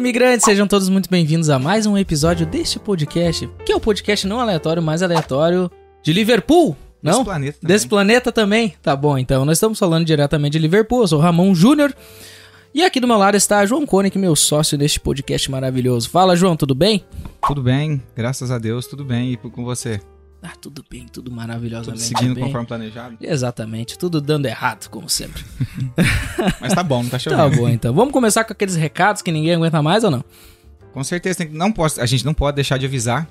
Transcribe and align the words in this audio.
imigrantes! 0.00 0.46
Sejam 0.46 0.66
todos 0.66 0.88
muito 0.88 1.10
bem-vindos 1.10 1.50
a 1.50 1.58
mais 1.58 1.84
um 1.84 1.96
episódio 1.96 2.46
deste 2.46 2.78
podcast, 2.78 3.48
que 3.66 3.70
é 3.70 3.76
o 3.76 3.80
podcast 3.80 4.26
não 4.26 4.40
aleatório, 4.40 4.82
mais 4.82 5.02
aleatório 5.02 5.70
de 6.02 6.10
Liverpool, 6.10 6.74
não? 7.02 7.12
Desse 7.12 7.24
planeta 7.24 7.58
também. 7.60 7.74
Desse 7.74 7.88
planeta 7.88 8.32
também? 8.32 8.74
Tá 8.82 8.96
bom, 8.96 9.18
então 9.18 9.44
nós 9.44 9.58
estamos 9.58 9.78
falando 9.78 10.06
diretamente 10.06 10.52
de 10.52 10.58
Liverpool, 10.58 11.02
eu 11.02 11.08
sou 11.08 11.20
Ramon 11.20 11.54
Júnior. 11.54 11.94
E 12.72 12.82
aqui 12.82 12.98
do 12.98 13.06
meu 13.06 13.18
lado 13.18 13.36
está 13.36 13.66
João 13.66 13.84
Koenig, 13.84 14.16
meu 14.16 14.34
sócio 14.34 14.78
neste 14.78 14.98
podcast 14.98 15.50
maravilhoso. 15.50 16.08
Fala, 16.08 16.34
João, 16.34 16.56
tudo 16.56 16.74
bem? 16.74 17.04
Tudo 17.46 17.62
bem, 17.62 18.02
graças 18.16 18.50
a 18.50 18.58
Deus, 18.58 18.86
tudo 18.86 19.04
bem. 19.04 19.32
E 19.32 19.36
com 19.36 19.64
você? 19.64 20.00
Ah, 20.42 20.52
tudo 20.60 20.84
bem, 20.90 21.02
tudo 21.06 21.24
Tudo 21.24 21.36
maravilhosamente 21.36 22.02
seguindo 22.02 22.34
bem. 22.34 22.44
conforme 22.44 22.66
planejado? 22.66 23.16
Exatamente, 23.20 23.98
tudo 23.98 24.20
dando 24.20 24.46
errado, 24.46 24.88
como 24.88 25.08
sempre. 25.08 25.44
Mas 26.60 26.72
tá 26.72 26.82
bom, 26.82 27.02
não 27.02 27.10
tá 27.10 27.18
Tá 27.18 27.18
chovendo. 27.18 27.56
bom, 27.56 27.68
então. 27.68 27.92
Vamos 27.94 28.12
começar 28.12 28.44
com 28.44 28.52
aqueles 28.52 28.74
recados 28.74 29.20
que 29.20 29.30
ninguém 29.30 29.54
aguenta 29.54 29.82
mais 29.82 30.02
ou 30.02 30.10
não? 30.10 30.24
Com 30.92 31.04
certeza, 31.04 31.46
não 31.50 31.70
pode, 31.70 32.00
a 32.00 32.06
gente 32.06 32.24
não 32.24 32.32
pode 32.34 32.54
deixar 32.54 32.78
de 32.78 32.86
avisar 32.86 33.28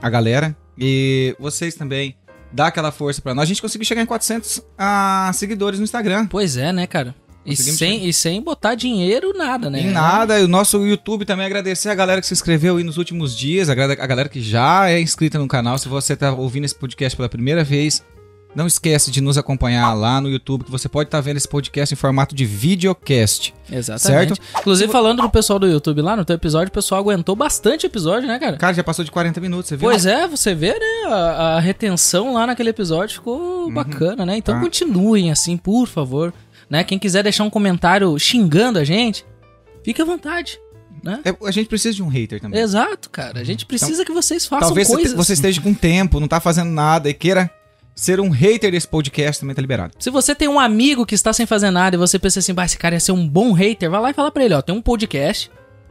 a 0.00 0.10
galera. 0.10 0.54
E 0.78 1.34
vocês 1.40 1.74
também, 1.74 2.14
dá 2.52 2.66
aquela 2.66 2.90
força 2.92 3.20
pra 3.22 3.34
nós. 3.34 3.44
A 3.44 3.46
gente 3.46 3.62
conseguiu 3.62 3.86
chegar 3.86 4.02
em 4.02 4.06
400 4.06 4.62
ah, 4.78 5.30
seguidores 5.34 5.78
no 5.78 5.84
Instagram. 5.84 6.26
Pois 6.26 6.56
é, 6.56 6.72
né, 6.72 6.86
cara? 6.86 7.14
E 7.44 7.56
sem, 7.56 8.06
e 8.06 8.12
sem 8.12 8.40
botar 8.42 8.74
dinheiro, 8.74 9.32
nada, 9.36 9.70
né? 9.70 9.80
Em 9.80 9.90
nada, 9.90 10.38
e 10.38 10.44
o 10.44 10.48
nosso 10.48 10.84
YouTube 10.86 11.24
também 11.24 11.46
agradecer 11.46 11.88
a 11.88 11.94
galera 11.94 12.20
que 12.20 12.26
se 12.26 12.34
inscreveu 12.34 12.76
aí 12.76 12.84
nos 12.84 12.98
últimos 12.98 13.36
dias, 13.36 13.68
a 13.70 13.74
galera, 13.74 14.02
a 14.02 14.06
galera 14.06 14.28
que 14.28 14.40
já 14.42 14.90
é 14.90 15.00
inscrita 15.00 15.38
no 15.38 15.48
canal. 15.48 15.78
Se 15.78 15.88
você 15.88 16.14
tá 16.14 16.32
ouvindo 16.32 16.64
esse 16.66 16.74
podcast 16.74 17.16
pela 17.16 17.28
primeira 17.30 17.64
vez, 17.64 18.04
não 18.54 18.66
esquece 18.66 19.10
de 19.10 19.20
nos 19.20 19.38
acompanhar 19.38 19.94
lá 19.94 20.20
no 20.20 20.28
YouTube, 20.28 20.64
que 20.64 20.70
você 20.70 20.88
pode 20.88 21.06
estar 21.06 21.20
vendo 21.20 21.36
esse 21.36 21.48
podcast 21.48 21.94
em 21.94 21.96
formato 21.96 22.34
de 22.34 22.44
videocast. 22.44 23.54
Exatamente. 23.70 24.34
Certo? 24.36 24.42
Inclusive, 24.60 24.90
falando 24.92 25.22
do 25.22 25.30
pessoal 25.30 25.58
do 25.58 25.68
YouTube 25.68 26.02
lá, 26.02 26.16
no 26.16 26.24
teu 26.24 26.34
episódio, 26.34 26.68
o 26.68 26.72
pessoal 26.72 27.00
aguentou 27.00 27.36
bastante 27.36 27.86
episódio, 27.86 28.26
né, 28.28 28.38
cara? 28.38 28.56
Cara, 28.56 28.74
já 28.74 28.82
passou 28.84 29.04
de 29.04 29.10
40 29.10 29.40
minutos, 29.40 29.68
você 29.68 29.76
viu? 29.76 29.88
Pois 29.88 30.04
é, 30.04 30.26
você 30.26 30.54
vê, 30.54 30.72
né? 30.72 31.04
A, 31.06 31.56
a 31.56 31.60
retenção 31.60 32.34
lá 32.34 32.46
naquele 32.46 32.70
episódio 32.70 33.14
ficou 33.14 33.70
bacana, 33.70 34.26
né? 34.26 34.36
Então 34.36 34.56
Tá. 34.56 34.60
continuem 34.60 35.30
assim, 35.30 35.56
por 35.56 35.86
favor. 35.86 36.34
Né? 36.70 36.84
Quem 36.84 36.98
quiser 36.98 37.22
deixar 37.24 37.44
um 37.44 37.50
comentário 37.50 38.16
xingando 38.18 38.78
a 38.78 38.84
gente, 38.84 39.24
fique 39.84 40.00
à 40.00 40.04
vontade. 40.04 40.58
Né? 41.02 41.20
É, 41.24 41.34
a 41.46 41.50
gente 41.50 41.66
precisa 41.68 41.94
de 41.96 42.02
um 42.02 42.08
hater 42.08 42.40
também. 42.40 42.60
Exato, 42.60 43.10
cara. 43.10 43.40
A 43.40 43.44
gente 43.44 43.66
precisa 43.66 44.04
que 44.04 44.12
vocês 44.12 44.46
façam 44.46 44.68
Talvez 44.68 44.86
coisas. 44.86 45.12
te- 45.12 45.16
você 45.16 45.32
esteja 45.32 45.60
com 45.60 45.72
tempo, 45.74 46.20
não 46.20 46.28
tá 46.28 46.38
fazendo 46.40 46.70
nada 46.70 47.08
e 47.08 47.14
queira 47.14 47.50
ser 47.94 48.20
um 48.20 48.30
hater 48.30 48.70
desse 48.70 48.86
podcast, 48.86 49.40
também 49.40 49.54
tá 49.54 49.60
liberado. 49.60 49.94
Se 49.98 50.10
você 50.10 50.34
tem 50.34 50.46
um 50.48 50.60
amigo 50.60 51.04
que 51.04 51.14
está 51.14 51.32
sem 51.32 51.44
fazer 51.46 51.70
nada 51.70 51.96
e 51.96 51.98
você 51.98 52.18
pensa 52.18 52.38
assim, 52.38 52.54
bah, 52.54 52.64
esse 52.64 52.78
cara 52.78 52.94
ia 52.94 53.00
ser 53.00 53.12
um 53.12 53.26
bom 53.28 53.52
hater, 53.52 53.90
vai 53.90 54.00
lá 54.00 54.10
e 54.10 54.14
fala 54.14 54.30
pra 54.30 54.44
ele, 54.44 54.54
ó, 54.54 54.62
tem 54.62 54.74
um 54.74 54.80
podcast 54.80 55.50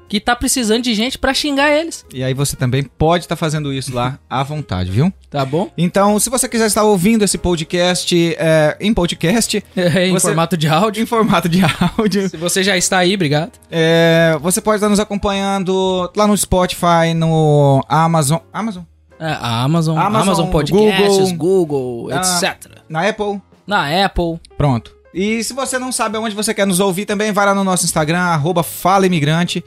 que 0.10 0.20
tá 0.20 0.36
precisando 0.36 0.82
de 0.84 0.94
gente 0.96 1.18
pra 1.18 1.34
xingar 1.34 1.72
eles, 1.72 2.04
E 2.14 2.24
aí 2.24 2.34
você 2.34 2.56
também 2.56 2.84
pode 2.84 3.26
estar 3.26 3.36
fazendo 3.36 3.72
isso 3.72 3.94
lá 3.94 4.20
à 4.30 4.44
vontade, 4.44 4.90
viu? 4.92 5.14
tá 5.30 5.46
bom? 5.46 5.70
Então, 5.78 6.18
se 6.20 6.30
você 6.30 6.50
quiser 6.50 6.66
estar 6.66 6.84
ouvindo 6.84 7.24
esse 7.24 7.38
podcast 7.38 8.36
é, 8.40 8.76
em 8.82 8.92
podcast, 8.94 9.64
em 9.78 10.12
Você- 10.12 10.28
formato 10.28 10.58
de 10.58 10.68
áudio. 10.68 11.04
em 11.04 11.06
formato 11.06 11.48
de 11.48 11.62
áudio, 11.98 12.28
Se 12.28 12.36
você 12.36 12.64
já 12.64 12.76
está 12.76 12.98
aí, 12.98 13.14
obrigado. 13.14 13.52
é, 13.70 14.36
você 14.42 14.60
pode 14.60 14.78
estar 14.78 14.90
nos 14.90 15.00
acompanhando 15.00 16.12
lá 16.16 16.26
no 16.28 16.36
Spotify, 16.36 17.14
no 17.16 17.86
Amazon, 17.88 18.40
Amazon, 18.52 18.84
É, 19.20 19.26
a 19.34 19.62
Amazon, 19.64 19.98
Amazon, 19.98 20.22
Amazon, 20.22 20.50
Podcasts, 20.50 21.32
Google, 21.34 22.10
Ah. 22.12 22.18
etc. 22.18 22.72
na 22.90 23.08
Apple, 23.08 23.40
Na 23.68 24.06
Apple. 24.06 24.40
Pronto. 24.58 24.96
E 25.14 25.44
se 25.44 25.54
você 25.54 25.78
não 25.78 25.92
sabe 25.92 26.18
aonde 26.18 26.34
você 26.36 26.54
quer 26.54 26.66
nos 26.66 26.80
ouvir 26.80 27.06
também, 27.06 27.32
vai 27.32 27.46
lá 27.46 27.54
no 27.54 27.64
nosso 27.64 27.84
Instagram, 27.86 28.20
arroba 28.20 28.64
Fala 28.64 29.06
Imigrante, 29.06 29.64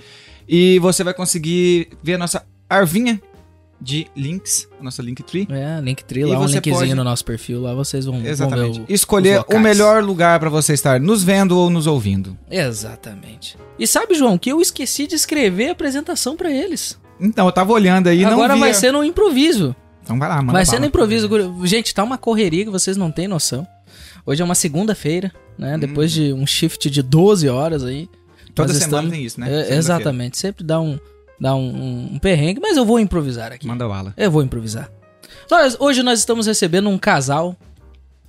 e 0.49 0.79
você 0.79 1.03
vai 1.05 1.15
conseguir 1.15 1.89
ver 2.03 2.15
a 2.15 2.19
nossa 2.19 2.45
arvinha 2.69 3.21
de 3.81 4.07
links, 4.17 4.69
a 4.81 4.85
nossa 4.85 5.03
Linktree. 5.03 5.49
É, 5.51 5.81
Linktree 5.81 6.21
E 6.21 6.25
lá, 6.27 6.39
um 6.39 6.45
linkzinho 6.47 6.77
pode- 6.77 6.95
no 6.95 7.03
nosso 7.03 7.25
perfil, 7.25 7.61
lá 7.63 7.75
vocês 7.75 8.05
vão, 8.05 8.15
vão 8.15 8.23
ver 8.23 8.31
Exatamente. 8.31 8.81
o- 8.81 8.85
Escolher 8.89 9.45
o 9.53 9.59
melhor 9.59 10.05
lugar 10.05 10.39
para 10.39 10.49
você 10.49 10.73
estar 10.73 11.01
nos 11.01 11.25
vendo 11.25 11.59
ou 11.59 11.69
nos 11.69 11.89
ouvindo. 11.89 12.39
Exatamente. 12.49 13.57
E 13.79 13.87
sabe, 13.87 14.15
João, 14.15 14.39
que 14.39 14.51
eu 14.53 14.61
esqueci 14.61 15.07
de 15.07 15.15
escrever 15.17 15.69
a 15.69 15.73
apresentação 15.73 16.37
pra 16.37 16.51
eles. 16.51 16.97
Então, 17.21 17.47
eu 17.47 17.53
tava 17.53 17.73
olhando 17.73 18.09
aí, 18.09 18.23
não 18.23 18.33
Agora 18.33 18.55
via. 18.55 18.61
vai 18.65 18.75
ser 18.75 18.93
no 18.93 19.03
improviso. 19.03 19.75
Então 20.03 20.19
vai 20.19 20.29
lá, 20.29 20.37
manda 20.41 20.53
Vai 20.53 20.67
ser 20.67 20.79
no 20.81 20.87
improviso. 20.87 21.29
Gente, 21.65 21.95
tá 21.95 22.03
uma 22.03 22.19
correria 22.19 22.65
que 22.65 22.71
vocês 22.71 22.97
não 22.97 23.11
têm 23.11 23.29
noção. 23.29 23.67
Hoje 24.27 24.43
é 24.43 24.45
uma 24.45 24.55
segunda-feira, 24.55 25.33
né? 25.59 25.77
Depois 25.79 26.11
de 26.13 26.33
um 26.33 26.47
shift 26.47 26.89
de 26.91 27.03
12 27.03 27.49
horas 27.49 27.85
aí. 27.85 28.09
Toda 28.55 28.73
nós 28.73 28.83
semana 28.83 28.97
estamos- 29.03 29.11
tem 29.13 29.25
isso, 29.25 29.41
né? 29.41 29.71
É, 29.71 29.75
exatamente. 29.77 30.39
Sempre 30.39 30.65
dá 30.65 30.81
um, 30.81 30.99
dá 31.41 31.55
um, 31.55 32.13
um- 32.15 32.19
perrengue, 32.19 32.61
mas 32.61 32.77
eu 32.77 32.85
vou 32.85 32.99
improvisar 33.01 33.53
aqui. 33.53 33.67
Manda 33.67 33.87
bala. 33.89 34.13
Eu 34.17 34.31
vou 34.31 34.43
improvisar. 34.43 34.91
Olha, 35.51 35.75
hoje 35.79 36.03
nós 36.03 36.19
estamos 36.19 36.47
recebendo 36.47 36.89
um 36.89 36.99
casal 36.99 37.57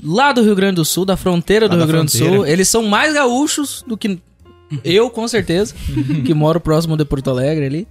lá 0.03 0.31
do 0.31 0.41
Rio 0.41 0.56
Grande 0.56 0.75
do 0.75 0.85
Sul, 0.85 1.06
da 1.06 1.16
fronteira 1.17 1.67
do 1.67 1.73
Lá 1.75 1.83
Rio 1.83 1.88
da 1.88 1.94
Grande 1.94 2.12
do. 2.12 2.17
Sul. 2.17 2.45
Eles 2.45 2.67
são 2.67 2.83
mais 2.83 3.13
gaúchos 3.13 3.83
do 3.88 3.97
que 3.97 4.19
eu, 4.83 5.09
com 5.09 5.28
certeza, 5.28 5.73
que 6.25 6.33
moro 6.33 6.59
próximo 6.59 6.97
de 6.97 7.06
Porto 7.06 7.29
Alegre 7.29 7.66
ali. 7.66 7.88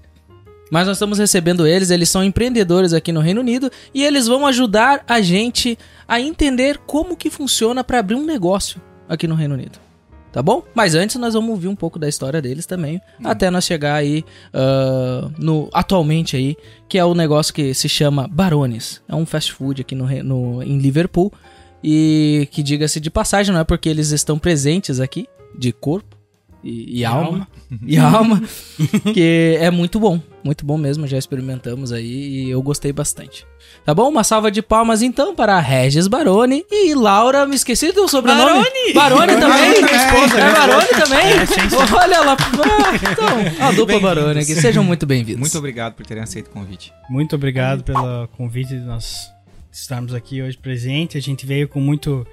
Mas 0.70 0.86
nós 0.86 0.96
estamos 0.96 1.18
recebendo 1.18 1.66
eles, 1.66 1.90
eles 1.90 2.08
são 2.08 2.24
empreendedores 2.24 2.94
aqui 2.94 3.12
no 3.12 3.20
Reino 3.20 3.40
Unido 3.42 3.70
e 3.92 4.02
eles 4.02 4.26
vão 4.26 4.46
ajudar 4.46 5.04
a 5.06 5.20
gente 5.20 5.78
a 6.08 6.18
entender 6.18 6.78
como 6.86 7.14
que 7.14 7.28
funciona 7.28 7.84
para 7.84 7.98
abrir 7.98 8.14
um 8.14 8.24
negócio 8.24 8.80
aqui 9.06 9.26
no 9.28 9.34
Reino 9.34 9.52
Unido. 9.54 9.78
Tá 10.32 10.42
bom? 10.42 10.62
Mas 10.74 10.94
antes 10.94 11.16
nós 11.16 11.34
vamos 11.34 11.50
ouvir 11.50 11.68
um 11.68 11.76
pouco 11.76 11.98
da 11.98 12.08
história 12.08 12.40
deles 12.40 12.64
também, 12.64 13.00
até 13.22 13.50
nós 13.50 13.64
chegar 13.64 13.96
aí 13.96 14.24
ah, 14.54 15.30
no 15.38 15.68
atualmente 15.74 16.36
aí, 16.36 16.56
que 16.88 16.96
é 16.96 17.04
o 17.04 17.14
negócio 17.14 17.52
que 17.52 17.74
se 17.74 17.86
chama 17.88 18.26
Barones. 18.26 19.02
É 19.06 19.14
um 19.14 19.26
fast 19.26 19.52
food 19.52 19.82
aqui 19.82 19.94
no, 19.94 20.06
no 20.22 20.62
em 20.62 20.78
Liverpool 20.78 21.30
e 21.84 22.48
que 22.50 22.62
diga-se 22.62 22.98
de 22.98 23.10
passagem, 23.10 23.52
não 23.52 23.60
é 23.60 23.64
porque 23.64 23.88
eles 23.88 24.10
estão 24.10 24.38
presentes 24.38 25.00
aqui 25.00 25.26
de 25.58 25.70
corpo 25.70 26.21
e, 26.62 27.00
e 27.00 27.04
alma, 27.04 27.48
e 27.84 27.98
alma, 27.98 28.42
que 29.12 29.56
é 29.58 29.70
muito 29.70 29.98
bom, 29.98 30.20
muito 30.44 30.64
bom 30.64 30.78
mesmo, 30.78 31.06
já 31.06 31.18
experimentamos 31.18 31.92
aí 31.92 32.44
e 32.44 32.50
eu 32.50 32.62
gostei 32.62 32.92
bastante. 32.92 33.46
Tá 33.84 33.92
bom? 33.92 34.08
Uma 34.08 34.22
salva 34.22 34.50
de 34.50 34.62
palmas 34.62 35.02
então 35.02 35.34
para 35.34 35.58
Regis 35.58 36.06
Baroni 36.06 36.64
e 36.70 36.94
Laura, 36.94 37.46
me 37.46 37.56
esqueci 37.56 37.90
do 37.90 38.06
sobrenome. 38.06 38.64
Baroni! 38.92 38.92
Baroni 38.94 39.40
também. 39.40 39.80
Baroni 39.80 39.80
também. 39.80 40.42
É 40.42 40.52
Baroni 40.52 40.88
também. 40.88 41.98
Olha 42.00 42.20
lá. 42.20 42.36
Ah, 42.36 42.94
então, 42.96 43.66
a 43.66 43.72
dupla 43.72 43.98
Baroni 43.98 44.40
aqui. 44.40 44.54
Sejam 44.54 44.84
muito 44.84 45.04
bem-vindos. 45.04 45.40
Muito 45.40 45.58
obrigado 45.58 45.94
por 45.94 46.06
terem 46.06 46.22
aceito 46.22 46.46
o 46.46 46.50
convite. 46.50 46.92
Muito 47.10 47.34
obrigado 47.34 47.82
pelo 47.82 48.28
convite 48.36 48.68
de 48.68 48.84
nós 48.84 49.32
estarmos 49.72 50.14
aqui 50.14 50.42
hoje 50.42 50.56
presente. 50.56 51.16
A 51.16 51.20
gente 51.20 51.46
veio 51.46 51.66
com 51.68 51.80
muito 51.80 52.26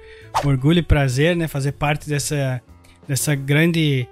orgulho 0.44 0.78
e 0.78 0.82
prazer, 0.82 1.34
né, 1.34 1.48
fazer 1.48 1.72
parte 1.72 2.08
dessa, 2.08 2.60
dessa 3.08 3.34
grande 3.34 4.06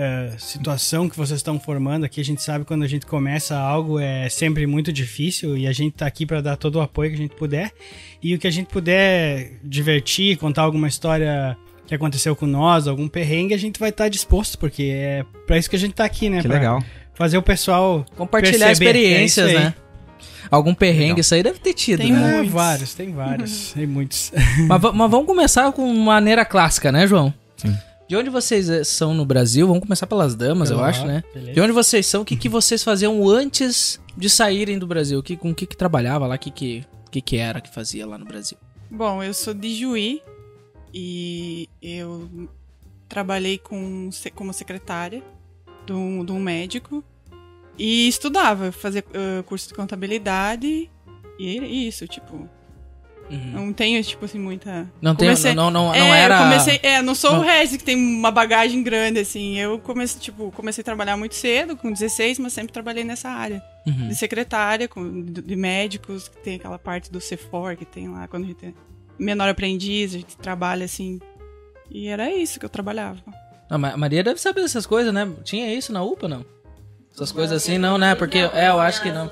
eh, 0.00 0.32
situação 0.38 1.08
que 1.08 1.16
vocês 1.16 1.38
estão 1.38 1.58
formando 1.60 2.04
aqui. 2.04 2.20
A 2.20 2.24
gente 2.24 2.42
sabe 2.42 2.64
quando 2.64 2.82
a 2.82 2.86
gente 2.86 3.04
começa 3.06 3.56
algo 3.58 3.98
é 3.98 4.28
sempre 4.28 4.66
muito 4.66 4.92
difícil 4.92 5.56
e 5.56 5.66
a 5.66 5.72
gente 5.72 5.92
tá 5.94 6.06
aqui 6.06 6.24
para 6.24 6.40
dar 6.40 6.56
todo 6.56 6.76
o 6.76 6.80
apoio 6.80 7.10
que 7.10 7.16
a 7.16 7.18
gente 7.18 7.34
puder. 7.36 7.70
E 8.22 8.34
o 8.34 8.38
que 8.38 8.46
a 8.46 8.50
gente 8.50 8.68
puder 8.68 9.52
divertir, 9.62 10.36
contar 10.38 10.62
alguma 10.62 10.88
história 10.88 11.56
que 11.86 11.94
aconteceu 11.94 12.34
com 12.36 12.46
nós, 12.46 12.86
algum 12.88 13.08
perrengue, 13.08 13.52
a 13.52 13.58
gente 13.58 13.78
vai 13.80 13.90
estar 13.90 14.08
disposto, 14.08 14.56
porque 14.58 14.84
é 14.84 15.24
para 15.46 15.58
isso 15.58 15.68
que 15.68 15.76
a 15.76 15.78
gente 15.78 15.94
tá 15.94 16.04
aqui, 16.04 16.30
né? 16.30 16.40
Que 16.40 16.48
pra 16.48 16.56
legal. 16.56 16.82
Fazer 17.14 17.36
o 17.36 17.42
pessoal 17.42 18.06
Compartilhar 18.16 18.66
perceber. 18.68 18.90
experiências, 18.90 19.50
É 19.50 19.58
né? 19.58 19.74
Algum 20.50 20.74
perrengue, 20.74 21.02
Legal. 21.04 21.20
isso 21.20 21.34
aí 21.34 21.42
deve 21.42 21.58
ter 21.60 21.74
tido, 21.74 22.00
Tem 22.00 22.12
né? 22.12 22.30
É, 22.30 22.34
muitos. 22.38 22.52
vários, 22.52 22.94
tem 22.94 23.12
vários, 23.12 23.72
tem 23.74 23.86
muitos. 23.86 24.32
Mas, 24.66 24.80
mas 24.82 25.10
vamos 25.10 25.26
começar 25.26 25.70
com 25.72 25.86
maneira 25.94 26.44
clássica, 26.44 26.90
né, 26.90 27.06
João? 27.06 27.32
Sim. 27.56 27.76
De 28.10 28.16
onde 28.16 28.28
vocês 28.28 28.68
eh, 28.68 28.82
são 28.82 29.14
no 29.14 29.24
Brasil? 29.24 29.68
Vamos 29.68 29.84
começar 29.84 30.04
pelas 30.04 30.34
damas, 30.34 30.68
eu 30.68 30.78
Pelo 30.78 30.88
acho, 30.88 31.06
né? 31.06 31.22
beleza. 31.32 31.52
De 31.52 31.60
onde 31.60 31.70
vocês 31.70 32.04
são? 32.04 32.22
O 32.22 32.24
que, 32.24 32.36
que 32.36 32.48
vocês 32.48 32.82
faziam 32.82 33.28
antes 33.28 34.00
de 34.16 34.28
saírem 34.28 34.80
do 34.80 34.84
Brasil? 34.84 35.22
Que, 35.22 35.36
com 35.36 35.50
o 35.52 35.54
que, 35.54 35.64
que 35.64 35.76
trabalhava 35.76 36.26
lá? 36.26 36.34
O 36.34 36.38
que, 36.40 36.50
que, 36.50 36.84
que, 37.08 37.20
que 37.20 37.36
era 37.36 37.60
que 37.60 37.72
fazia 37.72 38.04
lá 38.04 38.18
no 38.18 38.24
Brasil? 38.24 38.58
Bom, 38.90 39.22
eu 39.22 39.32
sou 39.32 39.54
de 39.54 39.72
Juí 39.76 40.20
e 40.92 41.68
eu 41.80 42.28
trabalhei 43.08 43.58
com, 43.58 44.10
como 44.34 44.52
secretária 44.52 45.22
de 45.86 45.92
um, 45.92 46.24
de 46.24 46.32
um 46.32 46.40
médico 46.40 47.04
e 47.78 48.08
estudava, 48.08 48.72
fazia 48.72 49.04
eh, 49.14 49.44
curso 49.44 49.68
de 49.68 49.74
contabilidade 49.74 50.90
e 51.38 51.86
isso, 51.86 52.08
tipo, 52.08 52.50
não 53.36 53.72
tenho, 53.72 54.02
tipo 54.02 54.24
assim, 54.24 54.38
muita... 54.38 54.90
Não, 55.00 55.14
tem, 55.14 55.28
Comecei- 55.28 55.54
não, 55.54 55.70
não, 55.70 55.86
não 55.88 55.94
é, 55.94 56.20
era... 56.20 56.34
eu 56.36 56.42
comecei, 56.44 56.80
é, 56.82 57.02
não 57.02 57.14
sou 57.14 57.32
Não. 57.32 57.40
o 57.40 57.42
Regis 57.42 57.76
que 57.76 57.84
tem 57.84 57.96
uma 57.96 58.30
bagagem 58.30 58.82
grande, 58.82 59.20
assim, 59.20 59.56
eu 59.58 59.78
comecei, 59.78 60.20
tipo, 60.20 60.50
comecei 60.52 60.82
a 60.82 60.84
trabalhar 60.84 61.16
muito 61.16 61.34
cedo, 61.34 61.76
com 61.76 61.92
16, 61.92 62.38
mas 62.38 62.52
sempre 62.52 62.72
trabalhei 62.72 63.04
nessa 63.04 63.28
área. 63.28 63.62
Uhum. 63.86 64.08
de 64.08 64.14
secretária, 64.14 64.86
com, 64.86 65.22
de, 65.22 65.40
de 65.40 65.56
médicos, 65.56 66.28
que 66.28 66.36
tem 66.36 66.56
aquela 66.56 66.78
parte 66.78 67.10
do 67.10 67.18
CFOR 67.18 67.76
que 67.76 67.86
tem 67.86 68.08
lá, 68.08 68.28
quando 68.28 68.44
a 68.44 68.46
gente 68.48 68.66
é 68.66 68.72
menor 69.18 69.48
aprendiz, 69.48 70.14
a 70.14 70.18
gente 70.18 70.36
trabalha 70.36 70.84
assim. 70.84 71.18
E 71.90 72.08
era 72.08 72.30
isso 72.30 72.60
que 72.60 72.66
eu 72.66 72.70
trabalhava. 72.70 73.20
Mas 73.70 73.94
a 73.94 73.96
Maria 73.96 74.22
deve 74.22 74.40
saber 74.40 74.60
dessas 74.62 74.84
coisas, 74.84 75.12
né? 75.14 75.28
Tinha 75.44 75.72
isso 75.74 75.92
na 75.92 76.02
UPA, 76.02 76.28
não? 76.28 76.44
Essas 77.12 77.32
coisas 77.32 77.56
assim 77.62 77.78
não, 77.78 77.96
né? 77.98 78.14
Porque 78.14 78.38
é, 78.38 78.68
eu 78.68 78.80
acho 78.80 79.02
que 79.02 79.10
não. 79.10 79.30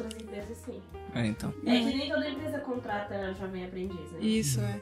É, 1.18 1.26
então. 1.26 1.52
É 1.66 1.70
que 1.78 1.84
nem 1.84 2.08
toda 2.10 2.28
empresa 2.28 2.58
contrata 2.60 3.34
jovem 3.40 3.64
aprendiz, 3.64 3.98
né? 4.12 4.18
Isso, 4.20 4.60
é. 4.60 4.80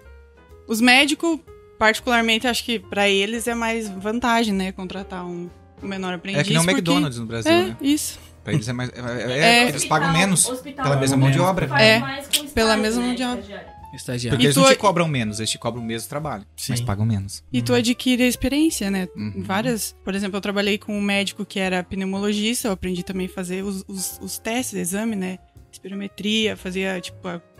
Os 0.69 0.81
médicos, 0.81 1.38
particularmente, 1.79 2.47
acho 2.47 2.65
que 2.65 2.79
pra 2.79 3.09
eles 3.09 3.47
é 3.47 3.55
mais 3.55 3.88
vantagem, 3.88 4.53
né? 4.53 4.73
Contratar 4.73 5.25
um, 5.25 5.49
um 5.83 5.87
menor 5.88 6.15
aprendiz. 6.15 6.41
É 6.41 6.44
que 6.44 6.50
nem 6.50 6.59
o 6.59 6.62
porque- 6.62 6.75
McDonald's 6.79 7.19
no 7.19 7.27
Brasil, 7.27 7.53
É, 7.53 7.62
né? 7.69 7.77
isso. 7.81 8.19
Pra 8.44 8.53
eles 8.53 8.69
é 8.69 8.73
mais. 8.73 8.91
É, 8.91 9.00
é- 9.00 9.38
É. 9.65 9.69
eles 9.69 9.85
pagam 9.85 10.12
menos 10.12 10.49
Hospital, 10.49 10.85
pela 10.85 10.97
mesma 10.97 11.17
mão 11.17 11.31
de 11.31 11.41
obra. 11.41 11.67
É, 11.81 11.99
mais 11.99 12.29
com 12.29 12.47
pela 12.49 12.77
mesma 12.77 13.00
né, 13.00 13.06
mão 13.09 13.17
de 13.17 13.23
obra. 13.25 13.77
estagiário. 13.94 14.37
Porque 14.37 14.44
E 14.44 14.47
eles 14.47 14.55
tu 14.55 14.61
não 14.61 14.67
te 14.69 14.73
é- 14.73 14.77
cobram 14.77 15.09
menos, 15.09 15.38
eles 15.41 15.50
te 15.50 15.59
cobram 15.59 15.83
o 15.83 15.87
mesmo 15.87 16.09
trabalho. 16.09 16.44
Mas 16.69 16.79
Sim. 16.79 16.85
pagam 16.85 17.05
menos. 17.06 17.43
E 17.53 17.61
tu 17.62 17.73
adquire 17.75 18.23
a 18.23 18.27
experiência, 18.29 18.91
né? 18.91 19.09
Uhum. 19.17 19.43
Várias. 19.43 19.97
Por 20.05 20.15
exemplo, 20.15 20.37
eu 20.37 20.41
trabalhei 20.41 20.77
com 20.79 20.97
um 20.97 21.00
médico 21.00 21.44
que 21.47 21.59
era 21.59 21.83
pneumologista, 21.83 22.69
eu 22.69 22.73
aprendi 22.73 23.03
também 23.03 23.27
a 23.27 23.29
fazer 23.29 23.65
os, 23.65 23.85
os, 23.88 24.19
os 24.23 24.38
testes, 24.38 24.75
exame, 24.79 25.17
né? 25.17 25.38
Espirometria, 25.81 26.56
fazia, 26.56 26.99
tipo, 27.00 27.19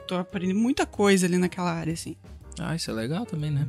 tô 0.09 0.17
aprendendo 0.17 0.59
muita 0.59 0.87
coisa 0.87 1.27
ali 1.27 1.37
naquela 1.37 1.71
área, 1.73 1.93
assim. 1.93 2.17
Ah, 2.59 2.75
isso 2.75 2.91
é 2.91 2.95
legal 2.95 3.27
também, 3.27 3.51
né? 3.51 3.67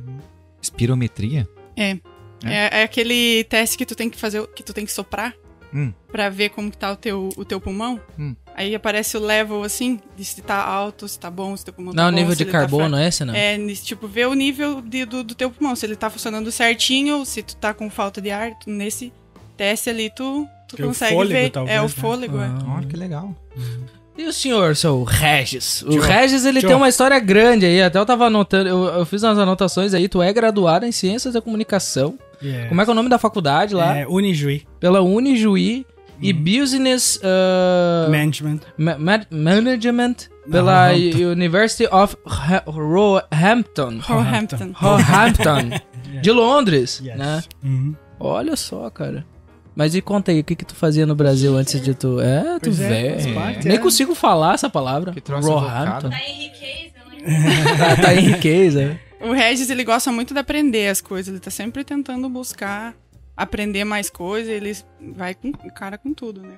Espirometria? 0.62 1.46
É. 1.76 1.98
É, 2.44 2.80
é 2.80 2.82
aquele 2.82 3.44
teste 3.44 3.76
que 3.76 3.84
tu 3.84 3.94
tem 3.94 4.08
que 4.08 4.16
fazer, 4.16 4.46
que 4.48 4.62
tu 4.62 4.72
tem 4.72 4.86
que 4.86 4.92
soprar 4.92 5.34
Hum. 5.74 5.92
pra 6.10 6.30
ver 6.30 6.48
como 6.50 6.70
que 6.70 6.78
tá 6.78 6.90
o 6.92 6.96
teu, 6.96 7.28
o 7.36 7.44
teu 7.44 7.60
pulmão. 7.60 8.00
Hum. 8.18 8.34
Aí 8.54 8.74
aparece 8.74 9.16
o 9.16 9.20
level, 9.20 9.62
assim, 9.62 10.00
de 10.16 10.24
se 10.24 10.40
tá 10.40 10.64
alto, 10.64 11.06
se 11.06 11.18
tá 11.20 11.30
bom, 11.30 11.54
se 11.56 11.64
teu 11.64 11.74
pulmão 11.74 11.92
Não, 11.92 12.04
tá 12.04 12.08
o 12.08 12.10
bom, 12.12 12.16
nível 12.16 12.32
se 12.32 12.38
de 12.38 12.42
ele 12.44 12.50
tá 12.52 12.58
carbono, 12.60 12.96
é 12.96 13.06
esse 13.08 13.24
não? 13.24 13.34
É, 13.34 13.58
nesse, 13.58 13.84
tipo, 13.84 14.08
ver 14.08 14.26
o 14.28 14.34
nível 14.34 14.80
de- 14.80 15.04
do, 15.04 15.22
do 15.22 15.34
teu 15.34 15.50
pulmão, 15.50 15.76
se 15.76 15.84
ele 15.84 15.94
tá 15.94 16.08
funcionando 16.08 16.50
certinho, 16.50 17.24
se 17.26 17.42
tu 17.42 17.54
tá 17.56 17.74
com 17.74 17.90
falta 17.90 18.20
de 18.20 18.30
ar, 18.30 18.54
tu- 18.58 18.70
nesse 18.70 19.12
teste 19.58 19.90
ali 19.90 20.08
tu, 20.08 20.48
tu 20.68 20.76
o 20.82 20.86
consegue 20.86 21.14
fôlego, 21.14 21.32
ver. 21.40 21.50
talvez, 21.50 21.76
é, 21.76 21.80
o 21.80 21.84
né? 21.84 21.88
fôlego, 21.90 22.38
é. 22.38 22.46
Ah. 22.46 22.74
Olha 22.78 22.86
que 22.86 22.96
legal. 22.96 23.34
E 24.18 24.24
o 24.26 24.32
senhor, 24.32 24.74
seu 24.74 25.04
Regis? 25.04 25.82
O 25.82 25.90
Tio. 25.90 26.02
Regis, 26.02 26.44
ele 26.44 26.58
Tio. 26.58 26.68
tem 26.68 26.76
uma 26.76 26.88
história 26.88 27.18
grande 27.20 27.64
aí, 27.64 27.80
até 27.80 27.98
eu 28.00 28.04
tava 28.04 28.26
anotando, 28.26 28.68
eu, 28.68 28.84
eu 28.86 29.06
fiz 29.06 29.22
umas 29.22 29.38
anotações 29.38 29.94
aí, 29.94 30.08
tu 30.08 30.20
é 30.20 30.32
graduado 30.32 30.84
em 30.84 30.90
Ciências 30.92 31.34
da 31.34 31.40
Comunicação. 31.40 32.18
Yeah. 32.42 32.68
Como 32.68 32.80
é 32.80 32.84
que 32.84 32.90
é 32.90 32.92
o 32.92 32.96
nome 32.96 33.08
da 33.08 33.18
faculdade 33.18 33.74
lá? 33.74 33.96
É, 33.96 34.06
Unijuí. 34.08 34.64
Pela 34.80 35.00
Unijuí 35.02 35.86
e 36.20 36.32
Business 36.32 37.20
uh, 37.22 38.10
Management. 38.10 38.58
Ma- 38.76 38.98
Ma- 38.98 39.26
Management 39.30 40.14
pela 40.50 40.88
Roehampton. 40.88 41.18
University 41.30 41.88
of 41.94 42.16
Ha- 42.26 42.64
Roehampton. 42.66 44.00
Roehampton. 44.02 44.72
Roehampton. 44.74 45.70
de 46.22 46.30
Londres, 46.32 47.00
Yes. 47.04 47.16
né? 47.16 47.42
Uhum. 47.64 47.94
Olha 48.18 48.56
só, 48.56 48.90
cara. 48.90 49.24
Mas 49.78 49.94
e 49.94 50.02
conta 50.02 50.32
aí, 50.32 50.40
o 50.40 50.44
que 50.44 50.56
que 50.56 50.64
tu 50.64 50.74
fazia 50.74 51.06
no 51.06 51.14
Brasil 51.14 51.56
antes 51.56 51.80
de 51.80 51.94
tu... 51.94 52.20
É, 52.20 52.58
tu 52.58 52.68
é, 52.70 52.72
velho. 52.72 53.34
parte, 53.36 53.68
Nem 53.68 53.76
é. 53.76 53.80
consigo 53.80 54.12
falar 54.12 54.54
essa 54.54 54.68
palavra. 54.68 55.12
Que 55.12 55.20
troço 55.20 55.48
Roehampton. 55.48 56.10
Tá 56.10 56.20
enriquecendo, 56.28 57.22
né? 57.22 57.76
tá, 57.78 58.02
tá 58.02 58.14
em 58.14 58.20
riqueza. 58.20 58.98
O 59.20 59.32
Regis, 59.32 59.68
ele 59.68 59.82
gosta 59.82 60.12
muito 60.12 60.32
de 60.32 60.38
aprender 60.38 60.88
as 60.88 61.00
coisas, 61.00 61.28
ele 61.32 61.40
tá 61.40 61.50
sempre 61.50 61.82
tentando 61.82 62.28
buscar 62.28 62.94
aprender 63.36 63.84
mais 63.84 64.08
coisas, 64.08 64.48
ele 64.48 64.76
vai 65.16 65.34
com 65.34 65.52
cara 65.70 65.98
com 65.98 66.14
tudo, 66.14 66.40
né? 66.40 66.54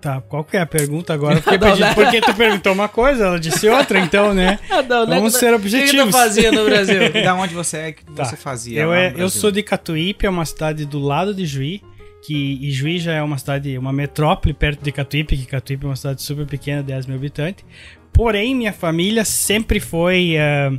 Tá, 0.00 0.22
qual 0.22 0.42
que 0.42 0.56
é 0.56 0.60
a 0.60 0.66
pergunta 0.66 1.12
agora? 1.12 1.40
Porque, 1.40 1.56
Não, 1.64 1.76
né? 1.76 1.94
porque 1.94 2.20
tu 2.22 2.34
perguntou 2.34 2.72
uma 2.72 2.88
coisa, 2.88 3.26
ela 3.26 3.38
disse 3.40 3.68
outra, 3.68 3.98
então, 3.98 4.32
né? 4.32 4.58
Não, 4.88 5.06
Vamos 5.06 5.34
ser 5.34 5.52
O 5.52 5.60
que 5.60 5.68
tu 5.68 5.76
objetivos. 5.76 6.10
fazia 6.12 6.50
no 6.52 6.64
Brasil? 6.64 7.02
E 7.14 7.22
da 7.22 7.34
onde 7.34 7.54
você 7.54 7.76
é? 7.76 7.88
O 7.90 7.94
que 7.94 8.04
Tá. 8.04 8.24
você 8.24 8.36
fazia? 8.36 8.80
Eu, 8.80 8.88
lá 8.90 8.98
é, 8.98 9.14
eu 9.16 9.28
sou 9.28 9.50
de 9.50 9.62
Catuípe, 9.62 10.24
é 10.26 10.30
uma 10.30 10.44
cidade 10.46 10.86
do 10.86 10.98
lado 10.98 11.34
de 11.34 11.44
Juí, 11.44 11.82
que 12.26 12.58
e 12.60 12.70
Juí 12.72 12.98
já 12.98 13.14
é 13.14 13.22
uma 13.22 13.38
cidade, 13.38 13.78
uma 13.78 13.92
metrópole 13.92 14.52
perto 14.52 14.82
de 14.82 14.90
Catuípe, 14.90 15.36
que 15.36 15.46
Catuípe 15.46 15.84
é 15.84 15.88
uma 15.88 15.96
cidade 15.96 16.22
super 16.22 16.44
pequena, 16.46 16.82
10 16.82 17.06
mil 17.06 17.16
habitantes. 17.16 17.64
Porém, 18.12 18.54
minha 18.54 18.72
família 18.72 19.24
sempre 19.24 19.78
foi... 19.78 20.36
ah, 20.38 20.72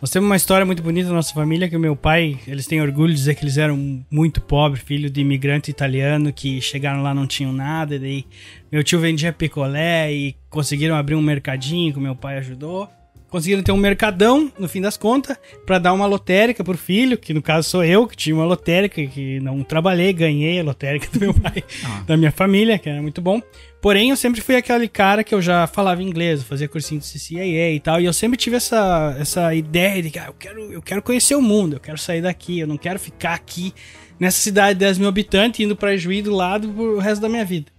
nós 0.00 0.10
temos 0.10 0.28
uma 0.28 0.36
história 0.36 0.64
muito 0.64 0.82
bonita 0.82 1.08
da 1.08 1.14
nossa 1.14 1.32
família, 1.32 1.68
que 1.68 1.76
meu 1.76 1.96
pai, 1.96 2.38
eles 2.46 2.66
têm 2.66 2.80
orgulho 2.80 3.12
de 3.12 3.18
dizer 3.18 3.34
que 3.34 3.42
eles 3.42 3.56
eram 3.56 4.04
muito 4.10 4.40
pobres, 4.40 4.84
filho 4.84 5.10
de 5.10 5.20
imigrante 5.20 5.70
italiano, 5.70 6.32
que 6.32 6.60
chegaram 6.60 7.02
lá 7.02 7.14
não 7.14 7.26
tinham 7.26 7.52
nada, 7.52 7.96
e 7.96 7.98
daí 7.98 8.24
meu 8.70 8.84
tio 8.84 9.00
vendia 9.00 9.32
picolé 9.32 10.12
e 10.12 10.36
conseguiram 10.50 10.94
abrir 10.94 11.14
um 11.14 11.22
mercadinho 11.22 11.94
que 11.94 11.98
meu 11.98 12.14
pai 12.14 12.38
ajudou. 12.38 12.88
Conseguiram 13.36 13.62
ter 13.62 13.70
um 13.70 13.76
mercadão, 13.76 14.50
no 14.58 14.66
fim 14.66 14.80
das 14.80 14.96
contas, 14.96 15.36
pra 15.66 15.78
dar 15.78 15.92
uma 15.92 16.06
lotérica 16.06 16.64
pro 16.64 16.78
filho, 16.78 17.18
que 17.18 17.34
no 17.34 17.42
caso 17.42 17.68
sou 17.68 17.84
eu, 17.84 18.06
que 18.06 18.16
tinha 18.16 18.34
uma 18.34 18.46
lotérica, 18.46 19.06
que 19.06 19.38
não 19.40 19.62
trabalhei, 19.62 20.10
ganhei 20.10 20.58
a 20.58 20.64
lotérica 20.64 21.06
do 21.12 21.20
meu 21.20 21.34
pai, 21.38 21.62
Ah. 21.84 22.02
da 22.06 22.16
minha 22.16 22.32
família, 22.32 22.78
que 22.78 22.88
era 22.88 23.02
muito 23.02 23.20
bom. 23.20 23.42
Porém, 23.82 24.08
eu 24.08 24.16
sempre 24.16 24.40
fui 24.40 24.56
aquele 24.56 24.88
cara 24.88 25.22
que 25.22 25.34
eu 25.34 25.42
já 25.42 25.66
falava 25.66 26.02
inglês, 26.02 26.42
fazia 26.44 26.66
cursinho 26.66 26.98
de 26.98 27.06
CCAA 27.06 27.72
e 27.74 27.78
tal, 27.80 28.00
e 28.00 28.06
eu 28.06 28.12
sempre 28.14 28.38
tive 28.38 28.56
essa, 28.56 29.14
essa 29.20 29.54
ideia 29.54 30.02
de 30.02 30.08
que 30.10 30.18
ah, 30.18 30.28
eu, 30.28 30.32
quero, 30.38 30.72
eu 30.72 30.80
quero 30.80 31.02
conhecer 31.02 31.34
o 31.34 31.42
mundo, 31.42 31.74
eu 31.76 31.80
quero 31.80 31.98
sair 31.98 32.22
daqui, 32.22 32.58
eu 32.60 32.66
não 32.66 32.78
quero 32.78 32.98
ficar 32.98 33.34
aqui 33.34 33.74
nessa 34.18 34.38
cidade 34.40 34.78
de 34.78 34.80
10 34.86 34.96
mil 34.96 35.08
habitantes, 35.10 35.60
indo 35.60 35.76
pra 35.76 35.94
Juí 35.94 36.22
do 36.22 36.34
lado 36.34 36.68
pro 36.70 36.98
resto 36.98 37.20
da 37.20 37.28
minha 37.28 37.44
vida. 37.44 37.75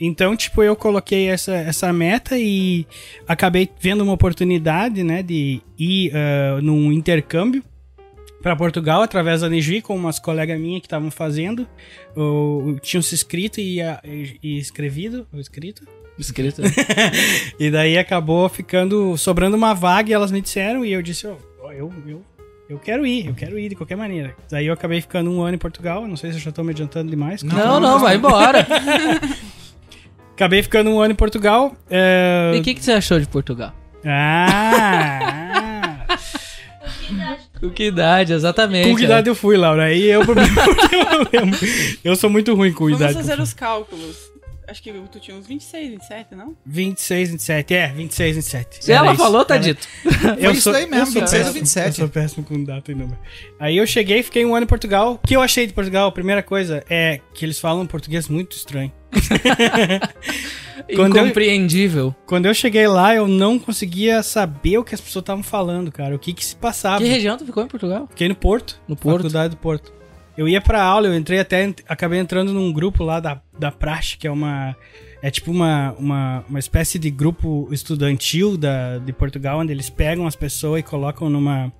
Então, 0.00 0.36
tipo, 0.36 0.62
eu 0.62 0.76
coloquei 0.76 1.28
essa, 1.28 1.54
essa 1.54 1.92
meta 1.92 2.38
e 2.38 2.86
acabei 3.26 3.68
vendo 3.80 4.02
uma 4.02 4.12
oportunidade, 4.12 5.02
né, 5.02 5.22
de 5.22 5.60
ir 5.78 6.12
ah, 6.14 6.60
num 6.62 6.92
intercâmbio 6.92 7.62
para 8.42 8.54
Portugal 8.54 9.02
através 9.02 9.40
da 9.40 9.48
Niji 9.48 9.80
com 9.82 9.96
umas 9.96 10.18
colegas 10.18 10.58
minhas 10.60 10.80
que 10.80 10.86
estavam 10.86 11.10
fazendo. 11.10 11.66
Eu, 12.14 12.78
tinham 12.80 13.02
se 13.02 13.14
inscrito 13.14 13.60
e, 13.60 13.80
ah, 13.80 14.00
e, 14.04 14.38
e 14.42 14.58
escrevido, 14.58 15.26
ou 15.32 15.40
escrito. 15.40 15.86
Escrito. 16.18 16.62
E 17.58 17.70
daí 17.70 17.98
acabou 17.98 18.48
ficando, 18.48 19.16
sobrando 19.16 19.56
uma 19.56 19.74
vaga 19.74 20.10
e 20.10 20.12
elas 20.12 20.30
me 20.30 20.40
disseram 20.40 20.84
e 20.84 20.92
eu 20.92 21.02
disse, 21.02 21.26
ó, 21.26 21.36
ó, 21.60 21.72
eu, 21.72 21.92
eu, 22.06 22.22
eu 22.68 22.78
quero 22.78 23.06
ir, 23.06 23.26
eu 23.26 23.34
quero 23.34 23.58
ir 23.58 23.68
de 23.68 23.74
qualquer 23.74 23.96
maneira. 23.96 24.34
Daí 24.50 24.66
eu 24.66 24.72
acabei 24.72 25.00
ficando 25.00 25.30
um 25.30 25.42
ano 25.42 25.56
em 25.56 25.58
Portugal, 25.58 26.06
não 26.06 26.16
sei 26.16 26.30
se 26.30 26.36
eu 26.36 26.42
já 26.42 26.52
tô 26.52 26.62
me 26.62 26.70
adiantando 26.70 27.10
demais. 27.10 27.42
Não, 27.42 27.80
não, 27.80 27.98
vai 27.98 28.16
embora. 28.16 28.66
Acabei 30.38 30.62
ficando 30.62 30.88
um 30.90 31.00
ano 31.00 31.10
em 31.10 31.16
Portugal. 31.16 31.74
é, 31.90 32.52
E 32.54 32.60
o 32.60 32.62
que, 32.62 32.72
que 32.72 32.84
você 32.84 32.92
achou 32.92 33.18
de 33.18 33.26
Portugal? 33.26 33.74
Ah! 34.06 36.06
Com 37.58 37.70
que 37.70 37.88
idade, 37.88 38.32
exatamente. 38.32 38.88
com 38.88 38.94
que 38.94 39.02
idade 39.02 39.28
eu 39.28 39.34
fui, 39.34 39.56
Laura? 39.56 39.86
Aí 39.86 40.04
eu, 40.04 40.20
eu 40.22 40.34
não 40.36 41.26
lembro. 41.32 41.58
Eu 42.04 42.14
sou 42.14 42.30
muito 42.30 42.54
ruim 42.54 42.72
com 42.72 42.84
Vamos 42.84 43.00
idade. 43.00 43.14
fazer 43.14 43.40
os 43.40 43.52
cálculos. 43.52 44.16
Acho 44.68 44.82
que 44.82 44.92
tu 45.10 45.18
tinha 45.18 45.34
uns 45.36 45.46
26, 45.46 45.90
27, 45.92 46.34
não? 46.34 46.54
26, 46.66 47.30
27. 47.30 47.74
É, 47.74 47.88
26, 47.88 48.36
27. 48.36 48.84
Se 48.84 48.92
Era 48.92 49.00
ela 49.06 49.12
isso. 49.14 49.22
falou, 49.22 49.44
tá 49.44 49.54
Era- 49.54 49.64
dito. 49.64 49.88
Eu 50.38 50.50
isso 50.52 50.62
sou, 50.62 50.72
daí 50.74 50.84
mesmo, 50.86 51.06
eu 51.06 51.06
sou 51.06 51.20
26 51.22 51.24
ou 51.24 51.28
péssimo, 51.30 51.52
27. 51.54 51.86
Eu 51.86 51.92
sou 51.94 52.08
péssimo 52.08 52.44
com 52.44 52.64
data 52.64 52.92
e 52.92 52.94
número. 52.94 53.18
Aí 53.58 53.76
eu 53.78 53.86
cheguei, 53.86 54.22
fiquei 54.22 54.44
um 54.44 54.54
ano 54.54 54.64
em 54.64 54.68
Portugal. 54.68 55.18
O 55.22 55.26
que 55.26 55.34
eu 55.34 55.40
achei 55.40 55.66
de 55.66 55.72
Portugal, 55.72 56.08
a 56.08 56.12
primeira 56.12 56.42
coisa, 56.42 56.84
é 56.90 57.20
que 57.34 57.44
eles 57.46 57.58
falam 57.58 57.86
português 57.86 58.28
muito 58.28 58.56
estranho. 58.56 58.92
Quando 60.94 61.16
eu- 61.16 61.24
Incompreendível. 61.24 62.14
Quando 62.26 62.46
eu 62.46 62.54
cheguei 62.54 62.86
lá, 62.86 63.14
eu 63.14 63.26
não 63.28 63.58
conseguia 63.58 64.22
saber 64.22 64.78
o 64.78 64.84
que 64.84 64.94
as 64.94 65.00
pessoas 65.00 65.22
estavam 65.22 65.42
falando, 65.42 65.90
cara. 65.92 66.14
O 66.14 66.18
que 66.18 66.32
que 66.32 66.44
se 66.44 66.54
passava. 66.56 67.02
Que 67.02 67.08
região 67.08 67.36
tu 67.36 67.44
ficou 67.44 67.62
em 67.62 67.68
Portugal? 67.68 68.06
Fiquei 68.10 68.28
no 68.28 68.34
Porto. 68.34 68.80
No 68.86 68.96
Porto? 68.96 69.16
Faculdade 69.18 69.50
do 69.50 69.56
Porto. 69.58 69.92
Eu 70.38 70.46
ia 70.48 70.60
pra 70.60 70.80
aula, 70.80 71.08
eu 71.08 71.16
entrei 71.16 71.40
até, 71.40 71.74
acabei 71.88 72.20
entrando 72.20 72.54
num 72.54 72.72
grupo 72.72 73.02
lá 73.02 73.18
da, 73.18 73.40
da 73.58 73.72
Praxe, 73.72 74.16
que 74.16 74.24
é 74.24 74.30
uma, 74.30 74.76
é 75.20 75.32
tipo 75.32 75.50
uma, 75.50 75.92
uma, 75.98 76.44
uma 76.48 76.58
espécie 76.60 76.96
de 76.96 77.10
grupo 77.10 77.68
estudantil 77.72 78.56
da, 78.56 78.98
de 78.98 79.12
Portugal, 79.12 79.58
onde 79.58 79.72
eles 79.72 79.90
pegam 79.90 80.28
as 80.28 80.36
pessoas 80.36 80.78
e 80.78 80.84
colocam 80.84 81.28
numa, 81.28 81.72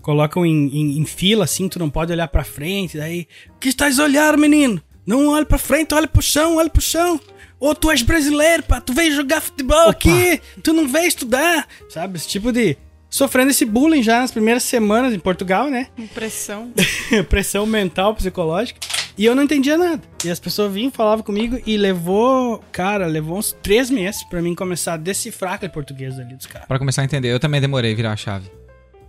colocam 0.00 0.46
em, 0.46 0.68
em, 0.68 0.98
em 0.98 1.04
fila, 1.04 1.44
assim, 1.44 1.68
tu 1.68 1.78
não 1.78 1.90
pode 1.90 2.10
olhar 2.10 2.26
pra 2.28 2.42
frente, 2.42 2.96
daí, 2.96 3.28
o 3.54 3.58
que 3.58 3.68
estás 3.68 3.98
a 3.98 4.04
olhar, 4.04 4.34
menino? 4.38 4.80
Não 5.04 5.28
olhe 5.28 5.44
pra 5.44 5.58
frente, 5.58 5.92
olha 5.92 6.08
pro 6.08 6.22
chão, 6.22 6.56
olha 6.56 6.70
pro 6.70 6.80
chão. 6.80 7.20
Ô, 7.58 7.74
tu 7.74 7.90
és 7.90 8.00
brasileiro, 8.00 8.62
pá, 8.62 8.80
tu 8.80 8.94
veio 8.94 9.14
jogar 9.14 9.42
futebol 9.42 9.90
aqui, 9.90 10.40
tu 10.64 10.72
não 10.72 10.88
veio 10.88 11.06
estudar, 11.06 11.68
sabe? 11.90 12.16
Esse 12.16 12.28
tipo 12.28 12.50
de... 12.50 12.78
Sofrendo 13.10 13.50
esse 13.50 13.64
bullying 13.64 14.02
já 14.02 14.20
nas 14.20 14.30
primeiras 14.30 14.62
semanas 14.62 15.12
em 15.12 15.18
Portugal, 15.18 15.68
né? 15.68 15.88
Impressão. 15.98 16.72
pressão 17.28 17.66
mental, 17.66 18.14
psicológica. 18.14 18.78
E 19.18 19.24
eu 19.24 19.34
não 19.34 19.42
entendia 19.42 19.76
nada. 19.76 20.00
E 20.24 20.30
as 20.30 20.38
pessoas 20.40 20.72
vinham, 20.72 20.90
falavam 20.90 21.22
comigo 21.24 21.58
e 21.66 21.76
levou, 21.76 22.62
cara, 22.72 23.06
levou 23.06 23.36
uns 23.36 23.52
três 23.62 23.90
meses 23.90 24.22
pra 24.24 24.40
mim 24.40 24.54
começar 24.54 24.94
a 24.94 24.96
decifrar 24.96 25.54
aquele 25.54 25.72
português 25.72 26.18
ali 26.18 26.34
dos 26.36 26.46
caras. 26.46 26.68
Pra 26.68 26.78
começar 26.78 27.02
a 27.02 27.04
entender, 27.04 27.28
eu 27.30 27.40
também 27.40 27.60
demorei 27.60 27.92
a 27.92 27.96
virar 27.96 28.12
a 28.12 28.16
chave. 28.16 28.50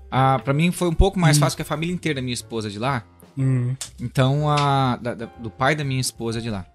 Ah, 0.09 0.39
pra 0.43 0.53
mim 0.53 0.71
foi 0.71 0.89
um 0.89 0.93
pouco 0.93 1.17
mais 1.19 1.37
fácil 1.37 1.55
que 1.55 1.61
a 1.61 1.65
família 1.65 1.93
inteira 1.93 2.15
da 2.15 2.21
minha 2.21 2.33
esposa 2.33 2.69
de 2.69 2.79
lá. 2.79 3.03
Então, 4.01 4.49
a, 4.49 4.97
da- 4.97 5.13
da- 5.13 5.25
do 5.39 5.49
pai 5.49 5.75
da 5.75 5.83
minha 5.83 6.01
esposa 6.01 6.41
de 6.41 6.49
lá. 6.49 6.65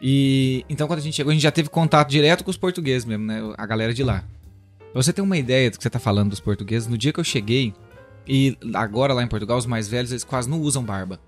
E 0.00 0.64
então, 0.68 0.88
quando 0.88 0.98
a 0.98 1.02
gente 1.02 1.14
chegou, 1.14 1.30
a 1.30 1.34
gente 1.34 1.42
já 1.42 1.52
teve 1.52 1.68
contato 1.68 2.08
direto 2.08 2.42
com 2.42 2.50
os 2.50 2.56
portugueses 2.56 3.04
mesmo, 3.04 3.24
né? 3.24 3.40
A 3.56 3.66
galera 3.66 3.94
de 3.94 4.02
lá. 4.02 4.24
Pra 4.92 5.02
você 5.02 5.12
ter 5.12 5.22
uma 5.22 5.38
ideia 5.38 5.70
do 5.70 5.76
que 5.78 5.82
você 5.82 5.90
tá 5.90 5.98
falando 5.98 6.30
dos 6.30 6.40
portugueses, 6.40 6.86
no 6.88 6.98
dia 6.98 7.12
que 7.12 7.20
eu 7.20 7.24
cheguei, 7.24 7.72
e 8.26 8.56
agora 8.74 9.12
lá 9.14 9.22
em 9.22 9.26
Portugal, 9.28 9.56
os 9.58 9.66
mais 9.66 9.88
velhos, 9.88 10.10
eles 10.12 10.24
quase 10.24 10.48
não 10.48 10.60
usam 10.60 10.82
barba. 10.84 11.18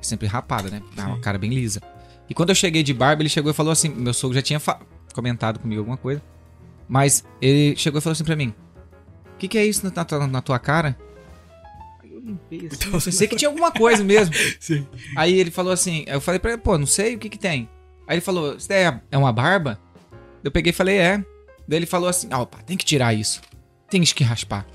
É 0.00 0.02
sempre 0.02 0.26
rapada, 0.26 0.70
né? 0.70 0.82
É 0.96 1.02
uma 1.02 1.20
cara 1.20 1.38
bem 1.38 1.50
lisa. 1.50 1.80
E 2.28 2.34
quando 2.34 2.48
eu 2.50 2.54
cheguei 2.54 2.82
de 2.82 2.94
barba, 2.94 3.22
ele 3.22 3.28
chegou 3.28 3.50
e 3.50 3.54
falou 3.54 3.72
assim: 3.72 3.88
meu 3.90 4.14
sogro 4.14 4.34
já 4.34 4.42
tinha 4.42 4.60
comentado 5.12 5.58
comigo 5.58 5.80
alguma 5.80 5.96
coisa. 5.98 6.22
Mas 6.88 7.24
ele 7.40 7.76
chegou 7.76 7.98
e 7.98 8.02
falou 8.02 8.12
assim 8.14 8.24
pra 8.24 8.36
mim: 8.36 8.54
O 9.34 9.38
que, 9.38 9.48
que 9.48 9.58
é 9.58 9.64
isso 9.66 9.84
na, 9.94 10.04
tua- 10.04 10.26
na 10.26 10.40
tua 10.40 10.58
cara? 10.58 10.96
Aí 12.02 12.10
eu 12.12 12.20
limpei 12.20 12.68
assim. 12.72 12.86
eu 12.92 13.00
pensei 13.00 13.28
que 13.28 13.36
tinha 13.36 13.48
alguma 13.48 13.70
coisa 13.70 14.02
mesmo. 14.02 14.34
Sim. 14.58 14.86
Aí 15.16 15.38
ele 15.38 15.50
falou 15.50 15.72
assim: 15.72 16.04
Eu 16.06 16.20
falei 16.20 16.38
pra 16.40 16.52
ele, 16.52 16.60
pô, 16.62 16.78
não 16.78 16.86
sei 16.86 17.14
o 17.14 17.18
que 17.18 17.28
que 17.28 17.38
tem. 17.38 17.68
Aí 18.06 18.14
ele 18.16 18.20
falou: 18.22 18.56
Isso 18.56 18.68
daí 18.68 18.84
é, 18.84 19.00
é 19.12 19.18
uma 19.18 19.32
barba? 19.32 19.78
Eu 20.42 20.50
peguei 20.50 20.70
e 20.70 20.74
falei: 20.74 20.96
É. 20.98 21.24
Daí 21.66 21.78
ele 21.78 21.86
falou 21.86 22.08
assim: 22.08 22.28
Ah, 22.30 22.40
opa, 22.40 22.58
tem 22.66 22.76
que 22.76 22.84
tirar 22.84 23.14
isso. 23.14 23.40
Tem 23.90 24.02
que 24.02 24.24
raspar. 24.24 24.66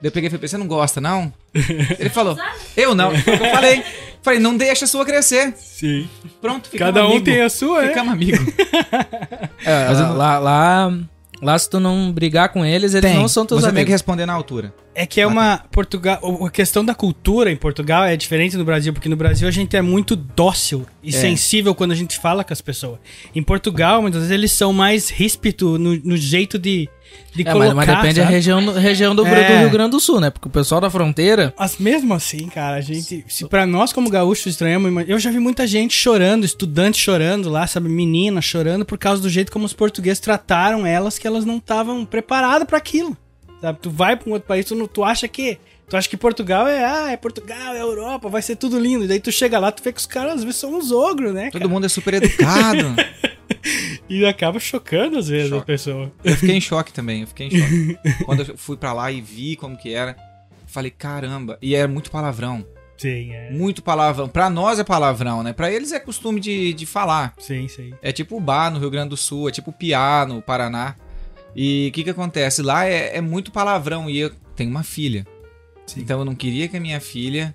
Daí 0.00 0.08
eu 0.08 0.12
peguei 0.12 0.28
e 0.28 0.30
falei: 0.30 0.46
Você 0.48 0.56
não 0.58 0.66
gosta, 0.66 1.00
não? 1.00 1.32
ele 1.98 2.10
falou: 2.10 2.36
Eu 2.76 2.94
não. 2.94 3.10
Foi 3.16 3.34
eu 3.34 3.38
falei. 3.50 3.84
Falei: 4.22 4.40
Não 4.40 4.56
deixa 4.56 4.84
a 4.84 4.88
sua 4.88 5.04
crescer. 5.04 5.54
Sim. 5.56 6.08
Pronto, 6.40 6.68
ficamos 6.68 6.94
Cada 6.94 7.06
um 7.06 7.10
amigo. 7.12 7.24
tem 7.24 7.40
a 7.42 7.48
sua, 7.48 7.84
é. 7.84 7.88
Ficamos. 7.88 8.12
É, 9.64 9.90
eu- 9.90 9.92
lá, 10.16 10.38
lá, 10.38 10.38
lá, 10.38 10.98
se 11.58 11.70
tu 11.70 11.78
não 11.78 12.10
brigar 12.12 12.48
com 12.50 12.64
eles, 12.64 12.94
eles 12.94 13.14
não 13.14 13.28
são 13.28 13.46
teus 13.46 13.60
Você 13.60 13.66
tem 13.66 13.74
que 13.74 13.78
amigos. 13.80 13.92
responder 13.92 14.26
na 14.26 14.32
altura. 14.32 14.74
É 14.94 15.06
que 15.06 15.20
é 15.20 15.26
uma 15.26 15.58
Portugal, 15.70 16.18
o- 16.22 16.46
a 16.46 16.50
questão 16.50 16.84
da 16.84 16.92
cultura 16.94 17.52
em 17.52 17.56
Portugal 17.56 18.04
é 18.04 18.16
diferente 18.16 18.56
do 18.56 18.64
Brasil, 18.64 18.92
porque 18.92 19.08
no 19.08 19.14
Brasil 19.14 19.46
a 19.46 19.50
gente 19.50 19.76
é 19.76 19.80
muito 19.82 20.16
dócil 20.16 20.84
e 21.02 21.10
É. 21.10 21.12
sensível 21.12 21.74
quando 21.74 21.92
a 21.92 21.94
gente 21.94 22.18
fala 22.18 22.42
com 22.42 22.52
as 22.52 22.60
pessoas. 22.60 22.98
Em 23.34 23.42
Portugal, 23.42 24.02
muitas 24.02 24.22
vezes 24.22 24.34
eles 24.34 24.50
são 24.52 24.72
mais 24.72 25.08
ríspido 25.10 25.78
no, 25.78 25.94
no 26.02 26.16
jeito 26.16 26.58
de, 26.58 26.88
de 27.34 27.42
É, 27.42 27.52
colocar. 27.52 27.74
mas, 27.74 27.86
mas 27.86 27.96
depende 27.96 28.14
da 28.14 28.22
sabe? 28.22 28.34
região, 28.34 28.64
do- 28.64 28.72
região 28.72 29.14
do, 29.14 29.26
É. 29.26 29.52
do 29.52 29.58
Rio 29.60 29.70
Grande 29.70 29.90
do 29.90 30.00
Sul, 30.00 30.20
né? 30.20 30.30
Porque 30.30 30.48
o 30.48 30.50
pessoal 30.50 30.80
da 30.80 30.88
fronteira. 30.90 31.52
Mas 31.58 31.76
mesmo 31.78 32.14
assim, 32.14 32.48
cara, 32.48 32.76
a 32.76 32.80
gente. 32.80 33.24
Se 33.28 33.46
pra 33.46 33.66
nós, 33.66 33.92
como 33.92 34.08
gaúchos, 34.10 34.46
estranhamos. 34.46 35.04
Eu 35.08 35.18
já 35.18 35.30
vi 35.30 35.38
muita 35.38 35.66
gente 35.66 35.94
chorando, 35.94 36.44
estudante 36.44 36.98
chorando 36.98 37.48
lá, 37.50 37.66
sabe? 37.66 37.88
Menina 37.88 38.40
chorando 38.40 38.84
por 38.84 38.98
causa 38.98 39.20
do 39.22 39.28
jeito 39.28 39.52
como 39.52 39.64
os 39.66 39.72
portugueses 39.72 40.20
trataram 40.20 40.86
elas, 40.86 41.18
que 41.18 41.26
elas 41.26 41.44
não 41.44 41.58
estavam 41.58 42.04
preparadas 42.04 42.66
pra 42.66 42.78
aquilo. 42.78 43.16
Sabe? 43.60 43.78
Tu 43.82 43.90
vai 43.90 44.16
pra 44.16 44.28
um 44.30 44.32
outro 44.32 44.46
país, 44.48 44.64
tu, 44.66 44.74
não- 44.74 44.86
tu 44.86 45.02
acha 45.04 45.26
que. 45.28 45.58
Tu 45.88 45.96
acha 45.96 46.06
que 46.06 46.18
Portugal 46.18 46.68
é, 46.68 46.84
ah, 46.84 47.10
é 47.12 47.16
Portugal, 47.16 47.72
é 47.74 47.80
Europa, 47.80 48.28
vai 48.28 48.42
ser 48.42 48.56
tudo 48.56 48.78
lindo. 48.78 49.04
E 49.04 49.08
daí 49.08 49.20
tu 49.20 49.32
chega 49.32 49.58
lá, 49.58 49.72
tu 49.72 49.82
vê 49.82 49.90
que 49.90 49.98
os 49.98 50.04
caras 50.04 50.34
às 50.34 50.44
vezes 50.44 50.60
são 50.60 50.74
uns 50.76 50.92
ogros, 50.92 51.32
né? 51.32 51.48
Todo 51.50 51.62
cara? 51.62 51.68
mundo 51.72 51.86
é 51.86 51.88
super 51.88 52.12
educado. 52.14 52.94
E 54.08 54.24
acaba 54.24 54.58
chocando 54.58 55.18
às 55.18 55.28
vezes 55.28 55.52
a 55.52 55.56
Choca. 55.56 55.66
pessoa. 55.66 56.12
eu 56.24 56.34
fiquei 56.36 56.56
em 56.56 56.60
choque 56.60 56.92
também, 56.92 57.20
eu 57.22 57.26
fiquei 57.26 57.48
em 57.48 57.50
choque. 57.50 57.98
Quando 58.24 58.40
eu 58.42 58.56
fui 58.56 58.76
pra 58.76 58.92
lá 58.92 59.12
e 59.12 59.20
vi 59.20 59.54
como 59.56 59.76
que 59.76 59.92
era, 59.92 60.16
falei, 60.66 60.90
caramba. 60.90 61.58
E 61.60 61.74
era 61.74 61.86
muito 61.86 62.10
palavrão. 62.10 62.64
Sim, 62.96 63.32
é. 63.32 63.50
Muito 63.50 63.82
palavrão. 63.82 64.28
Pra 64.28 64.48
nós 64.50 64.78
é 64.78 64.84
palavrão, 64.84 65.42
né? 65.42 65.52
Pra 65.52 65.70
eles 65.70 65.92
é 65.92 66.00
costume 66.00 66.40
de, 66.40 66.72
de 66.72 66.84
falar. 66.86 67.32
Sim, 67.38 67.68
sim. 67.68 67.92
É 68.02 68.10
tipo 68.12 68.36
o 68.36 68.40
bar 68.40 68.70
no 68.72 68.78
Rio 68.80 68.90
Grande 68.90 69.10
do 69.10 69.16
Sul, 69.16 69.48
é 69.48 69.52
tipo 69.52 69.70
o 69.70 69.72
piá 69.74 70.24
no 70.26 70.42
Paraná. 70.42 70.96
E 71.54 71.88
o 71.88 71.92
que 71.92 72.02
que 72.04 72.10
acontece? 72.10 72.62
Lá 72.62 72.86
é, 72.86 73.16
é 73.16 73.20
muito 73.20 73.52
palavrão 73.52 74.08
e 74.10 74.18
eu 74.18 74.30
tenho 74.56 74.70
uma 74.70 74.82
filha. 74.82 75.26
Sim. 75.86 76.00
Então 76.00 76.18
eu 76.18 76.24
não 76.24 76.34
queria 76.34 76.66
que 76.66 76.76
a 76.76 76.80
minha 76.80 77.00
filha 77.00 77.54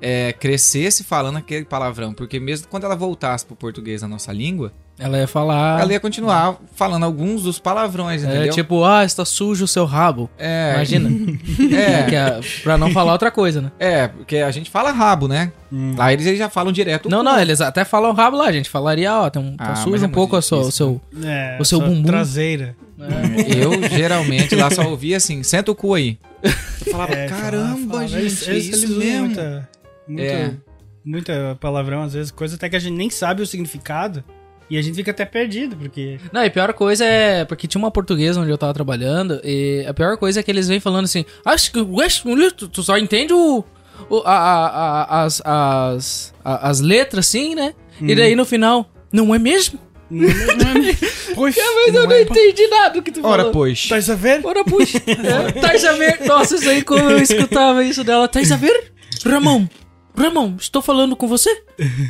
é, 0.00 0.32
crescesse 0.32 1.02
falando 1.02 1.38
aquele 1.38 1.64
palavrão. 1.64 2.12
Porque 2.14 2.38
mesmo 2.38 2.68
quando 2.68 2.84
ela 2.84 2.94
voltasse 2.94 3.44
pro 3.44 3.56
português 3.56 4.00
na 4.02 4.08
nossa 4.08 4.32
língua, 4.32 4.72
Ela 4.96 5.18
ia 5.18 5.26
falar. 5.26 5.80
ela 5.80 5.92
ia 5.92 5.98
continuar 5.98 6.56
falando 6.76 7.02
alguns 7.02 7.42
dos 7.42 7.58
palavrões, 7.58 8.22
é 8.22 8.28
entendeu? 8.28 8.52
tipo, 8.54 8.84
ah, 8.84 9.04
está 9.04 9.24
sujo 9.24 9.64
o 9.64 9.68
seu 9.68 9.84
rabo. 9.84 10.30
É, 10.38 10.72
Imagina. 10.76 11.10
É, 11.76 12.02
Que 12.04 12.14
é, 12.14 12.40
pra 12.62 12.78
não 12.78 12.90
falar 12.92 13.12
outra 13.12 13.30
coisa, 13.30 13.60
né? 13.60 13.72
é, 13.78 14.06
porque 14.06 14.36
a 14.36 14.50
gente 14.52 14.70
fala 14.70 14.92
rabo, 14.92 15.26
né? 15.26 15.50
Hum. 15.72 15.94
Lá 15.98 16.12
eles, 16.12 16.24
eles 16.26 16.38
já 16.38 16.48
falam 16.48 16.72
direto. 16.72 17.08
Não, 17.08 17.22
não, 17.24 17.38
eles 17.40 17.60
até 17.60 17.84
falam 17.84 18.12
rabo 18.12 18.36
lá, 18.36 18.46
a 18.46 18.52
gente 18.52 18.70
falaria, 18.70 19.12
ó, 19.12 19.28
tem 19.28 19.42
um, 19.42 19.56
tá 19.56 19.72
Ah, 19.72 19.74
sujo 19.76 20.04
é 20.04 20.06
um 20.06 20.10
pouco 20.10 20.36
a 20.36 20.42
sua- 20.42 20.60
o 20.60 20.70
seu. 20.70 21.00
É, 21.24 21.56
O 21.60 21.64
seu 21.64 21.78
sua 21.80 21.88
bumbum. 21.88 22.06
Traseira. 22.06 22.76
Eu 23.56 23.82
geralmente 23.88 24.54
lá 24.54 24.70
só 24.70 24.88
ouvia 24.88 25.16
assim, 25.16 25.42
senta 25.42 25.70
o 25.70 25.74
cu 25.74 25.94
aí. 25.94 26.18
Eu 26.42 26.92
falava, 26.92 27.14
É, 27.14 27.26
caramba, 27.28 27.76
fala- 27.78 27.88
fala. 27.90 28.08
gente, 28.08 28.20
Eles- 28.20 28.48
é 28.48 28.56
isso 28.56 28.68
eles 28.70 28.84
usam 28.84 28.98
mesmo. 28.98 29.26
Muita, 29.26 29.68
muita, 30.06 30.22
É. 30.22 30.50
muita 31.04 31.56
palavrão, 31.60 32.02
às 32.02 32.12
vezes, 32.14 32.30
coisa 32.30 32.54
até 32.54 32.68
que 32.68 32.76
a 32.76 32.78
gente 32.78 32.94
nem 32.96 33.10
sabe 33.10 33.42
o 33.42 33.46
significado. 33.46 34.22
E 34.70 34.78
a 34.78 34.82
gente 34.82 34.94
fica 34.94 35.10
até 35.10 35.24
perdido, 35.24 35.76
porque. 35.76 36.18
Não, 36.32 36.42
e 36.42 36.46
a 36.46 36.50
pior 36.50 36.72
coisa 36.72 37.04
é. 37.04 37.44
Porque 37.44 37.66
tinha 37.66 37.78
uma 37.78 37.90
portuguesa 37.90 38.40
onde 38.40 38.50
eu 38.50 38.56
tava 38.58 38.72
trabalhando, 38.72 39.40
e 39.44 39.84
a 39.86 39.92
pior 39.92 40.16
coisa 40.16 40.40
é 40.40 40.42
que 40.42 40.50
eles 40.50 40.68
vêm 40.68 40.80
falando 40.80 41.04
assim. 41.04 41.24
Acho 41.44 41.70
que 41.70 41.78
tu 42.56 42.68
tu 42.68 42.82
só 42.82 42.96
entende 42.96 43.32
o. 43.34 43.62
o- 44.08 44.22
a, 44.24 44.32
a- 44.32 45.02
a- 45.04 45.22
as, 45.24 45.42
as, 45.44 46.34
a- 46.44 46.68
as 46.70 46.80
letras, 46.80 47.26
assim, 47.28 47.54
né? 47.54 47.74
E 48.00 48.14
daí 48.14 48.34
no 48.34 48.44
final, 48.44 48.90
não 49.12 49.34
é 49.34 49.38
mesmo? 49.38 49.78
Poxa, 51.34 51.60
Mas 51.86 51.94
eu 51.94 52.06
não 52.06 52.16
entendi 52.20 52.66
nada 52.68 52.90
do 52.94 53.02
que 53.02 53.10
tu 53.10 53.20
Ora, 53.26 53.38
falou. 53.38 53.52
pois. 53.52 53.88
Tá 53.88 53.96
a 53.96 54.14
ver? 54.14 54.40
Ora, 54.44 54.64
puxa. 54.64 54.98
É, 55.06 55.52
Tais 55.60 55.84
a 55.84 55.92
ver. 55.92 56.20
Nossa, 56.26 56.54
isso 56.56 56.68
aí 56.68 56.82
como 56.82 57.00
eu 57.10 57.18
escutava 57.18 57.82
isso 57.84 58.04
dela. 58.04 58.28
Tais 58.28 58.52
a 58.52 58.56
ver? 58.56 58.92
Ramon, 59.24 59.66
Ramon, 60.16 60.54
estou 60.56 60.80
falando 60.80 61.16
com 61.16 61.26
você? 61.26 61.50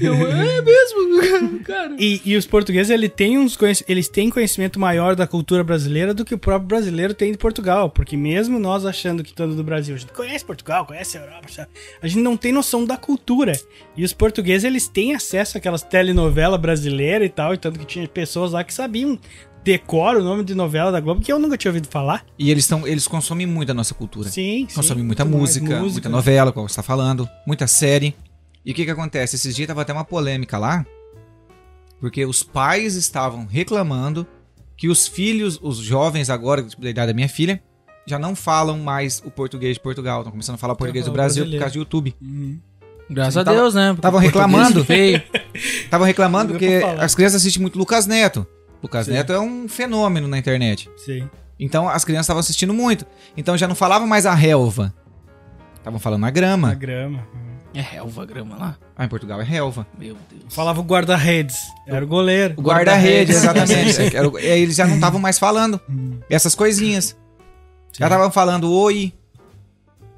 Eu, 0.00 0.14
é 0.14 0.61
mesmo, 0.61 1.61
cara. 1.64 1.96
E, 1.99 2.20
e 2.23 2.37
os 2.37 2.46
portugueses, 2.46 2.90
ele 2.90 3.08
tem 3.08 3.38
uns 3.38 3.58
eles 3.88 4.08
têm 4.08 4.28
conhecimento 4.28 4.78
maior 4.78 5.16
da 5.16 5.26
cultura 5.26 5.64
brasileira 5.64 6.12
do 6.12 6.25
que 6.25 6.34
o 6.34 6.38
próprio 6.38 6.68
brasileiro 6.68 7.14
tem 7.14 7.32
de 7.32 7.38
Portugal. 7.38 7.88
Porque 7.88 8.14
mesmo 8.14 8.58
nós 8.58 8.84
achando 8.84 9.25
que 9.25 9.32
todo 9.32 9.54
do 9.54 9.64
Brasil, 9.64 9.94
a 9.94 9.99
gente 9.99 10.12
conhece 10.12 10.44
Portugal, 10.44 10.84
conhece 10.84 11.16
a 11.16 11.23
Europa, 11.23 11.49
sabe? 11.49 11.70
a 12.02 12.06
gente 12.06 12.20
não 12.20 12.37
tem 12.37 12.52
noção 12.52 12.84
da 12.84 12.99
cultura. 12.99 13.52
E 13.96 14.04
os 14.04 14.12
portugueses, 14.12 14.64
eles 14.64 14.87
têm 14.87 15.14
acesso 15.14 15.56
àquelas 15.56 15.82
telenovelas 15.82 16.61
brasileiras 16.61 17.26
e 17.26 17.30
tal, 17.30 17.54
e 17.54 17.58
tanto 17.58 17.78
que 17.78 17.87
tinha 17.87 18.06
pessoas 18.06 18.52
lá 18.52 18.62
que 18.62 18.75
sabiam 18.75 19.18
decora 19.64 20.21
o 20.21 20.23
nome 20.23 20.44
de 20.44 20.54
novela 20.54 20.92
da 20.92 21.00
Globo, 21.00 21.21
que 21.23 21.33
eu 21.33 21.38
nunca 21.38 21.56
tinha 21.56 21.71
ouvido 21.71 21.88
falar. 21.88 22.25
E 22.38 22.50
eles, 22.50 22.66
tão, 22.66 22.87
eles 22.87 23.09
consomem 23.09 23.47
muito 23.47 23.71
a 23.71 23.75
nossa 23.75 23.94
cultura. 23.94 24.28
Sim, 24.28 24.66
sim. 24.68 24.75
consomem 24.76 25.02
muita 25.02 25.25
muito 25.25 25.38
mais 25.40 25.56
música, 25.59 25.80
muita 25.80 26.09
novela, 26.09 26.52
como 26.52 26.68
você 26.68 26.76
tá 26.76 26.83
falando, 26.83 27.28
muita 27.47 27.66
série. 27.66 28.14
E 28.64 28.73
o 28.73 28.75
que 28.75 28.85
que 28.85 28.90
acontece? 28.90 29.37
Esses 29.37 29.54
dias 29.56 29.66
tava 29.66 29.83
até 29.83 29.92
uma 29.92 30.04
polêmica 30.04 30.59
lá, 30.59 30.85
porque 32.00 32.25
os 32.25 32.42
pais 32.42 32.94
estavam 32.94 33.47
reclamando 33.47 34.26
que 34.76 34.88
os 34.88 35.06
filhos, 35.09 35.59
os 35.62 35.78
jovens 35.78 36.28
agora, 36.30 36.62
tipo, 36.62 36.83
da 36.83 36.90
idade 36.90 37.09
da 37.09 37.14
minha 37.14 37.28
filha, 37.28 37.62
já 38.06 38.18
não 38.18 38.35
falam 38.37 38.78
mais 38.78 39.23
o 39.25 39.30
português 39.30 39.75
de 39.76 39.80
Portugal, 39.80 40.21
estão 40.21 40.30
começando 40.30 40.56
a 40.56 40.59
falar 40.59 40.75
português 40.75 41.04
do 41.06 41.09
falar 41.11 41.23
Brasil 41.25 41.44
por 41.44 41.50
brasileiro. 41.50 41.62
causa 41.62 41.73
do 41.75 41.78
YouTube. 41.78 42.14
Uhum. 42.21 42.59
Graças 43.09 43.35
Sim, 43.35 43.40
a 43.40 43.44
tava- 43.44 43.56
Deus, 43.56 43.75
né? 43.75 43.88
Porque 43.94 43.99
Estavam 44.00 44.21
português 44.21 44.44
reclamando. 44.47 44.85
Feio. 44.85 45.23
Estavam 45.54 46.06
reclamando 46.06 46.52
porque 46.52 46.80
as 46.99 47.14
crianças 47.14 47.40
assistem 47.40 47.62
muito 47.62 47.78
Lucas 47.78 48.06
Neto. 48.06 48.47
Lucas 48.85 49.07
Sim. 49.07 49.12
Neto 49.12 49.33
é 49.33 49.41
um 49.41 49.67
fenômeno 49.69 50.29
na 50.29 50.38
internet. 50.38 50.91
Sim. 50.97 51.29
Então 51.59 51.88
as 51.88 52.05
crianças 52.05 52.26
estavam 52.26 52.41
assistindo 52.41 52.75
muito. 52.75 53.07
Então 53.37 53.57
já 53.57 53.67
não 53.67 53.75
falavam 53.75 54.07
mais 54.07 54.26
a 54.26 54.35
relva. 54.35 54.93
Estavam 55.76 55.99
falando 55.99 56.25
a 56.26 56.31
grama. 56.31 56.71
A 56.71 56.75
grama. 56.75 57.26
É 57.73 57.81
relva 57.81 58.25
grama 58.25 58.57
lá. 58.57 58.76
Ah, 58.97 59.05
em 59.05 59.09
Portugal 59.09 59.41
é 59.41 59.45
relva. 59.45 59.87
Meu 59.99 60.17
Deus. 60.31 60.45
Falava 60.55 60.81
o 60.81 60.85
guarda-redes. 60.85 61.57
Era 61.87 62.05
o 62.05 62.09
goleiro. 62.09 62.55
O 62.57 62.62
guarda-rede, 62.62 63.33
guarda-redes. 63.33 63.37
exatamente. 63.37 64.00
É, 64.14 64.19
era 64.19 64.29
o- 64.29 64.38
é, 64.38 64.59
eles 64.59 64.76
já 64.76 64.87
não 64.87 64.95
estavam 64.97 65.19
mais 65.21 65.38
falando 65.38 65.81
essas 66.31 66.55
coisinhas. 66.55 67.17
Já 67.99 68.07
estavam 68.07 68.31
falando 68.31 68.71
oi 68.73 69.12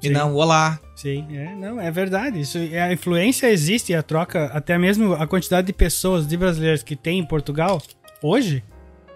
e 0.03 0.07
Sim. 0.07 0.13
não 0.13 0.35
olá. 0.35 0.79
Sim, 0.95 1.25
é, 1.31 1.53
não, 1.55 1.79
é 1.79 1.89
verdade. 1.91 2.41
Isso, 2.41 2.57
é, 2.57 2.81
a 2.81 2.91
influência 2.93 3.49
existe 3.51 3.91
e 3.91 3.95
a 3.95 4.01
troca, 4.03 4.45
até 4.45 4.77
mesmo 4.77 5.13
a 5.13 5.27
quantidade 5.27 5.67
de 5.67 5.73
pessoas, 5.73 6.27
de 6.27 6.35
brasileiros 6.35 6.81
que 6.83 6.95
tem 6.95 7.19
em 7.19 7.25
Portugal 7.25 7.79
hoje, 8.21 8.63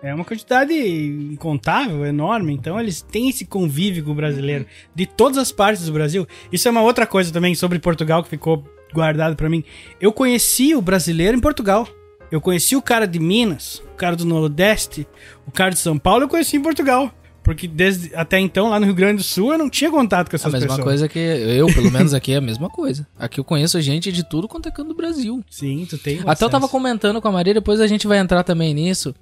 é 0.03 0.13
uma 0.13 0.25
quantidade 0.25 0.73
incontável, 0.73 2.05
enorme. 2.05 2.53
Então 2.53 2.79
eles 2.79 3.01
têm 3.01 3.29
esse 3.29 3.45
convívio 3.45 4.03
com 4.03 4.11
o 4.11 4.15
brasileiro 4.15 4.65
de 4.95 5.05
todas 5.05 5.37
as 5.37 5.51
partes 5.51 5.85
do 5.85 5.93
Brasil. 5.93 6.27
Isso 6.51 6.67
é 6.67 6.71
uma 6.71 6.81
outra 6.81 7.05
coisa 7.05 7.31
também 7.31 7.53
sobre 7.53 7.77
Portugal 7.79 8.23
que 8.23 8.29
ficou 8.29 8.65
guardado 8.93 9.35
pra 9.35 9.49
mim. 9.49 9.63
Eu 9.99 10.11
conheci 10.11 10.75
o 10.75 10.81
brasileiro 10.81 11.37
em 11.37 11.41
Portugal. 11.41 11.87
Eu 12.31 12.39
conheci 12.39 12.75
o 12.75 12.81
cara 12.81 13.05
de 13.05 13.19
Minas, 13.19 13.83
o 13.93 13.95
cara 13.97 14.15
do 14.15 14.25
Nordeste, 14.25 15.05
o 15.45 15.51
cara 15.51 15.71
de 15.71 15.79
São 15.79 15.97
Paulo, 15.97 16.23
eu 16.23 16.29
conheci 16.29 16.55
em 16.55 16.61
Portugal. 16.61 17.13
Porque 17.43 17.67
desde 17.67 18.13
até 18.15 18.39
então, 18.39 18.69
lá 18.69 18.79
no 18.79 18.85
Rio 18.85 18.93
Grande 18.93 19.17
do 19.17 19.23
Sul, 19.23 19.51
eu 19.51 19.57
não 19.57 19.69
tinha 19.69 19.89
contato 19.89 20.29
com 20.29 20.35
A 20.35 20.37
essas 20.37 20.53
mesma 20.53 20.67
pessoas. 20.67 20.83
coisa 20.83 21.07
que 21.09 21.17
eu, 21.17 21.65
pelo 21.73 21.89
menos 21.91 22.13
aqui, 22.13 22.33
é 22.33 22.37
a 22.37 22.41
mesma 22.41 22.69
coisa. 22.69 23.07
Aqui 23.17 23.39
eu 23.39 23.43
conheço 23.43 23.81
gente 23.81 24.11
de 24.11 24.23
tudo 24.23 24.47
quanto 24.47 24.67
é 24.69 24.71
canto 24.71 24.89
do 24.89 24.95
Brasil. 24.95 25.43
Sim, 25.49 25.85
tu 25.89 25.97
tem. 25.97 26.19
Até 26.19 26.45
eu 26.45 26.49
tava 26.49 26.65
acesso. 26.65 26.71
comentando 26.71 27.19
com 27.19 27.27
a 27.27 27.31
Maria, 27.31 27.53
depois 27.55 27.81
a 27.81 27.87
gente 27.87 28.05
vai 28.07 28.19
entrar 28.19 28.43
também 28.43 28.73
nisso. 28.73 29.15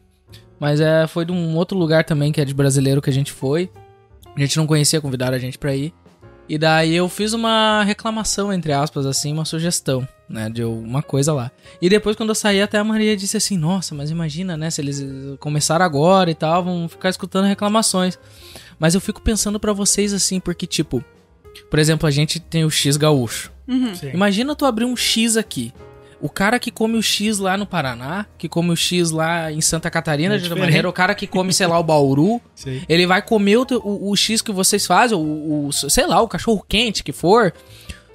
Mas 0.59 0.81
é, 0.81 1.07
foi 1.07 1.23
de 1.23 1.31
um 1.31 1.55
outro 1.55 1.77
lugar 1.77 2.03
também 2.03 2.31
que 2.33 2.41
é 2.41 2.45
de 2.45 2.53
brasileiro 2.53 3.01
que 3.01 3.09
a 3.09 3.13
gente 3.13 3.31
foi. 3.31 3.69
A 4.35 4.39
gente 4.39 4.57
não 4.57 4.67
conhecia, 4.67 4.99
convidaram 4.99 5.35
a 5.37 5.39
gente 5.39 5.57
pra 5.57 5.73
ir. 5.73 5.93
E 6.49 6.57
daí 6.57 6.95
eu 6.95 7.07
fiz 7.07 7.33
uma 7.33 7.83
reclamação, 7.83 8.51
entre 8.51 8.73
aspas, 8.73 9.05
assim, 9.05 9.31
uma 9.31 9.45
sugestão, 9.45 10.07
né, 10.27 10.49
de 10.49 10.63
uma 10.63 11.03
coisa 11.03 11.31
lá. 11.31 11.51
E 11.79 11.87
depois 11.87 12.15
quando 12.15 12.29
eu 12.29 12.35
saí, 12.35 12.59
até 12.59 12.79
a 12.79 12.83
Maria 12.83 13.15
disse 13.15 13.37
assim, 13.37 13.55
nossa, 13.55 13.93
mas 13.93 14.09
imagina, 14.09 14.57
né, 14.57 14.71
se 14.71 14.81
eles 14.81 14.99
eh, 14.99 15.37
começaram 15.39 15.85
agora 15.85 16.31
e 16.31 16.33
tal, 16.33 16.63
vão 16.63 16.89
ficar 16.89 17.09
escutando 17.09 17.45
reclamações. 17.45 18.17
Mas 18.79 18.95
eu 18.95 19.01
fico 19.01 19.21
pensando 19.21 19.59
pra 19.59 19.73
vocês 19.73 20.11
assim, 20.11 20.39
porque 20.39 20.65
tipo, 20.65 21.05
por 21.69 21.77
exemplo, 21.77 22.07
a 22.07 22.11
gente 22.11 22.39
tem 22.39 22.65
o 22.65 22.71
X 22.71 22.97
gaúcho. 22.97 23.51
Sim. 23.93 24.09
Imagina 24.11 24.55
tu 24.55 24.65
abrir 24.65 24.85
um 24.85 24.95
X 24.95 25.37
aqui. 25.37 25.71
O 26.21 26.29
cara 26.29 26.59
que 26.59 26.69
come 26.71 26.97
o 26.97 27.01
X 27.03 27.39
lá 27.39 27.55
no 27.57 27.65
Paraná, 27.65 28.25
que 28.37 28.49
come 28.49 28.71
o 28.71 28.75
X 28.75 29.11
lá 29.11 29.51
em 29.51 29.61
Santa 29.61 29.89
Catarina, 29.89 30.35
É 30.35 30.37
de 30.37 30.43
outra 30.43 30.49
diferente. 30.55 30.69
maneira, 30.71 30.89
o 30.89 30.93
cara 30.93 31.15
que 31.15 31.25
come, 31.25 31.53
sei 31.53 31.65
lá, 31.67 31.79
o 31.79 31.83
Bauru, 31.83 32.41
Sei. 32.53 32.81
ele 32.89 33.07
vai 33.07 33.21
comer 33.21 33.57
o, 33.57 33.65
o- 33.83 34.09
o 34.11 34.15
X 34.15 34.41
que 34.41 34.51
vocês 34.51 34.85
fazem, 34.85 35.17
o, 35.17 35.67
o- 35.67 35.71
sei 35.71 36.05
lá, 36.05 36.21
o 36.21 36.27
cachorro 36.27 36.63
quente 36.67 37.03
que 37.03 37.11
for. 37.13 37.53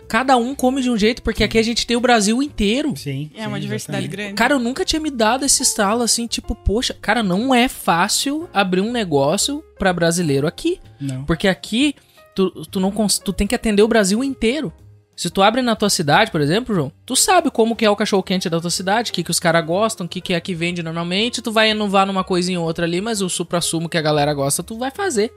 Cada 0.07 0.37
um 0.37 0.55
come 0.55 0.83
de 0.83 0.91
um 0.91 0.99
jeito, 0.99 1.23
porque 1.23 1.43
aqui 1.43 1.57
a 1.57 1.63
gente 1.63 1.87
tem 1.87 1.97
o 1.97 2.01
Brasil 2.01 2.43
inteiro. 2.43 2.93
Sim. 2.95 3.31
É 3.35 3.49
uma 3.49 3.57
sim, 3.57 3.63
diversidade 3.63 4.05
exatamente. 4.05 4.11
grande. 4.11 4.35
Cara, 4.35 4.55
eu 4.55 4.59
nunca 4.61 4.85
tinha 4.85 5.01
me 5.01 5.11
dado 5.11 5.47
esse 5.47 5.63
estalo 5.63 6.03
assim, 6.03 6.27
tipo, 6.27 6.55
poxa, 6.55 6.95
cara, 7.01 7.23
não 7.23 7.55
é 7.55 7.69
fácil 7.69 8.47
abrir 8.53 8.83
um 8.83 8.93
negócio 8.93 9.65
pra 9.79 9.95
brasileiro 9.95 10.47
aqui. 10.47 10.79
Não. 11.01 11.25
Porque 11.25 11.49
aqui, 11.49 11.95
tu, 12.35 12.51
tu, 12.67 12.79
não 12.79 12.93
tu 13.25 13.33
tem 13.33 13.47
que 13.47 13.55
atender 13.55 13.83
o 13.83 13.89
Brasil 13.89 14.23
inteiro. 14.23 14.71
Se 15.17 15.31
tu 15.31 15.43
abre 15.43 15.63
na 15.63 15.77
tua 15.77 15.89
cidade, 15.91 16.31
por 16.33 16.41
exemplo, 16.41 16.75
João, 16.75 16.91
tu 17.07 17.15
sabe 17.15 17.51
como 17.51 17.77
que 17.77 17.85
é 17.85 17.91
o 17.91 17.95
cachorro-quente 17.95 18.51
da 18.51 18.61
tua 18.61 18.71
cidade, 18.71 19.11
o 19.11 19.15
que, 19.15 19.23
que 19.23 19.31
os 19.31 19.39
caras 19.39 19.65
gostam, 19.65 20.07
o 20.07 20.09
que, 20.09 20.21
que 20.21 20.35
é 20.35 20.41
que 20.41 20.55
vende 20.55 20.83
normalmente, 20.83 21.41
tu 21.41 21.53
vai 21.53 21.71
inovar 21.71 22.05
numa 22.07 22.25
coisinha 22.25 22.59
ou 22.59 22.67
outra 22.67 22.85
ali, 22.85 23.01
mas 23.01 23.21
o 23.23 23.29
supra-sumo 23.29 23.89
que 23.89 23.97
a 23.97 24.03
galera 24.03 24.35
gosta, 24.35 24.63
tu 24.63 24.77
vai 24.77 24.91
fazer. 24.91 25.33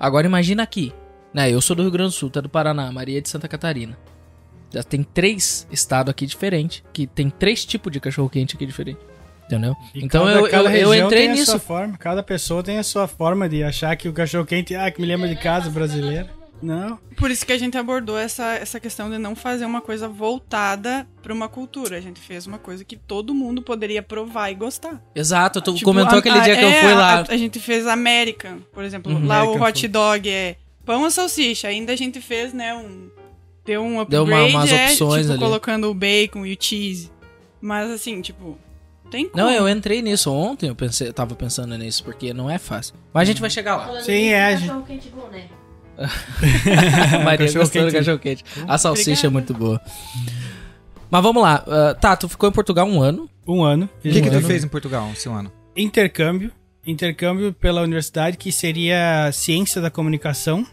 Agora 0.00 0.26
imagina 0.26 0.62
aqui, 0.62 0.92
né, 1.34 1.50
eu 1.52 1.60
sou 1.60 1.76
do 1.76 1.82
Rio 1.82 1.90
Grande 1.90 2.10
do 2.10 2.14
Sul, 2.14 2.30
tu 2.30 2.38
é 2.38 2.42
do 2.42 2.48
Paraná, 2.48 2.90
Maria 2.90 3.18
é 3.18 3.20
de 3.20 3.28
Santa 3.28 3.46
Catarina. 3.46 3.96
Já 4.72 4.82
tem 4.82 5.02
três 5.02 5.66
estados 5.70 6.10
aqui 6.10 6.26
diferentes, 6.26 6.82
que 6.92 7.06
tem 7.06 7.28
três 7.30 7.64
tipos 7.64 7.92
de 7.92 8.00
cachorro-quente 8.00 8.54
aqui 8.56 8.64
diferentes. 8.66 9.02
Entendeu? 9.46 9.74
E 9.94 10.04
então 10.04 10.24
cada- 10.26 10.38
eu, 10.38 10.44
eu, 10.46 10.50
cada 10.50 10.64
eu 10.76 10.90
região 10.90 11.06
entrei 11.06 11.20
tem 11.22 11.30
a 11.30 11.32
nisso. 11.32 11.50
sua 11.52 11.60
forma, 11.60 11.96
cada 11.96 12.22
pessoa 12.22 12.62
tem 12.62 12.78
a 12.78 12.82
sua 12.82 13.08
forma 13.08 13.48
de 13.48 13.62
achar 13.64 13.96
que 13.96 14.06
o 14.08 14.12
cachorro 14.12 14.44
quente, 14.44 14.74
ah, 14.74 14.90
que 14.90 15.00
me 15.00 15.06
lembra 15.06 15.26
de 15.26 15.36
casa 15.36 15.70
brasileira. 15.70 16.28
Não. 16.60 16.98
Por 17.16 17.30
isso 17.30 17.46
que 17.46 17.52
a 17.52 17.58
gente 17.58 17.76
abordou 17.78 18.18
essa, 18.18 18.54
essa 18.54 18.80
questão 18.80 19.08
de 19.10 19.16
não 19.18 19.36
fazer 19.36 19.64
uma 19.64 19.80
coisa 19.80 20.08
voltada 20.08 21.06
pra 21.22 21.32
uma 21.32 21.48
cultura. 21.48 21.96
A 21.96 22.00
gente 22.00 22.20
fez 22.20 22.46
uma 22.46 22.58
coisa 22.58 22.84
que 22.84 22.96
todo 22.96 23.32
mundo 23.34 23.62
poderia 23.62 24.02
provar 24.02 24.50
e 24.50 24.54
gostar. 24.54 25.00
Exato, 25.14 25.60
tu 25.60 25.72
Tipo, 25.74 25.84
comentou 25.84 26.16
a- 26.16 26.18
aquele 26.18 26.38
a- 26.38 26.42
dia 26.42 26.56
que 26.56 26.64
eu 26.64 26.68
é, 26.68 26.80
fui 26.82 26.94
lá. 26.94 27.20
A, 27.20 27.32
a 27.32 27.36
gente 27.36 27.60
fez 27.60 27.86
American, 27.86 28.58
por 28.72 28.82
exemplo. 28.84 29.12
Uhum. 29.12 29.26
lá 29.26 29.40
American 29.40 29.60
o 29.60 29.68
hot 29.68 29.80
food. 29.80 29.88
dog 29.88 30.28
é 30.28 30.56
pão 30.84 31.02
ou 31.02 31.10
salsicha. 31.10 31.68
Ainda 31.68 31.92
a 31.92 31.96
gente 31.96 32.20
fez, 32.20 32.52
né, 32.52 32.74
um... 32.74 33.08
Deu 33.64 33.82
um 33.82 34.00
upgrade, 34.00 34.24
Deu 34.30 34.34
uma- 34.34 34.44
umas 34.46 34.72
é, 34.72 34.86
opções 34.86 35.20
tipo, 35.22 35.32
ali. 35.32 35.38
colocando 35.42 35.90
o 35.90 35.94
bacon 35.94 36.46
e 36.46 36.54
o 36.54 36.56
cheese. 36.58 37.10
Mas 37.60 37.90
assim, 37.90 38.20
tipo, 38.22 38.56
tem 39.10 39.28
como. 39.28 39.44
Não, 39.44 39.50
eu 39.52 39.68
entrei 39.68 40.00
nisso 40.00 40.32
ontem, 40.32 40.68
eu 40.68 40.74
pensei, 40.74 41.08
eu 41.08 41.12
tava 41.12 41.34
pensando 41.34 41.76
nisso, 41.76 42.02
porque 42.02 42.32
não 42.32 42.48
é 42.48 42.56
fácil. 42.56 42.94
Mas 43.12 43.22
a 43.22 43.24
gente 43.30 43.40
vai 43.42 43.50
chegar 43.50 43.76
lá. 43.76 43.86
Falando 43.86 44.02
Sim, 44.04 44.28
é, 44.28 44.54
um 44.54 44.58
gente. 44.58 44.86
quente 44.86 45.08
bom, 45.10 45.28
né? 45.28 45.44
Maria 47.24 47.46
Cachorro 47.46 47.64
gostou 47.64 47.86
do 47.86 47.92
cachorro 47.92 48.18
quente. 48.18 48.44
A 48.66 48.78
salsicha 48.78 49.26
é 49.26 49.30
muito 49.30 49.52
boa. 49.54 49.80
Mas 51.10 51.22
vamos 51.22 51.42
lá. 51.42 51.64
ah, 51.66 51.94
tá, 51.94 52.16
tu 52.16 52.28
ficou 52.28 52.48
em 52.48 52.52
Portugal 52.52 52.86
um 52.86 53.00
ano. 53.00 53.28
Um 53.46 53.62
ano. 53.62 53.88
O 53.98 54.02
que, 54.02 54.10
um 54.10 54.22
que 54.22 54.30
tu 54.30 54.36
ano. 54.36 54.46
fez 54.46 54.62
em 54.64 54.68
Portugal 54.68 55.10
esse 55.12 55.28
ano? 55.28 55.50
Intercâmbio. 55.76 56.52
Intercâmbio 56.86 57.52
pela 57.52 57.82
universidade, 57.82 58.36
que 58.36 58.50
seria 58.52 59.30
Ciência 59.32 59.80
da 59.80 59.90
Comunicação. 59.90 60.66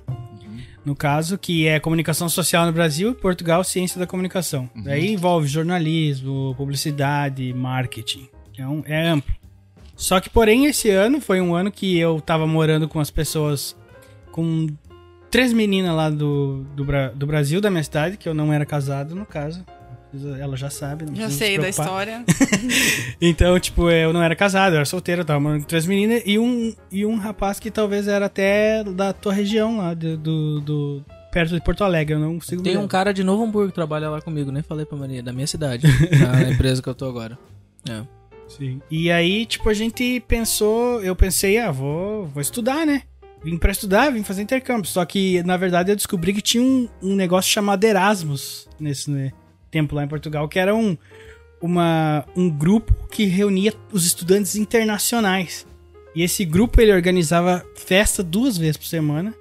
No 0.85 0.95
caso, 0.95 1.35
que 1.35 1.65
é 1.65 1.79
comunicação 1.79 2.29
social 2.29 2.63
no 2.67 2.71
Brasil, 2.71 3.09
e 3.09 3.15
Portugal, 3.15 3.63
ciência 3.63 3.99
da 3.99 4.05
comunicação. 4.05 4.69
Daí 4.75 5.11
envolve 5.13 5.47
jornalismo, 5.47 6.53
publicidade, 6.55 7.51
marketing. 7.53 8.29
Um- 8.59 8.83
é 8.85 9.07
amplo. 9.07 9.33
Só 9.95 10.19
que, 10.19 10.29
porém, 10.29 10.65
esse 10.67 10.91
ano 10.91 11.19
foi 11.19 11.41
um 11.41 11.55
ano 11.55 11.71
que 11.71 11.97
eu 11.97 12.21
tava 12.21 12.45
morando 12.45 12.87
com 12.87 12.99
as 12.99 13.09
pessoas, 13.09 13.75
com 14.31 14.67
três 15.35 15.51
meninas 15.51 15.93
lá 15.93 16.09
do, 16.09 16.65
do, 16.75 16.85
do 17.13 17.27
Brasil, 17.27 17.59
da 17.59 17.69
minha 17.69 17.83
cidade, 17.83 18.15
que 18.15 18.27
eu 18.29 18.33
não 18.33 18.53
era 18.53 18.65
casado, 18.65 19.13
no 19.13 19.25
caso. 19.25 19.65
Ela 20.39 20.55
já 20.55 20.69
sabe. 20.69 21.03
não 21.05 21.13
Já 21.13 21.29
sei 21.29 21.57
da 21.57 21.67
história. 21.67 22.23
Então, 23.19 23.59
tipo, 23.59 23.89
eu 23.89 24.13
não 24.13 24.23
era 24.23 24.33
casado, 24.35 24.73
eu 24.73 24.77
era 24.77 24.85
solteiro, 24.85 25.21
eu 25.21 25.25
tava 25.25 25.39
morando 25.41 25.61
com 25.61 25.67
três 25.67 25.85
meninas 25.85 26.21
e 26.25 26.39
um, 26.39 26.73
e 26.91 27.05
um 27.05 27.17
rapaz 27.17 27.59
que 27.59 27.69
talvez 27.69 28.07
era 28.07 28.25
até 28.27 28.81
da 28.83 29.11
tua 29.11 29.33
região 29.33 29.77
lá, 29.77 29.93
do, 29.93 30.17
do, 30.17 30.61
do- 30.61 31.05
perto 31.31 31.53
de 31.53 31.61
Porto 31.61 31.83
Alegre, 31.83 32.13
eu 32.15 32.19
não 32.19 32.35
consigo 32.35 32.63
Tem 32.63 32.77
um 32.77 32.87
cara 32.87 33.13
de 33.13 33.23
Novo 33.23 33.43
Hamburgo 33.43 33.69
que 33.69 33.75
trabalha 33.75 34.09
lá 34.09 34.21
comigo, 34.21 34.51
nem 34.53 34.63
falei 34.63 34.85
pra 34.85 34.97
Maria, 34.97 35.21
da 35.21 35.33
minha 35.33 35.47
cidade. 35.47 35.85
na 36.17 36.49
empresa 36.49 36.81
que 36.81 36.87
eu 36.87 36.95
tô 36.95 37.05
agora. 37.09 37.37
É. 37.89 38.01
Sim. 38.47 38.79
E 38.89 39.11
aí, 39.11 39.45
tipo, 39.45 39.67
a 39.69 39.73
gente 39.73 40.23
pensou, 40.27 41.01
eu 41.01 41.15
pensei, 41.15 41.57
ah, 41.57 41.71
vou, 41.71 42.25
vou 42.27 42.41
estudar, 42.41 42.85
né? 42.85 43.01
Vim 43.45 43.57
pra 43.57 43.71
estudar, 43.71 44.11
vim 44.11 44.23
fazer 44.23 44.41
intercâmbio. 44.41 44.89
Só 44.89 45.05
que, 45.05 45.43
na 45.43 45.55
verdade, 45.55 45.91
eu 45.91 45.95
descobri 45.95 46.33
que 46.33 46.41
tinha 46.41 46.63
um, 46.63 46.89
um 46.99 47.15
negócio 47.15 47.51
chamado 47.51 47.83
Erasmus 47.83 48.67
nesse 48.79 49.11
né, 49.11 49.31
tempo 49.69 49.93
lá 49.93 50.03
em 50.03 50.07
Portugal, 50.07 50.49
que 50.49 50.57
era 50.57 50.73
um, 50.73 50.97
uma, 51.61 52.25
um 52.35 52.49
grupo 52.49 52.91
que 53.11 53.25
reunia 53.25 53.71
os 53.91 54.03
estudantes 54.03 54.55
internacionais. 54.55 55.63
E 56.15 56.23
esse 56.23 56.43
grupo, 56.43 56.81
ele 56.81 56.91
organizava 56.91 57.63
festa 57.75 58.23
duas 58.23 58.57
vezes 58.57 58.77
por 58.77 58.87
semana. 58.87 59.31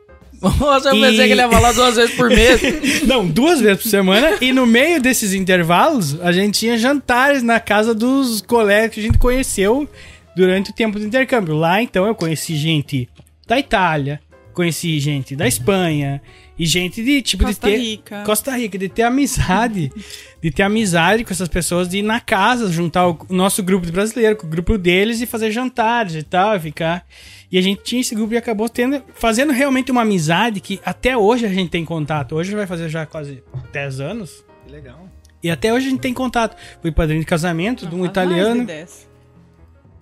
Nossa, 0.61 0.91
eu 0.91 0.97
E- 0.97 1.01
pensei 1.01 1.27
que 1.27 1.33
ele 1.33 1.41
ia 1.41 1.49
falar 1.49 1.73
duas 1.75 1.97
vezes 1.97 2.15
por 2.15 2.29
mês. 2.29 2.61
Não, 3.07 3.27
duas 3.27 3.59
vezes 3.63 3.83
por 3.85 3.89
semana. 3.89 4.37
e 4.39 4.53
no 4.53 4.67
meio 4.67 5.01
desses 5.01 5.33
intervalos, 5.33 6.21
a 6.21 6.31
gente 6.31 6.59
tinha 6.59 6.77
jantares 6.77 7.43
na 7.43 7.59
casa 7.59 7.95
dos 7.95 8.43
colegas 8.43 8.93
que 8.93 9.01
a 9.01 9.03
gente 9.03 9.17
conheceu 9.17 9.89
durante 10.37 10.73
o 10.73 10.75
tempo 10.75 10.99
do 10.99 11.07
intercâmbio. 11.07 11.55
Lá, 11.57 11.81
então, 11.81 12.07
eu 12.07 12.15
conheci 12.15 12.55
gente 12.55 13.09
da 13.47 13.59
Itália, 13.59 14.21
conheci 14.53 14.99
gente 15.01 15.35
da 15.35 15.47
Espanha 15.47 16.23
e 16.59 16.65
gente 16.65 17.05
de 17.05 17.21
tipo 17.21 17.45
Costa 17.45 17.69
de 17.69 17.77
ter 17.77 17.83
Rica. 17.83 18.23
Costa 18.25 18.57
Rica, 18.57 18.79
de 18.79 18.89
ter 18.89 19.03
amizade, 19.03 19.93
de 20.41 20.51
ter 20.51 20.63
amizade 20.63 21.25
com 21.25 21.33
essas 21.33 21.49
pessoas, 21.49 21.89
de 21.89 21.99
ir 21.99 22.03
na 22.03 22.21
casa, 22.21 22.71
juntar 22.71 23.09
o 23.09 23.19
nosso 23.29 23.63
grupo 23.63 23.85
de 23.85 23.93
brasileiro 23.93 24.37
com 24.37 24.47
o 24.47 24.51
grupo 24.51 24.79
deles 24.79 25.21
e 25.21 25.27
fazer 25.27 25.51
jantares 25.51 26.15
e 26.15 26.23
tal, 26.23 26.57
e 26.57 26.61
ficar. 26.61 27.07
E 27.51 27.59
a 27.59 27.63
gente 27.63 27.83
tinha 27.83 28.01
esse 28.01 28.15
grupo 28.15 28.33
e 28.35 28.37
acabou 28.37 28.69
tendo, 28.69 29.03
fazendo 29.15 29.53
realmente 29.53 29.91
uma 29.91 30.03
amizade 30.03 30.61
que 30.61 30.81
até 30.85 31.17
hoje 31.17 31.45
a 31.45 31.49
gente 31.49 31.71
tem 31.71 31.85
contato. 31.85 32.37
Hoje 32.37 32.55
vai 32.55 32.67
fazer 32.67 32.89
já 32.89 33.05
quase 33.05 33.43
10 33.73 34.01
anos. 34.01 34.45
Que 34.65 34.73
legal. 34.73 35.09
E 35.43 35.51
até 35.51 35.73
hoje 35.73 35.89
a 35.89 35.91
gente 35.91 36.01
tem 36.01 36.15
contato. 36.15 36.57
Fui 36.81 36.91
padrinho 36.91 37.21
de 37.21 37.27
casamento 37.27 37.87
de 37.87 37.95
um 37.95 37.99
Faz 37.99 38.11
italiano. 38.11 38.67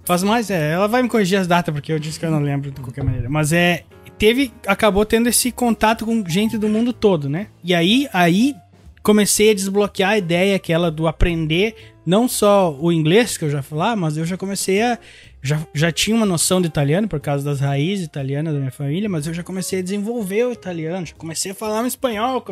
Mais 0.07 0.19
de 0.19 0.23
10. 0.23 0.23
Faz 0.23 0.23
mais, 0.23 0.51
é. 0.51 0.73
Ela 0.73 0.89
vai 0.89 1.03
me 1.03 1.09
corrigir 1.09 1.39
as 1.39 1.47
datas, 1.47 1.73
porque 1.75 1.93
eu 1.93 1.99
disse 1.99 2.19
que 2.19 2.27
eu 2.27 2.31
não 2.31 2.41
lembro 2.41 2.71
de 2.71 2.81
qualquer 2.81 3.05
maneira. 3.05 3.29
Mas 3.31 3.53
é. 3.53 3.85
Teve. 4.19 4.53
Acabou 4.67 5.05
tendo 5.05 5.29
esse 5.29 5.51
contato 5.51 6.05
com 6.05 6.23
gente 6.29 6.57
do 6.57 6.69
mundo 6.69 6.93
todo, 6.93 7.29
né? 7.29 7.49
E 7.65 7.75
aí, 7.75 8.09
aí 8.13 8.55
comecei 9.03 9.51
a 9.51 9.55
desbloquear 9.55 10.11
a 10.11 10.19
ideia 10.19 10.55
aquela 10.55 10.91
do 10.91 11.09
aprender 11.09 11.75
não 12.07 12.29
só 12.29 12.77
o 12.81 12.93
inglês, 12.93 13.37
que 13.37 13.45
eu 13.45 13.51
já 13.51 13.63
falava, 13.63 13.97
mas 13.97 14.17
eu 14.17 14.25
já 14.25 14.37
comecei 14.37 14.81
a. 14.83 14.99
Já, 15.43 15.59
já 15.75 15.91
tinha 15.91 16.15
uma 16.15 16.27
noção 16.27 16.61
de 16.61 16.69
italiano 16.69 17.09
por 17.09 17.19
causa 17.19 17.45
das 17.45 17.59
raízes 17.59 18.05
italianas 18.07 18.53
da 18.55 18.61
minha 18.61 18.71
família, 18.71 19.09
mas 19.09 19.27
eu 19.27 19.35
já 19.35 19.43
comecei 19.43 19.81
a 19.81 19.83
desenvolver 19.83 20.45
o 20.47 20.53
italiano, 20.53 21.05
já 21.05 21.15
comecei 21.17 21.51
a 21.51 21.55
falar 21.55 21.83
um 21.83 21.87
espanhol, 21.87 22.45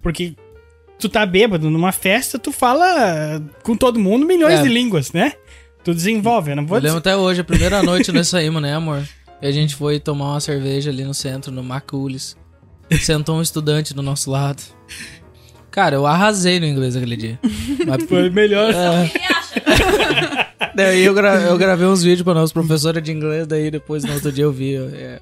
porque 0.00 0.34
tu 0.98 1.10
tá 1.10 1.26
bêbado 1.26 1.68
numa 1.68 1.92
festa, 1.92 2.38
tu 2.38 2.50
fala 2.50 3.42
com 3.62 3.76
todo 3.76 4.00
mundo 4.00 4.24
milhões 4.24 4.60
É. 4.60 4.62
de 4.62 4.68
línguas, 4.70 5.12
né? 5.12 5.34
Tu 5.84 5.92
desenvolve, 5.94 6.50
eu 6.52 6.56
não 6.56 6.66
vou 6.66 6.78
Eu 6.78 6.82
lembro 6.82 6.98
até 6.98 7.16
hoje, 7.16 7.40
a 7.40 7.44
primeira 7.44 7.82
noite 7.84 8.12
nós 8.12 8.28
saímos, 8.28 8.62
né, 8.62 8.74
amor? 8.74 9.02
E 9.40 9.46
a 9.46 9.52
gente 9.52 9.74
foi 9.74 9.98
tomar 9.98 10.32
uma 10.32 10.40
cerveja 10.40 10.90
ali 10.90 11.04
no 11.04 11.12
centro, 11.14 11.50
no 11.50 11.62
Maculis. 11.62 12.36
Sentou 13.00 13.36
um 13.38 13.42
estudante 13.42 13.92
do 13.94 14.02
nosso 14.02 14.30
lado. 14.30 14.62
Cara, 15.70 15.96
eu 15.96 16.06
arrasei 16.06 16.60
no 16.60 16.66
inglês 16.66 16.94
aquele 16.94 17.16
dia. 17.16 17.38
Mas, 17.86 18.04
Foi 18.08 18.28
melhor. 18.30 18.72
é, 18.74 19.10
daí 20.74 21.02
eu, 21.04 21.14
gra- 21.14 21.40
eu 21.40 21.56
gravei 21.58 21.86
uns 21.86 22.02
vídeos 22.02 22.22
pra 22.22 22.34
nossa 22.34 22.52
professora 22.52 23.00
de 23.00 23.10
inglês, 23.10 23.46
daí 23.46 23.70
depois 23.70 24.04
no 24.04 24.12
outro 24.12 24.30
dia 24.30 24.44
eu 24.44 24.52
vi. 24.52 24.76
é, 24.76 25.20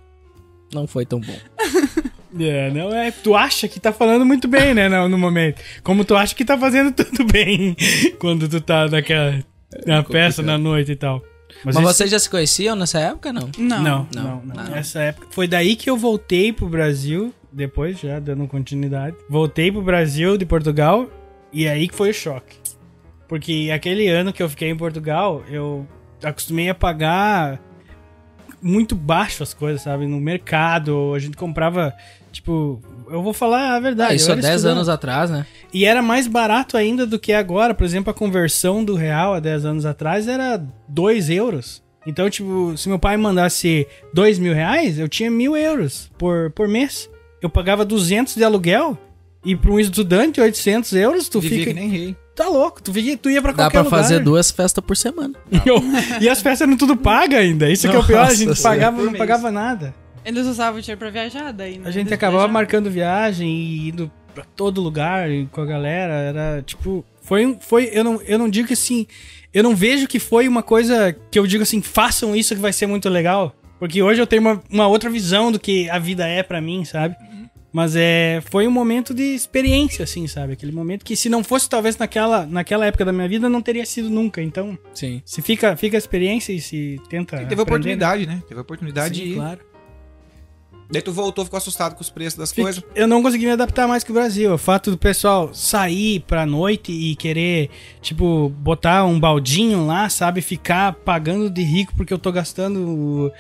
não 0.75 0.87
foi 0.87 1.07
tão 1.07 1.21
bom. 1.21 1.37
É, 2.39 2.71
não 2.71 2.95
é. 2.95 3.11
Tu 3.11 3.35
acha 3.35 3.67
que 3.67 3.81
tá 3.81 3.93
falando 3.93 4.25
muito 4.25 4.47
bem, 4.47 4.73
né, 4.73 4.89
no, 4.89 5.09
no 5.09 5.19
momento. 5.19 5.61
Como 5.83 6.05
tu 6.05 6.15
acha 6.15 6.33
que 6.33 6.45
tá 6.45 6.57
fazendo 6.57 6.93
tudo 6.93 7.25
bem 7.25 7.77
quando 8.21 8.49
tu 8.49 8.61
tá 8.61 8.87
naquela 8.87 9.43
na 9.87 10.03
festa, 10.05 10.43
na 10.43 10.57
noite 10.59 10.93
e 10.93 10.97
tal. 10.97 11.23
Mas, 11.65 11.75
esse- 11.77 11.85
vocês 11.85 12.11
já 12.11 12.19
se 12.19 12.31
conheciam 12.31 12.77
nessa 12.77 12.99
época, 13.01 13.33
não? 13.33 13.51
Não. 13.59 13.83
Não, 13.83 13.83
Não, 13.83 14.23
não, 14.23 14.43
não. 14.45 14.55
não. 14.65 14.71
Nessa 14.71 15.01
época. 15.01 15.27
Foi 15.31 15.49
daí 15.49 15.75
que 15.77 15.91
eu 15.91 15.97
voltei 15.97 16.53
pro 16.53 16.69
Brasil, 16.69 17.35
depois 17.53 17.99
já 17.99 18.19
dando 18.21 18.47
continuidade. 18.47 19.17
Voltei 19.29 19.71
pro 19.73 19.83
Brasil 19.83 20.37
de 20.37 20.47
Portugal 20.47 21.09
e 21.53 21.67
aí 21.69 21.89
que 21.89 21.95
foi 21.95 22.11
o 22.11 22.15
choque. 22.15 22.57
Porque 23.29 23.71
aquele 23.75 24.09
ano 24.09 24.33
que 24.33 24.43
eu 24.43 24.49
fiquei 24.49 24.71
em 24.71 24.77
Portugal, 24.77 25.43
eu 25.49 25.87
acostumei 26.23 26.69
a 26.69 26.75
pagar 26.75 27.61
muito 28.63 28.95
baixo 28.95 29.43
as 29.43 29.55
coisas, 29.55 29.83
sabe? 29.83 30.07
No 30.07 30.21
mercado, 30.21 31.15
a 31.15 31.19
gente 31.19 31.37
comprava, 31.37 31.95
tipo, 32.31 32.81
eu 33.09 33.23
vou 33.23 33.33
falar 33.33 33.75
a 33.77 33.81
verdade. 33.81 34.13
Ah, 34.13 34.15
isso 34.15 34.29
há 34.31 34.33
era 34.33 34.43
10 34.43 34.55
estudante. 34.57 34.77
anos 34.77 34.89
atrás, 34.89 35.31
né? 35.31 35.47
E 35.73 35.85
era 35.85 36.03
mais 36.03 36.27
barato 36.27 36.77
ainda 36.77 37.07
do 37.07 37.19
que 37.19 37.33
agora. 37.33 37.73
Por 37.75 37.85
exemplo, 37.85 38.11
a 38.11 38.15
conversão 38.15 38.85
do 38.85 38.95
real 38.95 39.35
há 39.35 39.41
10 39.41 39.65
anos 39.65 39.87
atrás 39.87 40.27
era 40.29 40.61
2 40.89 41.31
euros. 41.31 41.83
Então, 42.07 42.29
tipo, 42.31 42.75
se 42.77 42.89
meu 42.89 42.99
pai 42.99 43.17
mandasse 43.17 43.87
2 44.15 44.39
mil 44.39 44.55
reais, 44.55 44.99
eu 44.99 45.09
tinha 45.09 45.31
mil 45.31 45.57
euros 45.57 46.11
por, 46.19 46.51
por 46.51 46.67
mês. 46.67 47.09
Eu 47.43 47.49
pagava 47.51 47.85
200 47.85 48.35
de 48.35 48.43
aluguel. 48.45 48.99
E 49.45 49.57
para 49.57 49.71
um 49.71 49.81
estudante, 49.81 50.41
800 50.41 50.93
euros, 50.95 51.29
tu 51.29 51.41
Vivia 51.41 51.59
fica... 51.61 51.71
que 51.73 51.81
nem 51.81 51.89
rei. 51.89 52.17
tá 52.37 52.47
louco. 52.49 52.83
Tu, 52.83 52.99
ia- 52.99 53.17
tu 53.17 53.31
ia 53.31 53.41
pra 53.41 53.53
Dá 53.53 53.57
qualquer 53.65 53.79
pra 53.79 53.83
lugar. 53.85 54.03
fazer 54.03 54.19
duas 54.21 54.51
festas 54.51 54.85
por 54.85 54.97
semana. 54.97 55.35
e 56.21 56.29
as 56.29 56.43
festas 56.43 56.67
eram 56.69 56.77
tudo 56.77 56.95
paga 56.97 57.39
ainda. 57.39 57.71
Isso 57.71 57.89
que 57.89 57.95
é 57.97 57.99
o 57.99 58.05
pior, 58.07 58.19
a 58.19 58.25
Nossa 58.25 58.37
gente 58.37 58.61
pagava, 58.63 58.97
não 58.99 59.07
mês. 59.07 59.17
pagava 59.19 59.51
nada. 59.51 59.95
Eles 60.23 60.47
usavam 60.47 60.79
o 60.79 60.83
dinheiro 60.83 60.99
pra 60.99 61.09
viajar 61.09 61.51
daí, 61.53 61.79
né? 61.79 61.85
A 61.87 61.91
gente 61.91 62.03
Eles 62.09 62.13
acabava 62.13 62.39
viajavam. 62.41 62.53
marcando 62.53 62.91
viagem 62.91 63.49
e 63.49 63.89
indo 63.89 64.11
pra 64.43 64.47
todo 64.57 64.81
lugar 64.81 65.31
e 65.31 65.47
com 65.47 65.61
a 65.61 65.67
galera. 65.67 66.13
Era 66.15 66.63
tipo. 66.63 67.05
Foi, 67.23 67.47
um- 67.47 67.59
foi 67.61 67.91
eu, 67.93 68.03
não, 68.03 68.21
eu 68.23 68.39
não 68.39 68.49
digo 68.49 68.69
que 68.69 68.75
assim. 68.75 69.07
Eu 69.53 69.63
não 69.63 69.75
vejo 69.75 70.07
que 70.07 70.19
foi 70.21 70.47
uma 70.47 70.63
coisa 70.63 71.15
que 71.31 71.39
eu 71.39 71.47
digo 71.47 71.63
assim, 71.63 71.83
façam 71.83 72.37
isso 72.37 72.55
que 72.55 72.61
vai 72.61 72.73
ser 72.73 72.87
muito 72.87 73.09
legal. 73.09 73.55
Porque 73.79 74.03
hoje 74.03 74.21
eu 74.21 74.27
tenho 74.27 74.43
uma, 74.43 74.63
uma 74.71 74.87
outra 74.87 75.09
visão 75.11 75.51
do 75.51 75.59
que 75.59 75.89
a 75.91 75.99
vida 75.99 76.27
é 76.27 76.43
pra 76.43 76.61
mim, 76.61 76.85
sabe? 76.85 77.17
Mas 77.73 77.95
é, 77.97 78.43
foi 78.51 78.67
um 78.67 78.71
momento 78.71 79.15
de 79.15 79.23
experiência, 79.23 80.03
assim, 80.03 80.27
sabe? 80.27 80.53
Aquele 80.55 80.73
momento 80.73 81.05
que 81.05 81.15
se 81.17 81.29
não 81.29 81.43
fosse 81.45 81.69
talvez 81.69 81.97
naquela, 81.97 82.45
naquela 82.45 82.85
época 82.85 83.05
da 83.05 83.13
minha 83.13 83.29
vida, 83.29 83.49
não 83.49 83.63
teria 83.63 83.87
sido 83.87 84.11
nunca. 84.11 84.43
Então, 84.43 84.77
Sim. 84.93 85.23
se 85.25 85.41
fica, 85.41 85.77
fica 85.77 85.97
a 85.97 85.99
experiência 85.99 86.53
e 86.53 86.61
se 86.61 87.01
tenta. 87.09 87.37
Teve 87.37 87.45
aprender, 87.47 87.63
oportunidade, 87.63 88.27
né? 88.27 88.43
Teve 88.49 88.61
oportunidade 88.61 89.17
Sim, 89.17 89.25
de 89.25 89.31
ir. 89.31 89.35
claro. 89.37 89.61
Daí 90.93 91.01
tu 91.01 91.13
voltou, 91.13 91.45
ficou 91.45 91.57
assustado 91.57 91.95
com 91.95 92.01
os 92.03 92.11
preços 92.11 92.37
das 92.37 92.51
Fique- 92.51 92.63
coisas. 92.63 92.83
Eu 92.97 93.07
não 93.07 93.23
consegui 93.23 93.45
me 93.47 93.53
adaptar 93.53 93.87
mais 93.87 94.03
que 94.03 94.11
o 94.11 94.15
Brasil. 94.15 94.53
O 94.53 94.59
fato 94.59 94.91
do 94.91 94.99
pessoal 94.99 95.55
sair 95.55 96.21
pra 96.27 96.45
noite 96.45 96.91
e 96.91 97.15
querer, 97.15 97.71
tipo, 98.03 98.49
botar 98.59 99.05
um 99.05 99.19
baldinho 99.21 99.87
lá, 99.87 100.09
sabe? 100.09 100.41
Ficar 100.41 100.93
pagando 100.95 101.49
de 101.49 101.63
rico 101.63 101.95
porque 101.97 102.13
eu 102.13 102.19
tô 102.19 102.33
gastando 102.33 103.31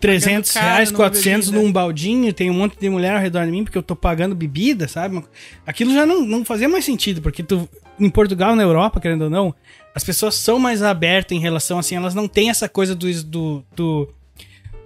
300 0.00 0.50
caro 0.50 0.66
reais, 0.66 0.90
numa 0.90 0.98
400 0.98 1.48
bebida. 1.50 1.62
num 1.66 1.72
baldinho. 1.72 2.32
Tem 2.32 2.50
um 2.50 2.54
monte 2.54 2.78
de 2.78 2.88
mulher 2.88 3.14
ao 3.14 3.20
redor 3.20 3.44
de 3.44 3.50
mim 3.50 3.64
porque 3.64 3.76
eu 3.78 3.82
tô 3.82 3.94
pagando 3.94 4.34
bebida, 4.34 4.88
sabe? 4.88 5.22
Aquilo 5.66 5.92
já 5.92 6.06
não, 6.06 6.24
não 6.24 6.44
fazia 6.44 6.68
mais 6.68 6.84
sentido, 6.84 7.20
porque 7.20 7.42
tu, 7.42 7.68
em 8.00 8.08
Portugal, 8.08 8.56
na 8.56 8.62
Europa, 8.62 8.98
querendo 9.00 9.22
ou 9.24 9.30
não, 9.30 9.54
as 9.94 10.04
pessoas 10.04 10.36
são 10.36 10.58
mais 10.58 10.82
abertas 10.82 11.36
em 11.36 11.40
relação, 11.40 11.78
assim, 11.78 11.96
elas 11.96 12.14
não 12.14 12.26
têm 12.28 12.50
essa 12.50 12.68
coisa 12.68 12.94
do... 12.94 13.12
do, 13.24 13.64
do 13.76 14.08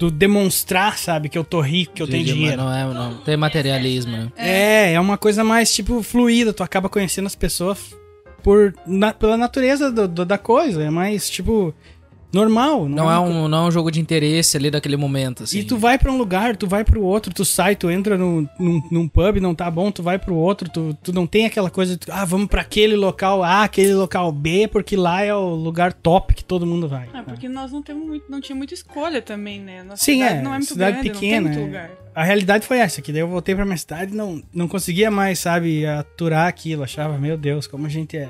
do 0.03 0.11
demonstrar, 0.11 0.99
sabe, 0.99 1.29
que 1.29 1.39
eu 1.39 1.45
tô 1.45 1.61
rico, 1.61 1.93
que 1.95 2.03
eu 2.03 2.09
tenho 2.09 2.25
dinheiro. 2.25 2.57
Não 2.57 2.73
é, 2.75 2.85
não. 2.93 3.15
Tem 3.19 3.37
materialismo, 3.37 4.11
né? 4.17 4.33
É, 4.37 4.95
é 4.95 5.01
uma 5.01 5.17
coisa 5.17 5.45
mais, 5.45 5.73
tipo, 5.73 6.03
fluida. 6.03 6.53
Tu 6.53 6.61
acaba 6.65 6.89
conhecendo 6.89 7.27
as 7.27 7.37
pessoas 7.37 7.95
por, 8.43 8.75
na- 8.85 9.13
pela 9.15 9.37
natureza 9.37 9.93
do- 9.93 10.09
do- 10.09 10.25
da 10.25 10.37
coisa. 10.37 10.83
É 10.83 10.91
mais, 10.91 11.31
tipo, 11.31 11.73
normal. 12.33 12.89
Não 12.89 13.11
é 13.11 13.19
uma 13.19 13.29
um, 13.29 13.49
não 13.49 13.65
é 13.65 13.69
um 13.69 13.71
jogo 13.71 13.91
de 13.91 14.01
interesse 14.01 14.57
ali 14.57 14.71
daquele 14.71 14.97
momento, 14.97 15.43
assim. 15.45 15.59
E 15.59 15.65
tu 15.65 15.77
vai 15.77 15.99
pra 15.99 16.11
um 16.11 16.17
lugar, 16.17 16.57
tu 16.57 16.67
vai 16.67 16.85
pro 16.85 17.03
outro, 17.03 17.33
tu 17.33 17.45
sai, 17.45 17.77
tu 17.77 17.91
entra 17.91 18.17
no, 18.17 18.49
num, 18.59 18.83
num 18.91 19.09
pub, 19.09 19.37
não 19.41 19.55
tá 19.55 19.71
bom, 19.71 19.91
tu 19.91 20.03
vai 20.03 20.19
pro 20.19 20.35
outro, 20.35 20.69
tu, 20.69 20.97
tu 21.03 21.13
não 21.13 21.27
tem 21.27 21.47
aquela 21.47 21.71
coisa 21.71 21.97
de, 21.97 22.07
ah, 22.11 22.25
vamos 22.25 22.49
pra 22.49 22.63
aquele 22.63 22.97
local 22.97 23.43
A, 23.43 23.65
aquele 23.65 23.95
local 23.95 24.33
B, 24.33 24.69
porque 24.69 24.97
lá 24.97 25.23
é 25.23 25.35
o 25.35 25.55
lugar 25.55 25.93
top 25.93 26.35
que 26.35 26.45
todo 26.45 26.67
mundo 26.67 26.89
vai. 26.89 27.09
Ah, 27.13 27.23
porque 27.23 27.49
nós 27.49 27.73
não 27.73 27.83
temos 27.83 28.07
muito, 28.07 28.31
não 28.31 28.41
tinha 28.41 28.57
muita 28.57 28.75
escolha 28.75 29.21
também, 29.21 29.61
né? 29.61 29.83
Nossa 29.83 30.03
Sim, 30.03 30.21
cidade 30.21 30.39
é, 30.39 30.43
não 30.43 30.55
é 30.55 30.59
muito 30.59 30.69
cidade 30.69 30.93
grande, 30.93 31.11
pequena, 31.11 31.49
não 31.49 31.55
tem 31.55 31.63
é. 31.63 31.67
muito 31.67 31.73
lugar. 31.73 31.91
A 32.15 32.25
realidade 32.25 32.67
foi 32.67 32.79
essa, 32.79 33.01
que 33.01 33.11
daí 33.11 33.23
eu 33.23 33.29
voltei 33.29 33.55
pra 33.55 33.65
minha 33.65 33.77
cidade 33.77 34.13
e 34.13 34.17
não, 34.17 34.43
não 34.53 34.69
conseguia 34.69 35.11
mais, 35.11 35.39
sabe, 35.39 35.87
aturar 35.87 36.47
aquilo. 36.47 36.83
Achava, 36.83 37.17
meu 37.17 37.39
Deus, 37.39 37.67
como 37.67 37.87
a 37.87 37.89
gente 37.89 38.17
é. 38.17 38.29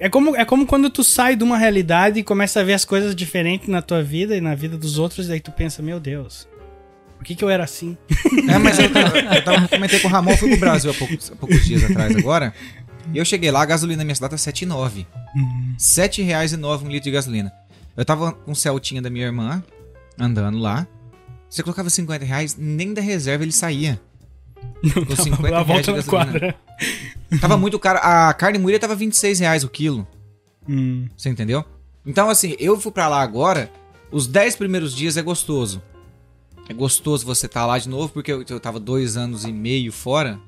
É 0.00 0.08
como, 0.08 0.34
é 0.34 0.44
como 0.46 0.66
quando 0.66 0.88
tu 0.88 1.04
sai 1.04 1.36
de 1.36 1.44
uma 1.44 1.58
realidade 1.58 2.18
e 2.18 2.22
começa 2.24 2.60
a 2.60 2.64
ver 2.64 2.72
as 2.72 2.84
coisas 2.86 3.14
diferentes 3.14 3.68
na 3.68 3.82
tua 3.82 4.02
vida 4.02 4.34
e 4.36 4.40
na 4.40 4.54
vida 4.54 4.76
dos 4.78 4.98
outros, 4.98 5.26
e 5.26 5.28
daí 5.28 5.40
tu 5.40 5.52
pensa, 5.52 5.82
meu 5.82 6.00
Deus, 6.00 6.48
por 7.18 7.24
que, 7.24 7.34
que 7.34 7.44
eu 7.44 7.50
era 7.50 7.62
assim? 7.64 7.98
É, 8.48 8.56
mas 8.58 8.78
eu, 8.78 8.90
tava- 8.90 9.18
eu 9.18 9.44
tava, 9.44 9.68
comentei 9.68 10.00
com 10.00 10.08
o 10.08 10.10
Ramon, 10.10 10.30
eu 10.30 10.36
fui 10.38 10.48
pro 10.48 10.58
Brasil 10.60 10.90
há 10.90 10.94
poucos, 10.94 11.30
há 11.30 11.36
poucos 11.36 11.64
dias 11.66 11.84
atrás 11.84 12.16
agora. 12.16 12.54
E 13.12 13.18
eu 13.18 13.24
cheguei 13.26 13.50
lá, 13.50 13.60
a 13.62 13.66
gasolina 13.66 13.98
na 13.98 14.04
minha 14.04 14.14
cidade 14.14 14.30
tá 14.30 14.36
7,9. 14.38 15.04
R$ 15.34 15.76
7,09 15.78 16.82
um 16.82 16.88
litro 16.88 17.04
de 17.04 17.10
gasolina. 17.10 17.52
Eu 17.96 18.04
tava 18.04 18.32
com 18.32 18.52
o 18.52 18.56
Celtinha 18.56 19.02
da 19.02 19.10
minha 19.10 19.26
irmã, 19.26 19.62
andando 20.18 20.58
lá. 20.58 20.86
Você 21.48 21.62
colocava 21.62 21.90
50 21.90 22.24
reais, 22.24 22.56
nem 22.58 22.94
da 22.94 23.02
reserva 23.02 23.44
ele 23.44 23.52
saía. 23.52 24.00
Com 25.06 25.16
50 25.16 25.46
a 25.56 25.62
reais 25.62 25.66
volta 25.66 25.82
de 25.82 25.90
na 25.90 25.96
gasolina. 25.96 26.06
quadra. 26.06 26.56
Tava 27.40 27.56
muito 27.56 27.78
caro. 27.78 27.98
A 28.02 28.32
carne 28.34 28.58
moída 28.58 28.78
tava 28.78 28.94
26 28.94 29.40
reais 29.40 29.64
o 29.64 29.68
quilo. 29.68 30.06
Hum. 30.68 31.08
Você 31.16 31.28
entendeu? 31.28 31.64
Então, 32.04 32.28
assim, 32.30 32.56
eu 32.58 32.80
fui 32.80 32.90
pra 32.92 33.08
lá 33.08 33.20
agora. 33.20 33.70
Os 34.10 34.26
10 34.26 34.56
primeiros 34.56 34.94
dias 34.94 35.16
é 35.16 35.22
gostoso. 35.22 35.82
É 36.68 36.72
gostoso 36.72 37.26
você 37.26 37.46
estar 37.46 37.66
lá 37.66 37.78
de 37.78 37.88
novo, 37.88 38.12
porque 38.12 38.32
eu, 38.32 38.44
eu 38.48 38.60
tava 38.60 38.78
dois 38.80 39.16
anos 39.16 39.44
e 39.44 39.52
meio 39.52 39.92
fora, 39.92 40.38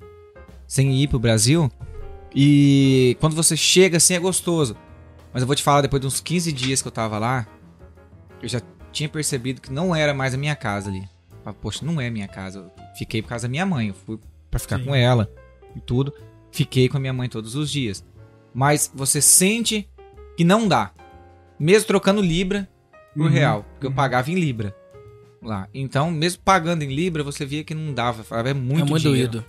sem 0.66 0.92
ir 0.94 1.08
pro 1.08 1.18
Brasil. 1.18 1.70
E 2.34 3.16
quando 3.20 3.34
você 3.36 3.56
chega 3.56 3.96
assim 3.98 4.14
é 4.14 4.18
gostoso. 4.18 4.76
Mas 5.32 5.42
eu 5.42 5.46
vou 5.46 5.56
te 5.56 5.62
falar, 5.62 5.80
depois 5.80 6.00
de 6.00 6.06
uns 6.06 6.20
15 6.20 6.52
dias 6.52 6.80
que 6.80 6.88
eu 6.88 6.92
tava 6.92 7.18
lá, 7.18 7.46
eu 8.42 8.48
já 8.48 8.60
tinha 8.92 9.08
percebido 9.08 9.60
que 9.60 9.72
não 9.72 9.94
era 9.94 10.12
mais 10.14 10.34
a 10.34 10.36
minha 10.36 10.54
casa 10.54 10.90
ali. 10.90 11.08
Falei, 11.44 11.58
Poxa, 11.60 11.84
não 11.84 12.00
é 12.00 12.08
minha 12.10 12.28
casa. 12.28 12.58
Eu 12.60 12.70
fiquei 12.96 13.22
por 13.22 13.28
causa 13.28 13.46
da 13.46 13.50
minha 13.50 13.66
mãe. 13.66 13.88
Eu 13.88 13.94
fui 13.94 14.18
pra 14.50 14.60
ficar 14.60 14.78
Sim. 14.78 14.84
com 14.84 14.94
ela 14.94 15.30
e 15.76 15.80
tudo. 15.80 16.12
Fiquei 16.50 16.88
com 16.88 16.96
a 16.96 17.00
minha 17.00 17.12
mãe 17.12 17.28
todos 17.28 17.54
os 17.54 17.70
dias. 17.70 18.04
Mas 18.54 18.90
você 18.94 19.20
sente 19.20 19.88
que 20.36 20.44
não 20.44 20.68
dá. 20.68 20.90
Mesmo 21.58 21.86
trocando 21.86 22.20
Libra 22.20 22.68
por 23.14 23.26
Uhum, 23.26 23.28
real. 23.32 23.64
Porque 23.72 23.86
eu 23.86 23.92
pagava 23.92 24.30
em 24.30 24.34
Libra 24.34 24.74
lá. 25.42 25.68
Então, 25.74 26.10
mesmo 26.10 26.42
pagando 26.44 26.82
em 26.82 26.94
Libra, 26.94 27.22
você 27.24 27.44
via 27.44 27.64
que 27.64 27.74
não 27.74 27.92
dava. 27.92 28.22
Falava, 28.22 28.50
é 28.50 28.54
muito, 28.54 28.82
é 28.82 28.84
muito 28.84 29.02
dinheiro. 29.02 29.30
doído. 29.32 29.44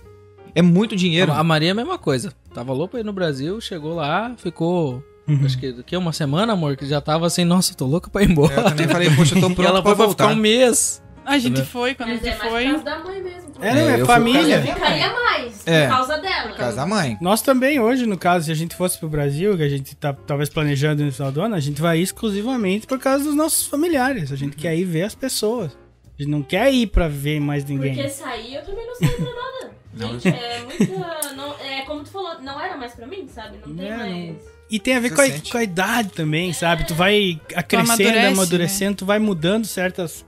É 0.54 0.62
muito 0.62 0.94
dinheiro. 0.96 1.32
A 1.32 1.42
Maria 1.44 1.68
é 1.68 1.72
a 1.72 1.74
mesma 1.74 1.98
coisa. 1.98 2.32
Tava 2.54 2.72
louco 2.72 2.92
pra 2.92 3.00
ir 3.00 3.04
no 3.04 3.12
Brasil, 3.12 3.60
chegou 3.60 3.94
lá, 3.94 4.34
ficou. 4.36 5.02
Uhum. 5.26 5.40
Acho 5.44 5.58
que 5.58 5.72
daqui 5.72 5.94
a 5.94 5.98
uma 5.98 6.12
semana, 6.12 6.52
amor, 6.52 6.76
que 6.76 6.86
já 6.86 7.00
tava 7.00 7.26
assim, 7.26 7.44
nossa, 7.44 7.74
tô 7.74 7.86
louco 7.86 8.10
pra 8.10 8.22
ir 8.22 8.30
embora. 8.30 8.54
Eu 8.54 8.64
também 8.64 8.86
falei, 8.88 9.10
poxa, 9.16 9.34
eu 9.36 9.40
tô 9.40 9.48
E 9.50 9.54
pronto 9.54 9.68
ela 9.68 9.82
pra 9.82 9.90
foi 9.90 9.96
pra 9.96 10.06
voltar. 10.06 10.24
ficar 10.28 10.36
um 10.38 10.40
mês. 10.40 11.02
A 11.24 11.38
gente 11.38 11.62
foi, 11.62 11.94
quando 11.94 12.10
a 12.10 12.12
é 12.12 12.16
gente 12.16 12.38
mais 12.38 12.50
foi. 12.50 12.64
por 12.64 12.70
causa 12.70 12.84
da 12.84 12.98
mãe 12.98 13.22
mesmo. 13.22 13.52
É, 13.60 13.74
não, 13.74 13.80
É, 13.80 13.82
é, 13.82 13.92
eu 13.94 13.96
fui 13.98 14.06
família. 14.06 14.60
por 14.60 14.74
Ficaria 14.74 15.12
mais, 15.12 15.66
É. 15.66 15.86
por 15.86 15.96
causa 15.96 16.18
dela. 16.18 16.48
Por 16.48 16.56
causa 16.56 16.76
da 16.76 16.86
mãe. 16.86 17.16
Nós 17.20 17.40
também 17.42 17.80
hoje, 17.80 18.04
no 18.06 18.18
caso, 18.18 18.46
se 18.46 18.52
a 18.52 18.54
gente 18.54 18.74
fosse 18.76 18.98
pro 18.98 19.08
Brasil, 19.08 19.56
que 19.56 19.62
a 19.62 19.68
gente 19.68 19.94
tá 19.96 20.12
talvez 20.12 20.48
planejando 20.50 21.04
no 21.04 21.12
final 21.12 21.32
do 21.32 21.40
ano, 21.40 21.54
a 21.54 21.60
gente 21.60 21.80
vai 21.80 21.98
exclusivamente 21.98 22.86
por 22.86 22.98
causa 22.98 23.24
dos 23.24 23.34
nossos 23.34 23.66
familiares. 23.66 24.30
A 24.32 24.36
gente 24.36 24.56
quer 24.56 24.76
ir 24.76 24.84
ver 24.84 25.02
as 25.02 25.14
pessoas. 25.14 25.72
A 26.18 26.22
gente 26.22 26.30
não 26.30 26.42
quer 26.42 26.72
ir 26.72 26.86
pra 26.88 27.08
ver 27.08 27.40
mais 27.40 27.64
ninguém. 27.64 27.94
Porque 27.94 28.08
sair 28.10 28.54
eu 28.56 28.62
também 28.64 28.86
não 28.86 28.94
saio 28.94 29.16
pra 29.16 29.24
nada. 29.24 29.74
Gente, 29.96 30.26
é 30.28 30.60
muita. 30.64 31.34
Não, 31.36 31.54
é 31.60 31.82
como 31.82 32.02
tu 32.02 32.10
falou, 32.10 32.40
não 32.42 32.60
era 32.60 32.76
mais 32.76 32.92
pra 32.94 33.06
mim, 33.06 33.28
sabe? 33.32 33.58
Não 33.64 33.76
tem 33.76 33.86
É, 33.88 33.96
mais. 33.96 34.36
E 34.68 34.78
tem 34.80 34.96
a 34.96 34.98
ver 35.00 35.14
com 35.14 35.20
a, 35.22 35.26
com 35.52 35.56
a 35.58 35.62
idade 35.62 36.08
também, 36.10 36.52
sabe? 36.52 36.84
Tu 36.84 36.94
vai 36.96 37.40
crescendo, 37.68 37.90
amadurece, 37.92 38.26
amadurecendo, 38.26 38.96
tu 38.96 39.06
vai 39.06 39.20
mudando 39.20 39.64
certas. 39.66 40.26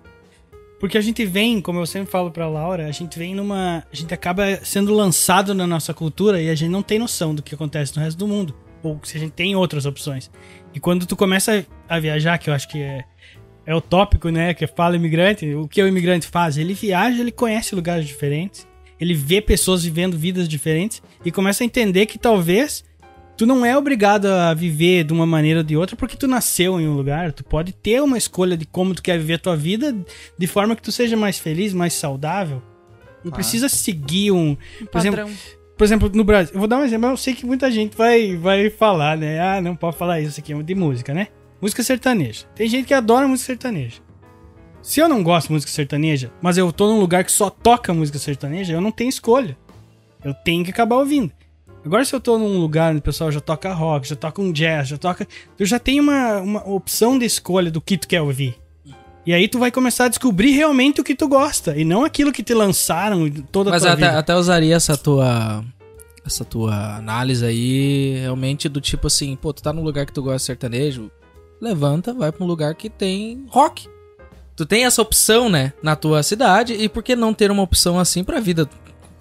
Porque 0.79 0.99
a 0.99 1.01
gente 1.01 1.25
vem, 1.25 1.61
como 1.61 1.81
eu 1.81 1.87
sempre 1.87 2.11
falo 2.11 2.31
pra 2.31 2.49
Laura, 2.49 2.87
a 2.87 2.93
gente 2.93 3.19
vem 3.19 3.35
numa. 3.35 3.83
A 3.91 3.97
gente 3.97 4.13
acaba 4.13 4.57
sendo 4.63 4.93
lançado 4.95 5.55
na 5.55 5.67
nossa 5.67 5.95
cultura 5.95 6.41
e 6.41 6.51
a 6.51 6.55
gente 6.55 6.71
não 6.71 6.83
tem 6.83 6.99
noção 6.99 7.35
do 7.35 7.43
que 7.43 7.55
acontece 7.55 7.97
no 7.97 8.03
resto 8.03 8.19
do 8.19 8.27
mundo. 8.27 8.55
Ou 8.83 9.01
se 9.03 9.17
a 9.17 9.21
gente 9.21 9.33
tem 9.33 9.57
outras 9.57 9.87
opções. 9.87 10.31
E 10.75 10.81
quando 10.81 11.07
tu 11.07 11.17
começa 11.17 11.67
a 11.89 11.99
viajar, 11.99 12.39
que 12.39 12.51
eu 12.51 12.55
acho 12.55 12.69
que 12.69 12.83
é, 12.83 13.05
é 13.65 13.75
o 13.75 13.81
tópico, 13.81 14.29
né? 14.29 14.53
Que 14.53 14.67
fala 14.67 14.97
imigrante, 14.97 15.55
o 15.55 15.67
que 15.67 15.83
o 15.83 15.89
imigrante 15.89 16.27
faz? 16.27 16.59
Ele 16.59 16.75
viaja, 16.75 17.21
ele 17.21 17.33
conhece 17.33 17.75
lugares 17.75 18.07
diferentes, 18.07 18.69
ele 19.01 19.15
vê 19.15 19.41
pessoas 19.41 19.83
vivendo 19.83 20.19
vidas 20.19 20.47
diferentes 20.47 21.03
e 21.25 21.33
começa 21.33 21.65
a 21.65 21.67
entender 21.67 22.05
que 22.05 22.19
talvez 22.19 22.85
tu 23.37 23.47
não 23.47 23.65
é 23.65 23.77
obrigado 23.77 24.27
a 24.27 24.55
viver 24.55 25.05
de 25.05 25.13
uma 25.13 25.27
maneira 25.27 25.61
ou 25.61 25.65
de 25.65 25.77
outra 25.77 25.97
porque 25.97 26.17
tu 26.17 26.27
nasceu 26.27 26.81
em 26.81 26.89
um 26.89 26.95
lugar. 26.95 27.33
Tu 27.33 27.45
pode 27.45 27.73
ter 27.73 28.03
uma 28.03 28.17
escolha 28.17 28.57
de 28.57 28.67
como 28.67 28.95
tu 28.95 29.03
quer 29.03 29.19
viver 29.19 29.35
a 29.35 29.39
tua 29.39 29.57
vida 29.57 29.95
de 30.39 30.47
forma 30.47 30.75
que 30.75 30.83
tu 30.83 30.91
seja 30.91 31.17
mais 31.17 31.39
feliz, 31.39 31.73
mais 31.73 31.93
saudável. 31.93 32.63
Não 33.23 33.33
precisa 33.33 33.69
seguir 33.69 34.31
um. 34.31 34.57
Por 34.91 34.99
exemplo, 34.99 35.29
por 35.77 35.85
exemplo, 35.85 36.11
no 36.15 36.25
Brasil, 36.25 36.55
eu 36.55 36.59
vou 36.59 36.69
dar 36.69 36.79
um 36.79 36.85
exemplo, 36.85 37.11
eu 37.11 37.17
sei 37.17 37.35
que 37.35 37.45
muita 37.45 37.71
gente 37.71 37.97
vai, 37.97 38.37
vai 38.37 38.71
falar, 38.71 39.17
né? 39.17 39.41
Ah, 39.41 39.61
não 39.61 39.77
pode 39.77 39.97
falar 39.97 40.21
isso 40.21 40.41
aqui, 40.41 40.53
é 40.53 40.63
de 40.63 40.75
música, 40.75 41.13
né? 41.13 41.29
Música 41.61 41.83
sertaneja. 41.83 42.47
Tem 42.55 42.69
gente 42.69 42.87
que 42.87 42.95
adora 42.95 43.29
música 43.29 43.47
sertaneja. 43.47 44.01
Se 44.81 45.01
eu 45.01 45.09
não 45.09 45.23
gosto 45.23 45.49
de 45.49 45.55
música 45.55 45.73
sertaneja, 45.73 46.31
mas 46.41 46.57
eu 46.57 46.73
tô 46.73 46.87
num 46.87 47.01
lugar 47.01 47.25
que 47.25 47.33
só 47.33 47.51
toca 47.51 47.93
música 47.93 48.19
sertaneja, 48.19 48.73
eu 48.73 48.81
não 48.81 48.93
tenho 48.93 49.09
escolha. 49.09 49.59
Eu 50.25 50.33
tenho 50.33 50.65
que 50.65 50.71
acabar 50.71 50.97
ouvindo. 50.97 51.33
Agora, 51.87 52.05
se 52.05 52.13
eu 52.13 52.21
tô 52.21 52.37
num 52.37 52.59
lugar 52.59 52.91
onde 52.91 52.99
o 52.99 53.03
pessoal 53.03 53.31
já 53.31 53.41
toca 53.41 53.73
rock, 53.73 54.09
já 54.09 54.17
toca 54.17 54.43
um 54.43 54.51
jazz, 54.51 54.89
já 54.89 54.99
toca. 54.99 55.27
Tu 55.57 55.65
já 55.65 55.79
tem 55.79 56.01
uma, 56.01 56.39
uma 56.41 56.69
opção 56.69 57.17
de 57.17 57.25
escolha 57.25 57.71
do 57.71 57.81
que 57.81 57.97
tu 57.97 58.09
quer 58.09 58.21
ouvir. 58.21 58.57
E 59.25 59.33
aí 59.33 59.47
tu 59.47 59.59
vai 59.61 59.71
começar 59.71 60.07
a 60.07 60.09
descobrir 60.09 60.51
realmente 60.51 61.01
o 61.01 61.05
que 61.05 61.15
tu 61.15 61.29
gosta. 61.29 61.77
E 61.77 61.85
não 61.85 62.05
aquilo 62.05 62.33
que 62.33 62.43
te 62.43 62.53
lançaram 62.55 63.31
toda 63.53 63.71
a 63.71 63.73
Mas 63.73 63.83
tua 63.83 63.93
até, 63.93 64.07
vida. 64.07 64.19
até 64.19 64.35
usaria 64.35 64.75
essa 64.75 64.97
tua. 64.97 65.65
Essa 66.25 66.45
tua 66.45 66.97
análise 66.97 67.47
aí, 67.47 68.19
realmente, 68.21 68.69
do 68.69 68.81
tipo 68.81 69.07
assim, 69.07 69.37
pô, 69.37 69.53
tu 69.53 69.63
tá 69.63 69.73
num 69.73 69.85
lugar 69.85 70.05
que 70.07 70.13
tu 70.13 70.21
gosta 70.21 70.39
de 70.39 70.43
sertanejo, 70.43 71.09
levanta, 71.61 72.13
vai 72.13 72.33
pra 72.33 72.43
um 72.45 72.49
lugar 72.49 72.75
que 72.75 72.91
tem 72.91 73.47
rock. 73.49 73.89
Tu 74.57 74.67
tem 74.67 74.85
essa 74.87 75.01
opção, 75.01 75.49
né, 75.49 75.73
na 75.81 75.95
tua 75.95 76.25
cidade, 76.25 76.73
e 76.73 76.89
por 76.89 77.05
que 77.05 77.15
não 77.15 77.33
ter 77.33 77.49
uma 77.49 77.63
opção 77.63 77.97
assim 77.97 78.25
pra 78.25 78.41
vida, 78.41 78.69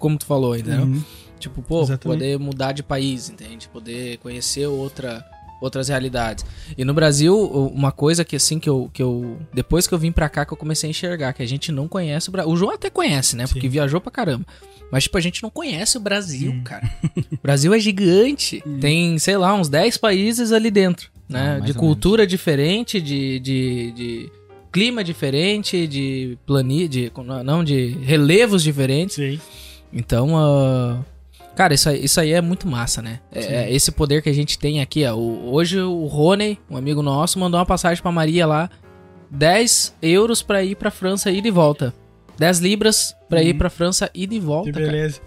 como 0.00 0.18
tu 0.18 0.26
falou, 0.26 0.56
entendeu? 0.56 0.82
Uhum. 0.86 1.04
Tipo, 1.38 1.62
pô, 1.62 1.82
Exatamente. 1.82 2.18
poder 2.18 2.38
mudar 2.38 2.72
de 2.72 2.82
país, 2.82 3.28
entende? 3.28 3.68
Poder 3.68 4.18
conhecer 4.18 4.66
outra, 4.66 5.24
outras 5.60 5.88
realidades. 5.88 6.44
E 6.76 6.84
no 6.84 6.94
Brasil, 6.94 7.38
uma 7.74 7.92
coisa 7.92 8.24
que 8.24 8.36
assim 8.36 8.58
que 8.58 8.68
eu, 8.68 8.90
que 8.92 9.02
eu. 9.02 9.38
Depois 9.52 9.86
que 9.86 9.94
eu 9.94 9.98
vim 9.98 10.12
pra 10.12 10.28
cá, 10.28 10.44
que 10.44 10.52
eu 10.52 10.56
comecei 10.56 10.88
a 10.88 10.90
enxergar, 10.90 11.32
que 11.32 11.42
a 11.42 11.46
gente 11.46 11.70
não 11.70 11.88
conhece 11.88 12.28
o 12.28 12.32
Brasil. 12.32 12.52
O 12.52 12.56
João 12.56 12.72
até 12.72 12.90
conhece, 12.90 13.36
né? 13.36 13.46
Porque 13.46 13.62
Sim. 13.62 13.68
viajou 13.68 14.00
pra 14.00 14.10
caramba. 14.10 14.46
Mas, 14.90 15.04
tipo, 15.04 15.18
a 15.18 15.20
gente 15.20 15.42
não 15.42 15.50
conhece 15.50 15.96
o 15.96 16.00
Brasil, 16.00 16.60
cara. 16.64 16.88
O 17.32 17.38
Brasil 17.42 17.74
é 17.74 17.78
gigante. 17.78 18.62
Tem, 18.80 19.18
sei 19.18 19.36
lá, 19.36 19.54
uns 19.54 19.68
10 19.68 19.96
países 19.96 20.52
ali 20.52 20.70
dentro, 20.70 21.10
né? 21.28 21.58
Ah, 21.60 21.64
de 21.64 21.74
cultura 21.74 22.26
diferente, 22.26 23.00
de, 23.00 23.40
de, 23.40 23.92
de 23.92 24.32
clima 24.70 25.02
diferente, 25.02 25.86
de 25.88 26.38
plani... 26.46 26.86
de 26.86 27.12
Não, 27.44 27.64
de 27.64 27.98
relevos 28.02 28.62
diferentes. 28.62 29.16
Sim. 29.16 29.40
Então, 29.92 30.36
ah, 30.36 31.00
cara, 31.56 31.74
isso 31.74 31.88
aí, 31.88 32.04
isso 32.04 32.20
aí 32.20 32.32
é 32.32 32.40
muito 32.40 32.68
massa, 32.68 33.02
né? 33.02 33.18
É, 33.32 33.64
é 33.64 33.74
esse 33.74 33.90
poder 33.90 34.22
que 34.22 34.28
a 34.28 34.32
gente 34.32 34.58
tem 34.58 34.80
aqui, 34.80 35.04
ó. 35.06 35.14
O- 35.16 35.52
hoje 35.52 35.80
o 35.80 36.04
Rony, 36.06 36.58
um 36.70 36.76
amigo 36.76 37.02
nosso, 37.02 37.38
mandou 37.38 37.58
uma 37.58 37.66
passagem 37.66 38.00
pra 38.02 38.12
Maria 38.12 38.46
lá, 38.46 38.70
10 39.30 39.94
euros 40.00 40.42
pra 40.42 40.62
ir 40.62 40.76
pra 40.76 40.90
França 40.90 41.30
e 41.30 41.50
volta. 41.50 41.92
10 42.38 42.58
libras 42.60 43.16
pra 43.28 43.42
ir 43.42 43.54
pra 43.54 43.70
França 43.70 44.10
e 44.14 44.26
volta, 44.38 44.70
Que 44.70 44.78
cara. 44.78 44.86
beleza. 44.86 45.20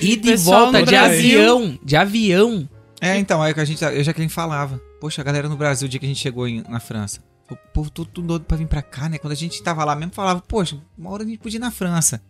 Ida 0.00 0.28
e 0.28 0.30
Pessoal 0.32 0.62
volta 0.64 0.78
de 0.82 0.90
Brasil- 0.90 1.40
avião, 1.40 1.78
de 1.84 1.96
avião. 1.96 2.68
É, 3.00 3.16
então, 3.18 3.44
é 3.44 3.52
que 3.52 3.60
a 3.60 3.64
gente, 3.64 3.82
eu 3.84 4.02
já 4.04 4.12
que 4.12 4.22
gente 4.22 4.32
falava. 4.34 4.80
Poxa, 5.00 5.20
a 5.20 5.24
galera 5.24 5.48
no 5.48 5.56
Brasil, 5.56 5.86
o 5.86 5.88
dia 5.88 6.00
que 6.00 6.06
a 6.06 6.08
gente 6.08 6.20
chegou 6.20 6.46
em- 6.48 6.62
na 6.68 6.80
França. 6.80 7.20
O 7.50 7.56
povo 7.72 7.90
tudo, 7.90 8.10
tudo 8.12 8.26
doido 8.28 8.44
pra 8.44 8.56
vir 8.56 8.66
pra 8.66 8.82
cá, 8.82 9.08
né? 9.08 9.18
Quando 9.18 9.32
a 9.32 9.36
gente 9.36 9.62
tava 9.62 9.84
lá 9.84 9.94
mesmo, 9.96 10.12
falava, 10.12 10.42
poxa, 10.46 10.76
uma 10.96 11.10
hora 11.10 11.22
a 11.22 11.26
gente 11.26 11.38
podia 11.38 11.58
ir 11.58 11.60
na 11.60 11.70
França. 11.70 12.20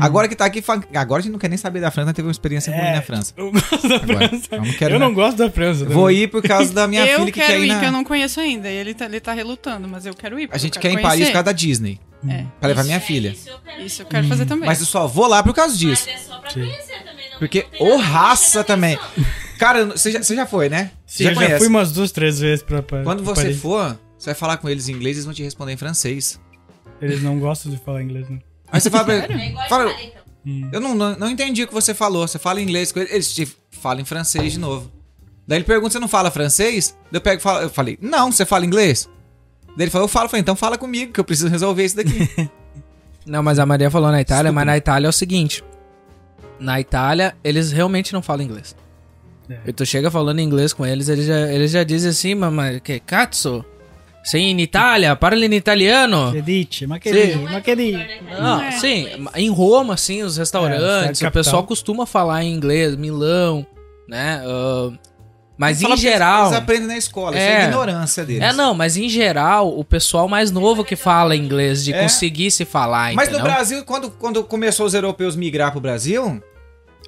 Agora 0.00 0.28
que 0.28 0.36
tá 0.36 0.44
aqui, 0.44 0.62
agora 0.94 1.20
a 1.20 1.22
gente 1.22 1.32
não 1.32 1.38
quer 1.38 1.48
nem 1.48 1.58
saber 1.58 1.80
da 1.80 1.90
França, 1.90 2.12
teve 2.14 2.26
uma 2.28 2.32
experiência 2.32 2.72
ruim 2.72 2.86
É, 2.86 2.94
na 2.94 3.02
França. 3.02 3.34
Eu 3.36 3.50
gosto 3.50 3.88
da 3.88 3.96
Agora, 3.96 4.28
França. 4.28 4.46
eu 4.52 4.62
não 4.64 4.72
quero 4.74 4.94
eu 4.94 4.98
não 5.00 5.08
na- 5.08 5.14
gosto 5.14 5.36
da 5.38 5.50
França. 5.50 5.84
Vou 5.86 6.10
ir 6.10 6.28
por 6.30 6.40
causa 6.42 6.72
da 6.72 6.86
minha 6.86 7.04
eu 7.06 7.18
filha 7.20 7.32
que 7.32 7.40
quero 7.40 7.52
quer 7.52 7.58
ir 7.60 7.64
ir, 7.64 7.68
na... 7.68 7.80
que 7.80 7.86
eu 7.86 7.92
não 7.92 8.04
conheço 8.04 8.40
ainda. 8.40 8.70
E 8.70 8.74
ele 8.76 8.94
tá, 8.94 9.06
ele 9.06 9.18
tá 9.20 9.32
relutando, 9.32 9.88
mas 9.88 10.06
eu 10.06 10.14
quero 10.14 10.38
ir. 10.38 10.48
A 10.52 10.58
gente 10.58 10.76
eu 10.76 10.80
quer 10.82 10.88
ir 10.88 10.90
quero 10.92 11.00
em 11.00 11.02
Paris 11.02 11.26
por 11.26 11.32
causa 11.32 11.44
da 11.44 11.52
Disney. 11.52 12.00
É, 12.28 12.44
Pra 12.60 12.68
levar 12.68 12.82
isso, 12.82 12.86
minha 12.88 12.96
É, 12.98 13.00
filha. 13.00 13.28
Isso 13.30 13.48
eu 13.50 13.58
quero, 13.58 13.82
isso 13.82 14.02
eu 14.02 14.06
quero 14.06 14.28
fazer 14.28 14.46
também. 14.46 14.66
Mas 14.68 14.78
eu 14.78 14.86
só 14.86 15.06
vou 15.08 15.26
lá 15.26 15.42
por 15.42 15.52
causa 15.52 15.76
disso. 15.76 16.06
Mas 16.06 16.14
é 16.14 16.24
só 16.24 16.38
pra 16.38 16.50
Sim. 16.50 16.60
conhecer 16.60 16.98
também, 17.04 17.30
não. 17.32 17.38
Porque 17.40 17.62
com 17.62 17.96
raça 17.96 18.62
também. 18.62 18.96
Cara, 19.58 19.86
você 19.86 20.12
já, 20.12 20.22
você 20.22 20.36
já 20.36 20.46
foi, 20.46 20.68
né? 20.68 20.92
Sim, 21.04 21.24
já 21.24 21.30
eu 21.30 21.34
já 21.34 21.40
conhece. 21.40 21.58
fui 21.58 21.66
umas 21.68 21.90
duas, 21.90 22.12
três 22.12 22.38
vezes 22.38 22.62
pra, 22.62 22.82
pra 22.82 23.02
Quando 23.02 23.24
pra 23.24 23.34
você 23.34 23.42
Paris. 23.42 23.60
for, 23.60 23.98
você 24.16 24.26
vai 24.26 24.34
falar 24.36 24.56
com 24.58 24.68
eles 24.68 24.88
em 24.88 24.92
inglês, 24.92 25.16
eles 25.16 25.24
vão 25.24 25.34
te 25.34 25.42
responder 25.42 25.72
em 25.72 25.76
francês. 25.76 26.40
Eles 27.00 27.20
não 27.20 27.40
gostam 27.40 27.72
de 27.72 27.78
falar 27.78 28.00
inglês, 28.02 28.28
não. 28.30 28.38
Aí 28.72 28.80
você 28.80 28.90
fala 28.90 29.04
pra 29.04 29.14
É 29.14 29.48
igual 29.48 29.64
a 29.64 29.68
fala, 29.68 29.92
então. 30.02 30.22
Hum. 30.44 30.68
eu 30.72 30.80
não, 30.80 30.94
não, 30.94 31.16
não 31.16 31.30
entendi 31.30 31.62
o 31.62 31.68
que 31.68 31.74
você 31.74 31.92
falou. 31.92 32.26
Você 32.26 32.38
fala 32.38 32.60
inglês 32.60 32.90
com 32.90 32.98
eles, 32.98 33.12
eles 33.12 33.34
te 33.34 33.56
falam 33.70 34.00
em 34.00 34.04
francês 34.04 34.54
de 34.54 34.58
novo. 34.58 34.90
Daí 35.46 35.58
ele 35.58 35.64
pergunta, 35.64 35.92
você 35.92 35.98
não 35.98 36.08
fala 36.08 36.30
francês? 36.30 36.96
Daí 37.10 37.18
eu 37.18 37.20
pego 37.20 37.38
e 37.38 37.42
falo, 37.42 37.60
eu 37.60 37.70
falei, 37.70 37.98
não, 38.00 38.32
você 38.32 38.46
fala 38.46 38.64
inglês? 38.64 39.08
Daí 39.76 39.84
ele 39.84 39.90
falou, 39.90 40.04
eu 40.04 40.08
falo, 40.08 40.26
eu 40.26 40.30
falei, 40.30 40.40
então 40.40 40.56
fala 40.56 40.78
comigo, 40.78 41.12
que 41.12 41.20
eu 41.20 41.24
preciso 41.24 41.48
resolver 41.48 41.84
isso 41.84 41.96
daqui. 41.96 42.28
Não, 43.24 43.40
mas 43.40 43.60
a 43.60 43.64
Maria 43.64 43.88
falou 43.88 44.10
na 44.10 44.20
Itália, 44.20 44.50
mas 44.50 44.66
na 44.66 44.76
Itália 44.76 45.06
é 45.06 45.08
o 45.08 45.12
seguinte. 45.12 45.62
Na 46.58 46.80
Itália, 46.80 47.36
eles 47.44 47.70
realmente 47.70 48.12
não 48.12 48.20
falam 48.20 48.44
inglês. 48.44 48.74
É. 49.48 49.58
E 49.66 49.72
tu 49.72 49.86
chega 49.86 50.10
falando 50.10 50.40
inglês 50.40 50.72
com 50.72 50.84
eles, 50.84 51.08
eles 51.08 51.26
já, 51.26 51.52
eles 51.52 51.70
já 51.70 51.84
dizem 51.84 52.10
assim, 52.10 52.34
mas 52.34 52.80
que 52.80 52.98
cazzo? 52.98 53.64
Sei 54.24 54.50
in 54.50 54.58
Itália, 54.60 55.16
parla 55.16 55.44
in 55.44 55.52
italiano. 55.52 56.30
Dice, 56.42 56.86
ma 56.86 56.98
che 56.98 57.10
dici, 57.10 57.32
Sim. 57.32 57.42
ma 57.50 57.60
che 57.60 57.74
dici? 57.74 58.06
Não, 58.38 58.60
É. 58.62 58.70
sim, 58.72 59.08
em 59.34 59.50
Roma, 59.50 59.94
assim, 59.94 60.22
os 60.22 60.36
restaurantes, 60.36 61.20
É, 61.22 61.26
o 61.28 61.32
pessoal 61.32 61.64
costuma 61.64 62.06
falar 62.06 62.44
em 62.44 62.52
inglês, 62.54 62.94
Milão, 62.96 63.66
né? 64.08 64.40
ah, 64.46 64.90
mas 65.58 65.80
Fala 65.82 65.94
em 65.94 65.96
geral. 65.98 66.46
Eles 66.46 66.58
aprendem 66.58 66.86
na 66.86 66.96
escola, 66.96 67.36
isso 67.36 67.44
é 67.44 67.50
É. 67.52 67.56
a 67.62 67.68
ignorância 67.68 68.24
deles. 68.24 68.42
É, 68.42 68.52
não, 68.52 68.74
mas 68.74 68.96
em 68.96 69.08
geral, 69.08 69.76
o 69.76 69.84
pessoal 69.84 70.28
mais 70.28 70.50
novo 70.52 70.84
que 70.84 70.94
fala 70.96 71.34
inglês, 71.36 71.84
de 71.84 71.92
É. 71.92 72.00
conseguir 72.02 72.50
se 72.52 72.64
falar, 72.64 73.12
Mas 73.14 73.28
no 73.28 73.34
entendeu? 73.36 73.52
Brasil, 73.52 73.84
quando, 73.84 74.08
quando 74.10 74.44
começou 74.44 74.86
os 74.86 74.94
europeus 74.94 75.34
migrar 75.34 75.72
pro 75.72 75.80
Brasil, 75.80 76.40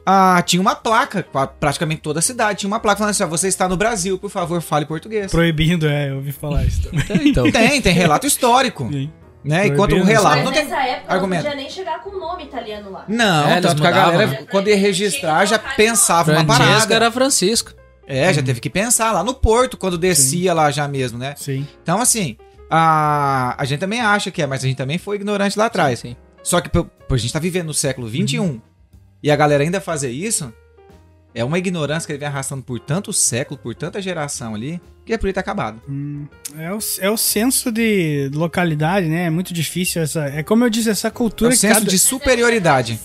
ah, 0.06 0.42
tinha 0.44 0.60
uma 0.60 0.74
placa, 0.74 1.22
pra 1.22 1.46
praticamente 1.46 2.02
toda 2.02 2.18
a 2.18 2.22
cidade, 2.22 2.60
tinha 2.60 2.68
uma 2.68 2.78
placa 2.80 2.98
falando 2.98 3.10
assim, 3.12 3.22
ó, 3.24 3.26
você 3.26 3.48
está 3.48 3.68
no 3.68 3.76
Brasil, 3.76 4.18
por 4.18 4.30
favor, 4.30 4.60
fale 4.60 4.84
português. 4.86 5.30
Proibindo, 5.30 5.86
é, 5.88 6.10
eu 6.10 6.16
ouvi 6.16 6.32
falar 6.32 6.64
isso 6.64 6.82
também. 6.82 7.28
Então, 7.28 7.50
Tem, 7.50 7.80
tem 7.80 7.92
relato 7.92 8.26
histórico, 8.26 8.88
Sim. 8.92 9.10
né? 9.42 9.66
Enquanto 9.66 9.92
o 9.92 9.94
Proibido. 9.96 10.10
relato 10.12 10.36
Mas 10.36 10.44
não 10.44 10.52
tem... 10.52 10.64
nessa 10.64 10.82
época 10.82 11.12
argumento. 11.14 11.44
não 11.44 11.50
podia 11.50 11.62
nem 11.64 11.70
chegar 11.70 12.02
com 12.02 12.10
o 12.10 12.18
nome 12.20 12.44
italiano 12.44 12.90
lá. 12.90 13.04
Não, 13.08 13.48
É, 13.48 13.60
tanto 13.60 13.80
que 13.80 13.86
a 13.86 13.90
galera, 13.90 14.26
né? 14.26 14.46
quando 14.50 14.68
ia 14.68 14.76
registrar, 14.76 15.44
já 15.46 15.58
pensava 15.58 16.32
uma 16.32 16.44
parada. 16.44 16.94
era 16.94 17.10
Francisco. 17.10 17.72
É, 18.06 18.30
já 18.34 18.42
teve 18.42 18.60
que 18.60 18.68
pensar 18.68 19.12
lá 19.12 19.24
no 19.24 19.32
porto, 19.32 19.78
quando 19.78 19.96
descia 19.96 20.52
lá 20.52 20.70
já 20.70 20.86
mesmo, 20.86 21.18
né? 21.18 21.32
Sim. 21.38 21.66
Então, 21.82 21.98
assim, 22.02 22.36
a, 22.70 23.54
a 23.56 23.64
gente 23.64 23.80
também 23.80 24.02
acha 24.02 24.30
que 24.30 24.42
é, 24.42 24.46
mas 24.46 24.62
a 24.62 24.66
gente 24.66 24.76
também 24.76 24.98
foi 24.98 25.16
ignorante 25.16 25.58
lá 25.58 25.66
atrás. 25.66 26.00
Sim. 26.00 26.14
Só 26.42 26.60
que 26.60 26.68
por 26.68 26.90
a 27.10 27.16
gente 27.16 27.32
tá 27.32 27.38
vivendo 27.38 27.68
no 27.68 27.74
século 27.74 28.06
XXI 28.06 28.60
e 29.24 29.30
a 29.30 29.36
galera 29.36 29.64
ainda 29.64 29.80
fazer 29.80 30.10
isso, 30.10 30.52
é 31.34 31.42
uma 31.42 31.58
ignorância 31.58 32.06
que 32.06 32.12
ele 32.12 32.18
vem 32.20 32.28
arrastando 32.28 32.62
por 32.62 32.78
tanto 32.78 33.12
século, 33.12 33.58
por 33.58 33.74
tanta 33.74 34.00
geração 34.00 34.54
ali, 34.54 34.80
que 35.04 35.12
é 35.12 35.18
por 35.18 35.28
ele 35.28 35.38
acabado. 35.38 35.80
Hum, 35.88 36.26
é, 36.56 36.72
o, 36.72 36.78
é 37.00 37.10
o 37.10 37.16
senso 37.16 37.72
de 37.72 38.30
localidade, 38.32 39.08
né? 39.08 39.24
É 39.24 39.30
muito 39.30 39.52
difícil 39.52 40.00
essa. 40.02 40.26
É 40.26 40.42
como 40.42 40.64
eu 40.64 40.70
disse, 40.70 40.90
essa 40.90 41.08
É 41.08 41.10
cultura 41.10 41.50
o 41.50 41.52
que 41.52 41.58
senso 41.58 41.74
cada- 41.80 41.90
de 41.90 41.98
superioridade. 41.98 43.00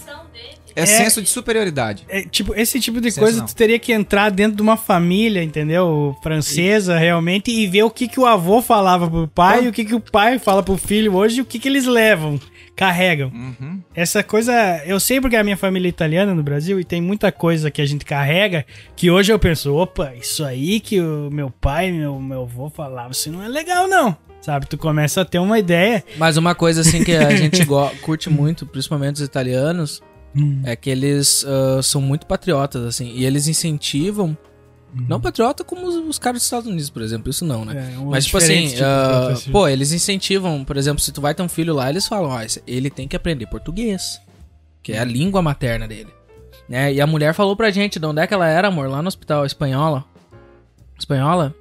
É, 0.75 0.83
É- 0.83 0.85
senso 0.85 1.21
de 1.21 1.27
superioridade. 1.27 2.05
É, 2.07 2.21
tipo, 2.21 2.53
esse 2.55 2.79
tipo 2.79 3.01
de 3.01 3.09
Senso 3.09 3.19
coisa 3.19 3.39
não. 3.39 3.45
tu 3.47 3.55
teria 3.55 3.79
que 3.79 3.91
entrar 3.91 4.29
dentro 4.29 4.55
de 4.55 4.61
uma 4.61 4.77
família, 4.77 5.41
entendeu? 5.43 6.15
Francesa, 6.21 6.97
realmente, 6.97 7.49
e 7.51 7.65
ver 7.67 7.83
o 7.83 7.89
que, 7.89 8.07
que 8.07 8.19
o 8.19 8.25
avô 8.25 8.61
falava 8.61 9.09
pro 9.09 9.27
pai, 9.27 9.67
o 9.67 9.73
que, 9.73 9.83
que 9.83 9.95
o 9.95 9.99
pai 9.99 10.37
fala 10.39 10.61
pro 10.61 10.77
filho 10.77 11.15
hoje, 11.15 11.39
e 11.39 11.41
o 11.41 11.45
que, 11.45 11.57
que 11.59 11.67
eles 11.67 11.85
levam, 11.85 12.39
carregam. 12.79 13.29
Uhum. 13.35 13.81
Essa 13.93 14.23
coisa, 14.23 14.53
eu 14.85 15.01
sei 15.01 15.19
porque 15.19 15.35
a 15.35 15.43
minha 15.43 15.57
família 15.57 15.89
é 15.89 15.91
italiana 15.91 16.33
no 16.33 16.41
Brasil 16.41 16.79
e 16.79 16.85
tem 16.85 17.01
muita 17.01 17.29
coisa 17.29 17.69
que 17.69 17.81
a 17.81 17.85
gente 17.85 18.05
carrega 18.05 18.65
que 18.95 19.11
hoje 19.11 19.33
eu 19.33 19.37
penso, 19.37 19.75
opa, 19.75 20.13
isso 20.15 20.45
aí 20.45 20.79
que 20.79 21.01
o 21.01 21.29
meu 21.29 21.49
pai, 21.49 21.91
meu, 21.91 22.17
meu 22.21 22.43
avô 22.43 22.69
falava, 22.69 23.11
isso 23.11 23.29
não 23.29 23.43
é 23.43 23.49
legal 23.49 23.85
não. 23.85 24.15
Sabe, 24.39 24.65
tu 24.65 24.77
começa 24.77 25.19
a 25.19 25.25
ter 25.25 25.39
uma 25.39 25.59
ideia. 25.59 26.01
Mas 26.17 26.37
uma 26.37 26.55
coisa 26.55 26.79
assim 26.79 27.03
que 27.03 27.13
a 27.13 27.29
gente 27.35 27.65
curte 28.01 28.29
muito, 28.29 28.65
principalmente 28.65 29.15
os 29.15 29.23
italianos, 29.23 30.01
é 30.63 30.73
que 30.73 30.89
eles 30.89 31.45
ah, 31.45 31.81
são 31.83 31.99
muito 31.99 32.25
patriotas, 32.25 32.85
assim, 32.85 33.11
e 33.13 33.25
eles 33.25 33.49
incentivam. 33.49 34.37
Não 34.93 35.21
patriota 35.21 35.63
como 35.63 35.85
os, 35.87 35.95
os 35.95 36.17
caras 36.19 36.39
dos 36.39 36.45
Estados 36.45 36.67
Unidos, 36.67 36.89
por 36.89 37.01
exemplo, 37.01 37.29
isso 37.29 37.45
não, 37.45 37.63
né? 37.63 37.93
É, 37.95 37.99
um 37.99 38.05
Mas, 38.09 38.25
tipo 38.25 38.37
assim, 38.37 38.63
tipo 38.65 38.77
de 38.77 38.83
ah, 38.83 39.09
patrocínio. 39.21 39.51
pô, 39.51 39.67
eles 39.67 39.91
incentivam, 39.91 40.63
por 40.65 40.77
exemplo, 40.77 40.99
se 40.99 41.11
tu 41.11 41.21
vai 41.21 41.33
ter 41.35 41.43
um 41.43 41.49
filho 41.49 41.73
lá, 41.75 41.89
eles 41.89 42.07
falam, 42.07 42.31
ó, 42.31 42.41
esse- 42.41 42.63
ele 42.65 42.89
tem 42.89 43.07
que 43.07 43.15
aprender 43.15 43.45
português, 43.47 44.19
que 44.81 44.91
é 44.93 44.99
a 44.99 45.03
língua 45.05 45.41
materna 45.41 45.87
dele. 45.87 46.09
Né? 46.67 46.93
E 46.93 47.01
a 47.01 47.05
mulher 47.07 47.33
falou 47.33 47.55
pra 47.55 47.69
gente 47.69 47.99
de 47.99 48.05
onde 48.05 48.21
é 48.21 48.25
que 48.27 48.33
ela 48.33 48.47
era, 48.47 48.67
amor, 48.67 48.89
lá 48.89 49.01
no 49.01 49.07
hospital 49.07 49.45
espanhola. 49.45 50.03
Espanhola? 50.97 51.53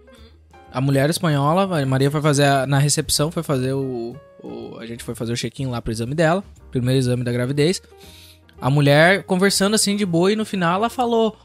A 0.73 0.81
mulher 0.81 1.09
espanhola, 1.11 1.81
a 1.81 1.87
Maria 1.87 2.11
foi 2.11 2.21
fazer, 2.21 2.45
a- 2.45 2.67
na 2.67 2.79
recepção, 2.79 3.31
foi 3.31 3.43
fazer 3.43 3.73
o, 3.73 4.17
o- 4.43 4.77
A 4.79 4.87
gente 4.87 5.03
foi 5.03 5.15
fazer 5.15 5.33
o 5.33 5.37
check-in 5.37 5.67
lá 5.67 5.81
pro 5.83 5.93
exame 5.93 6.15
dela, 6.15 6.43
primeiro 6.71 6.99
exame 6.99 7.25
da 7.25 7.33
gravidez. 7.33 7.81
A 8.61 8.69
mulher 8.71 9.23
conversando 9.25 9.75
assim 9.75 9.97
de 9.97 10.05
boa 10.05 10.33
e 10.33 10.37
no 10.37 10.45
final 10.45 10.75
ela 10.77 10.91
falou: 10.91 11.37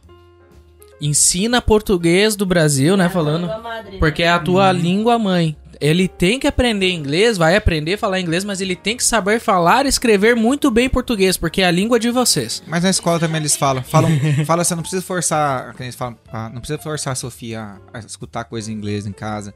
ensina 1.08 1.62
português 1.62 2.36
do 2.36 2.46
Brasil, 2.46 2.96
né? 2.98 3.04
É 3.06 3.08
a 3.08 3.10
Falando. 3.10 3.42
língua 3.42 3.60
madre, 3.60 3.92
né? 3.94 3.98
Porque 4.00 4.24
é 4.24 4.30
a 4.30 4.40
tua 4.40 4.72
língua 4.72 5.18
mãe. 5.20 5.56
Ele 5.82 6.08
tem 6.08 6.40
que 6.40 6.48
aprender 6.48 6.92
inglês, 6.92 7.38
vai 7.38 7.58
aprender 7.58 7.96
a 7.96 7.98
falar 7.98 8.20
inglês, 8.22 8.46
mas 8.46 8.62
ele 8.62 8.74
tem 8.76 8.96
que 8.96 9.04
saber 9.04 9.40
falar 9.42 9.86
e 9.86 9.90
escrever 9.90 10.34
muito 10.34 10.72
bem 10.72 10.88
português, 10.88 11.36
porque 11.36 11.62
é 11.62 11.66
a 11.66 11.72
língua 11.72 12.00
de 12.00 12.10
vocês. 12.10 12.64
Mas 12.66 12.84
na 12.84 12.90
escola 12.90 13.20
também 13.20 13.42
eles 13.42 13.56
falam. 13.58 13.84
Falam, 13.84 14.10
fala 14.46 14.62
assim, 14.62 14.76
não 14.76 14.82
precisa 14.82 15.02
forçar. 15.02 15.76
eles 15.80 15.96
falam, 15.96 16.18
ah, 16.32 16.50
não 16.54 16.62
precisa 16.62 16.80
forçar 16.80 17.12
a 17.12 17.16
Sofia 17.16 17.80
a, 17.94 17.98
a 17.98 18.00
escutar 18.00 18.46
coisa 18.46 18.72
em 18.72 18.76
inglês 18.76 19.06
em 19.06 19.12
casa, 19.12 19.54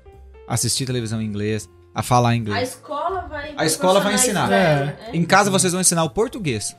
assistir 0.47 0.85
televisão 0.85 1.21
em 1.21 1.25
inglês, 1.25 1.69
a 1.95 2.03
falar 2.03 2.29
A 2.29 2.35
inglês. 2.35 2.69
escola 2.69 3.25
vai. 3.29 3.53
A 3.55 3.65
escola 3.65 4.01
vai 4.01 4.15
ensinar. 4.15 4.47
pra 4.47 4.57
ela, 4.57 4.97
Em 5.13 5.23
casa 5.23 5.49
vocês 5.49 5.71
vão 5.71 5.79
ensinar 5.81 6.03
o 6.03 6.09
português. 6.09 6.75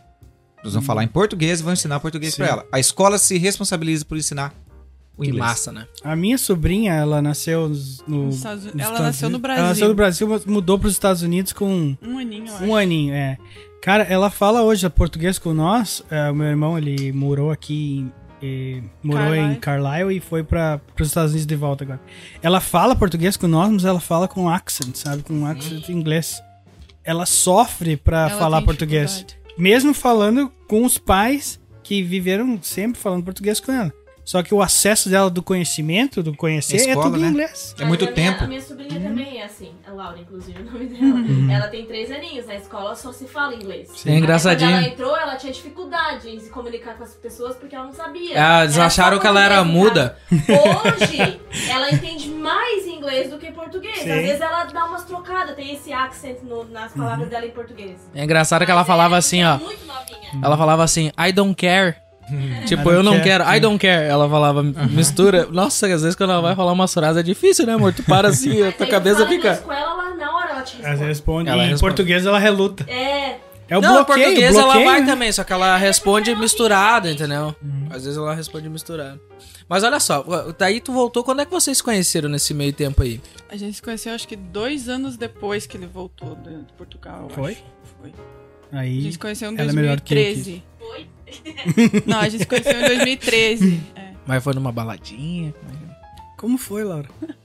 Eles 0.62 0.72
vão 0.74 0.82
falar 0.82 1.04
em 1.04 1.08
português 1.08 1.60
e 1.60 1.62
vão 1.62 1.72
ensinar 1.72 2.00
português 2.00 2.34
pra 2.36 2.46
ela. 2.46 2.66
A 2.72 2.78
escola 2.80 3.16
se 3.18 3.38
responsabiliza 3.38 4.04
por 4.04 4.16
ensinar 4.18 4.52
o 5.16 5.22
Que 5.22 5.28
inglês. 5.28 5.44
massa, 5.46 5.72
né? 5.72 5.86
A 6.04 6.14
minha 6.16 6.36
sobrinha, 6.38 6.92
ela 6.94 7.20
nasceu 7.22 7.68
no, 8.06 8.28
Estados- 8.28 8.66
ela 8.66 8.74
Estados 8.76 9.00
nasceu 9.00 9.30
no. 9.30 9.38
Brasil. 9.38 9.60
Ela 9.60 9.68
nasceu 9.70 9.88
no 9.88 9.94
Brasil, 9.94 10.28
mas 10.28 10.44
mudou 10.44 10.78
para 10.78 10.88
os 10.88 10.92
Estados 10.94 11.22
Unidos 11.22 11.52
com 11.52 11.96
Um 12.02 12.18
aninho, 12.18 12.46
eu 12.46 12.52
um 12.52 12.56
acho. 12.56 12.76
aninho, 12.76 13.14
é. 13.14 13.38
Cara, 13.80 14.02
ela 14.04 14.28
fala 14.30 14.62
hoje 14.62 14.88
português 14.90 15.38
com 15.38 15.54
nós. 15.54 16.02
É, 16.10 16.30
o 16.30 16.34
meu 16.34 16.46
irmão, 16.48 16.76
ele 16.76 17.12
morou 17.12 17.50
aqui 17.52 17.98
em, 17.98 18.12
eh, 18.42 18.82
morou 19.02 19.34
em 19.34 19.54
Carlisle 19.54 20.16
e 20.16 20.20
foi 20.20 20.42
para 20.42 20.80
os 21.00 21.06
Estados 21.06 21.30
Unidos 21.30 21.46
de 21.46 21.54
volta 21.56 21.84
agora. 21.84 22.00
Ela 22.42 22.60
fala 22.60 22.96
português 22.96 23.36
com 23.36 23.46
nós, 23.46 23.70
mas 23.70 23.84
ela 23.84 24.00
fala 24.00 24.26
com 24.26 24.48
accent, 24.48 24.94
sabe? 24.96 25.22
Com 25.22 25.46
accent 25.46 25.88
inglês. 25.88 26.42
Ela 27.04 27.24
sofre 27.24 27.96
para 27.96 28.28
falar 28.30 28.62
português. 28.62 29.24
Mesmo 29.58 29.92
falando 29.92 30.52
com 30.68 30.84
os 30.84 30.98
pais 30.98 31.60
que 31.82 32.00
viveram 32.00 32.62
sempre 32.62 33.00
falando 33.00 33.24
português 33.24 33.58
com 33.58 33.72
ela. 33.72 33.92
Só 34.28 34.42
que 34.42 34.52
o 34.54 34.60
acesso 34.60 35.08
dela 35.08 35.30
do 35.30 35.42
conhecimento, 35.42 36.22
do 36.22 36.36
conhecer, 36.36 36.76
é 36.76 36.88
Escola, 36.90 37.06
tudo 37.06 37.16
em 37.16 37.20
né? 37.22 37.28
inglês. 37.28 37.74
É 37.80 37.84
muito 37.86 38.04
Mas 38.04 38.12
a 38.12 38.14
minha- 38.14 38.30
tempo. 38.32 38.44
a 38.44 38.46
minha 38.46 38.60
sobrinha 38.60 39.00
também 39.00 39.38
é 39.40 39.44
assim. 39.46 39.72
A 39.86 39.90
Laura, 39.90 40.18
inclusive, 40.18 40.60
o 40.60 40.64
nome 40.66 40.84
dela. 40.84 41.54
Ela 41.54 41.68
tem 41.68 41.86
três 41.86 42.10
aninhos. 42.10 42.46
Na 42.46 42.56
escola 42.56 42.94
só 42.94 43.10
se 43.10 43.26
fala 43.26 43.54
inglês. 43.54 43.88
É 44.06 44.10
engraçadinho. 44.14 44.70
Quando 44.70 44.82
ela 44.84 44.92
entrou, 44.92 45.16
ela 45.16 45.36
tinha 45.36 45.50
dificuldade 45.50 46.28
em 46.28 46.38
se 46.40 46.50
comunicar 46.50 46.98
com 46.98 47.04
as 47.04 47.14
pessoas 47.14 47.56
porque 47.56 47.74
ela 47.74 47.86
não 47.86 47.92
sabia. 47.94 48.34
Ah, 48.36 48.64
eles 48.64 48.76
Era 48.76 48.84
acharam 48.84 49.18
que 49.18 49.26
ela 49.26 49.42
era 49.42 49.62
em 49.62 49.64
muda. 49.64 50.18
Hoje, 50.30 51.40
ela 51.70 51.90
entende 51.90 52.28
mais 52.28 52.86
inglês 52.86 53.30
do 53.30 53.38
que 53.38 53.50
português. 53.50 54.00
Sim. 54.00 54.10
Às 54.10 54.20
vezes 54.20 54.40
ela 54.42 54.64
dá 54.64 54.84
umas 54.84 55.04
trocadas, 55.04 55.56
tem 55.56 55.72
esse 55.74 55.90
accent 55.90 56.42
no- 56.42 56.64
nas 56.64 56.92
palavras 56.92 57.30
dela 57.30 57.46
em 57.46 57.50
português. 57.50 57.98
É 58.14 58.24
engraçado 58.24 58.66
que 58.66 58.70
ela 58.70 58.80
Mas 58.82 58.86
falava 58.88 59.14
é 59.16 59.18
assim, 59.20 59.42
ó. 59.42 59.56
Muito 59.56 59.86
novinha. 59.86 60.38
Ela 60.42 60.56
falava 60.58 60.84
assim, 60.84 61.10
I 61.18 61.32
don't 61.32 61.54
care. 61.54 61.96
Tipo, 62.66 62.90
eu 62.90 63.02
não 63.02 63.12
care. 63.14 63.24
quero, 63.24 63.44
I 63.56 63.60
don't 63.60 63.78
care. 63.78 64.06
Ela 64.08 64.28
falava, 64.28 64.62
mistura. 64.62 65.46
Nossa, 65.50 65.86
às 65.86 66.02
vezes 66.02 66.14
quando 66.14 66.30
ela 66.30 66.42
vai 66.42 66.54
falar 66.56 66.72
umas 66.72 66.92
frases 66.92 67.16
é 67.18 67.22
difícil, 67.22 67.66
né, 67.66 67.74
amor? 67.74 67.92
Tu 67.92 68.02
para 68.02 68.28
assim, 68.30 68.62
a 68.62 68.72
tua 68.72 68.86
tu 68.86 68.90
cabeça 68.90 69.26
fica. 69.26 69.56
com 69.58 69.72
ela, 69.72 70.04
ela, 70.04 70.14
na 70.14 70.34
hora 70.36 70.50
ela 70.50 70.62
te 70.62 70.76
Ela 70.80 70.88
responde. 70.90 71.08
responde. 71.08 71.50
Ela 71.50 71.64
em 71.64 71.68
responde. 71.68 71.80
português 71.80 72.26
ela 72.26 72.38
reluta. 72.38 72.84
É, 72.88 73.36
É 73.68 73.76
o 73.76 73.80
não, 73.80 73.90
em 73.90 73.94
bloqueio, 74.04 74.06
português 74.26 74.52
bloqueio, 74.54 74.78
ela 74.80 74.84
vai 74.90 75.00
né? 75.00 75.06
também, 75.06 75.32
só 75.32 75.44
que 75.44 75.52
ela 75.52 75.76
responde 75.76 76.34
misturado, 76.34 77.08
entendeu? 77.08 77.54
Às 77.90 78.04
vezes 78.04 78.16
ela 78.16 78.34
responde 78.34 78.68
misturado. 78.68 79.20
Mas 79.68 79.84
olha 79.84 80.00
só, 80.00 80.24
daí 80.58 80.80
tu 80.80 80.92
voltou, 80.92 81.22
quando 81.22 81.40
é 81.42 81.44
que 81.44 81.50
vocês 81.50 81.76
se 81.76 81.82
conheceram 81.84 82.28
nesse 82.30 82.54
meio 82.54 82.72
tempo 82.72 83.02
aí? 83.02 83.20
A 83.50 83.56
gente 83.56 83.74
se 83.76 83.82
conheceu 83.82 84.14
acho 84.14 84.26
que 84.26 84.34
dois 84.36 84.88
anos 84.88 85.16
depois 85.18 85.66
que 85.66 85.76
ele 85.76 85.86
voltou 85.86 86.34
de 86.36 86.72
Portugal. 86.76 87.28
Foi? 87.30 87.52
acho. 87.52 87.62
Foi. 88.00 88.12
A 88.72 88.80
Aí, 88.80 89.00
gente 89.00 89.12
se 89.12 89.18
conheceu 89.18 89.50
em 89.50 89.58
ela 89.58 89.70
é 89.70 89.74
melhor 89.74 90.00
que 90.00 90.14
2013. 90.14 90.62
Não, 92.06 92.20
a 92.20 92.28
gente 92.28 92.40
se 92.40 92.46
conheceu 92.46 92.80
em 92.80 92.84
2013. 92.86 93.80
é. 93.96 94.08
Mas 94.26 94.42
foi 94.44 94.54
numa 94.54 94.72
baladinha? 94.72 95.54
como 96.36 96.56
foi, 96.58 96.84
Laura? 96.84 97.08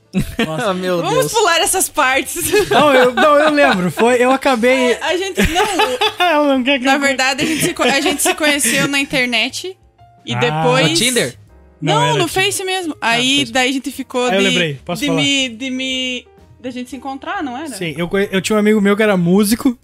Ah, 0.48 0.76
meu 0.76 0.98
Vamos 1.02 1.17
Deus. 1.22 1.32
pular 1.34 1.60
essas 1.60 1.89
partes. 1.89 2.69
Não, 2.69 2.93
eu, 2.93 3.12
não, 3.15 3.36
eu 3.36 3.50
lembro. 3.50 3.89
Foi, 3.89 4.24
eu 4.24 4.30
acabei. 4.32 4.93
A 5.02 5.17
gente 5.17 5.41
não. 5.50 6.46
Não 6.54 6.63
quer 6.63 6.78
que 6.78 6.86
Na 6.86 6.93
eu- 6.96 7.00
verdade, 7.00 7.41
a 7.41 7.46
gente, 7.48 7.65
se, 7.65 7.76
a 7.82 8.00
gente 8.00 8.22
se 8.22 8.36
conheceu 8.36 8.88
na 8.88 9.00
internet. 9.00 9.76
E 10.24 10.36
Ah, 10.36 10.39
depois. 10.39 10.88
No 10.91 10.96
Tinder? 10.96 11.36
Não, 11.82 11.96
Não, 11.96 12.08
no 12.19 12.28
Tinder. 12.28 12.43
Face 12.46 12.63
mesmo. 12.63 12.96
Aí 13.02 13.43
daí 13.46 13.72
a 13.72 13.74
gente 13.74 13.89
ficou 13.89 14.26
Ah, 14.28 14.36
eu 14.36 14.41
de. 14.41 14.48
lembrei, 14.50 14.80
posso 14.86 15.02
de 15.02 15.08
falar? 15.08 15.19
me. 15.19 15.50
De 15.50 15.69
me. 15.72 16.28
Da 16.62 16.69
gente 16.69 16.91
se 16.91 16.96
encontrar, 16.96 17.41
não 17.41 17.58
era? 17.58 17.69
Sim, 17.69 17.96
eu, 17.98 18.08
eu 18.32 18.39
tinha 18.39 18.56
um 18.56 18.60
amigo 18.60 18.80
meu 18.80 18.96
que 18.96 19.02
era 19.02 19.17
músico, 19.17 19.76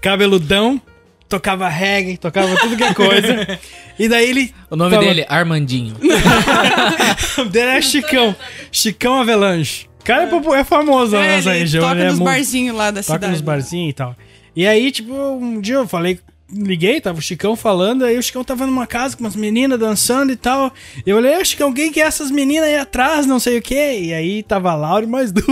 cabeludão, 0.00 0.80
tocava 1.30 1.66
reggae, 1.68 2.18
tocava 2.18 2.54
tudo 2.58 2.76
que 2.76 2.84
é 2.84 2.92
coisa. 2.92 3.58
E 3.98 4.08
daí 4.08 4.30
ele. 4.30 4.54
O 4.70 4.76
nome 4.76 4.94
falou- 4.94 5.06
dele, 5.08 5.26
Armandinho. 5.28 5.94
O 7.38 7.44
dele 7.44 7.70
é 7.72 7.82
Chicão. 7.82 8.34
Chicão 8.72 9.20
Avelanche. 9.20 9.86
O 10.00 10.04
cara 10.04 10.22
é, 10.22 10.26
popu- 10.26 10.54
é 10.54 10.64
famoso 10.64 11.16
na 11.16 11.24
É, 11.24 11.36
nossa 11.36 11.50
ele 11.50 11.58
região. 11.60 11.82
toca 11.82 11.94
ele 11.96 12.00
é 12.02 12.04
nos 12.06 12.18
músico. 12.18 12.24
barzinhos 12.36 12.76
lá 12.76 12.90
da 12.90 13.02
Toca 13.02 13.12
cidade. 13.12 13.32
nos 13.32 13.40
barzinhos 13.42 13.90
e 13.90 13.92
tal. 13.92 14.16
E 14.56 14.66
aí, 14.66 14.90
tipo, 14.90 15.12
um 15.12 15.60
dia 15.60 15.74
eu 15.76 15.86
falei, 15.86 16.18
liguei, 16.52 17.00
tava 17.00 17.18
o 17.18 17.22
Chicão 17.22 17.54
falando, 17.56 18.04
aí 18.04 18.18
o 18.18 18.22
Chicão 18.22 18.42
tava 18.44 18.66
numa 18.66 18.86
casa 18.86 19.16
com 19.16 19.22
umas 19.24 19.36
meninas 19.36 19.78
dançando 19.78 20.32
e 20.32 20.36
tal. 20.36 20.72
Eu 21.06 21.16
olhei, 21.18 21.36
"Ô, 21.38 21.44
Chicão, 21.44 21.72
quem 21.72 21.92
que 21.92 22.00
é 22.00 22.04
essas 22.04 22.30
meninas 22.30 22.68
aí 22.68 22.76
atrás, 22.76 23.26
não 23.26 23.38
sei 23.38 23.58
o 23.58 23.62
quê. 23.62 23.98
E 24.02 24.12
aí 24.14 24.42
tava 24.42 24.70
a 24.70 24.74
Laura 24.74 25.04
e 25.04 25.08
mais 25.08 25.30
duas. 25.32 25.46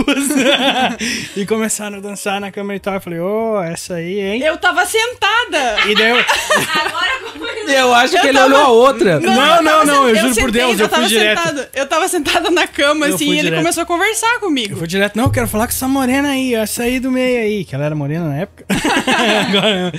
e 1.35 1.45
começaram 1.45 1.97
a 1.97 2.01
dançar 2.01 2.39
na 2.41 2.51
câmera 2.51 2.77
e 2.77 2.79
tal. 2.79 2.93
Eu 2.95 3.01
falei, 3.01 3.19
ô, 3.19 3.61
essa 3.61 3.95
aí, 3.95 4.19
hein? 4.19 4.41
Eu 4.41 4.57
tava 4.57 4.85
sentada! 4.85 5.87
E 5.87 5.95
daí 5.95 6.09
eu... 6.09 6.17
Agora 6.79 7.19
como 7.31 7.45
Eu 7.69 7.93
acho 7.93 8.13
que 8.13 8.19
Eu 8.19 8.29
ele 8.29 8.37
tava- 8.37 8.47
olhou 8.47 8.61
a 8.61 8.67
outra. 8.69 9.19
Não, 9.19 9.33
eu 9.57 9.61
não, 9.61 9.71
tava 9.71 9.85
não, 9.85 10.09
eu 10.09 10.15
sen- 10.15 10.21
juro 10.23 10.35
por 10.35 10.41
sentei, 10.51 10.61
Deus, 10.65 10.79
eu 10.79 10.89
tava 10.89 11.01
fui 11.03 11.09
direto. 11.09 11.37
sentada- 11.39 11.69
eu 11.73 11.85
tava 11.87 12.07
sentada 12.07 12.51
na 12.51 12.67
cama, 12.67 13.07
Eu 13.07 13.15
assim, 13.15 13.25
e 13.27 13.31
ele 13.33 13.41
direto. 13.43 13.59
começou 13.59 13.83
a 13.83 13.85
conversar 13.85 14.33
Eu 14.35 14.39
comigo. 14.39 14.75
fui 14.77 14.87
direto, 14.87 15.15
não, 15.15 15.25
eu 15.25 15.31
quero 15.31 15.47
falar 15.47 15.65
com 15.67 15.73
essa 15.73 15.87
morena 15.87 16.29
aí, 16.29 16.53
essa 16.55 16.83
aí 16.83 16.99
do 16.99 17.11
meio 17.11 17.39
aí, 17.41 17.65
que 17.65 17.73
ela 17.75 17.85
era 17.85 17.95
morena 17.95 18.27
na 18.27 18.37
época. 18.37 18.65
Agora- 19.49 19.91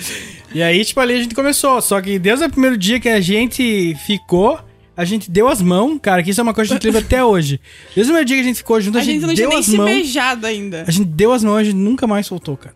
e 0.54 0.62
aí, 0.62 0.84
tipo, 0.84 1.00
ali 1.00 1.14
a 1.14 1.22
gente 1.22 1.34
começou. 1.34 1.80
Só 1.80 2.00
que 2.00 2.18
desde 2.18 2.44
o 2.44 2.50
primeiro 2.50 2.76
dia 2.76 2.98
que 3.00 3.08
a 3.08 3.20
gente 3.20 3.94
ficou, 4.06 4.58
a 4.96 5.04
gente 5.04 5.30
deu 5.30 5.48
as 5.48 5.62
mãos, 5.62 5.98
cara, 6.02 6.22
que 6.22 6.30
isso 6.30 6.40
é 6.40 6.42
uma 6.42 6.52
coisa 6.54 6.68
que 6.68 6.74
a 6.74 6.76
gente 6.76 6.86
lembra 6.86 7.00
até 7.00 7.24
hoje. 7.24 7.60
Desde 7.94 8.02
o 8.12 8.14
primeiro 8.14 8.26
dia 8.26 8.36
que 8.36 8.42
a 8.42 8.46
gente 8.46 8.56
ficou 8.56 8.80
junto, 8.80 8.98
a, 8.98 9.00
A 9.00 9.04
gente 9.04 9.20
não 9.24 9.34
tinha 9.34 9.46
deu 9.46 9.48
nem 9.50 9.58
as 9.58 9.66
se 9.66 9.76
mãos. 9.76 9.86
beijado 9.90 10.46
ainda. 10.46 10.84
A 10.86 10.90
gente 10.90 11.06
deu 11.06 11.32
as 11.32 11.42
mãos, 11.44 11.56
a 11.56 11.64
gente 11.64 11.76
nunca 11.76 12.06
mais 12.06 12.26
soltou, 12.26 12.56
cara. 12.56 12.74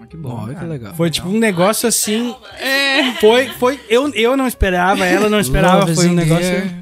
Ah, 0.00 0.06
Que 0.06 0.16
Bom, 0.16 0.44
olha 0.44 0.54
que 0.54 0.64
legal. 0.64 0.94
Foi 0.94 1.10
tipo 1.10 1.28
um 1.28 1.38
negócio 1.38 1.88
assim. 1.88 2.34
É. 2.60 3.12
Foi, 3.20 3.48
foi. 3.58 3.78
Eu, 3.88 4.08
eu 4.14 4.36
não 4.36 4.46
esperava, 4.46 5.04
ela 5.04 5.28
não 5.28 5.40
esperava, 5.40 5.80
Love 5.80 5.94
foi 5.94 6.08
um 6.08 6.14
negócio. 6.14 6.46
air. 6.46 6.74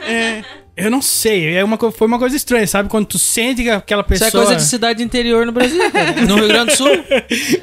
Eu 0.76 0.90
não 0.90 1.02
sei, 1.02 1.54
é 1.56 1.62
uma, 1.62 1.76
foi 1.90 2.06
uma 2.06 2.18
coisa 2.18 2.34
estranha, 2.36 2.66
sabe? 2.66 2.88
Quando 2.88 3.04
tu 3.06 3.18
sente 3.18 3.62
que 3.62 3.68
aquela 3.68 4.00
Isso 4.02 4.08
pessoa. 4.08 4.28
é 4.28 4.46
coisa 4.46 4.56
de 4.56 4.62
cidade 4.62 5.02
interior 5.02 5.44
no 5.44 5.52
Brasil, 5.52 5.90
cara. 5.90 6.12
No 6.22 6.36
Rio 6.36 6.48
Grande 6.48 6.70
do 6.72 6.76
Sul. 6.76 6.88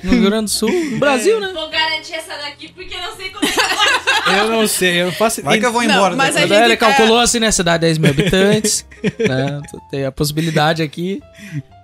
No 0.03 0.11
Rio 0.11 0.21
Grande 0.23 0.43
do 0.45 0.49
Sul. 0.51 0.69
No 0.91 0.97
Brasil, 0.99 1.39
né? 1.39 1.51
Vou 1.53 1.69
garantir 1.69 2.13
essa 2.13 2.35
daqui 2.37 2.67
porque 2.73 2.93
eu 2.93 3.01
não 3.01 3.15
sei 3.15 3.29
como 3.29 3.43
é 3.45 3.47
que 3.49 3.59
pode. 3.59 3.97
Eu 4.37 4.49
não 4.51 4.67
sei, 4.67 5.01
eu 5.01 5.11
faço. 5.13 5.41
Vai 5.41 5.57
que 5.57 5.65
eu 5.65 5.71
vou 5.71 5.81
Não, 5.83 5.89
embora. 5.89 6.13
mas 6.15 6.35
depois. 6.35 6.51
a 6.51 6.55
gente 6.55 6.65
ele 6.65 6.75
tá- 6.77 6.87
calculou 6.87 7.17
assim, 7.17 7.39
né? 7.39 7.49
Cidade 7.49 7.79
10 7.81 7.97
mil 7.97 8.11
habitantes. 8.11 8.85
né? 9.01 9.61
Tem 9.89 10.05
a 10.05 10.11
possibilidade 10.11 10.83
aqui. 10.83 11.21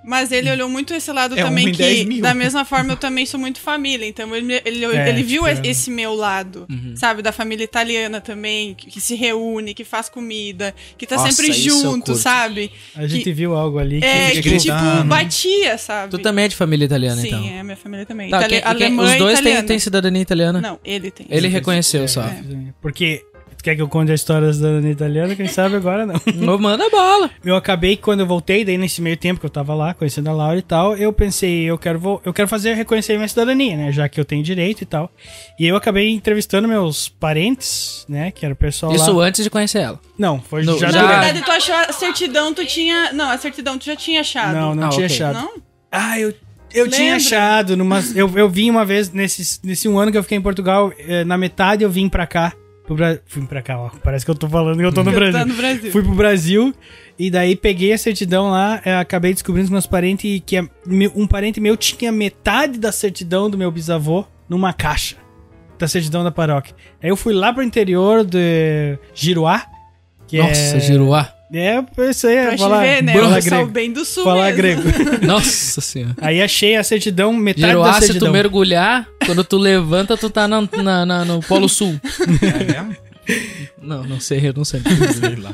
Mas 0.05 0.31
ele 0.31 0.51
olhou 0.51 0.67
muito 0.67 0.93
esse 0.93 1.11
lado 1.11 1.37
É 1.37 1.43
também, 1.43 1.69
em 1.69 1.71
10 1.71 2.07
que 2.07 2.21
da 2.21 2.33
mesma 2.33 2.65
forma 2.65 2.91
eu 2.93 2.97
também 2.97 3.25
sou 3.25 3.39
muito 3.39 3.59
família. 3.59 4.05
Então 4.05 4.35
ele, 4.35 4.61
ele, 4.65 4.85
É, 4.85 5.09
ele 5.09 5.23
viu 5.23 5.43
tipo, 5.47 5.65
é. 5.65 5.69
esse 5.69 5.89
meu 5.89 6.13
lado, 6.13 6.65
Uhum. 6.69 6.93
sabe? 6.95 7.21
Da 7.21 7.31
família 7.31 7.63
italiana 7.63 8.19
também, 8.19 8.73
que, 8.75 8.87
que 8.87 8.99
se 8.99 9.15
reúne, 9.15 9.73
que 9.73 9.83
faz 9.83 10.09
comida, 10.09 10.75
que 10.97 11.07
tá 11.07 11.15
Nossa, 11.15 11.31
sempre 11.31 11.53
junto, 11.53 12.15
sabe? 12.15 12.71
A 12.95 13.07
gente 13.07 13.23
que- 13.23 13.31
viu 13.33 13.55
algo 13.55 13.79
ali 13.79 13.99
que 14.01 14.05
É, 14.05 14.31
que 14.41 14.57
tipo, 14.57 14.73
batia, 15.05 15.77
sabe? 15.77 16.11
Tu 16.11 16.17
também 16.19 16.45
é 16.45 16.47
de 16.49 16.55
família 16.55 16.85
italiana, 16.85 17.21
Sim, 17.21 17.27
então. 17.27 17.43
é 17.47 17.59
a 17.59 17.63
minha 17.63 17.77
família 17.77 18.05
também. 18.05 18.29
Tá, 18.29 18.37
Itali- 18.39 18.53
quem- 18.61 18.61
quem- 18.61 18.69
alemã 18.87 19.03
os 19.03 19.17
dois 19.17 19.39
têm, 19.63 19.79
cidadania 19.79 20.21
italiana? 20.21 20.59
Não, 20.61 20.79
ele 20.83 21.09
tem. 21.11 21.25
Ele 21.29 21.47
reconheceu 21.47 22.03
É, 22.03 22.07
só. 22.07 22.29
Porque. 22.81 23.23
Tu 23.63 23.67
quer 23.71 23.77
que 23.77 23.81
eu 23.81 23.87
conte 23.87 24.11
a 24.11 24.15
história 24.15 24.47
da 24.47 24.53
cidadania 24.53 24.91
italiana? 24.91 25.35
Quem 25.37 25.47
sabe 25.47 25.77
agora 25.77 26.05
não. 26.05 26.15
Ô, 26.53 26.57
Manda 26.57 26.89
bala. 26.89 27.29
Eu 27.45 27.55
acabei 27.55 27.95
quando 27.95 28.19
eu 28.19 28.27
voltei, 28.27 28.65
daí 28.65 28.77
nesse 28.77 29.01
meio 29.01 29.15
tempo 29.15 29.39
que 29.39 29.45
eu 29.45 29.49
tava 29.49 29.73
lá, 29.73 29.93
conhecendo 29.93 30.29
a 30.29 30.33
Laura 30.33 30.57
e 30.59 30.61
tal, 30.61 30.97
eu 30.97 31.13
pensei, 31.13 31.63
eu 31.63 31.77
quero, 31.77 32.19
eu 32.25 32.33
quero 32.33 32.49
fazer 32.49 32.73
reconhecer 32.73 33.15
minha 33.15 33.25
cidadania, 33.27 33.77
né? 33.77 33.89
Já 33.93 34.09
que 34.09 34.19
eu 34.19 34.25
tenho 34.25 34.43
direito 34.43 34.81
e 34.81 34.85
tal. 34.85 35.09
E 35.57 35.65
eu 35.65 35.77
acabei 35.77 36.09
entrevistando 36.09 36.67
meus 36.67 37.07
parentes, 37.07 38.05
né? 38.09 38.31
Que 38.31 38.43
era 38.43 38.53
o 38.53 38.57
pessoal 38.57 38.93
Isso 38.93 39.13
lá. 39.13 39.27
antes 39.27 39.41
de 39.45 39.49
conhecer 39.49 39.79
ela. 39.79 39.97
Não, 40.19 40.41
foi 40.41 40.63
No- 40.63 40.77
já, 40.77 40.91
já- 40.91 41.01
Na 41.01 41.07
verdade, 41.21 41.41
tu 41.45 41.51
achou 41.51 41.73
a 41.75 41.93
certidão, 41.93 42.53
tu 42.53 42.65
tinha. 42.65 43.13
Não, 43.13 43.29
a 43.29 43.37
certidão 43.37 43.77
tu 43.79 43.85
já 43.85 43.95
tinha 43.95 44.19
achado. 44.19 44.53
Não, 44.53 44.75
não 44.75 44.87
Ah, 44.87 44.89
tinha 44.89 45.05
ok. 45.05 45.15
achado. 45.15 45.35
Não? 45.39 45.51
Ah, 45.89 46.19
eu, 46.19 46.33
eu 46.73 46.89
tinha 46.89 47.13
Lembra? 47.13 47.15
achado. 47.15 47.77
Numa, 47.77 48.03
eu, 48.13 48.29
eu 48.37 48.49
vim 48.49 48.69
uma 48.69 48.83
vez, 48.83 49.09
nesse, 49.09 49.59
nesse 49.63 49.87
um 49.87 49.97
ano 49.97 50.11
que 50.11 50.17
eu 50.17 50.23
fiquei 50.23 50.37
em 50.37 50.41
Portugal, 50.41 50.91
eh, 50.99 51.23
na 51.23 51.37
metade 51.37 51.81
eu 51.81 51.89
vim 51.89 52.09
pra 52.09 52.27
cá. 52.27 52.51
Pro 52.85 52.95
Bra... 52.95 53.17
Vim 53.27 53.45
pra 53.45 53.61
cá, 53.61 53.79
ó. 53.79 53.89
Parece 54.03 54.25
que 54.25 54.31
eu 54.31 54.35
tô 54.35 54.47
falando 54.49 54.77
que 54.77 54.85
eu 54.85 54.91
tô 54.91 55.03
no 55.03 55.11
Que 55.11 55.17
Brasil. 55.17 55.39
tá 55.39 55.45
no 55.45 55.55
Brasil. 55.55 55.91
Fui 55.91 56.03
pro 56.03 56.13
Brasil 56.13 56.73
e 57.17 57.31
daí 57.31 57.55
peguei 57.55 57.93
a 57.93 57.97
certidão 57.97 58.49
lá, 58.49 58.81
eh, 58.83 58.95
acabei 58.95 59.33
descobrindo 59.33 59.67
com 59.67 59.73
meus 59.73 59.87
parentes 59.87 60.41
que 60.45 60.59
um 61.15 61.27
parente 61.27 61.61
meu 61.61 61.77
tinha 61.77 62.11
metade 62.11 62.77
da 62.77 62.91
certidão 62.91 63.49
do 63.49 63.57
meu 63.57 63.71
bisavô 63.71 64.25
numa 64.49 64.73
caixa 64.73 65.15
da 65.77 65.87
certidão 65.87 66.23
da 66.23 66.31
paróquia. 66.31 66.75
Aí 67.01 67.09
eu 67.09 67.15
fui 67.15 67.33
lá 67.33 67.53
pro 67.53 67.63
interior 67.63 68.25
de 68.25 68.97
Giruá. 69.13 69.65
Que 70.27 70.37
Nossa, 70.37 70.77
é... 70.77 70.79
Giruá. 70.79 71.33
É, 71.53 71.83
isso 72.09 72.25
aí, 72.27 72.33
Pra 72.35 72.51
é 72.53 72.55
te 72.55 72.59
falar, 72.59 72.81
ver, 72.81 73.03
né? 73.03 73.13
pessoal 73.13 73.41
grego. 73.41 73.67
bem 73.67 73.91
do 73.93 74.03
sul 74.03 74.23
Falar 74.23 74.45
mesmo. 74.53 74.57
grego. 74.57 74.81
Nossa 75.25 75.81
senhora. 75.81 76.15
Aí 76.19 76.41
achei 76.41 76.75
a 76.75 76.83
certidão, 76.83 77.31
metade 77.31 77.73
da 77.75 77.93
se 77.93 77.99
tu 77.99 78.05
certidão. 78.07 78.31
mergulhar, 78.31 79.07
quando 79.25 79.43
tu 79.43 79.57
levanta, 79.57 80.17
tu 80.17 80.29
tá 80.31 80.47
na, 80.47 80.61
na- 80.81 81.05
na- 81.05 81.23
no 81.25 81.41
Polo 81.41 81.69
Sul. 81.69 81.99
É 82.41 82.63
mesmo? 82.63 82.95
Não, 83.81 84.03
não 84.03 84.19
sei, 84.19 84.47
eu 84.49 84.53
não 84.55 84.65
sei. 84.65 84.81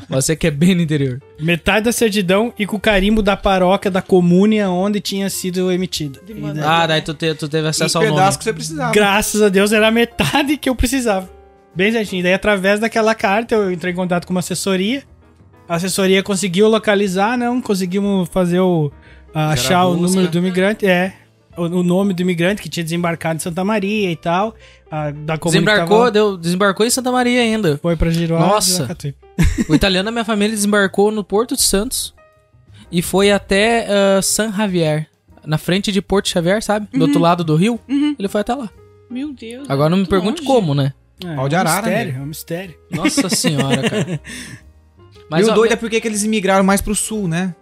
Você 0.10 0.36
que 0.36 0.48
é 0.48 0.52
bem 0.52 0.74
no 0.74 0.82
interior. 0.82 1.22
Metade 1.40 1.86
da 1.86 1.92
certidão 1.92 2.52
e 2.58 2.66
com 2.66 2.78
o 2.78 2.80
carimbo 2.80 3.22
da 3.22 3.36
paróquia, 3.38 3.92
da 3.92 4.02
comúnia 4.02 4.70
onde 4.70 5.00
tinha 5.00 5.30
sido 5.30 5.72
emitida. 5.72 6.20
Daí- 6.28 6.64
Ah, 6.64 6.88
daí 6.88 7.02
tu, 7.02 7.14
te- 7.14 7.36
tu 7.36 7.48
teve 7.48 7.68
acesso 7.68 7.98
ao 7.98 8.04
nome. 8.06 8.16
pedaço 8.16 8.38
que 8.40 8.44
você 8.44 8.54
precisava. 8.54 8.92
Graças 8.94 9.42
a 9.42 9.50
Deus 9.50 9.72
era 9.72 9.88
a 9.88 9.92
metade 9.92 10.58
que 10.58 10.70
eu 10.70 10.76
precisava. 10.76 11.30
Bem 11.76 11.92
certinho. 11.92 12.24
Daí 12.24 12.34
através 12.34 12.80
daquela 12.80 13.14
carta 13.14 13.54
eu 13.54 13.72
entrei 13.72 13.94
em 13.94 13.96
contato 13.96 14.26
com 14.26 14.34
uma 14.34 14.40
assessoria. 14.40 15.04
A 15.70 15.76
assessoria 15.76 16.24
conseguiu 16.24 16.68
localizar, 16.68 17.38
não 17.38 17.62
conseguimos 17.62 18.28
fazer 18.30 18.60
o 18.60 18.92
achar 19.34 19.86
o 19.86 19.96
número 19.96 20.28
do 20.28 20.38
imigrante, 20.40 20.86
é. 20.88 21.14
O, 21.56 21.64
o 21.64 21.84
nome 21.84 22.14
do 22.14 22.22
imigrante 22.22 22.62
que 22.62 22.70
tinha 22.70 22.84
desembarcado 22.84 23.36
em 23.36 23.40
Santa 23.40 23.64
Maria 23.64 24.10
e 24.12 24.16
tal. 24.16 24.56
a- 24.90 25.12
da 25.12 25.38
comunidade 25.38 25.78
Desembarcou, 25.78 26.10
deu, 26.12 26.38
desembarcou 26.38 26.86
em 26.86 26.90
Santa 26.90 27.12
Maria 27.12 27.42
ainda. 27.42 27.78
Foi 27.82 27.96
pra 27.96 28.10
Giroá. 28.10 28.40
Nossa. 28.40 28.88
O 29.68 29.76
italiano 29.76 30.06
da 30.06 30.12
minha 30.12 30.26
família 30.26 30.56
desembarcou 30.56 31.12
no 31.12 31.24
Porto 31.24 31.56
de 31.56 31.62
Santos 31.62 32.14
e 32.92 33.02
foi 33.02 33.32
até 33.32 33.88
ah, 33.90 34.22
San 34.22 34.52
Javier, 34.52 35.08
na 35.46 35.58
frente 35.60 35.92
de 35.92 36.02
Porto 36.02 36.30
Xavier, 36.30 36.64
sabe? 36.64 36.88
Do 36.98 37.04
outro 37.06 37.20
lado 37.20 37.44
do 37.44 37.56
rio. 37.56 37.80
Ele 38.18 38.28
foi 38.28 38.42
até 38.42 38.56
lá. 38.56 38.70
Meu 39.10 39.32
Deus. 39.34 39.70
Agora 39.70 39.90
não 39.90 39.98
me 39.98 40.06
pergunte 40.08 40.42
longe. 40.42 40.48
como, 40.52 40.74
né? 40.74 40.94
É, 41.24 41.36
Pau 41.36 41.50
de 41.50 41.56
é 41.56 41.58
um 41.58 41.62
arara, 41.62 41.82
mistério, 41.88 42.14
né? 42.14 42.20
é 42.20 42.22
um 42.22 42.26
mistério. 42.26 42.76
Nossa 42.92 43.30
senhora, 43.36 43.90
cara. 43.90 44.22
E 45.38 45.44
o 45.44 45.52
ó, 45.52 45.54
doido 45.54 45.72
é 45.74 45.76
porque 45.76 46.00
que 46.02 46.08
eles 46.08 46.24
imigraram 46.24 46.64
mais 46.64 46.82
pro 46.82 46.96
sul, 46.96 47.28
né? 47.28 47.54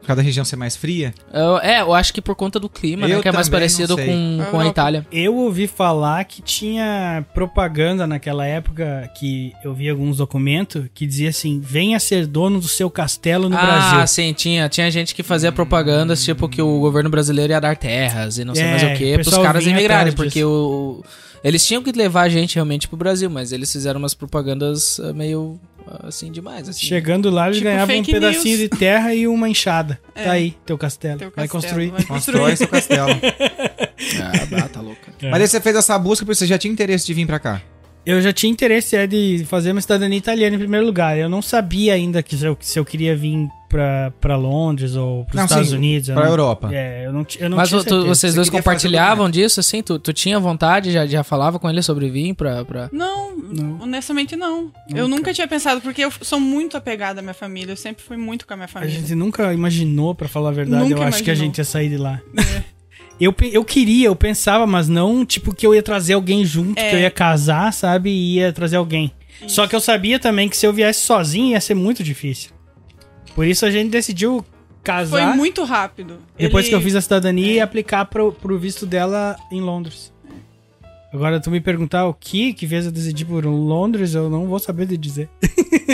Por 0.00 0.06
causa 0.06 0.22
da 0.22 0.24
região 0.24 0.46
ser 0.46 0.56
mais 0.56 0.76
fria. 0.76 1.12
eu- 1.30 1.58
é, 1.58 1.82
eu 1.82 1.92
acho 1.92 2.12
que 2.14 2.22
por 2.22 2.34
conta 2.34 2.58
do 2.58 2.70
clima, 2.70 3.06
né? 3.06 3.14
Eu 3.14 3.20
Que 3.20 3.28
é 3.28 3.32
mais 3.32 3.50
parecido 3.50 3.94
não 3.94 3.96
sei. 4.02 4.06
com, 4.06 4.44
com 4.50 4.60
a. 4.60 4.66
Itália. 4.66 5.06
Eu 5.12 5.36
ouvi 5.36 5.66
falar 5.66 6.24
que 6.24 6.40
tinha 6.40 7.22
propaganda 7.34 8.06
naquela 8.06 8.46
época 8.46 9.10
que 9.18 9.52
eu 9.62 9.74
vi 9.74 9.90
alguns 9.90 10.16
documentos 10.16 10.86
que 10.94 11.06
dizia 11.06 11.28
assim: 11.28 11.60
venha 11.62 12.00
ser 12.00 12.26
dono 12.26 12.58
do 12.58 12.66
seu 12.66 12.88
castelo 12.90 13.50
no 13.50 13.56
ah, 13.58 13.60
Brasil. 13.60 14.06
sim, 14.06 14.32
tinha, 14.32 14.70
tinha 14.70 14.90
gente 14.90 15.14
que 15.14 15.22
fazia 15.22 15.52
propagandas, 15.52 16.24
tipo, 16.24 16.48
que 16.48 16.62
o 16.62 16.80
governo 16.80 17.10
brasileiro 17.10 17.52
ia 17.52 17.60
dar 17.60 17.76
terras 17.76 18.38
e 18.38 18.44
não 18.44 18.54
sei 18.54 18.64
É, 18.64 18.70
mais 18.70 18.82
o 18.82 18.86
o 18.86 18.96
que, 18.96 19.14
pros 19.18 19.36
caras 19.36 19.66
atrás 19.66 20.14
porque 20.14 20.42
o, 20.42 21.04
eles 21.44 21.64
tinham 21.66 21.82
que 21.82 21.92
levar 21.92 22.22
a 22.22 22.28
gente 22.30 22.54
realmente 22.54 22.88
pro 22.88 22.96
Brasil, 22.96 23.28
mas 23.28 23.52
eles 23.52 23.70
fizeram 23.70 23.98
umas 23.98 24.14
propagandas 24.14 24.98
ah, 24.98 25.12
meio 25.12 25.60
ah, 25.62 25.69
assim 26.04 26.30
demais. 26.30 26.68
Assim. 26.68 26.86
Chegando 26.86 27.30
lá, 27.30 27.46
eles 27.46 27.58
Tipo 27.58 27.70
ganhavam 27.70 27.96
um 27.98 28.04
pedacinho 28.04 28.58
news. 28.58 28.58
de 28.58 28.68
terra 28.68 29.14
e 29.14 29.26
uma 29.26 29.48
enxada. 29.48 29.98
É. 30.14 30.24
Tá 30.24 30.32
aí, 30.32 30.54
teu 30.66 30.76
castelo. 30.76 31.18
Teu 31.18 31.32
Vai 31.34 31.48
castelo, 31.48 31.62
construir. 31.62 31.90
vai 31.90 32.04
Constrói 32.04 32.56
seu 32.56 32.68
castelo. 32.68 33.08
Ah, 34.62 34.68
tá 34.68 34.80
louca. 34.80 35.12
É. 35.22 35.30
Mas 35.30 35.42
aí 35.42 35.48
você 35.48 35.60
fez 35.60 35.76
essa 35.76 35.98
busca 35.98 36.24
porque 36.24 36.34
você 36.34 36.46
já 36.46 36.56
tinha 36.58 36.72
interesse 36.72 37.06
de 37.06 37.12
vir 37.14 37.26
pra 37.26 37.38
cá. 37.38 37.62
Eu 38.04 38.20
já 38.22 38.32
tinha 38.32 38.50
interesse 38.50 38.96
é, 38.96 39.06
de 39.06 39.44
fazer 39.48 39.72
uma 39.72 39.80
cidadania 39.80 40.16
italiana 40.18 40.56
em 40.56 40.58
primeiro 40.58 40.86
lugar. 40.86 41.18
Eu 41.18 41.28
não 41.28 41.42
sabia 41.42 41.94
ainda 41.94 42.22
que 42.22 42.36
se 42.36 42.46
eu, 42.46 42.56
se 42.60 42.78
eu 42.78 42.84
queria 42.84 43.14
vir 43.16 43.46
pra, 43.68 44.12
pra 44.20 44.36
Londres 44.36 44.96
ou 44.96 45.24
pros 45.26 45.36
Não, 45.36 45.44
Estados 45.44 45.68
sim, 45.68 45.76
Unidos. 45.76 46.08
eu 46.08 46.14
Pra 46.14 46.24
não- 46.24 46.30
Europa. 46.30 46.70
É, 46.72 47.06
eu 47.06 47.12
não, 47.12 47.26
eu 47.38 47.50
não 47.50 47.56
Mas 47.58 47.68
tinha 47.68 47.84
tu- 47.84 48.06
vocês 48.06 48.32
Você 48.32 48.36
dois 48.36 48.50
compartilhavam 48.50 49.30
disso, 49.30 49.60
assim? 49.60 49.82
Tu, 49.82 49.98
tu 49.98 50.12
tinha 50.12 50.40
vontade, 50.40 50.90
já, 50.90 51.06
já 51.06 51.22
falava 51.22 51.58
com 51.58 51.68
ele 51.68 51.82
sobre 51.82 52.08
vir 52.10 52.34
pra... 52.34 52.64
pra... 52.64 52.88
Não, 52.90 53.36
Não. 53.36 53.80
honestamente 53.82 54.34
não. 54.34 54.72
Eu 54.92 55.06
nunca 55.06 55.32
tinha 55.34 55.46
pensado, 55.46 55.80
porque 55.80 56.02
eu 56.04 56.10
sou 56.22 56.40
muito 56.40 56.76
apegada 56.76 57.20
à 57.20 57.22
minha 57.22 57.34
família. 57.34 57.72
Eu 57.72 57.76
sempre 57.76 58.02
fui 58.02 58.16
muito 58.16 58.46
com 58.46 58.54
a 58.54 58.56
minha 58.56 58.64
A 58.64 58.68
família. 58.68 58.94
gente 58.98 59.14
nunca 59.14 59.52
imaginou, 59.52 60.14
pra 60.14 60.26
falar 60.26 60.48
a 60.48 60.52
verdade, 60.52 60.84
Nunca 60.88 61.02
eu 61.02 61.06
acho 61.06 61.22
que 61.22 61.30
a 61.30 61.34
imaginou. 61.34 61.46
gente 61.46 61.58
ia 61.58 61.64
sair 61.64 61.90
de 61.90 61.96
lá. 61.98 62.20
Eu, 63.20 63.34
eu 63.52 63.64
queria, 63.64 64.06
eu 64.06 64.16
pensava, 64.16 64.66
mas 64.66 64.88
não 64.88 65.26
tipo 65.26 65.54
que 65.54 65.66
eu 65.66 65.74
ia 65.74 65.82
trazer 65.82 66.14
alguém 66.14 66.44
junto, 66.44 66.78
É. 66.78 66.88
que 66.90 66.96
eu 66.96 67.00
ia 67.00 67.10
casar, 67.10 67.72
sabe, 67.72 68.08
e 68.10 68.36
ia 68.36 68.52
trazer 68.52 68.76
alguém. 68.76 69.12
Só 69.46 69.66
que 69.66 69.74
eu 69.76 69.80
sabia 69.80 70.18
também 70.18 70.48
que 70.48 70.56
se 70.56 70.66
eu 70.66 70.72
viesse 70.72 71.00
sozinho 71.00 71.50
ia 71.52 71.60
ser 71.60 71.74
muito 71.74 72.02
difícil. 72.02 72.50
Por 73.34 73.46
isso 73.46 73.64
a 73.66 73.70
gente 73.70 73.90
decidiu 73.90 74.38
Foi 74.44 74.46
casar 74.82 75.36
muito 75.36 75.62
rápido. 75.64 76.18
depois 76.36 76.64
Ele- 76.64 76.70
que 76.70 76.74
eu 76.76 76.80
fiz 76.80 76.94
a 76.96 77.00
cidadania 77.00 77.52
e 77.52 77.60
aplicar 77.60 78.06
pro, 78.06 78.32
pro 78.32 78.58
visto 78.58 78.86
dela 78.86 79.36
em 79.52 79.60
Londres. 79.60 80.12
Agora 81.12 81.40
tu 81.40 81.50
me 81.50 81.60
perguntar 81.60 82.06
o 82.06 82.14
que 82.14 82.52
que 82.54 82.66
fez 82.68 82.86
eu 82.86 82.92
decidir 82.92 83.24
por 83.24 83.44
Londres, 83.44 84.14
eu 84.14 84.30
não 84.30 84.46
vou 84.46 84.58
saber 84.60 84.86
de 84.86 84.96
dizer. 84.96 85.28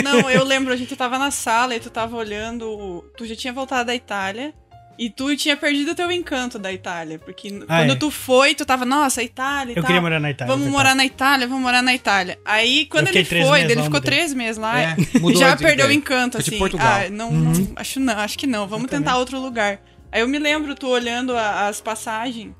Não, 0.03 0.29
eu 0.29 0.43
lembro, 0.45 0.71
a 0.71 0.75
gente 0.77 0.95
tava 0.95 1.17
na 1.17 1.31
sala 1.31 1.75
e 1.75 1.79
tu 1.79 1.89
tava 1.89 2.15
olhando. 2.15 3.03
Tu 3.17 3.25
já 3.25 3.35
tinha 3.35 3.51
voltado 3.51 3.87
da 3.87 3.95
Itália. 3.95 4.53
E 4.99 5.09
tu 5.11 5.35
tinha 5.37 5.55
perdido 5.55 5.91
o 5.91 5.95
teu 5.95 6.11
encanto 6.11 6.57
da 6.57 6.73
Itália. 6.73 7.19
Porque 7.19 7.49
Ah, 7.67 7.79
quando 7.81 7.91
é. 7.93 7.95
tu 7.95 8.09
foi, 8.09 8.55
tu 8.55 8.65
tava, 8.65 8.83
nossa, 8.85 9.21
Itália 9.21 9.73
e 9.73 9.75
Eu 9.75 9.81
tal. 9.83 9.85
queria 9.85 10.01
morar 10.01 10.19
na 10.19 10.31
Itália. 10.31 10.51
Vamos 10.53 10.67
é 10.67 10.71
morar 10.71 10.95
na 10.95 11.05
Itália, 11.05 11.47
vamos 11.47 11.61
morar 11.63 11.81
na 11.83 11.93
Itália. 11.93 12.39
Aí, 12.43 12.85
quando 12.87 13.07
Eu 13.09 13.13
ele 13.13 13.25
três 13.25 13.45
foi, 13.47 13.57
meses 13.59 13.71
ele 13.71 13.79
lá, 13.79 13.85
ficou 13.85 13.99
mudei. 13.99 14.11
três 14.17 14.33
meses 14.33 14.57
lá. 14.57 14.79
É, 14.79 14.95
mudou 15.19 15.39
já 15.39 15.53
de 15.55 15.61
perdeu 15.63 15.87
o 15.87 15.91
encanto, 15.91 16.37
assim. 16.39 16.57
Portugal. 16.57 16.87
Ah, 17.05 17.09
não, 17.09 17.31
não- 17.31 17.67
acho 17.75 17.99
não, 17.99 18.17
acho 18.17 18.37
que 18.39 18.47
não. 18.47 18.67
Vamos 18.67 18.89
tentar 18.89 19.17
outro 19.17 19.39
lugar. 19.39 19.79
Aí 20.11 20.21
eu 20.21 20.27
me 20.27 20.39
lembro 20.39 20.73
tu 20.73 20.87
olhando 20.87 21.35
a- 21.37 21.67
as 21.67 21.79
passagens 21.79 22.53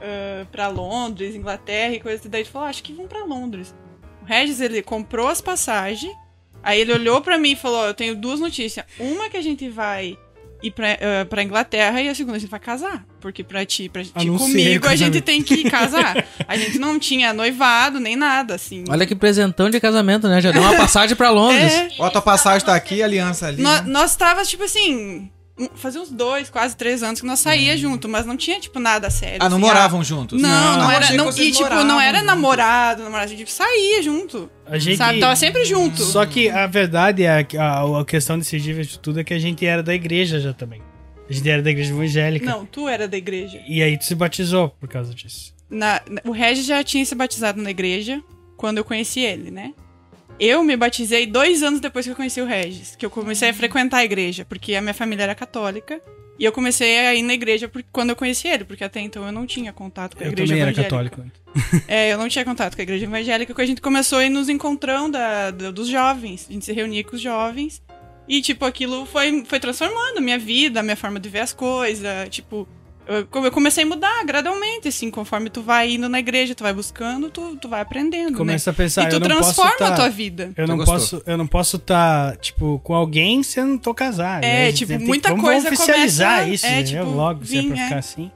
ah, 0.00 0.46
pra 0.50 0.68
Londres, 0.68 1.34
Inglaterra 1.34 1.94
e 1.94 2.00
coisas, 2.00 2.24
e 2.24 2.28
daí 2.28 2.44
tu 2.44 2.50
falou, 2.50 2.66
ah, 2.66 2.70
acho 2.70 2.82
que 2.82 2.92
vamos 2.92 3.08
pra 3.08 3.24
Londres. 3.24 3.74
O 4.22 4.24
Regis, 4.24 4.60
ele 4.60 4.80
comprou 4.82 5.28
as 5.28 5.40
passagens, 5.40 6.12
aí 6.62 6.80
ele 6.80 6.92
olhou 6.92 7.20
pra 7.20 7.36
mim 7.38 7.52
e 7.52 7.56
falou, 7.56 7.78
ó, 7.80 7.86
eu 7.88 7.94
tenho 7.94 8.14
duas 8.14 8.40
notícias. 8.40 8.86
Uma 8.98 9.28
que 9.28 9.36
a 9.36 9.42
gente 9.42 9.68
vai 9.68 10.16
ir 10.62 10.70
pra, 10.70 10.88
ah, 10.92 11.24
pra 11.26 11.42
Inglaterra 11.42 12.00
e 12.02 12.08
a 12.08 12.14
segunda 12.14 12.36
a 12.36 12.40
gente 12.40 12.50
vai 12.50 12.60
casar. 12.60 13.04
Porque 13.20 13.42
pra 13.42 13.64
ti, 13.66 13.88
pra 13.88 14.02
ti 14.04 14.12
Anunciei 14.14 14.64
comigo, 14.78 14.88
a 14.88 14.96
gente 14.96 15.20
tem 15.20 15.42
que 15.42 15.68
casar. 15.70 16.24
A 16.46 16.56
gente 16.56 16.78
não 16.78 16.98
tinha 16.98 17.32
noivado 17.32 17.98
nem 18.00 18.16
nada, 18.16 18.54
assim. 18.54 18.84
Olha 18.88 19.06
que 19.06 19.14
presentão 19.14 19.68
de 19.70 19.80
casamento, 19.80 20.28
né? 20.28 20.40
Já 20.40 20.50
deu 20.50 20.62
uma 20.62 20.76
passagem 20.76 21.16
pra 21.16 21.30
Londres. 21.30 21.72
É. 21.72 21.88
Ó, 21.98 22.06
a 22.06 22.10
tua 22.10 22.22
passagem 22.22 22.64
tá 22.66 22.74
aqui, 22.74 23.02
a 23.02 23.06
aliança 23.06 23.46
ali. 23.46 23.62
Nó- 23.62 23.82
né? 23.82 23.82
Nós 23.86 24.14
tava, 24.16 24.44
tipo 24.44 24.62
assim, 24.64 25.30
fazia 25.74 26.00
uns 26.00 26.10
dois, 26.10 26.50
quase 26.50 26.76
três 26.76 27.02
anos 27.02 27.20
que 27.20 27.26
nós 27.26 27.40
saía 27.40 27.76
junto, 27.76 28.08
mas 28.08 28.24
não 28.26 28.36
tinha, 28.36 28.60
tipo, 28.60 28.78
nada 28.78 29.10
sério. 29.10 29.36
Hum. 29.42 29.46
Ah, 29.46 29.48
não 29.48 29.56
assim, 29.58 29.66
moravam 29.66 30.04
juntos? 30.04 30.40
Não, 30.40 30.78
não, 30.78 30.88
Ah, 30.88 30.94
era. 30.94 31.12
Não, 31.12 31.30
e, 31.30 31.52
tipo, 31.52 31.68
não 31.84 32.00
era 32.00 32.22
namorado, 32.22 33.02
namorado, 33.02 33.32
a 33.32 33.36
gente 33.36 33.50
saía 33.50 34.02
junto. 34.02 34.50
A 34.66 34.78
gente... 34.78 34.96
Sabe? 34.96 35.20
Tava 35.20 35.36
sempre 35.36 35.64
junto. 35.64 36.02
Só 36.02 36.24
que 36.26 36.48
a 36.48 36.66
verdade 36.66 37.24
é 37.24 37.42
que 37.42 37.56
a, 37.56 37.80
a 38.00 38.04
questão 38.04 38.38
desse 38.38 38.58
dia 38.60 38.74
de 38.84 38.98
tudo 38.98 39.20
é 39.20 39.24
que 39.24 39.34
a 39.34 39.38
gente 39.38 39.64
era 39.66 39.82
da 39.82 39.94
igreja 39.94 40.38
já 40.40 40.52
também. 40.52 40.82
A 41.28 41.32
gente 41.32 41.48
era 41.48 41.60
da 41.62 41.70
igreja 41.70 41.92
evangélica. 41.92 42.46
Não, 42.46 42.64
tu 42.64 42.88
era 42.88 43.06
da 43.06 43.16
igreja. 43.16 43.60
E 43.68 43.82
aí 43.82 43.98
tu 43.98 44.04
se 44.04 44.14
batizou 44.14 44.70
por 44.80 44.88
causa 44.88 45.14
disso. 45.14 45.54
Na- 45.68 46.00
o 46.24 46.30
Regis 46.30 46.64
já 46.64 46.82
tinha 46.82 47.04
se 47.04 47.14
batizado 47.14 47.60
na 47.60 47.70
igreja 47.70 48.22
quando 48.56 48.78
eu 48.78 48.84
conheci 48.84 49.20
ele, 49.20 49.50
né? 49.50 49.72
Eu 50.40 50.62
me 50.62 50.76
batizei 50.76 51.26
dois 51.26 51.62
anos 51.62 51.80
depois 51.80 52.04
que 52.06 52.12
eu 52.12 52.16
conheci 52.16 52.40
o 52.40 52.46
Regis, 52.46 52.94
que 52.96 53.04
eu 53.04 53.10
comecei 53.10 53.48
a 53.50 53.54
frequentar 53.54 53.98
a 53.98 54.04
igreja, 54.04 54.44
porque 54.44 54.74
a 54.74 54.80
minha 54.80 54.94
família 54.94 55.24
era 55.24 55.34
católica. 55.34 56.00
E 56.38 56.44
eu 56.44 56.52
comecei 56.52 56.96
a 57.00 57.14
ir 57.16 57.22
na 57.22 57.34
igreja 57.34 57.68
quando 57.90 58.10
eu 58.10 58.16
conheci 58.16 58.46
ele, 58.46 58.62
porque 58.64 58.84
até 58.84 59.00
então 59.00 59.26
eu 59.26 59.32
não 59.32 59.44
tinha 59.44 59.72
contato 59.72 60.16
com 60.16 60.22
a 60.22 60.26
Eu 60.26 60.30
igreja 60.30 60.52
também 60.52 60.62
era 60.62 60.70
evangélica. 60.70 61.16
católico. 61.16 61.38
É, 61.88 62.12
eu 62.12 62.18
não 62.18 62.28
tinha 62.28 62.44
contato 62.44 62.76
com 62.76 62.80
a 62.80 62.84
igreja 62.84 63.04
evangélica, 63.06 63.52
porque 63.52 63.62
a 63.62 63.66
gente 63.66 63.80
começou 63.80 64.18
a 64.20 64.24
ir 64.24 64.28
nos 64.28 64.48
encontrão 64.48 65.10
da, 65.10 65.50
da- 65.50 65.72
dos 65.72 65.88
jovens. 65.88 66.46
A 66.48 66.52
gente 66.52 66.64
se 66.64 66.72
reunia 66.72 67.02
com 67.02 67.16
os 67.16 67.20
jovens. 67.20 67.82
E, 68.28 68.40
tipo, 68.40 68.64
aquilo 68.64 69.04
foi, 69.06 69.44
foi 69.46 69.58
transformando 69.58 70.18
a 70.18 70.20
minha 70.20 70.38
vida, 70.38 70.78
a 70.78 70.82
minha 70.84 70.94
forma 70.94 71.18
de 71.18 71.28
ver 71.28 71.40
as 71.40 71.52
coisas. 71.52 72.28
Tipo, 72.28 72.68
eu, 73.08 73.44
eu 73.44 73.50
comecei 73.50 73.84
a 73.84 73.86
mudar 73.86 74.22
gradualmente, 74.24 74.88
assim, 74.88 75.10
conforme 75.10 75.48
tu 75.50 75.62
vai 75.62 75.92
indo 75.94 76.08
na 76.08 76.18
igreja, 76.18 76.54
tu 76.54 76.62
vai 76.62 76.72
buscando, 76.72 77.30
tu, 77.30 77.56
tu 77.56 77.68
vai 77.68 77.80
aprendendo. 77.80 78.36
Começa 78.36 78.70
né? 78.70 78.74
a 78.74 78.76
pensar, 78.76 79.04
e 79.04 79.08
tu 79.08 79.16
eu 79.16 79.20
não 79.20 79.28
posso 79.38 79.54
transforma 79.54 79.76
tá- 79.78 79.88
a 79.88 79.96
tua 79.96 80.08
vida. 80.10 80.52
Eu 80.56 80.64
Tu 80.66 80.68
não 80.68 80.76
gostou? 80.76 80.94
posso, 80.94 81.22
eu 81.26 81.36
não 81.38 81.46
posso 81.46 81.76
estar, 81.76 82.36
tipo, 82.36 82.78
com 82.84 82.94
alguém 82.94 83.42
se 83.42 83.58
eu 83.60 83.66
não 83.66 83.78
tô 83.78 83.94
casado. 83.94 84.44
É, 84.44 84.66
né? 84.66 84.72
Tipo, 84.72 84.96
tem 84.96 84.98
muita 85.06 85.30
vamos 85.30 85.44
coisa 85.44 85.68
oficializar 85.68 86.40
começa- 86.44 86.54
isso, 86.54 86.66
é, 86.66 86.70
né? 86.70 86.82
tipo, 86.82 87.04
logo, 87.04 87.44
se 87.44 87.58
é 87.58 87.62
pra 87.62 87.76
é. 87.76 87.84
ficar 87.84 87.98
assim. 87.98 88.30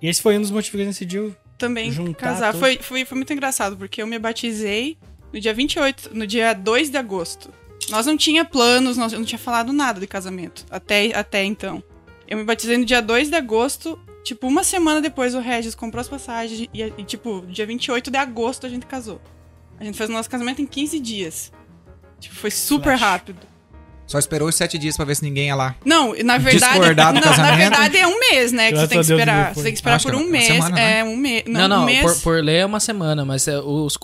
E 0.00 0.08
esse 0.08 0.22
foi 0.22 0.36
um 0.38 0.40
dos 0.40 0.50
motivos 0.50 0.76
que 0.76 0.82
a 0.82 0.84
gente 0.84 0.92
decidiu. 0.94 1.34
também 1.58 1.90
juntar 1.92 2.28
casar. 2.28 2.54
Foi, 2.54 2.76
foi, 2.80 3.04
foi 3.04 3.16
muito 3.16 3.32
engraçado, 3.32 3.76
porque 3.76 4.02
eu 4.02 4.06
me 4.06 4.18
batizei 4.18 4.96
no 5.32 5.40
dia 5.40 5.54
28, 5.54 6.10
no 6.12 6.26
dia 6.26 6.52
2 6.52 6.90
de 6.90 6.96
agosto. 6.98 7.50
Nós 7.88 8.04
não 8.06 8.16
tinha 8.16 8.44
planos, 8.44 8.96
nós 8.96 9.12
eu 9.12 9.18
não 9.18 9.26
tinha 9.26 9.38
falado 9.38 9.72
nada 9.72 9.98
de 10.00 10.06
casamento 10.06 10.64
até, 10.70 11.12
até 11.16 11.44
então. 11.44 11.82
Eu 12.28 12.38
me 12.38 12.44
batizei 12.44 12.76
no 12.78 12.84
dia 12.84 13.00
2 13.02 13.28
de 13.28 13.36
agosto, 13.36 13.98
tipo, 14.22 14.46
uma 14.46 14.64
semana 14.64 15.00
depois 15.00 15.34
o 15.34 15.40
Regis 15.40 15.74
comprou 15.74 16.00
as 16.00 16.08
passagens 16.08 16.68
e, 16.72 16.92
e, 16.96 17.04
tipo, 17.04 17.44
dia 17.48 17.66
28 17.66 18.10
de 18.10 18.16
agosto 18.16 18.66
a 18.66 18.68
gente 18.68 18.86
casou. 18.86 19.20
A 19.78 19.84
gente 19.84 19.96
fez 19.96 20.08
o 20.08 20.12
nosso 20.12 20.30
casamento 20.30 20.62
em 20.62 20.66
15 20.66 21.00
dias. 21.00 21.52
Tipo, 22.20 22.36
foi 22.36 22.50
super 22.50 22.96
Flash. 22.96 23.00
rápido. 23.00 23.52
Só 24.06 24.18
esperou 24.18 24.48
os 24.48 24.54
sete 24.54 24.76
dias 24.76 24.94
pra 24.94 25.04
ver 25.06 25.16
se 25.16 25.24
ninguém 25.24 25.46
ia 25.46 25.54
lá. 25.54 25.74
Não, 25.84 26.14
na 26.22 26.36
verdade. 26.36 26.74
Discordar 26.74 27.14
do 27.14 27.20
não, 27.20 27.20
na 27.22 27.36
casamento? 27.36 27.58
verdade 27.58 27.96
é 27.96 28.06
um 28.06 28.18
mês, 28.18 28.52
né? 28.52 28.70
Que 28.70 28.76
você 28.76 28.88
tem 28.88 28.98
que 29.00 29.04
esperar. 29.10 29.46
não. 29.46 29.54
Você 29.54 29.62
tem 29.62 29.72
que 29.72 29.78
esperar 29.78 29.96
Acho 29.96 30.06
por 30.06 30.14
é 30.14 30.16
um 30.18 30.20
uma 30.20 30.30
mês. 30.30 30.44
semana, 30.44 30.74
né? 30.74 30.98
É, 30.98 31.04
um 31.04 31.16
mês. 31.16 31.44
Não, 31.46 31.68
não, 31.68 31.82
um 31.82 31.86
mês. 31.86 32.02
por, 32.02 32.22
por 32.22 32.44
lei 32.44 32.56
é 32.58 32.66
uma 32.66 32.80
semana, 32.80 33.24
mas 33.24 33.48
é, 33.48 33.58
os, 33.58 33.98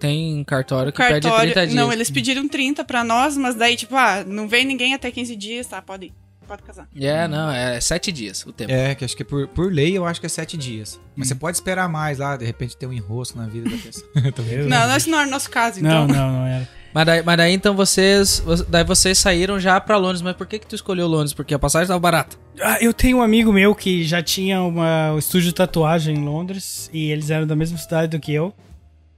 tem 0.00 0.42
cartório 0.44 0.90
que 0.92 0.98
pede 0.98 1.30
30 1.30 1.66
dias. 1.66 1.74
Não, 1.74 1.92
eles 1.92 2.10
pediram 2.10 2.48
30 2.48 2.84
pra 2.84 3.04
nós, 3.04 3.36
mas 3.36 3.54
daí, 3.54 3.76
tipo, 3.76 3.94
ah, 3.94 4.24
não 4.26 4.48
vem 4.48 4.64
ninguém 4.64 4.94
até 4.94 5.10
15 5.10 5.36
dias, 5.36 5.66
tá? 5.66 5.80
Pode 5.80 6.06
ir. 6.06 6.21
Pode 6.52 6.62
casar. 6.64 6.86
É, 6.94 7.26
não, 7.26 7.50
é 7.50 7.80
sete 7.80 8.12
dias 8.12 8.44
o 8.46 8.52
tempo. 8.52 8.70
É, 8.70 8.94
que 8.94 9.04
acho 9.06 9.16
que 9.16 9.24
por, 9.24 9.48
por 9.48 9.72
lei 9.72 9.96
eu 9.96 10.04
acho 10.04 10.20
que 10.20 10.26
é 10.26 10.28
sete 10.28 10.54
dias. 10.56 11.00
Mas 11.16 11.26
Hum. 11.26 11.28
você 11.30 11.34
pode 11.34 11.56
esperar 11.56 11.88
mais 11.88 12.18
lá, 12.18 12.36
de 12.36 12.44
repente 12.44 12.76
ter 12.76 12.86
um 12.86 12.92
enrosco 12.92 13.38
na 13.38 13.46
vida 13.46 13.70
da 13.70 13.76
pessoa. 13.78 14.06
Eu- 14.52 14.68
Não, 14.68 14.94
esse 14.96 15.08
não 15.08 15.20
é 15.20 15.26
o 15.26 15.30
nosso 15.30 15.48
caso, 15.50 15.82
não, 15.82 16.04
então. 16.04 16.08
não, 16.16 16.32
não 16.40 16.46
era. 16.46 16.68
Mas, 16.92 17.06
daí, 17.06 17.22
mas 17.22 17.36
daí 17.38 17.54
então 17.54 17.74
vocês. 17.74 18.40
vo- 18.40 18.64
Daí 18.68 18.84
vocês 18.84 19.16
saíram 19.16 19.58
já 19.58 19.80
pra 19.80 19.96
Londres. 19.96 20.20
Mas 20.20 20.36
por 20.36 20.46
que 20.46 20.58
que 20.58 20.66
tu 20.66 20.74
escolheu 20.74 21.06
Londres? 21.08 21.32
Porque 21.32 21.54
a 21.54 21.58
passagem 21.58 21.88
tava 21.88 21.98
barata. 21.98 22.36
Ah, 22.60 22.76
eu 22.82 22.92
tenho 22.92 23.16
um 23.16 23.22
amigo 23.22 23.50
meu 23.50 23.74
que 23.74 24.04
já 24.04 24.22
tinha 24.22 24.60
uma, 24.60 25.12
um 25.14 25.18
estúdio 25.18 25.46
de 25.48 25.54
tatuagem 25.54 26.16
em 26.18 26.22
Londres 26.22 26.90
e 26.92 27.10
eles 27.10 27.30
eram 27.30 27.46
da 27.46 27.56
mesma 27.56 27.78
cidade 27.78 28.08
do 28.08 28.20
que 28.20 28.34
eu. 28.34 28.54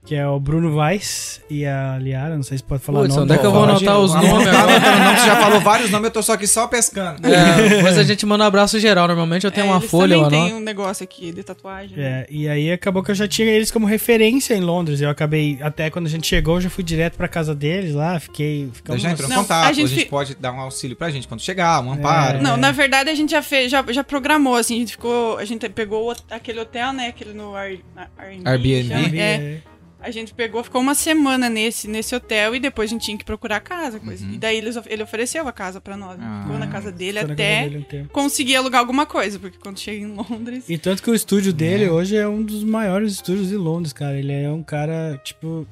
Que 0.05 0.13
é 0.13 0.27
o 0.27 0.39
Bruno 0.39 0.77
Weiss 0.77 1.41
e 1.49 1.65
a 1.65 1.97
Liara, 1.99 2.35
não 2.35 2.43
sei 2.43 2.57
se 2.59 2.63
pode 2.63 2.83
falar 2.83 3.01
Putz, 3.01 3.13
o 3.15 3.19
nome. 3.21 3.23
onde 3.31 3.33
é 3.33 3.41
que 3.41 3.45
eu 3.47 3.51
vou 3.51 3.63
anotar 3.63 3.99
os 3.99 4.13
nomes 4.13 4.29
Você 4.45 5.25
já 5.25 5.35
falou 5.41 5.59
vários 5.61 5.89
nomes, 5.89 6.05
eu 6.05 6.11
tô 6.11 6.21
só 6.21 6.33
aqui 6.33 6.45
só 6.47 6.67
pescando. 6.67 7.25
É, 7.27 7.69
depois 7.69 7.97
a 7.97 8.03
gente 8.03 8.25
manda 8.25 8.43
um 8.43 8.47
abraço 8.47 8.79
geral. 8.79 9.07
Normalmente 9.07 9.45
eu 9.45 9.51
tenho 9.51 9.65
É, 9.65 9.69
uma 9.69 9.77
eles 9.79 9.89
folha, 9.89 10.13
eu 10.15 10.23
também 10.25 10.45
tem 10.45 10.53
um 10.53 10.59
negócio 10.59 11.03
aqui 11.03 11.31
de 11.31 11.43
tatuagem. 11.43 11.97
né? 11.97 12.03
É, 12.21 12.27
e 12.29 12.47
aí 12.47 12.71
acabou 12.71 13.01
que 13.03 13.09
eu 13.11 13.15
já 13.15 13.27
tinha 13.27 13.47
eles 13.47 13.71
como 13.71 13.85
referência 13.87 14.53
em 14.53 14.61
Londres. 14.61 15.01
Eu 15.01 15.09
acabei, 15.09 15.57
até 15.61 15.89
quando 15.89 16.05
a 16.05 16.09
gente 16.09 16.27
chegou, 16.27 16.55
eu 16.57 16.61
já 16.61 16.69
fui 16.69 16.83
direto 16.83 17.15
pra 17.17 17.27
casa 17.27 17.55
deles 17.55 17.93
lá, 17.95 18.19
fiquei. 18.19 18.69
Ficamos 18.73 19.01
já 19.01 19.11
entrou 19.11 19.27
em 19.27 19.31
Não, 19.33 19.41
contato, 19.41 19.65
a 19.65 19.69
a 19.69 19.73
gente, 19.73 19.87
gente 19.89 20.03
fi- 20.03 20.09
pode 20.09 20.35
dar 20.35 20.51
um 20.53 20.59
auxílio 20.59 20.95
pra 20.95 21.09
gente 21.09 21.27
quando 21.27 21.41
chegar, 21.41 21.81
um 21.83 21.91
amparo. 21.93 22.37
É. 22.37 22.41
Não, 22.41 22.55
na 22.57 22.71
verdade 22.71 23.09
a 23.09 23.15
gente 23.15 23.31
já 23.31 23.41
fez, 23.41 23.71
já, 23.71 23.83
já 23.89 24.03
programou, 24.03 24.55
assim, 24.55 24.75
a 24.75 24.79
gente 24.79 24.91
ficou, 24.91 25.37
a 25.37 25.45
gente 25.45 25.67
pegou 25.69 26.13
aquele 26.29 26.59
hotel, 26.59 26.93
né, 26.93 27.07
aquele 27.07 27.33
no 27.33 27.55
Air- 27.55 27.79
na- 27.95 28.07
Airbnb. 28.51 28.87
chama, 28.87 29.17
É, 29.17 29.57
a 30.05 30.11
gente 30.11 30.35
pegou, 30.35 30.63
ficou 30.63 30.79
uma 30.81 30.93
semana 30.93 31.49
nesse, 31.49 31.87
nesse 31.87 32.15
hotel 32.15 32.55
e 32.55 32.59
depois 32.59 32.89
a 32.89 32.93
gente 32.93 33.05
tinha 33.05 33.17
que 33.17 33.25
procurar 33.25 33.59
casa, 33.59 33.99
coisa. 33.99 34.23
Uhum. 34.23 34.33
E 34.33 34.37
daí 34.37 34.57
ele, 34.57 34.69
ele 34.85 35.01
ofereceu 35.01 35.47
a 35.47 35.51
casa 35.51 35.81
pra 35.81 35.97
nós, 35.97 36.17
né? 36.19 36.23
Ah. 36.27 36.41
ficou 36.43 36.59
na 36.59 36.67
casa 36.67 36.91
dele 36.91 37.17
até 37.19 37.61
casa 37.61 37.69
dele 37.69 38.03
um 38.03 38.07
conseguir 38.07 38.55
alugar 38.55 38.79
alguma 38.79 39.07
coisa, 39.07 39.39
porque 39.39 39.57
quando 39.57 39.79
chega 39.79 40.05
em 40.05 40.13
Londres... 40.15 40.69
E 40.69 40.77
tanto 40.77 41.01
que 41.01 41.09
o 41.09 41.15
estúdio 41.15 41.51
dele 41.51 41.85
É. 41.85 41.91
hoje 41.91 42.15
é 42.15 42.27
um 42.27 42.43
dos 42.43 42.63
maiores 42.63 43.13
estúdios 43.13 43.49
de 43.49 43.55
Londres, 43.55 43.93
cara. 43.93 44.17
Ele 44.17 44.31
é 44.31 44.51
um 44.51 44.61
cara, 44.61 45.19
tipo, 45.23 45.67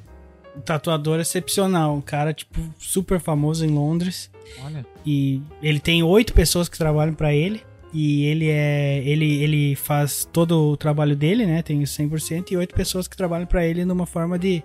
um 0.57 0.61
tatuador 0.61 1.19
excepcional. 1.19 1.95
Um 1.95 2.01
cara, 2.01 2.33
tipo, 2.33 2.59
super 2.79 3.19
famoso 3.19 3.63
em 3.63 3.69
Londres. 3.69 4.31
Olha. 4.65 4.83
E 5.05 5.41
ele 5.61 5.79
tem 5.79 6.01
oito 6.01 6.33
pessoas 6.33 6.67
que 6.67 6.77
trabalham 6.77 7.13
pra 7.13 7.33
ele. 7.33 7.61
E 7.93 8.25
ele 8.25 8.49
é. 8.49 9.01
Ele, 9.05 9.43
ele 9.43 9.75
faz 9.75 10.27
todo 10.33 10.71
o 10.71 10.75
trabalho 10.77 11.15
dele, 11.15 11.45
né? 11.45 11.61
Tem 11.61 11.79
100%. 11.81 12.51
E 12.51 12.57
oito 12.57 12.73
pessoas 12.73 13.07
que 13.07 13.15
trabalham 13.15 13.45
pra 13.45 13.65
ele 13.65 13.85
numa 13.85 14.05
forma 14.05 14.37
de. 14.39 14.63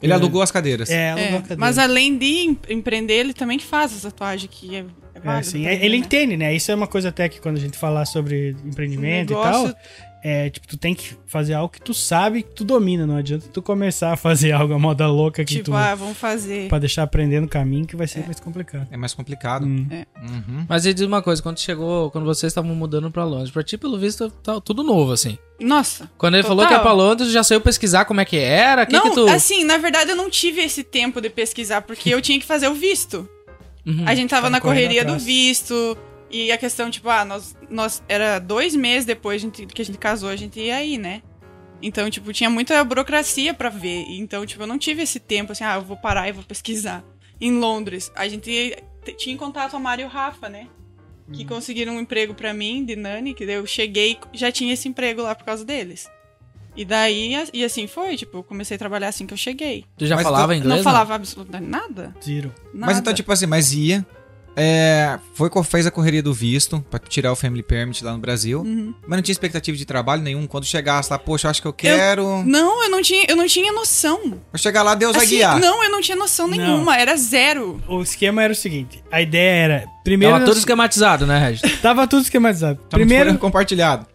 Ele 0.00 0.12
alugou 0.12 0.40
as 0.42 0.52
cadeiras. 0.52 0.88
É, 0.88 1.10
alugou 1.10 1.26
É, 1.26 1.36
a 1.38 1.40
cadeira. 1.40 1.56
mas 1.60 1.76
além 1.76 2.16
de 2.16 2.26
em- 2.26 2.58
empreender, 2.70 3.14
ele 3.14 3.34
também 3.34 3.58
faz 3.58 3.92
as 3.92 4.02
tatuagens, 4.02 4.48
que 4.48 4.76
é, 4.76 4.84
é 5.14 5.38
É, 5.38 5.42
sim, 5.42 5.62
pra 5.64 5.72
ele 5.74 5.98
né? 5.98 6.04
entende, 6.04 6.36
né? 6.36 6.54
Isso 6.54 6.70
é 6.70 6.74
uma 6.76 6.86
coisa 6.86 7.08
até 7.08 7.28
que 7.28 7.40
quando 7.40 7.56
a 7.56 7.60
gente 7.60 7.76
falar 7.76 8.04
sobre 8.06 8.54
empreendimento 8.64 9.32
e 9.32 9.34
Negócio- 9.36 9.72
tal, 9.74 9.82
é 10.22 10.50
tipo, 10.50 10.66
tu 10.66 10.76
tem 10.76 10.94
que 10.94 11.16
fazer 11.26 11.54
algo 11.54 11.72
que 11.72 11.80
tu 11.80 11.94
sabe 11.94 12.42
que 12.42 12.50
tu 12.54 12.64
domina. 12.64 13.06
Não 13.06 13.16
adianta 13.16 13.46
tu 13.52 13.60
começar 13.62 14.12
a 14.12 14.16
fazer 14.16 14.52
algo 14.52 14.74
a 14.74 14.78
moda 14.78 15.06
louca 15.06 15.44
que 15.44 15.54
Tipo, 15.54 15.66
tu. 15.66 15.74
ah, 15.76 15.94
vamos 15.94 16.16
fazer... 16.18 16.68
Pra 16.68 16.78
deixar 16.78 17.02
aprender 17.04 17.40
no 17.40 17.48
caminho 17.48 17.86
que 17.86 17.94
vai 17.96 18.06
ser 18.06 18.24
mais 18.24 18.40
complicado. 18.40 18.88
É 18.90 18.96
mais 18.96 19.14
complicado. 19.14 19.64
Hum. 19.66 19.86
Uhum. 20.20 20.66
Mas 20.68 20.84
ele 20.84 20.94
diz 20.94 21.06
uma 21.06 21.22
coisa, 21.22 21.42
quando 21.42 21.58
chegou, 21.60 22.10
quando 22.10 22.24
vocês 22.24 22.50
estavam 22.50 22.74
mudando 22.74 23.10
pra 23.10 23.24
Londres, 23.24 23.50
pra 23.50 23.62
ti, 23.62 23.76
pelo 23.78 23.98
visto, 23.98 24.30
tá 24.30 24.60
tudo 24.60 24.82
novo, 24.82 25.12
assim. 25.12 25.38
Nossa, 25.60 26.08
Quando 26.16 26.34
ele 26.34 26.42
falou 26.44 26.64
Total. 26.64 26.68
que 26.78 26.80
é 26.80 26.82
pra 26.82 26.92
Londres, 26.92 27.32
já 27.32 27.42
saiu 27.42 27.60
pesquisar 27.60 28.04
como 28.04 28.20
é 28.20 28.24
que 28.24 28.36
era, 28.36 28.86
que 28.86 28.92
não, 28.92 29.02
que 29.02 29.10
tu... 29.10 29.28
assim, 29.28 29.64
na 29.64 29.76
verdade 29.76 30.10
eu 30.10 30.16
não 30.16 30.30
tive 30.30 30.60
esse 30.60 30.84
tempo 30.84 31.20
de 31.20 31.28
pesquisar, 31.28 31.82
porque 31.82 32.10
eu 32.10 32.22
tinha 32.22 32.38
que 32.38 32.46
fazer 32.46 32.68
o 32.68 32.74
visto. 32.74 33.28
Uhum. 33.84 34.04
A 34.06 34.14
gente 34.14 34.30
tava 34.30 34.42
Tava 34.42 34.50
na 34.50 34.60
correria 34.60 35.04
do 35.04 35.18
visto. 35.18 35.96
E 36.30 36.52
a 36.52 36.58
questão, 36.58 36.90
tipo, 36.90 37.08
ah, 37.08 37.24
nós, 37.24 37.56
nós. 37.70 38.02
Era 38.08 38.38
dois 38.38 38.74
meses 38.76 39.04
depois 39.06 39.40
de 39.40 39.50
que 39.50 39.82
a 39.82 39.84
gente 39.84 39.98
casou, 39.98 40.28
a 40.28 40.36
gente 40.36 40.60
ia 40.60 40.76
aí, 40.76 40.98
né? 40.98 41.22
Então, 41.80 42.10
tipo, 42.10 42.32
tinha 42.32 42.50
muita 42.50 42.82
burocracia 42.84 43.54
pra 43.54 43.68
ver. 43.70 44.04
Então, 44.08 44.44
tipo, 44.44 44.62
eu 44.62 44.66
não 44.66 44.78
tive 44.78 45.02
esse 45.02 45.20
tempo 45.20 45.52
assim, 45.52 45.64
ah, 45.64 45.76
eu 45.76 45.82
vou 45.82 45.96
parar 45.96 46.28
e 46.28 46.32
vou 46.32 46.42
pesquisar. 46.44 47.04
Em 47.40 47.52
Londres, 47.58 48.10
a 48.16 48.26
gente 48.28 48.76
tinha 49.16 49.34
em 49.34 49.38
contato 49.38 49.76
a 49.76 49.78
Mário 49.80 50.02
e 50.02 50.06
o 50.06 50.08
Rafa, 50.08 50.48
né? 50.48 50.66
Que 51.32 51.44
conseguiram 51.44 51.94
um 51.94 52.00
emprego 52.00 52.34
pra 52.34 52.52
mim, 52.54 52.84
de 52.84 52.96
Nani, 52.96 53.34
que 53.34 53.44
eu 53.44 53.66
cheguei 53.66 54.18
e 54.32 54.38
já 54.38 54.50
tinha 54.50 54.72
esse 54.72 54.88
emprego 54.88 55.22
lá 55.22 55.34
por 55.34 55.44
causa 55.44 55.64
deles. 55.64 56.10
E 56.74 56.84
daí, 56.84 57.32
e 57.52 57.64
assim 57.64 57.86
foi, 57.86 58.16
tipo, 58.16 58.38
eu 58.38 58.42
comecei 58.42 58.76
a 58.76 58.78
trabalhar 58.78 59.08
assim 59.08 59.26
que 59.26 59.34
eu 59.34 59.38
cheguei. 59.38 59.84
Tu 59.96 60.06
já 60.06 60.14
Mas 60.16 60.24
falava 60.24 60.52
tu- 60.52 60.58
inglês? 60.58 60.76
não 60.76 60.82
falava 60.84 61.14
absolutamente 61.14 61.68
nada. 61.68 62.14
Zero. 62.24 62.52
nada. 62.72 62.86
Mas 62.86 62.98
então, 62.98 63.12
tipo 63.12 63.30
assim, 63.32 63.46
mas 63.46 63.72
ia. 63.72 64.06
É, 64.60 65.18
foi, 65.34 65.48
fez 65.62 65.86
a 65.86 65.90
correria 65.90 66.20
do 66.20 66.34
visto 66.34 66.84
pra 66.90 66.98
tirar 66.98 67.30
o 67.30 67.36
Family 67.36 67.62
Permit 67.62 68.04
lá 68.04 68.12
no 68.12 68.18
Brasil. 68.18 68.62
Uhum. 68.62 68.92
Mas 69.06 69.16
não 69.16 69.22
tinha 69.22 69.32
expectativa 69.32 69.76
de 69.76 69.84
trabalho 69.84 70.20
nenhum. 70.20 70.48
Quando 70.48 70.64
chegasse 70.64 71.12
lá, 71.12 71.18
poxa, 71.18 71.46
eu 71.46 71.50
acho 71.50 71.62
que 71.62 71.68
eu 71.68 71.72
quero. 71.72 72.42
Não, 72.44 72.82
eu 72.82 72.90
não 72.90 73.00
tinha, 73.00 73.24
eu 73.28 73.36
não 73.36 73.46
tinha 73.46 73.72
noção. 73.72 74.20
Vou 74.30 74.58
chegar 74.58 74.82
lá, 74.82 74.96
Deus 74.96 75.14
vai 75.14 75.24
Assim, 75.24 75.36
guiar. 75.36 75.60
não, 75.60 75.84
eu 75.84 75.90
não 75.90 76.00
tinha 76.00 76.16
noção 76.16 76.48
Não. 76.48 76.56
nenhuma, 76.56 76.96
era 76.96 77.16
zero. 77.16 77.80
O 77.86 78.02
esquema 78.02 78.42
era 78.42 78.52
o 78.52 78.56
seguinte: 78.56 79.02
a 79.12 79.22
ideia 79.22 79.62
era. 79.62 79.86
Primeiro. 80.02 80.34
Tava 80.34 80.44
tudo 80.46 80.58
esquematizado, 80.58 81.26
né, 81.26 81.38
Regis? 81.38 81.62
tava 81.80 82.08
tudo 82.08 82.22
esquematizado. 82.22 82.80
Primeiro, 82.90 83.38
compartilhado. 83.38 84.06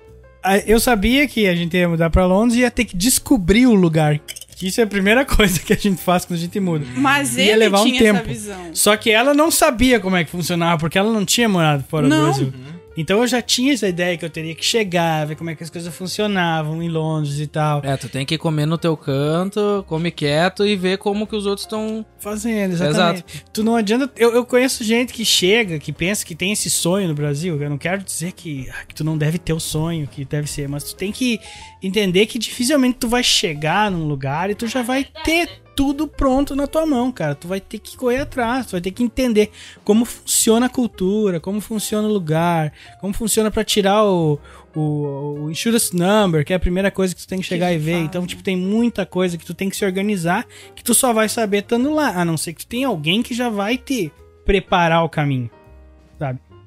eu 0.68 0.80
sabia 0.80 1.26
que 1.26 1.48
a 1.48 1.56
gente 1.56 1.78
ia 1.78 1.88
mudar 1.88 2.10
pra 2.10 2.26
Londres 2.26 2.58
e 2.58 2.62
ia 2.62 2.72
ter 2.72 2.84
que 2.84 2.98
descobrir 2.98 3.66
o 3.66 3.74
lugar. 3.74 4.20
Isso 4.62 4.80
é 4.80 4.84
a 4.84 4.88
primeira 4.88 5.24
coisa 5.26 5.60
que 5.60 5.74
a 5.74 5.76
gente 5.76 6.02
faz 6.02 6.26
quando 6.26 6.38
a 6.38 6.42
gente 6.42 6.60
muda. 6.60 6.86
Mas 6.96 7.36
Ia 7.38 7.44
ele 7.52 7.56
levar 7.56 7.82
um 7.82 7.86
tinha 7.86 8.00
tempo. 8.00 8.20
essa 8.20 8.28
visão. 8.28 8.70
Só 8.74 8.96
que 8.98 9.10
ela 9.12 9.34
não 9.34 9.50
sabia 9.52 10.00
como 10.00 10.16
é 10.16 10.24
que 10.24 10.32
funcionava, 10.32 10.78
porque 10.80 10.98
ela 10.98 11.12
não 11.12 11.26
tinha 11.26 11.48
morado 11.50 11.84
fora 11.90 12.08
Não. 12.08 12.18
do 12.18 12.24
Brasil. 12.24 12.54
Então 12.96 13.22
eu 13.22 13.28
já 13.28 13.42
tinha 13.42 13.74
essa 13.74 13.88
ideia 13.88 14.18
que 14.18 14.26
eu 14.26 14.30
teria 14.30 14.54
que 14.54 14.64
chegar, 14.64 15.26
ver 15.26 15.36
como 15.36 15.50
é 15.50 15.56
que 15.56 15.64
as 15.64 15.70
coisas 15.70 15.94
funcionavam 15.94 16.82
em 16.82 16.90
Londres 16.90 17.40
e 17.40 17.48
tal. 17.48 17.82
É, 17.84 17.98
tu 17.98 18.08
tem 18.08 18.26
que 18.26 18.38
comer 18.38 18.66
no 18.66 18.78
teu 18.78 18.96
canto, 18.96 19.84
come 19.88 20.12
quieto 20.12 20.66
e 20.66 20.76
ver 20.76 20.98
como 20.98 21.26
que 21.26 21.36
os 21.36 21.46
outros 21.46 21.66
estão... 21.66 22.06
Fazendo, 22.20 22.74
exatamente. 22.74 23.44
Tu 23.52 23.64
não 23.64 23.76
adianta. 23.76 24.10
Eu, 24.16 24.34
eu 24.34 24.46
conheço 24.46 24.82
gente 24.84 25.12
que 25.12 25.26
chega, 25.26 25.78
que 25.78 25.92
pensa 25.92 26.26
que 26.26 26.34
tem 26.34 26.54
esse 26.54 26.70
sonho 26.70 27.08
no 27.10 27.14
Brasil. 27.14 27.62
Eu 27.62 27.70
não 27.70 27.78
quero 27.78 28.02
dizer 28.02 28.32
que, 28.32 28.70
ah, 28.70 28.86
que 28.86 28.96
tu 28.96 29.04
não 29.04 29.18
deve 29.18 29.38
ter 29.38 29.52
o 29.52 29.60
sonho, 29.60 30.08
que 30.08 30.24
deve 30.24 30.50
ser, 30.50 30.70
mas 30.70 30.86
tu 30.86 30.96
tem 30.96 31.12
que 31.12 31.40
entender 31.82 32.26
que 32.26 32.40
dificilmente 32.40 33.00
tu 33.00 33.10
vai 33.10 33.24
chegar 33.24 33.92
num 33.92 34.08
lugar 34.08 34.50
e 34.50 34.56
tu 34.56 34.68
já 34.68 34.82
vai 34.82 35.06
ter 35.26 35.63
tudo 35.76 36.08
pronto 36.08 36.56
na 36.56 36.68
tua 36.68 36.86
mão, 36.86 37.12
cara. 37.12 37.36
Tu 37.36 37.48
vai 37.48 37.60
ter 37.60 37.80
que 37.80 37.98
correr 37.98 38.20
atrás, 38.20 38.68
tu 38.68 38.72
vai 38.72 38.82
ter 38.82 38.92
que 38.92 39.04
entender 39.04 39.52
como 39.84 40.06
funciona 40.06 40.68
a 40.68 40.70
cultura, 40.70 41.40
como 41.40 41.60
funciona 41.60 42.08
o 42.08 42.12
lugar, 42.12 42.72
como 43.02 43.14
funciona 43.14 43.50
pra 43.52 43.64
tirar 43.64 44.04
o, 44.06 44.40
o, 44.76 45.44
o 45.44 45.52
insurance 45.52 45.96
number, 45.96 46.46
que 46.46 46.54
é 46.54 46.56
a 46.56 46.60
primeira 46.60 46.92
coisa 46.92 47.14
que 47.14 47.22
tu 47.22 47.28
tem 47.28 47.40
que 47.40 47.46
chegar 47.46 47.70
que 47.70 47.76
e 47.76 47.80
ver. 47.80 47.94
faz, 47.94 48.06
Então, 48.06 48.26
tipo, 48.26 48.44
tem 48.44 48.56
muita 48.56 49.06
coisa 49.06 49.38
que 49.38 49.46
tu 49.46 49.54
tem 49.54 49.70
que 49.70 49.76
se 49.76 49.86
organizar 49.86 50.46
que 50.76 50.84
tu 50.84 50.94
só 50.94 51.14
vai 51.14 51.30
saber 51.30 51.60
estando 51.60 51.94
lá, 51.94 52.10
a 52.10 52.26
não 52.26 52.38
ser 52.38 52.54
que 52.54 52.66
tu 52.66 52.68
tenha 52.68 52.88
alguém 52.88 53.22
que 53.22 53.34
já 53.34 53.50
vai 53.50 53.78
te 53.78 54.12
preparar 54.46 55.04
o 55.04 55.10
caminho? 55.10 55.50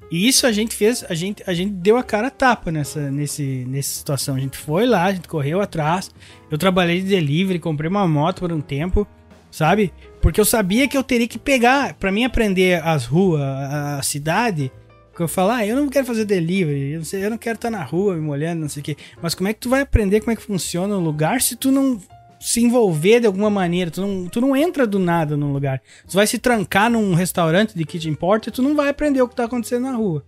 E 0.09 0.27
isso 0.27 0.47
a 0.47 0.51
gente 0.51 0.75
fez, 0.75 1.03
a 1.09 1.13
gente, 1.13 1.43
a 1.45 1.53
gente 1.53 1.73
deu 1.73 1.97
a 1.97 2.03
cara 2.03 2.27
a 2.27 2.31
tapa 2.31 2.71
nessa, 2.71 3.11
nesse, 3.11 3.65
nessa 3.67 3.89
situação. 3.89 4.35
A 4.35 4.39
gente 4.39 4.57
foi 4.57 4.85
lá, 4.85 5.05
a 5.05 5.13
gente 5.13 5.27
correu 5.27 5.59
atrás. 5.61 6.11
Eu 6.49 6.57
trabalhei 6.57 7.01
de 7.01 7.07
delivery, 7.07 7.59
comprei 7.59 7.89
uma 7.89 8.07
moto 8.07 8.39
por 8.39 8.51
um 8.51 8.61
tempo, 8.61 9.05
sabe? 9.51 9.93
Porque 10.21 10.39
eu 10.39 10.45
sabia 10.45 10.87
que 10.87 10.97
eu 10.97 11.03
teria 11.03 11.27
que 11.27 11.37
pegar, 11.37 11.93
pra 11.95 12.11
mim 12.11 12.23
aprender 12.23 12.81
as 12.83 13.05
ruas, 13.05 13.41
a, 13.41 13.97
a 13.97 14.01
cidade, 14.01 14.71
que 15.17 15.23
eu 15.23 15.27
falar, 15.27 15.57
ah, 15.57 15.65
eu 15.65 15.75
não 15.75 15.89
quero 15.89 16.05
fazer 16.05 16.25
delivery, 16.25 16.91
eu 16.91 16.99
não, 16.99 17.05
sei, 17.05 17.25
eu 17.25 17.29
não 17.29 17.37
quero 17.37 17.55
estar 17.55 17.71
na 17.71 17.83
rua 17.83 18.13
me 18.13 18.21
molhando, 18.21 18.61
não 18.61 18.69
sei 18.69 18.81
o 18.81 18.83
quê. 18.83 18.95
Mas 19.21 19.33
como 19.33 19.49
é 19.49 19.53
que 19.53 19.59
tu 19.59 19.69
vai 19.69 19.81
aprender 19.81 20.19
como 20.19 20.31
é 20.31 20.35
que 20.35 20.43
funciona 20.43 20.95
o 20.95 20.99
lugar 20.99 21.41
se 21.41 21.55
tu 21.55 21.71
não 21.71 21.99
se 22.39 22.61
envolver 22.61 23.21
de 23.21 23.27
alguma 23.27 23.49
maneira? 23.49 23.91
Tu 23.91 24.01
não, 24.01 24.27
tu 24.27 24.41
não 24.41 24.55
entra 24.55 24.85
do 24.85 24.99
nada 24.99 25.35
num 25.35 25.51
lugar. 25.51 25.81
Tu 26.07 26.13
vai 26.13 26.27
se 26.27 26.37
trancar 26.37 26.89
num 26.89 27.13
restaurante 27.13 27.75
de 27.75 27.85
kitchen 27.85 28.13
porter, 28.13 28.51
tu 28.51 28.61
não 28.61 28.75
vai 28.75 28.89
aprender 28.89 29.21
o 29.21 29.27
que 29.27 29.35
tá 29.35 29.45
acontecendo 29.45 29.83
na 29.83 29.93
rua. 29.93 30.23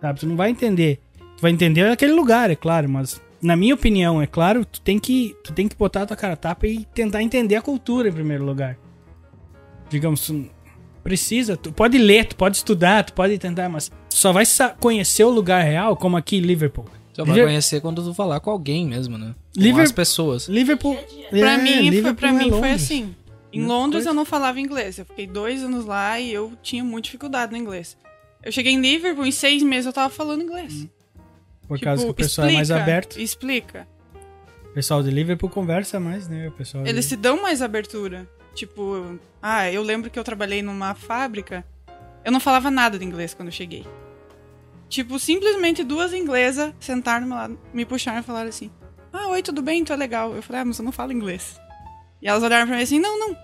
Sabe? 0.00 0.20
Tu 0.20 0.26
não 0.26 0.36
vai 0.36 0.50
entender. 0.50 1.00
Tu 1.36 1.42
vai 1.42 1.50
entender 1.50 1.86
aquele 1.88 2.12
lugar, 2.12 2.50
é 2.50 2.56
claro, 2.56 2.88
mas 2.88 3.20
na 3.40 3.56
minha 3.56 3.74
opinião, 3.74 4.20
é 4.20 4.26
claro, 4.26 4.64
tu 4.64 4.80
tem 4.80 4.98
que 4.98 5.36
tu 5.44 5.52
tem 5.52 5.68
que 5.68 5.76
botar 5.76 6.02
a 6.02 6.06
tua 6.06 6.16
cara 6.16 6.36
tapa 6.36 6.66
e 6.66 6.84
tentar 6.94 7.22
entender 7.22 7.56
a 7.56 7.62
cultura 7.62 8.08
em 8.08 8.12
primeiro 8.12 8.44
lugar. 8.44 8.76
Digamos, 9.88 10.26
tu 10.26 10.50
precisa, 11.02 11.56
tu 11.56 11.72
pode 11.72 11.96
ler, 11.96 12.26
tu 12.26 12.36
pode 12.36 12.56
estudar, 12.56 13.04
tu 13.04 13.12
pode 13.12 13.38
tentar, 13.38 13.68
mas 13.68 13.90
só 14.10 14.32
vai 14.32 14.44
conhecer 14.80 15.24
o 15.24 15.30
lugar 15.30 15.62
real, 15.62 15.96
como 15.96 16.16
aqui 16.16 16.36
em 16.36 16.40
Liverpool. 16.40 16.84
Só 17.18 17.24
vai 17.24 17.42
conhecer 17.42 17.80
quando 17.80 18.00
tu 18.04 18.14
falar 18.14 18.38
com 18.38 18.48
alguém 18.48 18.86
mesmo, 18.86 19.18
né? 19.18 19.34
Com 19.56 19.80
as 19.80 19.90
pessoas. 19.90 20.46
Liverpool. 20.46 20.96
Pra 21.30 21.54
é, 21.54 21.56
mim, 21.58 21.72
foi, 21.74 21.88
Liverpool 21.88 22.14
pra 22.14 22.28
é 22.28 22.32
mim 22.32 22.50
foi 22.50 22.70
assim. 22.70 23.14
Em 23.52 23.58
Mesma 23.58 23.74
Londres 23.74 24.06
eu 24.06 24.14
não 24.14 24.24
falava 24.24 24.60
inglês. 24.60 24.98
Eu 24.98 25.04
fiquei 25.04 25.26
dois 25.26 25.64
anos 25.64 25.84
lá 25.84 26.20
e 26.20 26.32
eu 26.32 26.52
tinha 26.62 26.84
muita 26.84 27.06
dificuldade 27.06 27.50
no 27.50 27.58
inglês. 27.58 27.96
Eu 28.40 28.52
cheguei 28.52 28.72
em 28.72 28.80
Liverpool, 28.80 29.26
em 29.26 29.32
seis 29.32 29.64
meses 29.64 29.86
eu 29.86 29.92
tava 29.92 30.14
falando 30.14 30.42
inglês. 30.42 30.86
Por 31.66 31.80
causa 31.80 32.02
que 32.02 32.08
Tipo, 32.08 32.12
o 32.12 32.14
pessoal 32.14 32.48
é 32.48 32.52
mais 32.52 32.68
explica, 32.68 32.82
aberto. 32.82 33.20
Explica. 33.20 33.88
O 34.70 34.74
pessoal 34.74 35.02
de 35.02 35.10
Liverpool 35.10 35.50
conversa 35.50 35.98
mais, 35.98 36.28
né? 36.28 36.46
O 36.46 36.52
pessoal 36.52 36.84
de- 36.84 36.90
Eles 36.90 37.04
se 37.04 37.16
dão 37.16 37.42
mais 37.42 37.60
abertura. 37.60 38.28
Tipo, 38.54 39.18
ah, 39.42 39.70
eu 39.72 39.82
lembro 39.82 40.08
que 40.08 40.18
eu 40.18 40.24
trabalhei 40.24 40.62
numa 40.62 40.94
fábrica. 40.94 41.64
Eu 42.24 42.30
não 42.30 42.38
falava 42.38 42.70
nada 42.70 42.96
de 42.96 43.04
inglês 43.04 43.34
quando 43.34 43.48
eu 43.48 43.52
cheguei. 43.52 43.84
Tipo, 44.88 45.18
simplesmente 45.18 45.84
duas 45.84 46.12
inglesas 46.12 46.72
sentaram 46.80 47.26
meu 47.26 47.36
lado, 47.36 47.58
me 47.74 47.84
puxaram 47.84 48.20
e 48.20 48.22
falaram 48.22 48.48
assim: 48.48 48.70
Ah, 49.12 49.28
oi, 49.28 49.42
tudo 49.42 49.60
bem? 49.62 49.84
Tu 49.84 49.92
é 49.92 49.96
legal. 49.96 50.34
Eu 50.34 50.42
falei, 50.42 50.62
ah, 50.62 50.64
mas 50.64 50.78
eu 50.78 50.84
não 50.84 50.92
falo 50.92 51.12
inglês. 51.12 51.60
E 52.22 52.28
elas 52.28 52.42
olharam 52.42 52.66
pra 52.66 52.76
mim 52.76 52.82
assim: 52.82 52.98
Não, 52.98 53.18
não. 53.18 53.36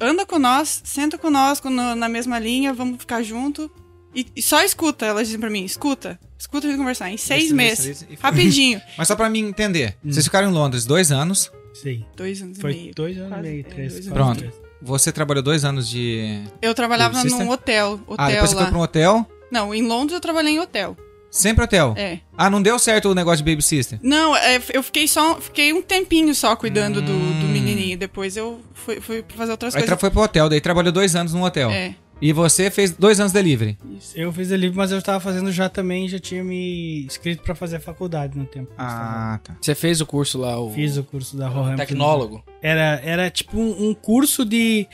Anda 0.00 0.24
com 0.24 0.38
nós, 0.38 0.80
senta 0.84 1.18
conosco 1.18 1.68
no- 1.68 1.94
na 1.94 2.08
mesma 2.08 2.38
linha, 2.38 2.72
vamos 2.72 2.98
ficar 2.98 3.22
junto. 3.22 3.70
E, 4.14 4.26
e 4.34 4.40
só 4.40 4.62
escuta. 4.62 5.04
Elas 5.04 5.26
dizem 5.26 5.40
pra 5.40 5.50
mim: 5.50 5.64
Escuta, 5.64 6.18
escuta 6.38 6.66
a 6.66 6.70
gente 6.70 6.78
conversar. 6.78 7.10
Em 7.10 7.16
seis 7.18 7.44
Esse, 7.46 7.54
meses. 7.54 7.78
esse, 7.86 7.90
esse, 8.04 8.16
foi. 8.16 8.30
Rapidinho. 8.30 8.80
Mas 8.96 9.08
só 9.08 9.16
pra 9.16 9.28
mim 9.28 9.40
entender. 9.40 9.96
Hum. 10.04 10.12
Vocês 10.12 10.24
ficaram 10.24 10.48
em 10.48 10.52
Londres 10.52 10.86
dois 10.86 11.10
anos. 11.12 11.50
Sei. 11.74 12.06
Dois 12.16 12.40
anos 12.40 12.58
Foi 12.58 12.72
e 12.72 12.76
meio. 12.76 12.94
dois 12.94 13.18
anos 13.18 13.36
e 13.38 13.42
meio, 13.42 13.60
é, 13.60 13.62
três. 13.64 13.92
dois 13.92 14.06
anos. 14.08 14.38
três. 14.38 14.54
Você 14.80 15.10
trabalhou 15.12 15.42
dois 15.42 15.64
anos 15.64 15.88
de. 15.88 16.42
Eu 16.62 16.74
trabalhava 16.74 17.22
num 17.24 17.50
hotel. 17.50 18.00
hotel 18.06 18.14
Ah, 18.16 18.28
depois 18.30 18.50
você 18.50 18.56
lá. 18.56 18.62
foi 18.62 18.70
pra 18.70 18.78
um 18.78 18.82
hotel? 18.82 19.26
Não, 19.50 19.74
em 19.74 19.82
Londres 19.82 20.14
eu 20.14 20.20
trabalhei 20.20 20.54
em 20.54 20.58
hotel. 20.60 20.96
Sempre 21.30 21.64
hotel? 21.64 21.92
É. 21.98 22.20
Ah, 22.36 22.48
não 22.48 22.62
deu 22.62 22.78
certo 22.78 23.10
o 23.10 23.14
negócio 23.14 23.44
de 23.44 23.50
Baby 23.50 23.62
Sister? 23.62 23.98
Não, 24.02 24.34
é, 24.36 24.60
eu 24.72 24.82
fiquei 24.82 25.06
só. 25.06 25.38
Fiquei 25.40 25.72
um 25.72 25.82
tempinho 25.82 26.34
só 26.34 26.56
cuidando 26.56 27.02
do, 27.02 27.12
Hum. 27.12 27.40
do 27.40 27.46
menininho. 27.48 27.98
Depois 27.98 28.36
eu 28.36 28.60
fui, 28.72 29.00
fui 29.00 29.22
fazer 29.28 29.50
outras 29.52 29.74
Aí 29.74 29.82
coisas. 29.82 30.00
foi 30.00 30.10
pro 30.10 30.22
hotel, 30.22 30.48
daí 30.48 30.60
trabalhou 30.60 30.92
dois 30.92 31.14
anos 31.14 31.34
num 31.34 31.42
hotel. 31.42 31.70
É. 31.70 31.94
E 32.22 32.32
você 32.32 32.70
fez 32.70 32.92
dois 32.92 33.20
anos 33.20 33.32
de 33.32 33.38
delivery. 33.38 33.76
Eu 34.14 34.32
fiz 34.32 34.50
ali, 34.50 34.70
mas 34.72 34.90
eu 34.90 35.02
tava 35.02 35.20
fazendo 35.20 35.52
já 35.52 35.68
também, 35.68 36.08
já 36.08 36.18
tinha 36.18 36.42
me 36.42 37.04
inscrito 37.04 37.42
pra 37.42 37.54
fazer 37.54 37.76
a 37.76 37.80
faculdade 37.80 38.38
no 38.38 38.46
tempo. 38.46 38.72
Ah, 38.78 39.38
tá. 39.44 39.54
Você 39.60 39.74
fez 39.74 40.00
o 40.00 40.06
curso 40.06 40.38
lá, 40.38 40.58
o 40.58 40.72
Fiz 40.72 40.96
o 40.96 41.04
curso 41.04 41.36
da 41.36 41.46
Rohan. 41.48 41.76
tecnólogo. 41.76 42.42
Era, 42.62 42.98
era 43.04 43.30
tipo 43.30 43.58
um, 43.60 43.90
um 43.90 43.94
curso 43.94 44.46
de 44.46 44.86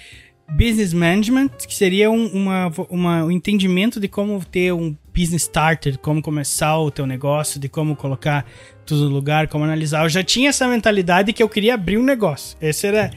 business 0.57 0.93
management, 0.93 1.49
que 1.67 1.75
seria 1.75 2.11
um, 2.11 2.27
uma, 2.27 2.73
uma, 2.91 3.25
um 3.25 3.31
entendimento 3.31 3.99
de 4.01 4.09
como 4.09 4.43
ter 4.45 4.73
um 4.73 4.97
business 5.15 5.43
starter, 5.43 5.99
como 5.99 6.23
começar 6.23 6.79
o 6.79 6.91
teu 6.91 7.07
negócio, 7.07 7.61
de 7.61 7.69
como 7.69 7.95
colocar 7.97 8.45
tudo 8.87 9.09
no 9.09 9.15
lugar, 9.15 9.49
como 9.49 9.65
analisar. 9.65 10.05
Eu 10.05 10.09
já 10.09 10.23
tinha 10.23 10.49
essa 10.51 10.67
mentalidade 10.69 11.33
que 11.33 11.43
eu 11.43 11.49
queria 11.49 11.75
abrir 11.75 11.99
um 11.99 12.03
negócio. 12.03 12.57
Esse 12.61 12.87
era. 12.87 13.11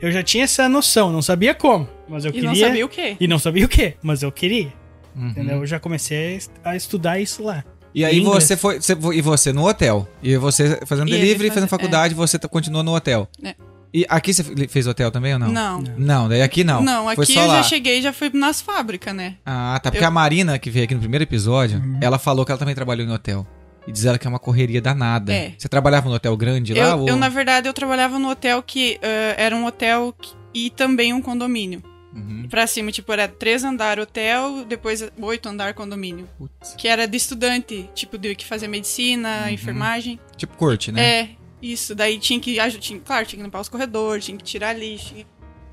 Eu 0.00 0.10
já 0.10 0.22
tinha 0.22 0.44
essa 0.44 0.68
noção, 0.68 1.12
não 1.12 1.22
sabia 1.22 1.54
como, 1.54 1.88
mas 2.08 2.24
eu 2.24 2.30
E 2.30 2.34
queria. 2.34 2.48
não 2.48 2.56
sabia 2.56 2.84
o 2.84 2.88
quê. 2.88 3.16
E 3.20 3.28
não 3.28 3.38
sabia 3.38 3.64
o 3.64 3.68
que, 3.68 3.94
mas 4.02 4.22
eu 4.22 4.32
queria. 4.32 4.72
Uhum. 5.14 5.28
Entendeu? 5.28 5.56
Eu 5.58 5.66
já 5.66 5.78
comecei 5.78 6.16
a 6.16 6.36
est- 6.36 6.50
a 6.64 6.74
estudar 6.76 7.20
isso 7.20 7.42
lá. 7.44 7.62
E 7.94 8.04
aí 8.04 8.18
Inglês. 8.18 8.44
você 8.44 8.56
foi, 8.56 8.80
você 8.80 8.94
E 9.14 9.20
você 9.20 9.52
no 9.52 9.68
hotel. 9.68 10.08
E 10.22 10.36
você 10.36 10.80
fazendo 10.86 11.08
E 11.08 11.12
delivery, 11.12 11.48
faz- 11.48 11.54
fazendo 11.54 11.68
faculdade, 11.68 12.14
você 12.14 12.38
tá- 12.38 12.48
continuou 12.48 12.82
no 12.82 12.94
hotel. 12.96 13.28
É. 13.44 13.54
E 13.94 14.06
aqui 14.08 14.32
você 14.32 14.42
fez 14.68 14.86
hotel 14.86 15.10
também 15.10 15.34
ou 15.34 15.38
não? 15.38 15.52
Não. 15.52 15.84
Não, 15.98 16.28
daí 16.28 16.40
aqui 16.40 16.64
não. 16.64 16.82
Não, 16.82 17.04
Foi 17.14 17.24
aqui 17.24 17.34
só 17.34 17.42
eu 17.42 17.46
lá. 17.46 17.56
já 17.56 17.62
cheguei 17.64 17.98
e 17.98 18.02
já 18.02 18.12
fui 18.12 18.30
nas 18.32 18.60
fábricas, 18.62 19.14
né? 19.14 19.36
Ah, 19.44 19.78
tá. 19.82 19.90
Porque 19.90 20.02
Eu- 20.04 20.08
a 20.08 20.10
Marina, 20.10 20.58
que 20.58 20.70
veio 20.70 20.84
aqui 20.86 20.94
no 20.94 21.00
primeiro 21.00 21.24
episódio, 21.24 21.78
Uhum. 21.78 21.98
ela 22.00 22.18
falou 22.18 22.44
que 22.46 22.50
ela 22.52 22.58
também 22.58 22.74
trabalhou 22.74 23.06
em 23.06 23.10
hotel. 23.10 23.46
E 23.86 23.92
diz 23.92 24.04
ela 24.06 24.16
que 24.18 24.26
é 24.26 24.30
uma 24.30 24.38
correria 24.38 24.80
danada. 24.80 25.32
É. 25.32 25.52
Você 25.58 25.68
trabalhava 25.68 26.08
no 26.08 26.14
hotel 26.14 26.36
grande 26.36 26.72
lá? 26.72 26.90
Eu, 26.90 26.98
ou... 27.00 27.08
eu, 27.08 27.16
na 27.16 27.28
verdade, 27.28 27.68
eu 27.68 27.74
trabalhava 27.74 28.18
no 28.18 28.30
hotel 28.30 28.62
que 28.62 28.98
eh, 29.02 29.34
era 29.36 29.54
um 29.56 29.66
hotel 29.66 30.14
que- 30.18 30.30
e 30.54 30.70
também 30.70 31.12
um 31.12 31.20
condomínio. 31.20 31.82
Uhum. 32.14 32.46
Pra 32.48 32.66
cima, 32.66 32.92
tipo, 32.92 33.10
era 33.12 33.26
três 33.26 33.64
andar 33.64 33.98
hotel, 33.98 34.64
depois 34.68 35.02
oito 35.20 35.48
andar 35.48 35.74
condomínio. 35.74 36.28
Putz. 36.38 36.74
Que 36.76 36.86
era 36.86 37.06
de 37.08 37.16
estudante, 37.16 37.88
tipo, 37.94 38.16
de 38.18 38.34
que 38.34 38.44
fazia 38.44 38.68
medicina, 38.68 39.44
Uhum. 39.46 39.48
enfermagem. 39.52 40.20
Tipo 40.36 40.56
curte, 40.56 40.92
né? 40.92 41.02
É, 41.20 41.28
isso. 41.62 41.94
Daí 41.94 42.18
tinha 42.18 42.38
que, 42.40 42.56
tinha, 42.80 43.00
claro, 43.00 43.24
tinha 43.24 43.38
que 43.38 43.44
limpar 43.44 43.60
os 43.60 43.68
corredores, 43.68 44.24
tinha 44.24 44.36
que 44.36 44.44
tirar 44.44 44.72
lixo. 44.76 45.14
tinha- 45.14 45.26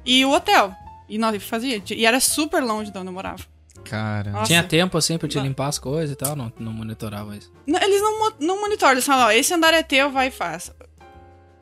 E 0.05 0.23
o 0.23 0.31
hotel. 0.31 0.73
E 1.09 1.17
nós 1.17 1.41
fazia. 1.43 1.81
E 1.89 2.05
era 2.05 2.19
super 2.19 2.61
longe 2.63 2.91
de 2.91 2.97
onde 2.97 3.07
eu 3.07 3.13
morava. 3.13 3.43
Cara. 3.83 4.31
Nossa. 4.31 4.45
Tinha 4.45 4.61
tempo 4.63 4.97
assim 4.97 5.17
pra 5.17 5.27
te 5.27 5.37
Não. 5.37 5.43
limpar 5.43 5.67
as 5.67 5.79
coisas 5.79 6.11
e 6.11 6.15
tal? 6.15 6.35
Não, 6.35 6.51
não 6.59 6.71
monitorava 6.71 7.35
isso. 7.35 7.51
Não, 7.65 7.79
eles 7.81 8.01
não, 8.01 8.33
não 8.39 8.61
monitoram, 8.61 8.91
eles 8.93 9.05
falam, 9.05 9.27
ó, 9.27 9.31
esse 9.31 9.53
andar 9.53 9.73
é 9.73 9.81
teu, 9.81 10.11
vai 10.11 10.27
e 10.27 10.31
faz. 10.31 10.71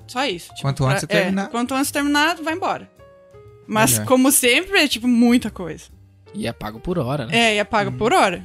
Só 0.07 0.25
isso. 0.25 0.49
Tipo, 0.49 0.61
Quanto 0.63 0.83
antes 0.85 1.05
pra- 1.05 1.15
você 1.15 1.21
terminar. 1.23 1.45
É, 1.45 1.49
quanto 1.49 1.73
antes 1.73 1.91
terminar, 1.91 2.35
vai 2.37 2.53
embora. 2.53 2.89
Mas, 3.67 3.93
Melhor. 3.93 4.05
como 4.07 4.31
sempre, 4.31 4.79
é 4.79 4.87
tipo 4.87 5.07
muita 5.07 5.49
coisa. 5.51 5.85
E 6.33 6.47
é 6.47 6.53
pago 6.53 6.79
por 6.79 6.97
hora, 6.97 7.25
né? 7.25 7.37
É, 7.37 7.55
e 7.55 7.57
é 7.57 7.63
paga 7.63 7.91
por 7.91 8.13
hora. 8.13 8.43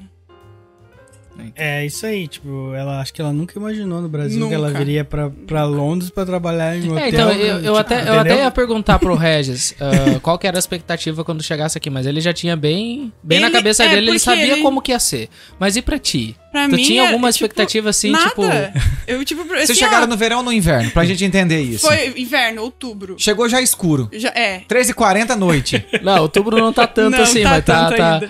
É 1.54 1.84
isso 1.86 2.04
aí, 2.06 2.26
tipo, 2.28 2.72
ela 2.74 3.00
acho 3.00 3.12
que 3.12 3.20
ela 3.20 3.32
nunca 3.32 3.58
imaginou 3.58 4.00
no 4.00 4.08
Brasil 4.08 4.36
que 4.38 4.42
Nunca. 4.44 4.54
ela 4.54 4.70
viria 4.70 5.04
pra, 5.04 5.30
pra 5.46 5.64
Londres 5.64 6.10
pra 6.10 6.24
trabalhar 6.24 6.76
em 6.76 6.88
um 6.88 6.92
hotel. 6.92 7.04
É, 7.04 7.08
então, 7.08 7.32
eu, 7.32 7.46
eu 7.46 7.60
tipo, 7.62 7.76
até, 7.76 8.08
eu 8.08 8.18
até 8.20 8.36
ia 8.42 8.50
perguntar 8.50 8.98
pro 8.98 9.14
Regis 9.14 9.74
ah, 9.80 10.18
qual 10.20 10.38
que 10.38 10.46
era 10.46 10.56
a 10.58 10.60
expectativa 10.60 11.24
quando 11.24 11.42
chegasse 11.42 11.76
aqui, 11.78 11.90
mas 11.90 12.06
ele 12.06 12.20
já 12.20 12.32
tinha 12.32 12.56
bem, 12.56 13.12
bem 13.22 13.40
na 13.40 13.46
Ele- 13.48 13.56
cabeça 13.56 13.84
é, 13.84 13.88
dele, 13.88 14.10
ele 14.10 14.18
sabia 14.18 14.52
ele- 14.52 14.62
como 14.62 14.80
que 14.82 14.92
ia 14.92 14.98
ser. 14.98 15.28
Mas 15.58 15.76
e 15.76 15.82
pra 15.82 15.98
ti? 15.98 16.36
Pra 16.50 16.68
tu 16.68 16.76
mim, 16.76 16.82
tinha 16.82 17.02
era, 17.02 17.10
alguma 17.12 17.32
tipo, 17.32 17.44
expectativa 17.46 17.88
assim, 17.90 18.10
nada. 18.10 18.28
tipo... 18.28 18.42
Eu, 19.06 19.24
tipo, 19.24 19.42
Vocês 19.44 19.70
assim, 19.70 19.74
chegaram 19.80 20.04
ó, 20.04 20.06
no 20.06 20.16
verão 20.16 20.38
ou 20.38 20.42
no 20.44 20.52
inverno? 20.52 20.90
Pra 20.90 21.04
gente 21.04 21.24
entender 21.24 21.60
isso. 21.60 21.86
Foi 21.86 22.12
inverno, 22.16 22.62
outubro. 22.62 23.16
Chegou 23.18 23.48
já 23.48 23.60
escuro. 23.60 24.08
Já, 24.12 24.28
é. 24.30 24.60
3h40 24.68 25.30
à 25.30 25.36
noite. 25.36 25.84
Não, 26.02 26.22
outubro 26.22 26.58
não 26.58 26.72
tá 26.72 26.86
tanto 26.86 27.16
não, 27.16 27.22
assim, 27.24 27.42
tá 27.42 27.50
mas 27.50 27.64
tá... 27.64 28.22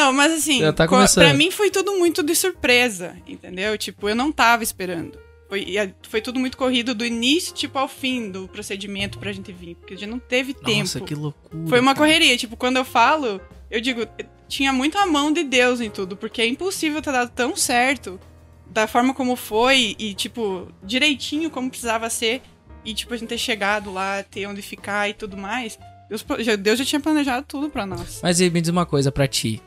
Não, 0.00 0.12
mas 0.12 0.32
assim, 0.32 0.60
Já 0.60 0.72
tá 0.72 0.88
começando. 0.88 1.24
pra 1.24 1.34
mim 1.34 1.50
foi 1.50 1.70
tudo 1.70 1.92
muito 1.98 2.22
de 2.22 2.34
surpresa, 2.34 3.16
entendeu? 3.26 3.76
Tipo, 3.76 4.08
eu 4.08 4.14
não 4.14 4.32
tava 4.32 4.62
esperando. 4.62 5.18
Foi, 5.48 5.76
a- 5.78 5.90
foi 6.08 6.20
tudo 6.20 6.38
muito 6.38 6.56
corrido 6.56 6.94
do 6.94 7.04
início, 7.04 7.52
tipo, 7.52 7.76
ao 7.78 7.88
fim 7.88 8.30
do 8.30 8.46
procedimento 8.48 9.18
pra 9.18 9.32
gente 9.32 9.52
vir. 9.52 9.74
Porque 9.74 9.94
a 9.94 9.96
gente 9.96 10.08
não 10.08 10.18
teve 10.20 10.54
Nossa, 10.62 10.98
tempo. 11.00 11.06
que 11.06 11.14
loucura. 11.14 11.66
Foi 11.68 11.80
uma 11.80 11.94
correria. 11.94 12.36
Tipo, 12.36 12.56
quando 12.56 12.76
eu 12.76 12.84
falo, 12.84 13.40
eu 13.70 13.80
digo, 13.80 14.06
tinha 14.48 14.72
muita 14.72 15.04
mão 15.06 15.32
de 15.32 15.42
Deus 15.42 15.80
em 15.80 15.90
tudo, 15.90 16.16
porque 16.16 16.40
é 16.40 16.46
impossível 16.46 17.02
ter 17.02 17.12
dado 17.12 17.30
tão 17.30 17.56
certo 17.56 18.18
da 18.66 18.86
forma 18.86 19.12
como 19.12 19.34
foi 19.34 19.96
e, 19.98 20.14
tipo, 20.14 20.68
direitinho 20.84 21.50
como 21.50 21.68
precisava 21.68 22.08
ser. 22.08 22.40
E, 22.84 22.94
tipo, 22.94 23.12
a 23.12 23.16
gente 23.16 23.28
ter 23.28 23.38
chegado 23.38 23.92
lá, 23.92 24.22
ter 24.22 24.46
onde 24.46 24.62
ficar 24.62 25.08
e 25.10 25.14
tudo 25.14 25.36
mais. 25.36 25.78
Deus, 26.08 26.24
já- 26.38 26.56
Deus 26.56 26.78
já 26.78 26.84
tinha 26.84 27.00
planejado 27.00 27.44
tudo 27.46 27.68
pra 27.68 27.84
nós. 27.84 28.20
Mas 28.22 28.40
e 28.40 28.48
me 28.48 28.60
diz 28.60 28.70
uma 28.70 28.86
coisa 28.86 29.10
pra 29.12 29.26
ti, 29.28 29.60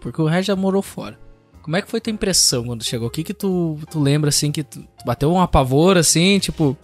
porque 0.00 0.20
o 0.20 0.26
Regis 0.26 0.46
já 0.46 0.56
morou 0.56 0.82
fora. 0.82 1.18
Como 1.62 1.76
é 1.76 1.82
que 1.82 1.90
foi 1.90 2.00
tua 2.00 2.12
impressão 2.12 2.64
quando 2.64 2.84
chegou? 2.84 3.08
O 3.08 3.10
que 3.10 3.34
tu, 3.34 3.78
tu 3.90 4.00
lembra, 4.00 4.28
assim, 4.28 4.52
que 4.52 4.62
tu, 4.62 4.80
tu 4.80 5.04
bateu 5.04 5.32
um 5.32 5.40
apavor, 5.40 5.96
assim, 5.96 6.38
tipo... 6.38 6.76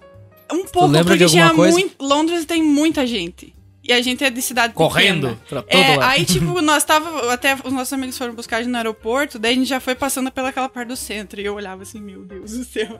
Um 0.51 0.67
pouco, 0.67 0.89
lembra 0.89 1.17
de 1.17 1.25
porque 1.25 1.25
alguma 1.25 1.45
tinha 1.45 1.55
coisa? 1.55 1.79
muito. 1.79 2.05
Londres 2.05 2.45
tem 2.45 2.63
muita 2.63 3.07
gente. 3.07 3.55
E 3.85 3.93
a 3.93 4.01
gente 4.01 4.23
é 4.23 4.31
de 4.31 4.41
cidade 4.41 4.75
Correndo 4.75 5.31
pequena. 5.31 5.43
pra 5.49 5.63
todo 5.63 5.77
É, 5.81 5.97
lado. 5.97 6.11
aí, 6.13 6.25
tipo, 6.25 6.61
nós 6.63 6.85
tava. 6.85 7.33
Até 7.33 7.57
os 7.65 7.73
nossos 7.73 7.93
amigos 7.93 8.17
foram 8.17 8.33
buscar 8.33 8.59
a 8.59 8.63
gente 8.63 8.71
no 8.71 8.77
aeroporto, 8.77 9.41
daí 9.41 9.53
a 9.53 9.57
gente 9.57 9.67
já 9.69 9.81
foi 9.81 9.97
passando 9.97 10.31
pelaquela 10.31 10.69
parte 10.69 10.87
do 10.89 10.97
centro. 10.97 11.41
E 11.41 11.45
eu 11.45 11.55
olhava 11.55 11.83
assim, 11.83 12.01
meu 12.01 12.21
Deus 12.25 12.53
do 12.53 12.65
céu. 12.65 12.97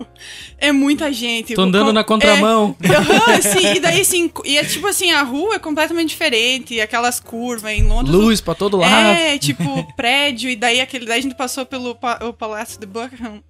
É 0.59 0.73
muita 0.73 1.13
gente. 1.13 1.55
Tô 1.55 1.63
andando 1.63 1.87
Com- 1.87 1.93
na 1.93 2.03
contramão. 2.03 2.77
É, 2.83 2.89
aham, 2.97 3.41
sim, 3.41 3.75
e 3.77 3.81
daí 3.81 4.01
assim, 4.01 4.29
e 4.45 4.59
é 4.59 4.65
tipo 4.65 4.87
assim, 4.89 5.13
a 5.13 5.23
rua 5.23 5.55
é 5.55 5.59
completamente 5.61 6.09
diferente, 6.09 6.81
aquelas 6.81 7.21
curvas 7.21 7.71
em 7.73 7.85
Londres. 7.85 8.13
Luz 8.15 8.41
pra 8.41 8.55
todo 8.55 8.77
lado. 8.79 8.93
É, 9.17 9.39
tipo, 9.39 9.63
prédio, 9.95 10.51
e 10.51 10.57
daí 10.57 10.81
aquele. 10.81 11.07
Daí 11.07 11.21
a 11.21 11.23
gente 11.23 11.37
passou 11.37 11.65
pelo 11.65 11.95
pa- 11.95 12.19
o 12.23 12.33
Palácio 12.33 12.81
de 12.81 12.87
Buckingham. 12.87 13.41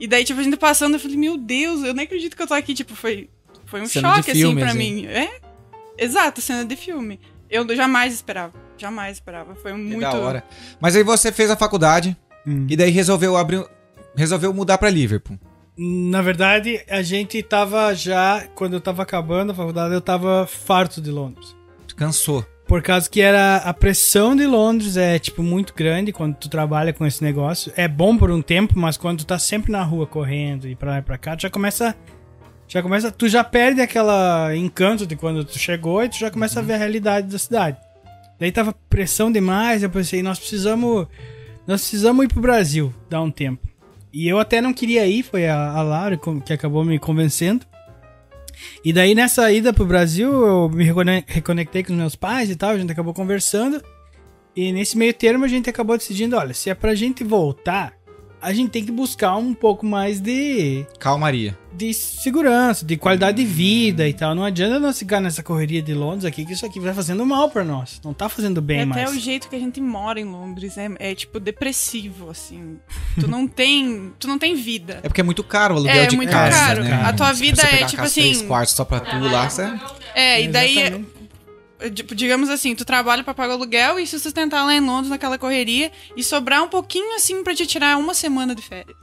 E 0.00 0.06
daí, 0.08 0.24
tipo, 0.24 0.40
a 0.40 0.42
gente 0.42 0.56
passando, 0.56 0.94
eu 0.94 0.98
falei, 1.00 1.16
meu 1.16 1.36
Deus, 1.36 1.84
eu 1.84 1.94
nem 1.94 2.04
acredito 2.06 2.34
que 2.36 2.42
eu 2.42 2.46
tô 2.48 2.54
aqui. 2.54 2.74
Tipo, 2.74 2.96
foi, 2.96 3.28
foi 3.66 3.80
um 3.82 3.86
choque, 3.88 4.32
filme, 4.32 4.54
assim, 4.54 4.54
pra 4.60 4.68
assim. 4.70 4.78
mim. 4.94 5.06
É? 5.06 5.30
Exato, 5.98 6.40
cena 6.40 6.64
de 6.64 6.76
filme. 6.76 7.20
Eu 7.50 7.66
jamais 7.76 8.14
esperava. 8.14 8.52
Jamais 8.78 9.16
esperava. 9.18 9.54
Foi 9.54 9.72
Que 9.72 9.78
muito. 9.78 10.00
da 10.00 10.14
hora. 10.14 10.44
Mas 10.80 10.96
aí 10.96 11.02
você 11.02 11.30
fez 11.30 11.50
a 11.50 11.56
faculdade 11.56 12.16
Hum. 12.46 12.66
e 12.68 12.76
daí 12.76 12.90
resolveu 12.90 13.36
abrir. 13.36 13.64
Resolveu 14.16 14.52
mudar 14.52 14.78
pra 14.78 14.90
Liverpool. 14.90 15.38
Na 15.78 16.20
verdade, 16.20 16.84
a 16.88 17.00
gente 17.02 17.42
tava 17.42 17.94
já, 17.94 18.46
quando 18.54 18.74
eu 18.74 18.80
tava 18.80 19.02
acabando 19.02 19.52
a 19.52 19.54
faculdade, 19.54 19.94
eu 19.94 20.00
tava 20.02 20.46
farto 20.46 21.00
de 21.00 21.10
Londres. 21.10 21.56
Cansou. 21.96 22.44
Por 22.66 22.82
causa 22.82 23.08
que 23.08 23.20
era 23.20 23.56
a 23.56 23.72
pressão 23.74 24.34
de 24.36 24.46
Londres 24.46 24.96
é 24.96 25.18
tipo 25.18 25.42
muito 25.42 25.74
grande 25.74 26.12
quando 26.12 26.34
tu 26.36 26.48
trabalha 26.48 26.92
com 26.92 27.04
esse 27.06 27.22
negócio. 27.22 27.72
É 27.76 27.86
bom 27.88 28.16
por 28.16 28.30
um 28.30 28.40
tempo, 28.42 28.78
mas 28.78 28.96
quando 28.96 29.18
tu 29.20 29.26
tá 29.26 29.38
sempre 29.38 29.70
na 29.72 29.82
rua 29.82 30.06
correndo 30.06 30.66
e 30.68 30.74
pra 30.74 30.92
lá 30.92 30.98
e 30.98 31.02
pra 31.02 31.18
cá, 31.18 31.36
tu 31.36 31.42
já 31.42 31.50
começa 31.50 31.94
já 32.72 32.82
começa, 32.82 33.12
tu 33.12 33.28
já 33.28 33.44
perde 33.44 33.82
aquela 33.82 34.56
encanto 34.56 35.06
de 35.06 35.14
quando 35.14 35.44
tu 35.44 35.58
chegou 35.58 36.02
e 36.02 36.08
tu 36.08 36.16
já 36.18 36.30
começa 36.30 36.58
a 36.58 36.62
ver 36.62 36.72
a 36.72 36.78
realidade 36.78 37.26
da 37.28 37.38
cidade. 37.38 37.76
Daí 38.40 38.50
tava 38.50 38.74
pressão 38.88 39.30
demais, 39.30 39.82
eu 39.82 39.90
pensei, 39.90 40.22
nós 40.22 40.38
precisamos 40.38 41.06
nós 41.66 41.82
precisamos 41.82 42.24
ir 42.24 42.28
pro 42.28 42.40
Brasil, 42.40 42.92
dar 43.10 43.20
um 43.20 43.30
tempo. 43.30 43.68
E 44.10 44.26
eu 44.26 44.38
até 44.38 44.62
não 44.62 44.72
queria 44.72 45.06
ir, 45.06 45.22
foi 45.22 45.46
a, 45.46 45.70
a 45.70 45.82
que 46.46 46.54
acabou 46.54 46.82
me 46.82 46.98
convencendo. 46.98 47.66
E 48.82 48.90
daí 48.90 49.14
nessa 49.14 49.52
ida 49.52 49.70
pro 49.70 49.84
Brasil, 49.84 50.32
eu 50.32 50.70
me 50.70 50.84
recone- 50.84 51.24
reconectei 51.26 51.84
com 51.84 51.92
os 51.92 51.98
meus 51.98 52.16
pais 52.16 52.48
e 52.48 52.56
tal, 52.56 52.70
a 52.70 52.78
gente 52.78 52.90
acabou 52.90 53.12
conversando. 53.12 53.84
E 54.56 54.72
nesse 54.72 54.96
meio 54.96 55.12
termo 55.12 55.44
a 55.44 55.48
gente 55.48 55.68
acabou 55.68 55.98
decidindo, 55.98 56.38
olha, 56.38 56.54
se 56.54 56.70
é 56.70 56.74
pra 56.74 56.94
gente 56.94 57.22
voltar, 57.22 57.92
a 58.42 58.52
gente 58.52 58.70
tem 58.70 58.84
que 58.84 58.90
buscar 58.92 59.36
um 59.36 59.54
pouco 59.54 59.86
mais 59.86 60.20
de, 60.20 60.84
Calmaria. 60.98 61.56
de 61.72 61.94
segurança, 61.94 62.84
de 62.84 62.96
qualidade 62.96 63.36
de 63.38 63.44
vida 63.44 64.08
e 64.08 64.12
tal. 64.12 64.34
Não 64.34 64.44
adianta 64.44 64.78
nós 64.80 64.98
ficar 64.98 65.20
nessa 65.20 65.42
correria 65.42 65.80
de 65.80 65.94
Londres 65.94 66.24
aqui, 66.24 66.44
que 66.44 66.52
isso 66.52 66.66
aqui 66.66 66.80
vai 66.80 66.92
fazendo 66.92 67.24
mal 67.24 67.48
pra 67.50 67.62
nós. 67.64 68.00
Não 68.04 68.12
tá 68.12 68.28
fazendo 68.28 68.60
bem 68.60 68.80
É 68.80 68.84
mais. 68.84 69.02
até 69.02 69.16
o 69.16 69.18
jeito 69.20 69.48
que 69.48 69.56
a 69.56 69.58
gente 69.58 69.80
mora 69.80 70.20
em 70.20 70.24
Londres 70.24 70.76
é, 70.76 70.90
é, 70.98 71.14
tipo 71.14 71.38
depressivo, 71.40 72.30
assim. 72.30 72.78
Tu 73.20 73.28
não 73.28 73.46
tem. 73.46 74.12
Tu 74.18 74.26
não 74.26 74.38
tem 74.38 74.54
vida. 74.56 75.00
É 75.02 75.08
porque 75.08 75.20
é 75.20 75.24
muito 75.24 75.44
caro 75.44 75.74
o 75.74 75.78
aluguel 75.78 76.02
É, 76.02 76.06
de 76.06 76.16
muito 76.16 76.30
casa, 76.30 76.56
caro. 76.56 76.82
né? 76.84 77.00
A 77.04 77.12
tua 77.12 77.32
vida 77.32 77.62
você 77.62 77.66
é, 77.68 77.84
tipo 77.86 78.02
casa 78.02 78.14
três 78.14 78.36
assim- 78.38 78.46
quartos 78.48 78.74
só 78.74 78.84
pra 78.84 79.00
tu 79.00 79.18
lá, 79.20 79.48
você... 79.48 79.72
É, 80.14 80.42
e 80.42 80.48
daí. 80.48 80.78
Exatamente. 80.78 81.21
Tipo, 81.90 82.14
digamos 82.14 82.48
assim, 82.50 82.74
tu 82.74 82.84
trabalha 82.84 83.24
pra 83.24 83.34
pagar 83.34 83.54
o 83.54 83.56
aluguel 83.56 83.98
e 83.98 84.06
se 84.06 84.18
sustentar 84.20 84.64
lá 84.64 84.74
em 84.74 84.80
Londres 84.80 85.08
naquela 85.10 85.38
correria 85.38 85.90
e 86.16 86.22
sobrar 86.22 86.62
um 86.62 86.68
pouquinho 86.68 87.14
assim 87.16 87.42
pra 87.42 87.54
te 87.54 87.66
tirar 87.66 87.96
uma 87.98 88.14
semana 88.14 88.54
de 88.54 88.62
férias. 88.62 88.96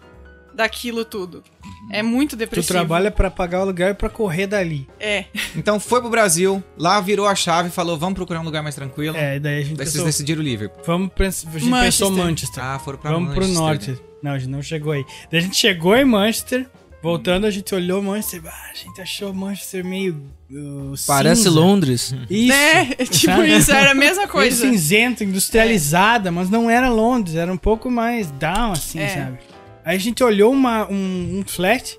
daquilo 0.53 1.05
tudo. 1.05 1.43
É 1.91 2.03
muito 2.03 2.32
Tu 2.32 2.39
depressivo. 2.39 2.73
trabalha 2.73 3.09
pra 3.09 3.32
pagar 3.32 3.61
o 3.61 3.65
lugar 3.65 3.91
e 3.91 3.93
pra 3.93 4.09
correr 4.09 4.45
dali. 4.45 4.88
É. 4.99 5.25
Então 5.55 5.80
foi 5.80 6.01
pro 6.01 6.09
Brasil, 6.09 6.61
lá 6.77 6.99
virou 7.01 7.25
a 7.27 7.34
chave 7.34 7.69
e 7.69 7.71
falou: 7.71 7.97
vamos 7.97 8.15
procurar 8.15 8.41
um 8.41 8.43
lugar 8.43 8.61
mais 8.61 8.75
tranquilo. 8.75 9.15
É, 9.17 9.38
e 9.38 9.39
daí 9.39 9.59
a 9.59 9.61
gente 9.61 9.77
Daí 9.77 9.86
vocês 9.86 9.93
pensou, 9.93 10.05
decidiram 10.05 10.41
Liverpool. 10.43 10.84
vamos 10.86 11.11
a 11.17 11.23
gente 11.23 11.45
Manchester. 11.65 12.07
pensou 12.07 12.11
Manchester. 12.11 12.63
Ah, 12.63 12.77
foram 12.80 12.99
pra 12.99 13.11
Vamos 13.11 13.34
pro 13.34 13.41
Manchester, 13.41 13.63
norte. 13.63 13.91
né? 13.91 13.97
Não, 14.21 14.32
a 14.34 14.38
gente 14.38 14.49
não 14.49 14.61
chegou 14.61 14.91
aí. 14.91 15.05
Daí 15.32 15.39
a 15.39 15.43
gente 15.43 15.55
chegou 15.55 15.95
em 15.95 16.03
Manchester, 16.05 16.69
voltando 17.01 17.45
a 17.45 17.51
gente 17.51 17.73
olhou 17.73 18.01
Manchester, 18.01 18.41
ah, 18.45 18.69
a 18.71 18.75
gente 18.75 19.01
achou 19.01 19.33
Manchester 19.33 19.85
meio 19.85 20.21
uh, 20.51 20.93
Parece 21.07 21.43
cinza. 21.43 21.59
Londres. 21.59 22.15
Isso. 22.29 22.53
É, 22.59 22.85
tipo 23.05 23.25
Sabe? 23.35 23.55
isso, 23.57 23.71
era 23.71 23.91
a 23.91 23.95
mesma 23.95 24.23
Meio 24.23 24.29
coisa. 24.29 24.65
cinzento, 24.69 25.23
industrializada, 25.23 26.31
mas 26.31 26.49
não 26.49 26.69
era 26.69 26.89
Londres, 26.89 27.35
era 27.35 27.51
um 27.51 27.57
pouco 27.57 27.89
mais 27.89 28.29
down, 28.31 28.71
assim, 28.73 28.99
É. 28.99 29.07
sabe? 29.09 29.39
Aí 29.85 29.95
a 29.95 29.99
gente 29.99 30.23
olhou 30.23 30.51
uma, 30.51 30.87
um, 30.91 31.39
um 31.39 31.43
flat, 31.47 31.97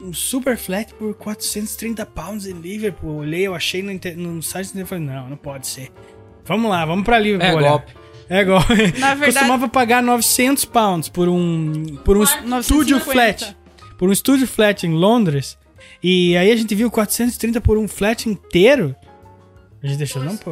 um 0.00 0.12
super 0.12 0.56
flat 0.56 0.92
por 0.94 1.14
430 1.14 2.04
pounds 2.06 2.46
em 2.46 2.52
Liverpool. 2.54 3.18
Olhei, 3.18 3.46
eu 3.46 3.54
achei 3.54 3.82
no, 3.82 3.90
inter- 3.90 4.16
no 4.18 4.42
site 4.42 4.72
e 4.76 4.84
falei, 4.84 5.04
não, 5.04 5.30
não 5.30 5.36
pode 5.36 5.66
ser. 5.68 5.90
Vamos 6.44 6.68
lá, 6.70 6.84
vamos 6.84 7.04
pra 7.04 7.18
Liverpool. 7.18 7.48
É 7.48 7.54
olhar. 7.54 7.68
golpe. 7.70 7.92
É 8.28 8.44
golpe. 8.44 8.98
Na 8.98 9.14
verdade- 9.14 9.32
Costumava 9.34 9.68
pagar 9.68 10.02
900 10.02 10.64
pounds 10.64 11.08
por 11.08 11.28
um, 11.28 11.96
por 12.04 12.16
um 12.18 12.22
estúdio 12.24 12.96
950. 12.98 13.02
flat. 13.12 13.56
Por 14.02 14.08
um 14.08 14.12
estúdio 14.12 14.48
flat 14.48 14.84
em 14.84 14.94
Londres. 14.94 15.56
E 16.02 16.36
aí 16.36 16.50
a 16.50 16.56
gente 16.56 16.74
viu 16.74 16.90
430 16.90 17.60
por 17.60 17.78
um 17.78 17.86
flat 17.86 18.28
inteiro. 18.28 18.96
A 19.80 19.86
gente 19.86 19.98
deixou, 19.98 20.24
não, 20.24 20.36
pô. 20.36 20.50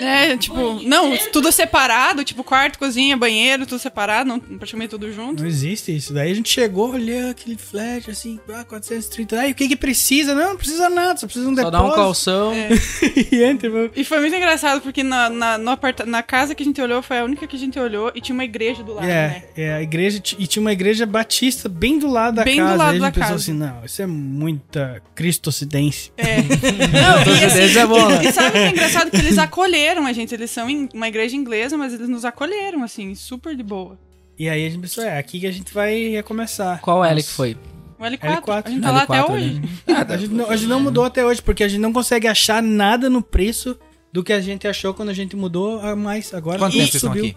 É, 0.00 0.36
tipo, 0.36 0.80
não, 0.84 1.16
tudo 1.32 1.50
separado, 1.52 2.24
tipo, 2.24 2.42
quarto, 2.44 2.78
cozinha, 2.78 3.16
banheiro, 3.16 3.66
tudo 3.66 3.78
separado, 3.78 4.28
não, 4.28 4.38
praticamente 4.40 4.90
tudo 4.90 5.12
junto. 5.12 5.42
Não 5.42 5.48
existe 5.48 5.94
isso. 5.94 6.12
Daí 6.12 6.30
a 6.30 6.34
gente 6.34 6.48
chegou, 6.50 6.92
olhou 6.92 7.30
aquele 7.30 7.56
flat, 7.56 8.10
assim, 8.10 8.38
ah, 8.50 8.64
430. 8.64 9.40
Aí 9.40 9.52
o 9.52 9.54
que 9.54 9.68
que 9.68 9.76
precisa? 9.76 10.34
Não, 10.34 10.50
não 10.50 10.56
precisa 10.56 10.88
nada, 10.88 11.18
só 11.18 11.26
precisa 11.26 11.48
um 11.48 11.54
Só 11.56 11.70
dá 11.70 11.80
um 11.82 11.90
depósito. 11.90 11.96
calção. 12.04 12.52
e 13.32 13.42
entra, 13.44 13.70
vamos- 13.70 13.90
E 13.96 14.04
foi 14.04 14.20
muito 14.20 14.34
engraçado, 14.36 14.80
porque 14.80 15.02
na, 15.02 15.28
na, 15.30 15.58
no 15.58 15.70
aparta- 15.70 16.06
na 16.06 16.22
casa 16.22 16.54
que 16.54 16.62
a 16.62 16.66
gente 16.66 16.80
olhou, 16.80 17.02
foi 17.02 17.18
a 17.18 17.24
única 17.24 17.46
que 17.46 17.56
a 17.56 17.58
gente 17.58 17.78
olhou, 17.78 18.10
e 18.14 18.20
tinha 18.20 18.34
uma 18.34 18.44
igreja 18.44 18.82
do 18.82 18.94
lado, 18.94 19.06
né? 19.06 19.42
É, 19.56 19.62
é, 19.62 19.74
a 19.74 19.82
igreja, 19.82 20.20
e 20.38 20.46
tinha 20.46 20.60
uma 20.60 20.72
igreja 20.72 21.06
batista 21.06 21.68
bem 21.68 21.98
do 21.98 22.08
lado 22.10 22.36
da 22.36 22.44
Bem 22.44 22.56
do 22.56 22.62
casa. 22.64 22.76
lado 22.76 22.90
aí 22.90 22.96
a 22.96 23.00
da 23.00 23.06
gente 23.06 23.14
pensou 23.14 23.28
casa. 23.30 23.42
assim, 23.42 23.52
não, 23.52 23.84
isso 23.84 24.02
é 24.02 24.06
muita 24.06 25.02
cristocidência. 25.14 26.12
É. 26.16 26.38
Não, 26.88 27.34
e, 27.34 27.44
assim, 27.44 27.78
é 27.78 27.86
bom, 27.86 28.08
né? 28.08 28.24
e 28.24 28.32
sabe 28.32 28.48
o 28.48 28.52
que 28.52 28.58
é 28.58 28.70
engraçado? 28.70 29.10
Que 29.10 29.16
eles 29.16 29.38
acolheram 29.38 29.67
a 29.74 30.12
gente. 30.12 30.34
Eles 30.34 30.50
são 30.50 30.68
em 30.68 30.88
uma 30.94 31.08
igreja 31.08 31.36
inglesa, 31.36 31.76
mas 31.76 31.92
eles 31.92 32.08
nos 32.08 32.24
acolheram, 32.24 32.82
assim, 32.82 33.14
super 33.14 33.54
de 33.56 33.62
boa. 33.62 33.98
E 34.38 34.48
aí 34.48 34.66
a 34.66 34.70
gente 34.70 34.80
pensou, 34.80 35.02
é, 35.04 35.18
aqui 35.18 35.40
que 35.40 35.46
a 35.46 35.52
gente 35.52 35.74
vai 35.74 36.08
recomeçar. 36.08 36.80
Qual 36.80 37.04
L 37.04 37.20
que 37.20 37.26
Nossa. 37.26 37.36
foi? 37.36 37.56
O 37.98 38.02
L4. 38.04 38.42
L4. 38.42 38.62
A 38.64 38.70
gente 38.70 38.82
tá 38.82 38.90
lá 38.92 39.02
até 39.02 39.20
L4 39.20 39.30
hoje. 39.30 39.44
ali. 39.44 40.12
A 40.12 40.16
gente, 40.16 40.32
não, 40.32 40.50
a 40.50 40.56
gente 40.56 40.68
não 40.68 40.80
mudou 40.80 41.04
até 41.04 41.26
hoje, 41.26 41.42
porque 41.42 41.64
a 41.64 41.68
gente 41.68 41.80
não 41.80 41.92
consegue 41.92 42.28
achar 42.28 42.62
nada 42.62 43.10
no 43.10 43.20
preço 43.20 43.76
do 44.12 44.22
que 44.22 44.32
a 44.32 44.40
gente 44.40 44.68
achou 44.68 44.94
quando 44.94 45.08
a 45.08 45.14
gente 45.14 45.34
mudou 45.34 45.80
a 45.80 45.96
mais. 45.96 46.32
Agora 46.32 46.58
Quanto 46.58 46.72
tempo 46.72 46.84
vocês 46.84 46.94
estão 46.94 47.12
subiu. 47.12 47.30
aqui? 47.30 47.36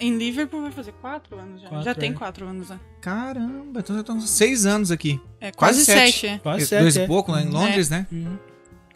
Em 0.00 0.16
Liverpool 0.16 0.62
vai 0.62 0.70
fazer 0.70 0.92
quatro 1.00 1.36
anos 1.36 1.60
já. 1.60 1.68
Quatro, 1.68 1.84
já 1.84 1.94
tem 1.94 2.10
é. 2.10 2.14
quatro 2.14 2.46
anos, 2.46 2.68
né? 2.68 2.78
Caramba, 3.00 3.80
então 3.80 3.96
já 3.96 4.00
estão 4.00 4.20
seis 4.20 4.64
anos 4.64 4.92
aqui. 4.92 5.20
É, 5.40 5.50
Quase 5.50 5.84
quase, 5.84 5.84
sete. 5.84 6.12
sete. 6.12 6.26
é. 6.26 6.38
Quase 6.38 6.58
Dois 6.70 6.94
sete, 6.94 7.02
e 7.02 7.04
é. 7.04 7.06
pouco 7.08 7.32
lá 7.32 7.42
em 7.42 7.48
Londres, 7.48 7.90
né? 7.90 8.06
Uhum. 8.12 8.38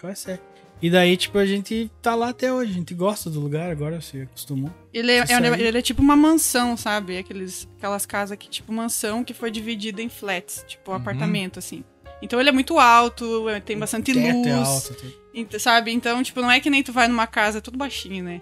Quase 0.01 0.20
sete. 0.20 0.43
E 0.83 0.91
daí, 0.91 1.16
tipo, 1.16 1.39
a 1.39 1.47
gente 1.47 1.89
tá 2.03 2.14
lá 2.16 2.30
até 2.30 2.53
hoje. 2.53 2.72
A 2.72 2.74
gente 2.74 2.93
gosta 2.93 3.30
do 3.30 3.39
lugar 3.41 3.70
agora, 3.70 4.01
se 4.01 4.20
acostumou. 4.22 4.68
Ele 4.93 5.12
é, 5.12 5.18
é- 5.18 5.26
sair. 5.26 5.61
ele 5.61 5.78
é 5.78 5.83
tipo 5.83 6.03
uma 6.03 6.16
mansão, 6.16 6.76
sabe? 6.76 7.16
Aqueles, 7.16 7.68
aquelas 7.78 8.05
casas 8.05 8.37
que, 8.37 8.49
tipo, 8.51 8.72
mansão 8.72 9.22
que 9.22 9.33
foi 9.33 9.51
dividida 9.53 10.03
em 10.03 10.09
flats, 10.09 10.64
tipo, 10.66 10.91
Uhum. 10.91 10.97
apartamento, 10.97 11.59
assim. 11.61 11.85
Então 12.20 12.41
ele 12.41 12.49
é 12.49 12.53
muito 12.53 12.78
alto, 12.80 13.49
é, 13.49 13.61
tem 13.61 13.78
bastante 13.78 14.12
luz. 14.12 14.47
é 14.47 14.53
alto. 14.53 15.59
sabe? 15.61 15.93
Então, 15.93 16.22
tipo, 16.22 16.41
não 16.41 16.51
é 16.51 16.59
que 16.61 16.68
nem 16.70 16.83
tu 16.83 16.93
vai 16.93 17.07
numa 17.09 17.26
casa, 17.28 17.59
é 17.59 17.61
tudo 17.61 17.78
baixinho, 17.78 18.24
né? 18.24 18.41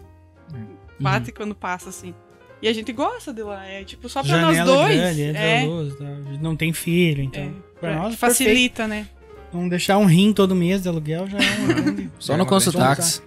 Uhum. 0.53 0.77
Bate 0.99 1.33
quando 1.33 1.55
passa, 1.55 1.89
assim. 1.91 2.15
E 2.63 2.69
a 2.69 2.73
gente 2.75 2.93
gosta 2.93 3.33
de 3.33 3.43
lá. 3.43 3.65
É 3.67 3.85
tipo 3.85 4.07
só 4.09 4.23
pra 4.23 4.31
Janela 4.31 4.53
nós 4.53 4.67
dois. 4.67 4.97
grande, 4.97 5.23
é, 5.23 5.63
a 5.63 5.65
luz, 5.67 5.95
tá? 5.97 6.05
Não 6.43 6.55
tem 6.57 6.73
filho, 6.75 7.23
então. 7.23 7.43
é, 7.43 7.51
pra 7.81 7.95
nós, 7.97 8.15
facilita. 8.17 8.85
facilita, 8.85 8.87
né? 8.89 9.09
Vamos 9.53 9.71
deixar 9.71 9.99
um 9.99 10.07
rim 10.07 10.33
todo 10.33 10.55
mês 10.55 10.83
de 10.83 10.89
aluguel 10.89 11.29
já 11.29 11.39
é. 11.39 12.09
Só 12.19 12.35
É 12.35 12.37
no 12.37 12.47
Consultax. 12.47 13.23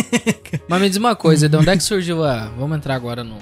Mas 0.68 0.80
me 0.80 0.88
diz 0.88 0.96
uma 0.96 1.14
coisa, 1.14 1.48
de 1.48 1.56
onde 1.56 1.68
é 1.68 1.76
que 1.76 1.82
surgiu 1.82 2.24
a. 2.24 2.48
Vamos 2.50 2.76
entrar 2.76 2.94
agora 2.94 3.22
no, 3.22 3.36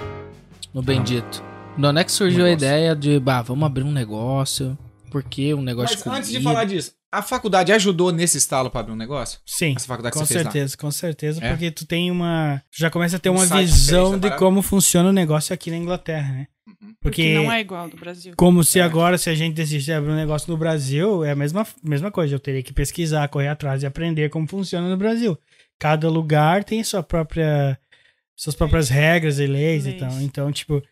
no 0.75 0.83
Bendito. 0.83 1.43
De 1.77 1.87
onde 1.87 2.01
é 2.01 2.05
que 2.05 2.13
surgiu 2.13 2.45
a 2.45 2.51
ideia 2.51 2.97
de, 2.97 3.21
bah, 3.21 3.43
vamos 3.43 3.65
abrir 3.65 3.85
um 3.85 3.93
negócio? 3.93 4.77
Por 5.11 5.23
que 5.23 5.55
um 5.55 5.63
negócio 5.63 5.99
Mas 6.05 6.19
antes 6.19 6.31
de 6.31 6.41
falar 6.41 6.65
disso, 6.65 6.93
a 7.19 7.23
faculdade 7.23 7.73
ajudou 7.73 8.13
nesse 8.13 8.39
estalo 8.39 8.71
pra 8.71 8.81
abrir 8.81 8.93
um 8.93 8.97
negócio? 8.97 9.41
Sim, 9.47 9.75
Essa 9.77 9.87
faculdade 9.87 10.13
que 10.13 10.19
com 10.19 10.27
você 10.27 10.35
fez 10.35 10.45
lá? 10.47 10.53
certeza, 10.53 10.77
com 10.77 10.91
certeza, 10.91 11.45
É? 11.45 11.51
porque 11.51 11.71
tu 11.71 11.87
tem 11.87 12.11
uma... 12.11 12.63
tu 12.71 12.79
já 12.81 12.91
começa 12.91 13.17
a 13.17 13.19
ter 13.19 13.31
Um 13.31 13.35
uma 13.37 13.47
visão 13.47 14.19
de 14.19 14.31
como 14.37 14.63
funciona 14.63 15.09
o 15.09 15.13
negócio 15.13 15.53
aqui 15.55 15.71
na 15.71 15.77
Inglaterra, 15.77 16.33
né? 16.33 16.47
Porque, 17.01 17.23
Porque 17.23 17.35
não 17.35 17.51
é 17.53 17.61
igual 17.61 17.89
do 17.89 17.97
Brasil. 17.97 18.35
como 18.37 18.63
se 18.65 18.81
agora, 18.81 19.17
se 19.17 19.31
a 19.31 19.35
gente 19.35 19.55
decidisse 19.55 19.93
abrir 19.93 20.11
um 20.11 20.17
negócio 20.17 20.51
no 20.51 20.57
Brasil, 20.59 21.25
é 21.25 21.31
a 21.31 21.37
mesma, 21.37 21.67
mesma 21.83 22.11
coisa. 22.11 22.35
Eu 22.35 22.41
teria 22.41 22.63
que 22.63 22.73
pesquisar, 22.73 23.29
correr 23.29 23.49
atrás 23.49 23.83
e 23.83 23.87
aprender 23.87 24.29
como 24.31 24.47
funciona 24.49 24.89
no 24.89 24.97
Brasil. 24.97 25.39
Cada 25.79 26.09
lugar 26.11 26.65
tem 26.65 26.83
sua 26.83 27.03
própria, 27.03 27.79
suas 28.35 28.55
próprias 28.57 28.89
regras 28.89 29.39
e 29.39 29.47
leis, 29.47 29.85
Leis. 29.85 29.97
e 29.97 29.99
tal. 29.99 30.21
Então, 30.21 30.51
tipo, 30.53 30.83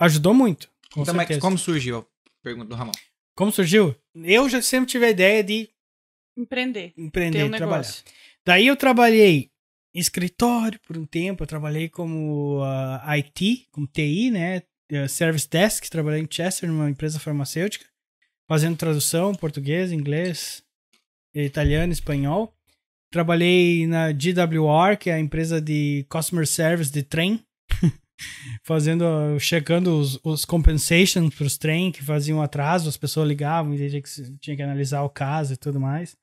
ajudou 0.00 0.34
muito. 0.34 0.68
Com 0.92 1.02
Então, 1.02 1.14
mas 1.14 1.22
certeza. 1.26 1.40
como 1.40 1.56
surgiu? 1.58 2.06
Pergunta 2.42 2.68
do 2.68 2.74
Ramon. 2.74 2.92
Como 3.34 3.50
surgiu? 3.50 3.94
Eu 4.14 4.48
já 4.48 4.62
sempre 4.62 4.90
tive 4.90 5.06
a 5.06 5.10
ideia 5.10 5.42
de 5.42 5.68
Empreender. 6.36 6.92
empreender, 6.96 7.44
um 7.44 7.50
trabalhar. 7.50 7.78
negócio. 7.78 8.04
Daí 8.44 8.66
eu 8.66 8.76
trabalhei 8.76 9.50
em 9.94 10.00
escritório 10.00 10.78
por 10.86 10.98
um 10.98 11.06
tempo, 11.06 11.42
eu 11.42 11.46
trabalhei 11.46 11.88
como 11.88 12.60
ah, 12.62 13.16
IT, 13.16 13.68
como 13.70 13.86
TI, 13.86 14.30
né? 14.30 14.62
eh, 14.90 15.08
Service 15.08 15.48
Desk, 15.48 15.88
trabalhei 15.90 16.20
em 16.22 16.28
Chester, 16.30 16.68
numa 16.68 16.90
empresa 16.90 17.18
farmacêutica, 17.18 17.86
fazendo 18.48 18.76
tradução 18.76 19.34
português, 19.34 19.92
inglês, 19.92 20.62
italiano, 21.34 21.92
espanhol. 21.92 22.54
Trabalhei 23.10 23.86
na 23.86 24.12
GWR, 24.12 24.96
que 24.98 25.10
é 25.10 25.14
a 25.14 25.20
empresa 25.20 25.60
de 25.60 26.04
customer 26.08 26.46
service 26.46 26.90
de 26.90 27.02
trem, 27.02 27.44
fazendo, 28.62 29.04
ah, 29.04 29.38
checando 29.38 29.98
os, 29.98 30.18
os 30.24 30.44
compensations 30.44 31.34
para 31.34 31.46
os 31.46 31.56
trem 31.58 31.90
que 31.92 32.02
faziam 32.02 32.40
atraso, 32.42 32.88
as 32.88 32.96
pessoas 32.96 33.28
ligavam 33.28 33.74
e 33.74 33.88
tinha 33.88 34.02
que, 34.02 34.38
tinha 34.38 34.56
que 34.56 34.62
analisar 34.62 35.02
o 35.02 35.10
caso 35.10 35.54
e 35.54 35.56
tudo 35.56 35.80
mais. 35.80 36.16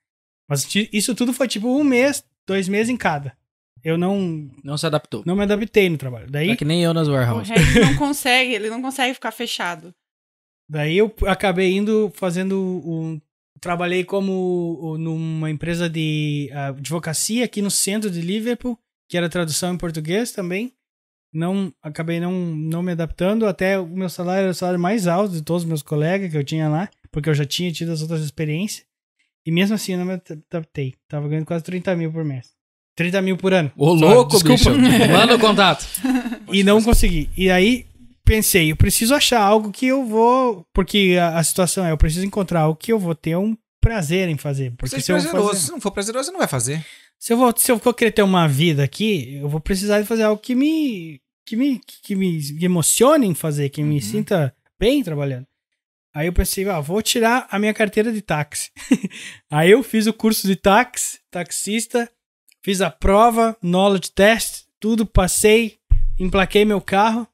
Mas 0.50 0.68
isso 0.92 1.16
tudo 1.16 1.34
foi 1.34 1.48
tipo 1.48 1.68
um 1.68 1.84
mês, 1.84 2.24
dois 2.48 2.68
meses 2.68 2.89
em 2.89 2.98
cada. 2.98 3.36
Eu 3.84 3.98
não, 3.98 4.50
Não 4.64 4.78
se 4.78 4.86
adaptou. 4.86 5.24
não 5.26 5.36
me 5.36 5.44
adaptei 5.44 5.89
no 5.89 5.98
trabalho. 5.98 6.30
Daí, 6.30 6.52
É 6.52 6.56
que 6.56 6.66
nem 6.66 6.84
eu 6.84 6.94
nas 6.94 7.08
O 7.08 7.12
warehouse. 7.14 7.50
Regis 7.52 7.76
não 7.82 7.96
consegue, 7.98 8.54
ele 8.54 8.70
não 8.70 8.82
consegue 8.82 9.14
ficar 9.14 9.32
fechado. 9.32 9.94
daí 10.70 10.98
eu 10.98 11.14
acabei 11.26 11.74
indo 11.76 12.12
fazendo 12.16 12.58
um. 12.86 13.20
Trabalhei 13.60 14.04
como 14.04 14.78
o- 14.82 14.98
numa 14.98 15.50
empresa 15.50 15.88
de 15.89 16.50
ah, 16.54 16.68
advocacia 16.70 17.46
aqui 17.46 17.62
no 17.62 17.70
centro 17.72 18.10
de 18.12 18.22
Liverpool, 18.22 18.78
que 19.10 19.18
era 19.18 19.30
tradução 19.30 19.74
em 19.74 19.78
português 19.78 20.32
também. 20.32 20.74
Não, 21.34 21.74
acabei 21.82 22.20
não, 22.20 22.32
não 22.32 22.84
me 22.84 22.92
adaptando. 22.92 23.46
Até 23.48 23.80
o 23.80 23.88
meu 23.88 24.10
salário 24.10 24.44
era 24.44 24.52
o 24.52 24.56
salário 24.56 24.80
mais 24.80 25.08
alto 25.08 25.34
de 25.34 25.42
todos 25.42 25.64
os 25.64 25.68
meus 25.68 25.82
colegas 25.82 26.30
que 26.30 26.38
eu 26.38 26.44
tinha 26.44 26.68
lá, 26.68 26.90
porque 27.12 27.30
eu 27.30 27.34
já 27.34 27.46
tinha 27.46 27.72
tido 27.72 27.92
as 27.92 28.02
outras 28.02 28.22
experiências. 28.22 28.86
E 29.46 29.52
mesmo 29.52 29.76
assim 29.76 29.94
eu 29.94 30.00
não 30.00 30.06
me 30.06 30.14
adaptei. 30.14 30.94
Tava 31.08 31.28
ganhando 31.28 31.46
quase 31.46 31.64
30 31.64 31.96
mil 31.96 32.12
por 32.12 32.24
mês. 32.24 32.50
30 32.96 33.22
mil 33.22 33.38
por 33.38 33.54
ano. 33.54 33.72
Ô, 33.76 33.94
louco, 33.94 34.32
desculpa. 34.34 34.72
bicho. 34.78 35.00
Manda 35.12 35.36
o 35.36 35.40
contato. 35.40 35.86
E 36.52 36.64
não 36.64 36.82
consegui. 36.84 37.30
E 37.36 37.50
aí 37.50 37.88
pensei, 38.24 38.72
eu 38.72 38.76
preciso 38.76 39.16
achar 39.16 39.42
algo 39.42 39.72
que 39.72 39.88
eu 39.88 40.06
vou. 40.06 40.66
Porque 40.74 41.18
a, 41.20 41.40
a 41.40 41.44
situação 41.44 41.86
é, 41.86 41.92
eu 41.92 41.98
preciso 41.98 42.26
encontrar 42.26 42.62
algo 42.62 42.78
que 42.78 42.92
eu 42.92 43.00
vou 43.00 43.16
ter 43.16 43.36
um 43.38 43.56
prazer 43.82 44.30
em 44.30 44.38
fazer. 44.38 44.72
Porque 44.78 45.02
Seja 45.02 45.04
se 45.06 45.12
eu, 45.12 45.16
vou 45.16 45.24
prazeroso. 45.24 45.50
fazer, 45.54 45.66
Se 45.66 45.72
não 45.72 45.82
for 45.82 45.92
prazeroso, 45.92 46.26
você 46.26 46.32
não 46.32 46.40
vai 46.40 46.48
fazer. 46.48 46.86
Se 47.22 47.34
eu 47.34 47.38
vou, 47.38 47.54
se 47.56 47.72
eu 47.72 47.78
for 47.78 47.94
querer 47.94 48.10
ter 48.10 48.24
uma 48.24 48.48
vida 48.48 48.84
aqui, 48.84 49.36
eu 49.36 49.48
vou 49.48 49.60
precisar 49.60 50.02
de 50.02 50.08
fazer 50.08 50.24
algo 50.24 50.42
que 50.42 50.56
me. 50.56 51.22
que 51.46 51.56
me, 51.56 51.80
que 52.02 52.16
me 52.16 52.66
emocione 52.66 53.28
em 53.28 53.36
fazer, 53.36 53.70
que 53.70 53.84
me 53.84 54.02
sinta 54.02 54.52
bem 54.80 55.04
trabalhando. 55.04 55.46
Aí 56.16 56.26
eu 56.26 56.34
pensei, 56.34 56.68
ah, 56.68 56.80
vou 56.80 57.00
tirar 57.00 57.48
a 57.52 57.60
minha 57.60 57.76
carteira 57.76 58.12
de 58.12 58.24
táxi. 58.24 58.72
aí 59.52 59.70
eu 59.70 59.84
fiz 59.84 60.08
o 60.08 60.14
curso 60.14 60.48
de 60.48 60.56
táxi, 60.56 61.20
taxista, 61.30 62.12
fiz 62.64 62.82
a 62.82 62.90
prova, 62.90 63.56
knowledge 63.62 64.12
test, 64.12 64.64
tudo, 64.80 65.06
passei, 65.06 65.78
emplaquei 66.20 66.66
meu 66.66 66.82
carro, 66.82 67.28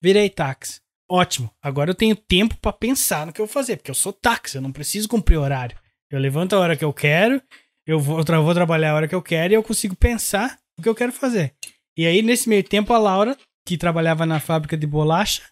virei 0.00 0.30
táxi. 0.30 0.80
Ótimo. 1.10 1.50
Agora 1.60 1.90
eu 1.90 1.94
tenho 1.94 2.14
tempo 2.14 2.56
pra 2.58 2.72
pensar 2.72 3.26
no 3.26 3.32
que 3.32 3.40
eu 3.40 3.46
vou 3.46 3.52
fazer, 3.52 3.78
porque 3.78 3.90
eu 3.90 3.96
sou 3.96 4.12
táxi, 4.12 4.58
eu 4.58 4.62
não 4.62 4.70
preciso 4.70 5.08
cumprir 5.08 5.38
horário. 5.38 5.76
Eu 6.08 6.20
levanto 6.20 6.54
a 6.54 6.60
hora 6.60 6.76
que 6.76 6.84
eu 6.84 6.92
quero, 6.92 7.42
eu 7.86 7.98
vou, 8.00 8.18
eu 8.26 8.42
vou 8.42 8.54
trabalhar 8.54 8.92
a 8.92 8.94
hora 8.94 9.08
que 9.08 9.14
eu 9.14 9.22
quero 9.22 9.52
e 9.52 9.56
eu 9.56 9.62
consigo 9.62 9.94
pensar 9.96 10.58
o 10.78 10.82
que 10.82 10.88
eu 10.88 10.94
quero 10.94 11.12
fazer. 11.12 11.52
E 11.96 12.06
aí, 12.06 12.22
nesse 12.22 12.48
meio 12.48 12.62
tempo, 12.64 12.92
a 12.92 12.98
Laura, 12.98 13.36
que 13.66 13.76
trabalhava 13.76 14.26
na 14.26 14.40
fábrica 14.40 14.76
de 14.76 14.86
bolacha, 14.86 15.42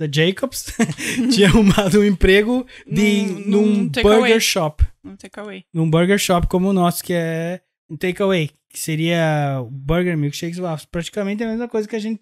da 0.00 0.06
Jacobs, 0.10 0.74
tinha 1.32 1.46
arrumado 1.52 2.00
um 2.00 2.04
emprego 2.04 2.66
de, 2.86 3.22
Num- 3.22 3.38
num, 3.46 3.66
num 3.84 3.88
burger 3.88 4.40
shop. 4.40 4.84
No 5.04 5.16
takeaway. 5.16 5.64
Num 5.72 5.88
burger 5.88 6.18
shop 6.18 6.46
como 6.48 6.70
o 6.70 6.72
nosso, 6.72 7.04
que 7.04 7.12
é 7.12 7.60
um 7.90 7.96
takeaway. 7.96 8.50
Que 8.72 8.78
seria 8.78 9.62
burger 9.70 10.16
milkshakes 10.16 10.58
waffles. 10.58 10.88
Praticamente 10.90 11.44
a 11.44 11.46
mesma 11.48 11.68
coisa 11.68 11.86
que 11.86 11.94
a 11.94 11.98
gente 11.98 12.20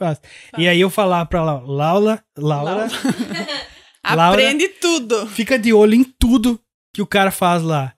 faz. 0.00 0.18
E 0.56 0.66
aí 0.66 0.80
eu 0.80 0.88
falar 0.88 1.26
pra 1.26 1.42
Laura, 1.44 1.66
Laura, 1.66 2.24
Laura, 2.38 2.88
Laura- 4.16 4.32
Aprende 4.32 4.68
tudo. 4.68 5.26
fica 5.26 5.58
de 5.58 5.72
olho 5.74 5.94
em 5.94 6.04
tudo 6.04 6.58
que 6.94 7.02
o 7.02 7.06
cara 7.06 7.30
faz 7.30 7.62
lá. 7.62 7.92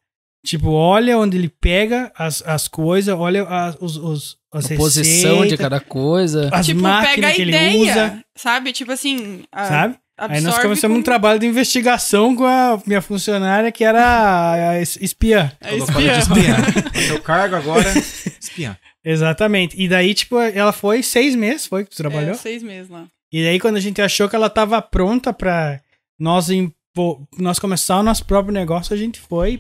Tipo, 0.45 0.71
olha 0.71 1.17
onde 1.19 1.37
ele 1.37 1.49
pega 1.49 2.11
as, 2.17 2.43
as 2.45 2.67
coisas, 2.67 3.15
olha 3.17 3.45
as, 3.45 3.77
os, 3.81 3.97
os, 3.97 4.37
as 4.53 4.71
A 4.73 4.75
posição 4.77 5.47
de 5.47 5.57
cada 5.57 5.79
coisa. 5.79 6.49
as 6.53 6.67
tipo, 6.67 6.81
pega 6.83 6.93
máquinas 6.93 7.31
a 7.31 7.35
que 7.35 7.43
ele 7.43 7.51
ideia, 7.53 7.79
usa, 7.93 8.25
sabe? 8.37 8.73
Tipo 8.73 8.91
assim, 8.93 9.45
a- 9.53 9.67
sabe? 9.69 9.95
Aí 10.19 10.41
nós 10.41 10.59
começamos 10.59 10.97
um 10.97 11.01
com- 11.01 11.05
trabalho 11.05 11.39
de 11.39 11.47
investigação 11.47 12.37
com 12.37 12.45
a 12.45 12.81
minha 12.87 13.01
funcionária, 13.01 13.73
que 13.73 13.83
era 13.85 14.05
a 14.05 14.71
a 14.71 14.81
es- 14.81 14.99
espiã. 15.01 15.51
É 15.61 15.77
espiã. 15.77 16.21
Seu 17.09 17.21
cargo 17.21 17.57
agora, 17.57 17.89
espiã. 18.41 18.77
Exatamente. 19.05 19.75
E 19.81 19.89
daí, 19.89 20.13
tipo, 20.15 20.39
ela 20.39 20.73
foi 20.73 21.03
seis 21.03 21.35
meses, 21.35 21.67
foi 21.67 21.85
que 21.85 21.91
tu 21.91 21.97
trabalhou? 21.97 22.33
É, 22.33 22.35
seis 22.35 22.63
meses 22.63 22.89
lá. 22.91 23.07
E 23.33 23.43
daí, 23.43 23.59
quando 23.59 23.77
a 23.77 23.81
gente 23.81 24.01
achou 24.03 24.29
que 24.29 24.37
ela 24.37 24.51
tava 24.51 24.81
pronta 24.83 25.33
pra 25.33 25.81
nós, 26.21 26.49
impo- 26.95 27.27
nós 27.39 27.59
começar 27.59 27.99
o 27.99 28.03
nosso 28.03 28.25
próprio 28.25 28.53
negócio, 28.53 28.95
a 28.95 28.97
gente 28.97 29.21
foi. 29.21 29.59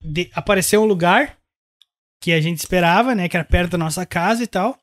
de- 0.00 0.30
apareceu 0.34 0.82
um 0.82 0.86
lugar 0.86 1.38
que 2.20 2.32
a 2.32 2.40
gente 2.40 2.58
esperava, 2.58 3.14
né? 3.14 3.28
Que 3.28 3.36
era 3.36 3.44
perto 3.44 3.72
da 3.72 3.78
nossa 3.78 4.04
casa 4.06 4.42
e 4.42 4.46
tal. 4.46 4.78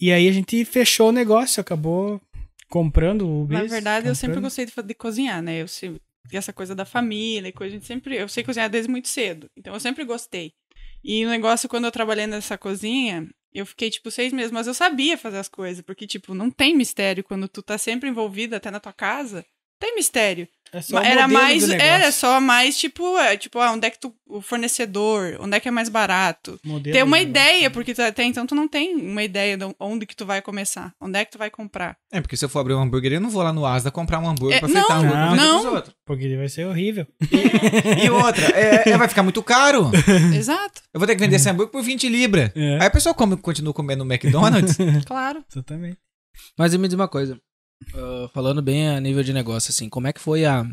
E 0.00 0.12
aí 0.12 0.28
a 0.28 0.32
gente 0.32 0.64
fechou 0.64 1.08
o 1.08 1.12
negócio, 1.12 1.60
acabou 1.60 2.20
comprando 2.68 3.26
o 3.28 3.46
Na 3.48 3.60
bis, 3.62 3.70
verdade, 3.70 4.08
eu 4.08 4.14
sempre 4.14 4.36
comprando. 4.36 4.44
gostei 4.44 4.66
de, 4.66 4.72
de 4.82 4.94
cozinhar, 4.94 5.40
né? 5.42 5.62
Eu 5.62 5.68
sempre, 5.68 6.00
e 6.32 6.36
essa 6.36 6.52
coisa 6.52 6.74
da 6.74 6.84
família 6.84 7.48
e 7.48 7.52
coisa, 7.52 7.74
a 7.74 7.78
gente 7.78 7.86
sempre, 7.86 8.16
eu 8.16 8.28
sei 8.28 8.42
cozinhar 8.42 8.68
desde 8.68 8.90
muito 8.90 9.08
cedo. 9.08 9.48
Então 9.56 9.72
eu 9.74 9.80
sempre 9.80 10.04
gostei. 10.04 10.52
E 11.04 11.24
o 11.24 11.30
negócio, 11.30 11.68
quando 11.68 11.84
eu 11.84 11.92
trabalhei 11.92 12.26
nessa 12.26 12.58
cozinha, 12.58 13.26
eu 13.54 13.64
fiquei, 13.64 13.88
tipo, 13.90 14.10
seis 14.10 14.32
meses, 14.32 14.50
mas 14.50 14.66
eu 14.66 14.74
sabia 14.74 15.16
fazer 15.16 15.38
as 15.38 15.48
coisas, 15.48 15.82
porque, 15.82 16.06
tipo, 16.06 16.34
não 16.34 16.50
tem 16.50 16.74
mistério 16.76 17.22
quando 17.24 17.46
tu 17.48 17.62
tá 17.62 17.78
sempre 17.78 18.08
envolvida 18.08 18.56
até 18.56 18.70
na 18.70 18.80
tua 18.80 18.92
casa. 18.92 19.46
Tem 19.78 19.94
mistério. 19.94 20.48
É 20.72 20.82
só 20.82 20.98
era 20.98 21.28
mais, 21.28 21.70
era 21.70 22.10
só 22.10 22.40
mais, 22.40 22.76
tipo, 22.76 23.16
é, 23.18 23.36
tipo, 23.36 23.58
ah, 23.60 23.70
onde 23.72 23.86
é 23.86 23.90
que 23.90 24.00
tu, 24.00 24.12
o 24.28 24.42
fornecedor, 24.42 25.36
onde 25.40 25.56
é 25.56 25.60
que 25.60 25.68
é 25.68 25.70
mais 25.70 25.88
barato. 25.88 26.58
Modelo 26.64 26.92
Ter 26.94 27.02
uma 27.04 27.20
ideia, 27.20 27.70
porque 27.70 27.94
tu- 27.94 28.02
até 28.02 28.24
então 28.24 28.44
tu 28.46 28.54
não 28.54 28.66
tem 28.66 28.94
uma 28.96 29.22
ideia 29.22 29.56
de 29.56 29.64
onde 29.78 30.04
que 30.04 30.14
tu 30.14 30.26
vai 30.26 30.42
começar, 30.42 30.92
onde 31.00 31.18
é 31.18 31.24
que 31.24 31.30
tu 31.30 31.38
vai 31.38 31.50
comprar. 31.50 31.96
É, 32.12 32.20
porque 32.20 32.36
se 32.36 32.44
eu 32.44 32.48
for 32.48 32.58
abrir 32.60 32.74
uma 32.74 32.82
hamburgueria, 32.82 33.16
eu 33.18 33.22
não 33.22 33.30
vou 33.30 33.42
lá 33.42 33.52
no 33.52 33.64
Asda 33.64 33.90
comprar 33.92 34.18
um 34.18 34.28
hambúrguer 34.28 34.56
É, 34.56 34.60
pra 34.60 34.68
fritar 34.68 35.02
não, 35.02 35.04
um 35.04 35.14
hambúrguer 35.14 35.36
não. 35.46 35.60
pros 35.62 35.72
outros. 35.74 35.94
Porque 36.04 36.24
ele 36.24 36.36
vai 36.36 36.48
ser 36.48 36.66
horrível. 36.66 37.06
E 38.04 38.10
outra, 38.10 38.46
é, 38.58 38.90
é, 38.90 38.98
vai 38.98 39.08
ficar 39.08 39.22
muito 39.22 39.42
caro. 39.44 39.90
Exato, 40.36 40.82
Eu 40.92 40.98
vou 40.98 41.06
ter 41.06 41.14
que 41.14 41.20
vender 41.20 41.36
esse 41.36 41.48
hambúrguer 41.48 41.70
por 41.72 41.82
20 41.82 42.08
libras. 42.08 42.50
É. 42.54 42.78
Aí 42.80 42.86
a 42.86 42.90
pessoa 42.90 43.14
come, 43.14 43.36
continua 43.36 43.72
comendo 43.72 44.04
no 44.04 44.12
McDonald's. 44.12 44.76
claro. 45.06 45.44
Exatamente. 45.50 45.96
Mas 46.58 46.74
me 46.76 46.86
diz 46.88 46.94
uma 46.94 47.08
coisa. 47.08 47.38
Ah, 47.94 48.28
falando 48.32 48.60
bem 48.62 48.88
a 48.88 49.00
nível 49.00 49.22
de 49.22 49.32
negócio, 49.32 49.70
assim, 49.70 49.88
como 49.88 50.06
é 50.06 50.12
que 50.12 50.20
foi 50.20 50.44
a. 50.44 50.64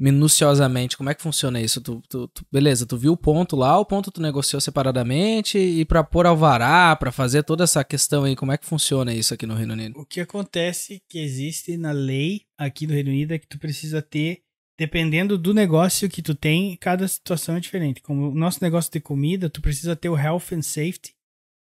Minuciosamente, 0.00 0.96
como 0.96 1.10
é 1.10 1.14
que 1.14 1.20
funciona 1.22 1.60
isso? 1.60 1.80
Tu, 1.80 2.00
tu- 2.08 2.28
tu- 2.28 2.46
beleza, 2.52 2.86
tu 2.86 2.96
viu 2.96 3.12
o 3.14 3.16
ponto 3.16 3.56
lá, 3.56 3.76
o 3.80 3.84
ponto 3.84 4.12
tu 4.12 4.20
negociou 4.22 4.60
separadamente 4.60 5.58
e 5.58 5.84
pra 5.84 6.04
pôr 6.04 6.24
alvará, 6.24 6.94
pra 6.94 7.10
fazer 7.10 7.42
toda 7.42 7.64
essa 7.64 7.82
questão 7.82 8.22
aí, 8.22 8.36
como 8.36 8.52
é 8.52 8.56
que 8.56 8.64
funciona 8.64 9.12
isso 9.12 9.34
aqui 9.34 9.44
no 9.44 9.54
Reino 9.56 9.72
Unido? 9.72 9.98
O 9.98 10.06
que 10.06 10.20
acontece 10.20 11.02
que 11.08 11.18
existe 11.18 11.76
na 11.76 11.90
lei 11.90 12.42
aqui 12.56 12.86
no 12.86 12.92
Reino 12.92 13.10
Unido 13.10 13.32
é 13.32 13.38
que 13.40 13.48
tu 13.48 13.58
precisa 13.58 14.00
ter, 14.00 14.42
dependendo 14.78 15.36
do 15.36 15.52
negócio 15.52 16.08
que 16.08 16.22
tu 16.22 16.32
tem, 16.32 16.76
cada 16.76 17.08
situação 17.08 17.56
é 17.56 17.60
diferente. 17.60 18.00
Como 18.00 18.30
o 18.30 18.34
nosso 18.36 18.60
negócio 18.62 18.92
de 18.92 19.00
comida, 19.00 19.50
tu 19.50 19.60
precisa 19.60 19.96
ter 19.96 20.08
o 20.10 20.16
Health 20.16 20.52
and 20.52 20.62
Safety, 20.62 21.12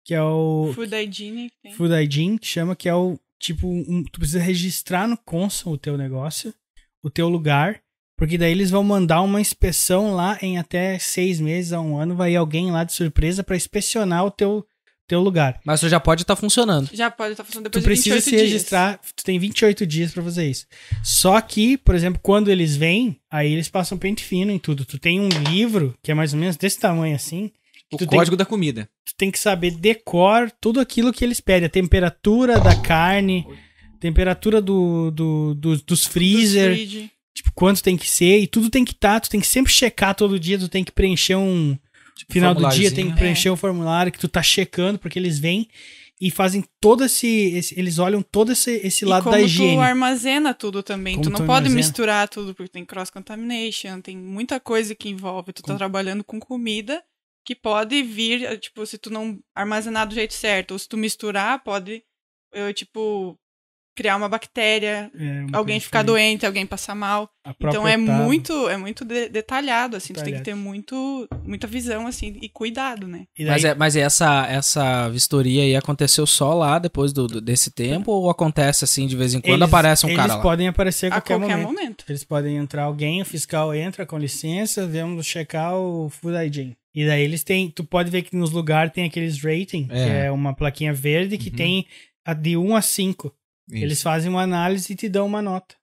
que 0.04 0.12
é 0.12 0.22
o 0.22 0.72
Food 0.74 0.94
hygiene. 0.94 1.50
Food 1.74 1.94
Hygiene, 1.94 2.38
que 2.38 2.46
chama 2.46 2.76
que 2.76 2.86
é 2.86 2.94
o 2.94 3.18
tipo, 3.40 3.66
um- 3.68 4.02
tu 4.04 4.18
precisa 4.18 4.40
registrar 4.40 5.06
no 5.06 5.16
Consul 5.16 5.74
o 5.74 5.78
teu 5.78 5.96
negócio, 5.96 6.52
o 7.02 7.10
teu 7.10 7.28
lugar, 7.28 7.80
porque 8.18 8.38
daí 8.38 8.50
eles 8.52 8.70
vão 8.70 8.82
mandar 8.82 9.20
uma 9.22 9.40
inspeção 9.40 10.14
lá 10.14 10.38
em 10.40 10.58
até 10.58 10.98
seis 10.98 11.40
meses 11.40 11.72
a 11.72 11.80
um 11.80 11.98
ano, 11.98 12.14
vai 12.16 12.32
ir 12.32 12.36
alguém 12.36 12.70
lá 12.70 12.82
de 12.84 12.92
surpresa 12.92 13.44
para 13.44 13.56
inspecionar 13.56 14.24
o 14.24 14.30
teu, 14.30 14.66
teu 15.06 15.20
lugar. 15.20 15.60
Mas 15.64 15.80
tu 15.80 15.88
já 15.88 16.00
pode 16.00 16.22
estar 16.22 16.34
funcionando. 16.34 16.88
Já 16.92 17.10
pode 17.10 17.32
estar 17.32 17.44
funcionando 17.44 17.70
Tu 17.70 17.78
depois 17.78 17.84
precisa 17.84 18.16
de 18.16 18.22
se 18.22 18.30
28 18.30 18.40
dias. 18.42 18.52
registrar, 18.52 19.00
tu 19.14 19.22
tem 19.22 19.38
28 19.38 19.86
dias 19.86 20.12
pra 20.12 20.22
fazer 20.22 20.48
isso. 20.50 20.66
Só 21.04 21.40
que, 21.40 21.76
por 21.76 21.94
exemplo, 21.94 22.18
quando 22.22 22.50
eles 22.50 22.74
vêm, 22.74 23.20
aí 23.30 23.52
eles 23.52 23.68
passam 23.68 23.98
pente 23.98 24.24
fino 24.24 24.50
em 24.50 24.58
tudo. 24.58 24.84
Tu 24.84 24.98
tem 24.98 25.20
um 25.20 25.28
livro 25.28 25.94
que 26.02 26.10
é 26.10 26.14
mais 26.14 26.32
ou 26.32 26.40
menos 26.40 26.56
desse 26.56 26.80
tamanho 26.80 27.14
assim, 27.14 27.52
o 27.92 27.96
Tu 27.98 28.06
tem- 28.06 28.18
código 28.18 28.36
da 28.36 28.44
comida. 28.44 28.88
tu 29.04 29.12
tem 29.16 29.30
que 29.30 29.38
saber 29.38 29.70
decor 29.72 30.50
tudo 30.60 30.80
aquilo 30.80 31.12
que 31.12 31.24
eles 31.24 31.40
pedem. 31.40 31.66
A 31.66 31.70
temperatura 31.70 32.58
da 32.60 32.74
carne, 32.80 33.46
temperatura 34.00 34.60
do, 34.60 35.10
do, 35.10 35.54
do- 35.54 35.76
dos 35.82 36.04
freezer, 36.04 36.74
Fridge. 36.74 37.10
tipo, 37.34 37.50
quanto 37.54 37.82
tem 37.82 37.96
que 37.96 38.08
ser, 38.10 38.40
e 38.40 38.46
tudo 38.46 38.68
tem 38.70 38.84
que 38.84 38.92
estar, 38.92 39.20
tu 39.20 39.30
tem 39.30 39.40
que 39.40 39.46
sempre 39.46 39.72
checar 39.72 40.14
todo 40.14 40.38
dia, 40.38 40.58
tu 40.58 40.68
tem 40.68 40.82
que 40.84 40.92
preencher 40.92 41.36
um. 41.36 41.78
Tipo, 42.16 42.32
Final 42.32 42.54
do 42.54 42.68
dia 42.70 42.90
tem 42.90 43.10
que 43.10 43.16
preencher 43.16 43.50
um 43.50 43.56
formulário 43.56 44.10
que 44.10 44.18
tu 44.18 44.26
tá 44.28 44.42
checando, 44.42 44.98
porque 44.98 45.18
eles 45.18 45.38
vêm 45.38 45.68
e 46.18 46.30
fazem 46.30 46.64
todo 46.80 47.04
esse. 47.04 47.26
esse- 47.54 47.78
eles 47.78 47.98
olham 47.98 48.22
todo 48.22 48.52
esse, 48.52 48.70
esse 48.82 49.04
E 49.04 49.08
lado 49.08 49.24
como 49.24 49.36
da 49.36 49.40
higiene. 49.42 49.74
tu 49.76 49.80
armazena 49.80 50.54
tudo 50.54 50.82
também. 50.82 51.14
Como 51.16 51.24
tu 51.24 51.30
não 51.30 51.40
tu 51.40 51.46
pode 51.46 51.66
armazena. 51.66 51.76
misturar 51.76 52.26
tudo, 52.28 52.54
porque 52.54 52.70
tem 52.70 52.84
cross-contamination, 52.86 54.00
tem 54.00 54.16
muita 54.16 54.58
coisa 54.58 54.94
que 54.94 55.08
envolve. 55.10 55.52
Tu 55.52 55.62
tá 55.62 55.72
Com- 55.72 55.78
trabalhando 55.78 56.24
com 56.24 56.40
comida 56.40 57.02
que 57.46 57.54
pode 57.54 58.02
vir, 58.02 58.42
eh, 58.44 58.56
tipo, 58.56 58.84
se 58.84 58.98
tu 58.98 59.08
não 59.08 59.38
armazenar 59.54 60.06
do 60.08 60.14
jeito 60.14 60.34
certo, 60.34 60.72
ou 60.72 60.78
se 60.78 60.88
tu 60.88 60.96
misturar, 60.96 61.62
pode, 61.62 62.02
eh, 62.52 62.72
tipo, 62.72 63.38
criar 63.96 64.16
uma 64.16 64.28
bactéria, 64.28 65.10
É, 65.18 65.44
uma 65.48 65.56
alguém 65.56 65.80
ficar 65.80 66.02
diferente. 66.02 66.06
doente, 66.28 66.44
alguém 66.46 66.66
passar 66.66 66.94
mal. 66.94 67.30
Então 67.58 67.88
é 67.88 67.96
tábua. 67.96 68.12
muito, 68.14 68.68
é 68.68 68.76
muito 68.76 69.06
de- 69.06 69.30
detalhado, 69.30 69.96
assim, 69.96 70.12
tu 70.12 70.16
tem 70.16 70.24
que 70.34 70.40
Detalhado. 70.40 70.44
ter 70.44 70.54
muito, 70.54 71.26
muita 71.44 71.66
visão, 71.66 72.06
assim, 72.06 72.36
e 72.42 72.48
cuidado, 72.50 73.06
né? 73.08 73.24
E 73.38 73.42
daí- 73.44 73.52
Mas, 73.54 73.64
é, 73.64 73.74
mas 73.74 73.96
essa, 73.96 74.46
essa 74.48 75.08
vistoria 75.08 75.62
aí 75.62 75.74
aconteceu 75.74 76.26
só 76.26 76.52
lá 76.52 76.78
depois 76.78 77.10
do, 77.10 77.26
do- 77.26 77.40
desse 77.40 77.70
tempo 77.70 78.10
ou 78.10 78.28
acontece 78.28 78.84
assim 78.84 79.06
de 79.06 79.16
vez 79.16 79.32
em 79.32 79.40
quando 79.40 79.62
eles- 79.62 79.68
aparece 79.68 80.04
um 80.04 80.10
cara 80.10 80.22
Eles 80.24 80.36
lá? 80.36 80.42
podem 80.42 80.68
aparecer 80.68 81.06
a 81.10 81.16
A 81.16 81.20
qualquer, 81.22 81.38
qualquer 81.38 81.56
momento. 81.56 81.78
momento. 81.78 82.04
Eles 82.06 82.22
podem 82.24 82.56
entrar 82.58 82.82
alguém, 82.82 83.22
o 83.22 83.24
fiscal 83.24 83.72
entra 83.74 84.04
com 84.04 84.18
licença, 84.18 84.86
vamos 84.86 85.24
checar 85.24 85.74
o 85.74 86.10
Food 86.10 86.36
Hygiene. 86.36 86.76
E 86.96 87.06
daí 87.06 87.22
eles 87.22 87.44
têm, 87.44 87.68
tu 87.70 87.84
pode 87.84 88.10
ver 88.10 88.22
que 88.22 88.34
nos 88.34 88.50
lugares 88.50 88.90
tem 88.92 89.04
aqueles 89.04 89.38
rating, 89.42 89.86
que 89.86 89.92
É. 89.94 90.26
é 90.26 90.30
uma 90.32 90.54
plaquinha 90.54 90.94
verde 90.94 91.36
que 91.36 91.50
Uhum. 91.50 91.56
tem 91.56 91.86
a 92.24 92.32
de 92.32 92.56
1 92.56 92.74
a 92.74 92.80
5. 92.80 93.34
Isso. 93.70 93.84
Eles 93.84 94.02
fazem 94.02 94.30
uma 94.30 94.42
análise 94.42 94.90
e 94.92 94.96
te 94.96 95.08
dão 95.08 95.26
uma 95.26 95.42
nota. 95.42 95.74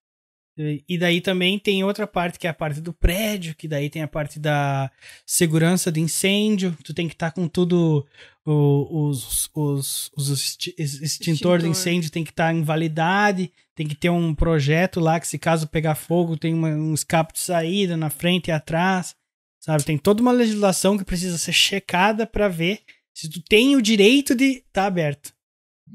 E 0.88 0.98
daí 1.00 1.20
também 1.20 1.58
tem 1.58 1.84
outra 1.84 2.06
parte 2.06 2.38
que 2.38 2.46
é 2.46 2.50
a 2.50 2.54
parte 2.54 2.80
do 2.80 2.94
prédio, 2.94 3.56
que 3.56 3.68
daí 3.68 3.90
tem 3.90 4.04
a 4.04 4.08
parte 4.08 4.40
da 4.40 4.92
segurança 5.26 5.92
de 5.92 6.00
incêndio. 6.00 6.78
Tu 6.84 6.94
tem 6.94 7.08
que 7.08 7.16
estar 7.16 7.32
com 7.32 7.48
tudo 7.48 8.06
o- 8.46 9.08
os, 9.10 9.50
os, 9.56 10.12
os 10.16 10.30
exti- 10.30 10.76
ex- 10.78 11.02
extintor 11.02 11.58
de 11.58 11.66
Extintor. 11.66 11.70
incêndio 11.70 12.12
tem 12.12 12.24
que 12.24 12.30
estar 12.30 12.54
em 12.54 12.62
validade, 12.62 13.52
tem 13.76 13.88
que 13.88 13.96
ter 13.96 14.12
um 14.12 14.36
projeto 14.36 15.00
lá 15.00 15.20
que 15.20 15.28
se 15.28 15.40
caso 15.40 15.68
pegar 15.68 15.96
fogo 15.96 16.38
tem 16.38 16.54
uma- 16.54 16.70
um 16.70 16.94
escape 16.94 17.34
de 17.34 17.40
saída 17.40 17.98
na 17.98 18.12
frente 18.12 18.50
e 18.50 18.52
atrás, 18.52 19.16
sabe? 19.64 19.86
Tem 19.86 19.98
toda 19.98 20.22
uma 20.22 20.32
legislação 20.32 20.98
que 20.98 21.06
precisa 21.06 21.38
ser 21.38 21.54
checada 21.54 22.28
para 22.28 22.50
ver 22.50 22.82
se 23.14 23.30
tu 23.30 23.42
tem 23.42 23.76
o 23.76 23.82
direito 23.82 24.36
de 24.36 24.58
estar 24.58 24.82
tá 24.82 24.86
aberto. 24.86 25.34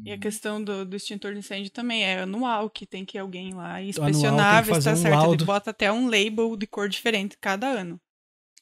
E 0.04 0.12
a 0.12 0.18
questão 0.18 0.62
do, 0.62 0.86
do 0.86 0.96
extintor 0.96 1.32
de 1.32 1.40
incêndio 1.40 1.70
também 1.70 2.04
é 2.04 2.20
anual, 2.20 2.70
que 2.70 2.86
tem 2.86 3.04
que 3.04 3.18
ir 3.18 3.20
alguém 3.20 3.52
lá 3.52 3.82
inspecionar, 3.82 4.64
ver 4.64 4.76
se 4.76 4.84
tá 4.84 4.92
um 4.92 4.96
certo. 4.96 5.14
laudo. 5.14 5.34
Ele 5.34 5.44
bota 5.44 5.70
até 5.70 5.90
um 5.92 6.08
label 6.08 6.56
de 6.56 6.66
cor 6.66 6.88
diferente 6.88 7.36
cada 7.38 7.66
ano. 7.66 8.00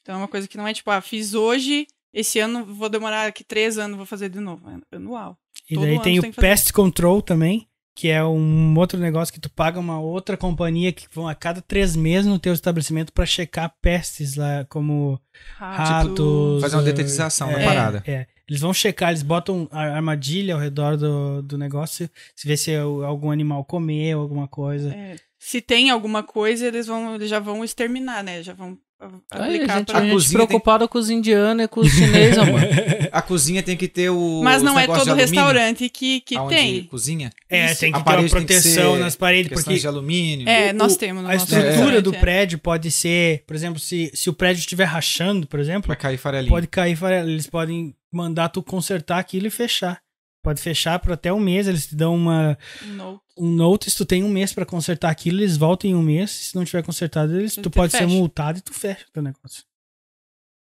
Então 0.01 0.15
é 0.15 0.17
uma 0.17 0.27
coisa 0.27 0.47
que 0.47 0.57
não 0.57 0.67
é 0.67 0.73
tipo, 0.73 0.89
ah, 0.89 1.01
fiz 1.01 1.33
hoje, 1.33 1.87
esse 2.13 2.39
ano 2.39 2.65
vou 2.65 2.89
demorar 2.89 3.27
aqui 3.27 3.43
três 3.43 3.77
anos, 3.77 3.97
vou 3.97 4.05
fazer 4.05 4.29
de 4.29 4.39
novo. 4.39 4.67
É 4.69 4.95
anual. 4.95 5.37
E 5.69 5.75
Todo 5.75 5.85
daí 5.85 6.01
tem 6.01 6.19
o 6.19 6.21
tem. 6.21 6.31
Pest 6.31 6.71
Control 6.71 7.21
também, 7.21 7.67
que 7.97 8.09
é 8.09 8.23
um 8.23 8.77
outro 8.77 8.99
negócio 8.99 9.33
que 9.33 9.39
tu 9.39 9.49
paga 9.49 9.79
uma 9.79 9.99
outra 9.99 10.37
companhia 10.37 10.93
que 10.93 11.07
vão 11.11 11.27
a 11.27 11.33
cada 11.33 11.63
três 11.63 11.95
meses 11.95 12.27
no 12.27 12.37
teu 12.37 12.53
estabelecimento 12.53 13.11
para 13.11 13.25
checar 13.25 13.73
pestes 13.81 14.35
lá, 14.35 14.63
como 14.69 15.19
ratos. 15.55 16.61
Fazer 16.61 16.75
uma 16.75 16.83
eh, 16.83 16.85
detetização 16.85 17.51
da 17.51 17.59
é, 17.59 17.65
parada. 17.65 18.03
É. 18.05 18.27
Eles 18.47 18.61
vão 18.61 18.71
checar, 18.71 19.09
eles 19.09 19.23
botam 19.23 19.67
a 19.71 19.95
armadilha 19.95 20.53
ao 20.53 20.59
redor 20.59 20.95
do, 20.95 21.41
do 21.41 21.57
negócio, 21.57 22.07
se 22.35 22.47
vê 22.47 22.55
se 22.55 22.71
é 22.71 22.77
algum 22.77 23.31
animal 23.31 23.65
comeu 23.65 24.21
alguma 24.21 24.47
coisa. 24.47 24.93
É, 24.93 25.15
se 25.39 25.59
tem 25.59 25.89
alguma 25.89 26.21
coisa, 26.21 26.67
eles 26.67 26.85
vão, 26.85 27.15
eles 27.15 27.31
já 27.31 27.39
vão 27.39 27.63
exterminar, 27.63 28.23
né? 28.23 28.43
Já 28.43 28.53
vão 28.53 28.77
Aí, 29.29 29.55
aplicar 29.57 29.77
gente, 29.77 29.85
pra- 29.91 29.99
a 29.99 30.01
gente 30.03 30.11
cozinha 30.13 30.33
preocupada 30.47 30.87
com 30.87 30.97
os 30.97 31.09
indianos 31.09 31.65
e 31.65 31.67
com 31.67 31.81
os 31.81 31.87
chineses, 31.93 32.37
mano. 32.37 32.57
A 33.11 33.21
cozinha 33.21 33.61
tem 33.61 33.77
que 33.77 33.87
ter 33.87 34.09
o. 34.09 34.41
Mas 34.43 34.63
não 34.63 34.77
é 34.77 34.87
todo 34.87 35.13
restaurante 35.13 35.87
que, 35.87 36.19
que 36.21 36.35
tem. 36.49 36.83
Cozinha. 36.85 37.31
É, 37.47 37.71
Isso. 37.71 37.79
tem 37.81 37.91
que 37.91 37.99
A 37.99 38.01
ter 38.01 38.09
uma 38.11 38.19
tem 38.21 38.29
proteção 38.29 38.93
ser 38.95 38.99
nas 38.99 39.15
paredes, 39.15 39.51
porque 39.53 39.75
de 39.77 39.87
alumínio. 39.87 40.49
É, 40.49 40.71
o- 40.71 40.73
nós 40.73 40.97
temos 40.97 41.21
no 41.23 41.29
a 41.29 41.35
estrutura 41.35 41.69
restaurante, 41.69 42.01
do 42.03 42.15
é. 42.15 42.19
prédio 42.19 42.57
pode 42.57 42.89
ser, 42.89 43.43
por 43.45 43.55
exemplo, 43.55 43.79
se, 43.79 44.11
se 44.15 44.29
o 44.29 44.33
prédio 44.33 44.61
estiver 44.61 44.85
rachando, 44.85 45.45
por 45.45 45.59
exemplo, 45.59 45.87
Vai 45.87 45.95
cair 45.97 46.17
farelinha. 46.17 46.49
pode 46.49 46.65
cair, 46.67 46.95
farelo. 46.95 47.29
eles 47.29 47.45
podem 47.47 47.95
mandar 48.11 48.49
tu 48.49 48.63
consertar 48.63 49.19
aquilo 49.19 49.45
e 49.45 49.51
fechar. 49.51 49.99
Pode 50.47 50.61
fechar 50.61 50.97
por 50.99 51.11
até 51.11 51.31
um 51.33 51.41
mês, 51.41 51.67
eles 51.67 51.87
te 51.87 51.95
dão 51.95 52.15
uma, 52.15 52.57
No. 52.95 53.19
um 53.37 53.51
notice, 53.51 53.97
tu 53.97 54.05
tem 54.05 54.23
um 54.23 54.29
mês 54.29 54.53
pra 54.53 54.65
consertar 54.65 55.09
aquilo, 55.09 55.41
eles 55.41 55.57
voltam 55.57 55.89
em 55.89 55.93
um 55.93 56.01
mês, 56.01 56.31
se 56.31 56.55
não 56.55 56.63
tiver 56.63 56.83
consertado, 56.83 57.37
eles, 57.37 57.55
tu 57.55 57.63
Tu 57.63 57.69
pode 57.69 57.91
ser 57.91 57.97
fecha. 58.03 58.13
multado 58.13 58.57
e 58.59 58.61
tu 58.61 58.73
fecha 58.73 59.05
o 59.09 59.11
teu 59.11 59.21
negócio. 59.21 59.65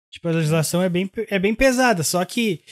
Tipo, 0.08 0.28
a 0.28 0.32
legislação 0.32 0.80
é 0.80 0.88
bem, 0.88 1.10
é 1.28 1.36
bem 1.36 1.52
pesada, 1.52 2.04
só 2.04 2.24
que 2.24 2.62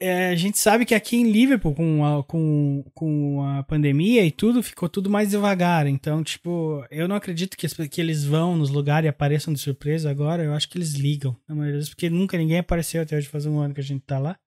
é, 0.00 0.28
a 0.30 0.34
gente 0.34 0.56
sabe 0.58 0.86
que 0.86 0.94
aqui 0.94 1.14
em 1.16 1.30
Liverpool, 1.30 1.74
com 1.74 2.02
a, 2.06 2.24
com, 2.24 2.82
com 2.94 3.42
a 3.44 3.62
pandemia 3.64 4.24
e 4.24 4.30
tudo, 4.30 4.62
ficou 4.62 4.88
tudo 4.88 5.10
mais 5.10 5.28
devagar. 5.28 5.86
Então, 5.86 6.24
tipo, 6.24 6.82
eu 6.90 7.06
não 7.06 7.16
acredito 7.16 7.54
que, 7.54 7.68
que 7.88 8.00
eles 8.00 8.24
vão 8.24 8.56
nos 8.56 8.70
lugares 8.70 9.04
e 9.06 9.08
apareçam 9.10 9.52
de 9.52 9.60
surpresa 9.60 10.10
agora. 10.10 10.42
Eu 10.42 10.54
acho 10.54 10.70
que 10.70 10.78
eles 10.78 10.94
ligam, 10.94 11.36
na 11.46 11.54
maioria 11.54 11.78
das 11.80 11.90
porque 11.90 12.08
nunca 12.08 12.38
ninguém 12.38 12.60
apareceu 12.60 13.02
até 13.02 13.14
hoje 13.14 13.28
faz 13.28 13.44
um 13.44 13.58
ano 13.58 13.74
que 13.74 13.80
a 13.80 13.84
gente 13.84 14.02
tá 14.06 14.18
lá. 14.18 14.38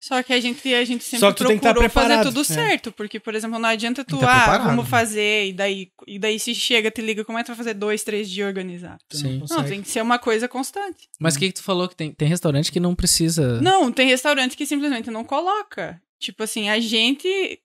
Só 0.00 0.22
que 0.22 0.32
a 0.32 0.40
gente, 0.40 0.72
a 0.72 0.84
gente 0.84 1.02
sempre 1.02 1.20
Só 1.20 1.32
que 1.32 1.38
tu 1.38 1.46
tem 1.46 1.56
que 1.56 1.62
tá 1.62 1.74
procurou 1.74 1.90
fazer 1.90 2.22
tudo 2.22 2.40
é. 2.40 2.44
certo. 2.44 2.92
Porque, 2.92 3.18
por 3.18 3.34
exemplo, 3.34 3.58
não 3.58 3.68
adianta 3.68 4.04
tu, 4.04 4.18
tá 4.18 4.30
ah, 4.30 4.36
preparado, 4.36 4.66
vamos 4.68 4.84
né? 4.84 4.90
fazer, 4.90 5.48
e 5.48 5.52
daí, 5.52 5.90
e 6.06 6.18
daí 6.18 6.38
se 6.38 6.54
chega, 6.54 6.90
te 6.90 7.02
liga, 7.02 7.24
como 7.24 7.38
é 7.38 7.42
que 7.42 7.46
tu 7.46 7.48
vai 7.48 7.56
fazer 7.56 7.74
dois, 7.74 8.04
três 8.04 8.30
dias 8.30 8.46
organizar? 8.46 8.98
Tu 9.08 9.16
Sim. 9.16 9.38
não 9.38 9.56
Não, 9.56 9.64
tem 9.64 9.82
que 9.82 9.88
ser 9.88 10.00
uma 10.00 10.18
coisa 10.18 10.46
constante. 10.46 11.08
Mas 11.18 11.34
o 11.34 11.38
que, 11.38 11.48
que 11.48 11.54
tu 11.54 11.62
falou 11.62 11.88
que 11.88 11.96
tem, 11.96 12.12
tem 12.12 12.28
restaurante 12.28 12.70
que 12.70 12.78
não 12.78 12.94
precisa. 12.94 13.60
Não, 13.60 13.90
tem 13.90 14.06
restaurante 14.06 14.56
que 14.56 14.66
simplesmente 14.66 15.10
não 15.10 15.24
coloca. 15.24 16.00
Tipo 16.20 16.44
assim, 16.44 16.68
a 16.68 16.78
gente 16.78 17.60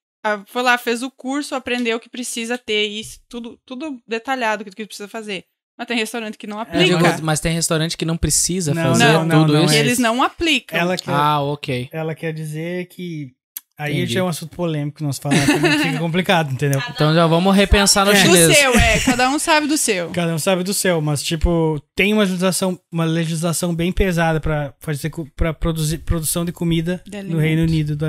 foi 0.47 0.61
lá, 0.61 0.77
fez 0.77 1.03
o 1.03 1.11
curso, 1.11 1.53
aprendeu 1.53 1.99
que 1.99 2.09
precisa 2.09 2.57
ter 2.57 2.88
isso, 2.88 3.19
tudo, 3.27 3.59
tudo 3.65 4.01
detalhado, 4.07 4.61
o 4.61 4.65
que 4.65 4.71
que 4.71 4.86
precisa 4.86 5.07
fazer. 5.07 5.45
Mas 5.78 5.88
tem 5.88 5.97
restaurante 5.97 6.38
que 6.38 6.45
não 6.47 6.57
digo, 6.80 6.97
aplica. 6.97 7.19
mas 7.24 7.39
tem 7.39 7.53
restaurante 7.53 7.97
que 7.97 8.05
não 8.05 8.15
precisa 8.15 8.74
Não, 8.74 8.84
fazer 8.84 9.05
não, 9.26 9.41
tudo 9.41 9.53
não, 9.53 9.65
isso. 9.65 9.74
É 9.74 9.80
eles 9.80 9.97
não 9.97 10.21
aplicam. 10.21 10.80
Ela 10.80 10.95
quer, 10.97 11.11
Ah, 11.11 11.41
ok. 11.41 11.89
ela 11.91 12.13
quer 12.13 12.32
dizer 12.34 12.88
que. 12.88 13.32
Aí 13.76 13.93
Entendi. 13.97 14.13
já 14.13 14.19
é 14.19 14.24
um 14.24 14.28
assunto 14.28 14.55
polêmico 14.55 14.97
que 14.99 15.03
nós 15.03 15.17
falamos, 15.17 15.45
também 15.47 15.80
fica 15.80 15.97
complicado, 15.97 16.51
entendeu? 16.53 16.80
Então 16.91 17.11
já 17.15 17.26
vamos 17.26 17.55
repensar 17.55 18.05
no 18.05 18.11
É. 18.11 18.13
do 18.13 18.19
chinês. 18.19 18.55
seu, 18.55 18.71
é. 18.76 18.99
Cada 18.99 19.28
um 19.32 19.39
sabe 19.39 19.65
do 19.65 19.76
seu. 19.76 20.11
Cada 20.11 20.36
um 20.36 20.38
sabe 20.38 20.63
do 20.63 20.76
seu, 20.76 21.01
mas 21.01 21.24
tipo, 21.24 21.82
tem 21.95 22.13
uma 22.13 22.21
legislação, 22.21 22.80
uma 22.91 23.03
legislação 23.03 23.74
bem 23.74 23.91
pesada 23.91 24.39
pra 24.39 24.76
fazer 24.80 25.11
para 25.36 25.55
produzir 25.55 25.97
produção 25.99 26.45
de 26.45 26.51
comida 26.51 27.01
De 27.07 27.24
no. 27.24 27.39
Reino 27.39 27.63
Unido. 27.63 27.95
do 27.95 28.05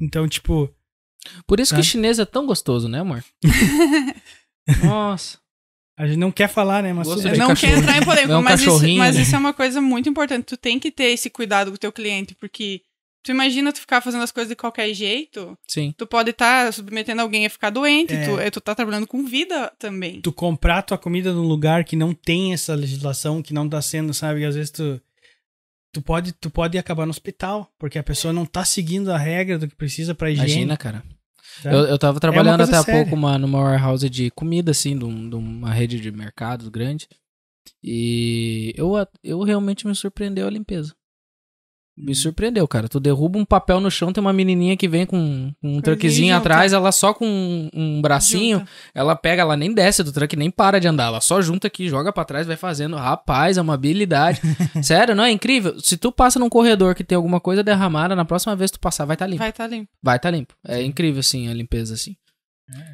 então, 0.00 0.28
tipo, 0.28 0.70
Por 1.48 1.58
isso 1.58 1.74
que 1.74 1.80
o 1.80 1.84
chinês 1.84 2.20
é 2.20 2.24
tão 2.24 2.46
gostoso, 2.46 2.88
né, 2.88 3.00
amor? 3.00 3.24
Nossa. 4.84 5.41
A 6.02 6.06
gente 6.06 6.18
não 6.18 6.32
quer 6.32 6.48
falar, 6.48 6.82
né, 6.82 6.92
mas 6.92 7.06
Gosto 7.06 7.22
bem. 7.28 7.38
não 7.38 7.54
quer 7.54 7.78
entrar 7.78 7.96
em 7.98 8.04
polêmica, 8.04 8.32
É 8.32 8.36
um 8.36 8.42
mas, 8.42 8.60
isso, 8.60 8.96
mas 8.96 9.16
né? 9.16 9.22
isso 9.22 9.34
é 9.36 9.38
uma 9.38 9.52
coisa 9.52 9.80
muito 9.80 10.08
importante. 10.08 10.44
Tu 10.44 10.56
tem 10.56 10.78
que 10.78 10.90
ter 10.90 11.04
esse 11.04 11.30
cuidado 11.30 11.70
com 11.70 11.74
o 11.76 11.78
teu 11.78 11.92
cliente, 11.92 12.34
porque 12.34 12.80
tu 13.24 13.30
imagina 13.30 13.72
tu 13.72 13.78
ficar 13.80 14.00
fazendo 14.00 14.22
as 14.24 14.32
coisas 14.32 14.48
de 14.48 14.56
qualquer 14.56 14.92
jeito, 14.92 15.56
Sim. 15.68 15.94
tu 15.96 16.06
pode 16.06 16.30
estar 16.30 16.72
submetendo 16.72 17.22
alguém 17.22 17.46
a 17.46 17.50
ficar 17.50 17.70
doente, 17.70 18.12
É. 18.14 18.24
tu, 18.26 18.40
eh, 18.40 18.50
tu 18.50 18.60
tá 18.60 18.74
trabalhando 18.74 19.06
com 19.06 19.24
vida 19.24 19.72
também. 19.78 20.20
tu 20.20 20.32
comprar 20.32 20.82
tua 20.82 20.98
comida 20.98 21.32
num 21.32 21.46
lugar 21.46 21.84
que 21.84 21.94
não 21.94 22.12
tem 22.12 22.52
essa 22.52 22.74
legislação, 22.74 23.40
que 23.40 23.54
não 23.54 23.68
tá 23.68 23.80
sendo, 23.80 24.12
sabe, 24.12 24.44
às 24.44 24.54
vezes 24.56 24.70
tu 24.72 25.00
tu 25.94 26.00
pode 26.02 26.32
tu 26.32 26.50
pode 26.50 26.76
acabar 26.78 27.04
no 27.06 27.10
hospital, 27.10 27.70
porque 27.78 27.98
a 27.98 28.02
pessoa 28.02 28.32
não 28.32 28.44
tá 28.46 28.64
seguindo 28.64 29.12
a 29.12 29.18
regra 29.18 29.56
do 29.58 29.68
que 29.68 29.76
precisa 29.76 30.14
pra 30.16 30.30
higiene. 30.30 30.50
Imagina, 30.50 30.76
cara. 30.76 31.04
Tá? 31.62 31.72
Eu, 31.72 31.78
eu 31.86 31.98
tava 31.98 32.20
trabalhando 32.20 32.56
coisa 32.58 32.70
até 32.70 32.78
há 32.78 32.84
pouco 32.96 33.14
uma, 33.16 33.38
numa 33.38 33.58
warehouse 33.60 34.08
de 34.08 34.30
comida, 34.30 34.70
assim, 34.70 34.96
de, 34.98 35.04
um- 35.04 35.28
de 35.28 35.34
uma 35.36 35.72
rede 35.72 35.98
de 36.00 36.10
mercado 36.12 36.70
grande. 36.70 37.08
E 37.82 38.72
eu, 38.76 38.92
eu 39.22 39.42
realmente 39.42 39.86
me 39.86 39.94
surpreendeu 39.94 40.46
a 40.46 40.50
limpeza. 40.50 40.94
Me 42.04 42.14
surpreendeu, 42.14 42.66
cara. 42.66 42.88
Tu 42.88 42.98
derruba 42.98 43.38
um 43.38 43.44
papel 43.44 43.80
no 43.80 43.90
chão, 43.90 44.12
tem 44.12 44.20
uma 44.20 44.32
menininha 44.32 44.76
que 44.76 44.88
vem 44.88 45.06
com, 45.06 45.52
com 45.60 45.76
um 45.76 45.80
truquezinho 45.80 46.36
atrás, 46.36 46.72
ela 46.72 46.90
só 46.90 47.14
com 47.14 47.26
um, 47.26 47.70
um 47.72 48.02
bracinho, 48.02 48.58
Junta. 48.58 48.70
ela 48.94 49.14
pega, 49.14 49.42
ela 49.42 49.56
nem 49.56 49.72
desce 49.72 50.02
do 50.02 50.12
truck, 50.12 50.34
nem 50.36 50.50
para 50.50 50.80
de 50.80 50.88
andar, 50.88 51.04
ela 51.04 51.20
só 51.20 51.40
junta 51.40 51.68
aqui, 51.68 51.88
joga 51.88 52.12
pra 52.12 52.24
trás, 52.24 52.46
vai 52.46 52.56
fazendo. 52.56 52.96
Rapaz, 52.96 53.56
é 53.56 53.62
uma 53.62 53.74
habilidade. 53.74 54.40
Sério, 54.82 55.14
não 55.14 55.24
é 55.24 55.30
incrível? 55.30 55.78
Se 55.80 55.96
tu 55.96 56.10
passa 56.10 56.38
num 56.38 56.48
corredor 56.48 56.94
que 56.94 57.04
tem 57.04 57.16
alguma 57.16 57.40
coisa 57.40 57.62
derramada, 57.62 58.16
na 58.16 58.24
próxima 58.24 58.56
vez 58.56 58.70
que 58.70 58.78
tu 58.78 58.80
passar, 58.80 59.04
vai 59.04 59.14
estar 59.14 59.26
limpo. 59.26 59.38
Vai 59.38 59.50
estar 59.50 59.66
limpo. 59.66 59.90
Vai 60.02 60.16
estar 60.16 60.30
limpo. 60.30 60.54
É 60.66 60.82
incrível, 60.82 61.20
assim, 61.20 61.48
a 61.48 61.54
limpeza, 61.54 61.94
assim. 61.94 62.16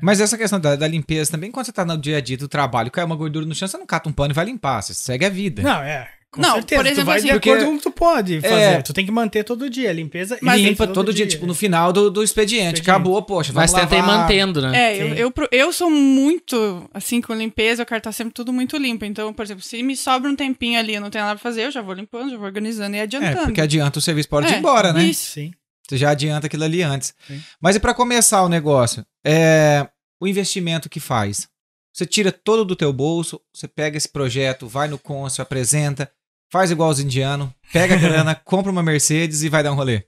Mas 0.03 0.21
essa 0.21 0.37
questão 0.37 0.59
da, 0.59 0.77
da 0.77 0.89
limpeza 0.89 1.31
também, 1.31 1.51
quando 1.51 1.67
você 1.67 1.73
tá 1.73 1.85
no 1.85 1.97
dia 1.97 2.17
a 2.17 2.21
dia 2.21 2.37
do 2.37 2.49
trabalho, 2.49 2.91
cai 2.91 3.05
uma 3.05 3.17
gordura 3.17 3.47
no 3.47 3.55
chão, 3.55 3.69
você 3.69 3.79
não 3.79 3.87
cata 3.87 4.09
um 4.09 4.13
pano 4.13 4.33
e 4.33 4.35
vai 4.35 4.45
limpar, 4.45 4.83
você 4.83 4.93
segue 4.95 5.25
a 5.25 5.31
vida. 5.31 5.63
Não, 5.63 5.83
é. 5.83 6.09
Com 6.31 6.43
Não, 6.43 6.55
certeza. 6.57 6.83
por 6.83 6.87
exemplo, 6.87 7.03
tu 7.05 7.07
vai 7.07 7.17
assim, 7.19 7.27
de 7.29 7.33
porque- 7.33 7.49
acordo 7.51 7.67
com 7.67 7.75
o 7.75 7.77
que 7.79 7.83
tu 7.85 7.91
pode 7.91 8.41
fazer. 8.43 8.55
É. 8.55 8.83
Tu 8.83 8.93
tem 8.93 9.07
que 9.07 9.11
manter 9.11 9.45
todo 9.45 9.71
dia. 9.71 9.89
A 9.89 9.93
limpeza 9.95 10.37
e 10.41 10.45
Mas 10.45 10.57
limpa 10.61 10.85
limpa 10.85 10.87
todo, 10.89 11.15
dia, 11.15 11.27
tipo, 11.27 11.47
no 11.47 11.55
final 11.55 11.91
do, 11.91 12.11
do 12.11 12.23
expediente. 12.23 12.59
Expediente. 12.75 12.83
Acabou, 12.91 13.23
poxa, 13.23 13.51
vamos 13.51 13.73
Mas 13.73 13.81
tenta 13.81 13.97
ir 13.97 14.01
lavar. 14.03 14.19
mantendo, 14.21 14.61
né? 14.61 14.77
É, 14.95 15.03
eu, 15.03 15.15
eu, 15.15 15.33
eu 15.51 15.73
sou 15.73 15.91
muito, 15.91 16.89
assim, 16.93 17.23
com 17.23 17.35
limpeza, 17.35 17.81
eu 17.83 17.87
quero 17.87 17.99
estar 17.99 18.13
sempre 18.13 18.35
tudo 18.35 18.53
muito 18.53 18.77
limpo. 18.77 19.07
Então, 19.07 19.33
por 19.33 19.43
exemplo, 19.43 19.63
se 19.63 19.83
me 19.83 19.97
sobra 19.97 20.31
um 20.31 20.37
tempinho 20.37 20.79
ali 20.79 20.93
e 20.93 20.95
eu 20.97 21.01
não 21.01 21.09
tenho 21.09 21.25
nada 21.25 21.39
pra 21.39 21.43
fazer, 21.51 21.63
eu 21.65 21.71
já 21.71 21.81
vou 21.81 21.95
limpando, 21.95 22.31
já 22.31 22.37
vou 22.37 22.45
organizando 22.47 22.95
e 22.95 22.99
É, 22.99 23.03
adiantando. 23.03 23.45
porque 23.47 23.61
adianta 23.63 23.99
o 23.99 24.03
serviço 24.03 24.29
pode 24.29 24.49
ir 24.49 24.55
É, 24.55 24.59
embora, 24.59 24.93
né? 24.93 25.05
isso. 25.05 25.33
Sim. 25.33 25.51
Você 25.89 25.97
já 25.97 26.11
adianta 26.11 26.47
aquilo 26.47 26.65
ali 26.65 26.83
antes. 26.83 27.15
Sim. 27.27 27.41
Mas 27.59 27.75
e 27.77 27.81
pra 27.81 27.95
começar 27.95 28.43
o 28.43 28.49
negócio? 28.51 29.03
É, 29.25 29.89
o 30.21 30.29
investimento 30.29 30.91
que 30.91 31.01
faz? 31.01 31.49
Você 31.91 32.05
tira 32.07 32.31
todo 32.31 32.65
do 32.65 32.77
teu 32.77 32.93
bolso, 32.93 33.41
você 33.53 33.67
pega 33.67 33.97
esse 33.97 34.09
projeto, 34.09 34.69
vai 34.69 34.87
no 34.87 34.99
cônsul, 34.99 35.43
apresenta, 35.43 36.09
faz 36.51 36.71
igual 36.71 36.91
os 36.91 37.01
indianos, 37.01 37.49
pega 37.73 37.95
a 37.95 37.99
grana, 37.99 38.35
compra 38.35 38.71
uma 38.73 38.83
Mercedes 38.83 39.43
e 39.43 39.49
vai 39.49 39.63
dar 39.63 39.73
um 39.73 39.77
rolê. 39.77 40.05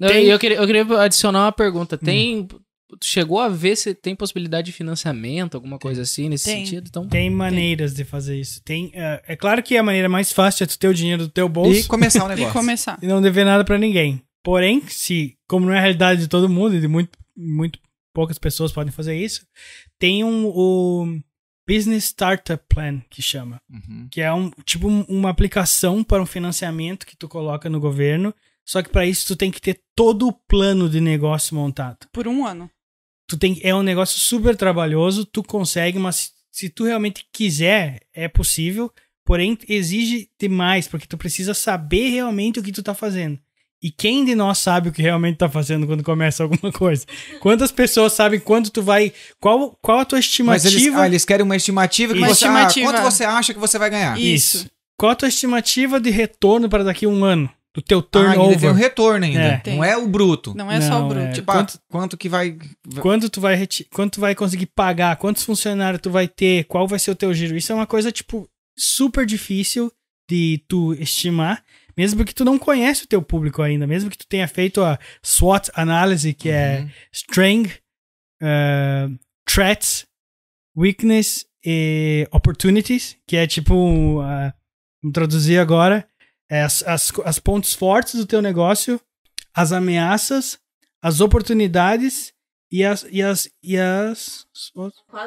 Eu, 0.00 0.08
Tem- 0.08 0.24
eu 0.26 0.38
queria, 0.38 0.56
eu 0.58 0.66
queria 0.66 1.00
adicionar 1.00 1.44
uma 1.46 1.52
pergunta. 1.52 1.96
Tem. 1.98 2.46
Tu 2.46 3.06
chegou 3.06 3.40
a 3.40 3.48
ver 3.48 3.74
se 3.76 3.92
tem 3.92 4.14
possibilidade 4.14 4.66
de 4.66 4.72
financiamento, 4.72 5.56
alguma 5.56 5.78
coisa 5.80 6.02
assim 6.02 6.28
nesse 6.28 6.44
Tem. 6.44 6.64
sentido? 6.64 6.86
Então, 6.88 7.08
Tem 7.08 7.28
maneiras 7.28 7.92
de 7.92 8.04
fazer 8.04 8.38
isso. 8.38 8.60
Tem, 8.62 8.92
é, 8.94 9.20
é 9.28 9.36
claro 9.36 9.62
que 9.64 9.76
a 9.76 9.82
maneira 9.82 10.08
mais 10.08 10.30
fácil 10.32 10.62
é 10.62 10.66
tu 10.66 10.78
ter 10.78 10.86
o 10.88 10.94
dinheiro 10.94 11.22
do 11.24 11.28
teu 11.28 11.48
bolso 11.48 11.80
E 11.80 11.84
começar 11.84 12.22
o 12.28 12.32
E 12.32 12.36
negócio. 12.36 12.52
começar. 12.52 12.98
e 13.02 13.06
não 13.06 13.20
dever 13.20 13.44
nada 13.44 13.64
pra 13.64 13.78
ninguém. 13.78 14.22
Porém, 14.44 14.80
se, 14.86 15.34
como 15.48 15.66
não 15.66 15.72
é 15.72 15.78
a 15.78 15.80
realidade 15.80 16.20
de 16.20 16.28
todo 16.28 16.48
mundo 16.48 16.76
e 16.76 16.80
de 16.80 16.86
muito, 16.86 17.18
muito 17.36 17.80
poucas 18.14 18.38
pessoas 18.38 18.70
podem 18.70 18.92
fazer 18.92 19.16
isso, 19.18 19.44
tem 19.98 20.22
um, 20.22 20.46
o 20.46 21.18
Business 21.68 22.04
Startup 22.04 22.62
Plan, 22.68 23.00
que 23.10 23.22
chama. 23.22 23.60
Uhum. 23.70 24.08
Que 24.10 24.20
é 24.20 24.32
um 24.32 24.50
tipo 24.64 24.88
um- 24.88 25.04
uma 25.08 25.30
aplicação 25.30 26.04
para 26.04 26.22
um 26.22 26.26
financiamento 26.26 27.06
que 27.06 27.16
tu 27.16 27.28
coloca 27.28 27.68
no 27.70 27.80
governo. 27.80 28.34
Só 28.66 28.82
que 28.82 28.88
para 28.88 29.06
isso 29.06 29.26
tu 29.26 29.36
tem 29.36 29.50
que 29.50 29.60
ter 29.60 29.80
todo 29.94 30.26
o 30.28 30.32
plano 30.32 30.88
de 30.88 31.00
negócio 31.00 31.54
montado. 31.54 32.06
Por 32.12 32.26
um 32.26 32.46
ano. 32.46 32.70
Tu 33.28 33.38
tem, 33.38 33.58
é 33.62 33.74
um 33.74 33.82
negócio 33.82 34.18
super 34.18 34.56
trabalhoso, 34.56 35.24
tu 35.24 35.42
consegue, 35.42 35.98
mas 35.98 36.16
se, 36.16 36.30
se 36.52 36.68
tu 36.68 36.84
realmente 36.84 37.26
quiser, 37.32 38.00
é 38.12 38.28
possível. 38.28 38.92
Porém, 39.24 39.56
exige 39.66 40.28
demais, 40.38 40.86
porque 40.86 41.06
tu 41.06 41.16
precisa 41.16 41.54
saber 41.54 42.10
realmente 42.10 42.60
o 42.60 42.62
que 42.62 42.72
tu 42.72 42.82
tá 42.82 42.94
fazendo. 42.94 43.38
E 43.84 43.90
quem 43.90 44.24
de 44.24 44.34
nós 44.34 44.56
sabe 44.58 44.88
o 44.88 44.92
que 44.92 45.02
realmente 45.02 45.36
tá 45.36 45.46
fazendo 45.48 45.86
quando 45.86 46.02
começa 46.02 46.42
alguma 46.42 46.72
coisa? 46.72 47.04
Quantas 47.40 47.70
pessoas 47.70 48.14
sabem 48.14 48.40
quanto 48.40 48.70
tu 48.70 48.82
vai. 48.82 49.12
Qual, 49.38 49.76
qual 49.82 49.98
a 49.98 50.04
tua 50.06 50.16
Mas 50.16 50.24
estimativa? 50.24 50.68
eles, 50.78 50.94
ah, 50.96 51.06
eles 51.06 51.24
querem 51.26 51.44
uma 51.44 51.54
estimativa 51.56 52.14
que 52.14 52.18
Uma 52.18 52.28
você. 52.28 52.32
estimativa. 52.46 52.88
Ah, 52.88 52.92
quanto 52.94 53.02
você 53.12 53.24
acha 53.24 53.52
que 53.52 53.60
você 53.60 53.78
vai 53.78 53.90
ganhar? 53.90 54.18
Isso. 54.18 54.66
Qual 54.98 55.12
a 55.12 55.14
tua 55.14 55.28
estimativa 55.28 56.00
de 56.00 56.08
retorno 56.08 56.66
para 56.68 56.82
daqui 56.82 57.04
a 57.04 57.08
um 57.10 57.22
ano? 57.24 57.50
Do 57.74 57.82
teu 57.82 57.98
Ah, 57.98 58.18
ainda 58.18 58.30
tem 58.30 58.38
turnover? 58.44 58.70
um 58.70 58.74
retorno 58.74 59.24
ainda. 59.26 59.62
É. 59.66 59.74
Não 59.74 59.84
é 59.84 59.96
o 59.98 60.06
bruto. 60.08 60.54
Não 60.56 60.70
é 60.70 60.80
só 60.80 60.90
Não, 61.00 61.06
o 61.06 61.08
bruto. 61.10 61.26
é. 61.26 61.32
Tipo, 61.32 61.52
Quanto- 61.52 61.74
ah, 61.76 61.80
quanto 61.90 62.16
que 62.16 62.28
vai. 62.28 62.56
Quanto 63.00 63.28
tu 63.28 63.40
vai 63.40 63.54
reti- 63.56 63.86
quanto 63.92 64.12
tu 64.14 64.20
vai 64.20 64.34
conseguir 64.34 64.66
pagar, 64.66 65.16
quantos 65.16 65.42
funcionários 65.42 66.00
tu 66.00 66.08
vai 66.08 66.26
ter, 66.28 66.64
qual 66.64 66.86
vai 66.88 66.98
ser 67.00 67.10
o 67.10 67.14
teu 67.16 67.34
giro. 67.34 67.56
Isso 67.56 67.70
é 67.72 67.74
uma 67.74 67.86
coisa 67.86 68.10
tipo 68.12 68.48
super 68.78 69.26
difícil 69.26 69.92
de 70.30 70.62
tu 70.68 70.94
estimar, 70.94 71.62
mesmo 71.96 72.18
porque 72.18 72.32
tu 72.32 72.44
não 72.44 72.58
conhece 72.58 73.04
o 73.04 73.06
teu 73.08 73.22
público 73.22 73.62
ainda, 73.62 73.86
mesmo 73.86 74.10
que 74.10 74.18
tu 74.18 74.26
tenha 74.26 74.48
feito 74.48 74.82
a 74.82 74.98
SWOT 75.22 75.70
análise, 75.74 76.34
que 76.34 76.48
é 76.48 76.80
Uhum. 76.80 76.90
Strength, 77.12 77.78
uh, 78.42 79.18
Threats, 79.46 80.06
Weakness 80.76 81.46
e 81.64 82.28
Opportunities, 82.32 83.16
que 83.26 83.36
é 83.36 83.46
tipo, 83.46 84.20
uh, 84.20 84.52
vamos 85.02 85.12
traduzir 85.12 85.58
agora, 85.58 86.06
é 86.50 86.62
as, 86.62 86.82
as, 86.82 87.12
as 87.24 87.38
pontos 87.38 87.74
fortes 87.74 88.14
do 88.14 88.26
teu 88.26 88.42
negócio, 88.42 89.00
as 89.54 89.72
ameaças, 89.72 90.58
as 91.02 91.20
oportunidades 91.20 92.32
e 92.70 92.84
as 92.84 93.06
e 93.10 93.22
as 93.22 93.48
e 93.62 93.78
as 93.78 94.46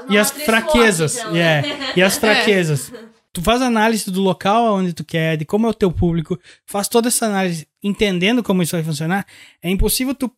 e 0.09 0.17
as 0.17 0.31
fraquezas, 0.31 1.11
SWOT, 1.13 1.23
então, 1.23 1.35
yeah, 1.35 1.67
né? 1.67 1.93
e 1.95 2.01
as 2.03 2.17
fraquezas. 2.19 2.91
Tu 3.37 3.43
faz 3.43 3.61
análise 3.61 4.09
do 4.09 4.19
local 4.19 4.77
onde 4.77 4.93
tu 4.93 5.05
quer, 5.05 5.37
de 5.37 5.45
como 5.45 5.67
é 5.67 5.69
o 5.69 5.73
teu 5.73 5.91
público, 5.91 6.39
faz 6.65 6.87
toda 6.87 7.07
essa 7.07 7.27
análise 7.27 7.67
entendendo 7.83 8.41
como 8.41 8.63
isso 8.63 8.75
vai 8.75 8.83
funcionar, 8.83 9.27
é 9.61 9.69
impossível 9.69 10.15
tu 10.15 10.31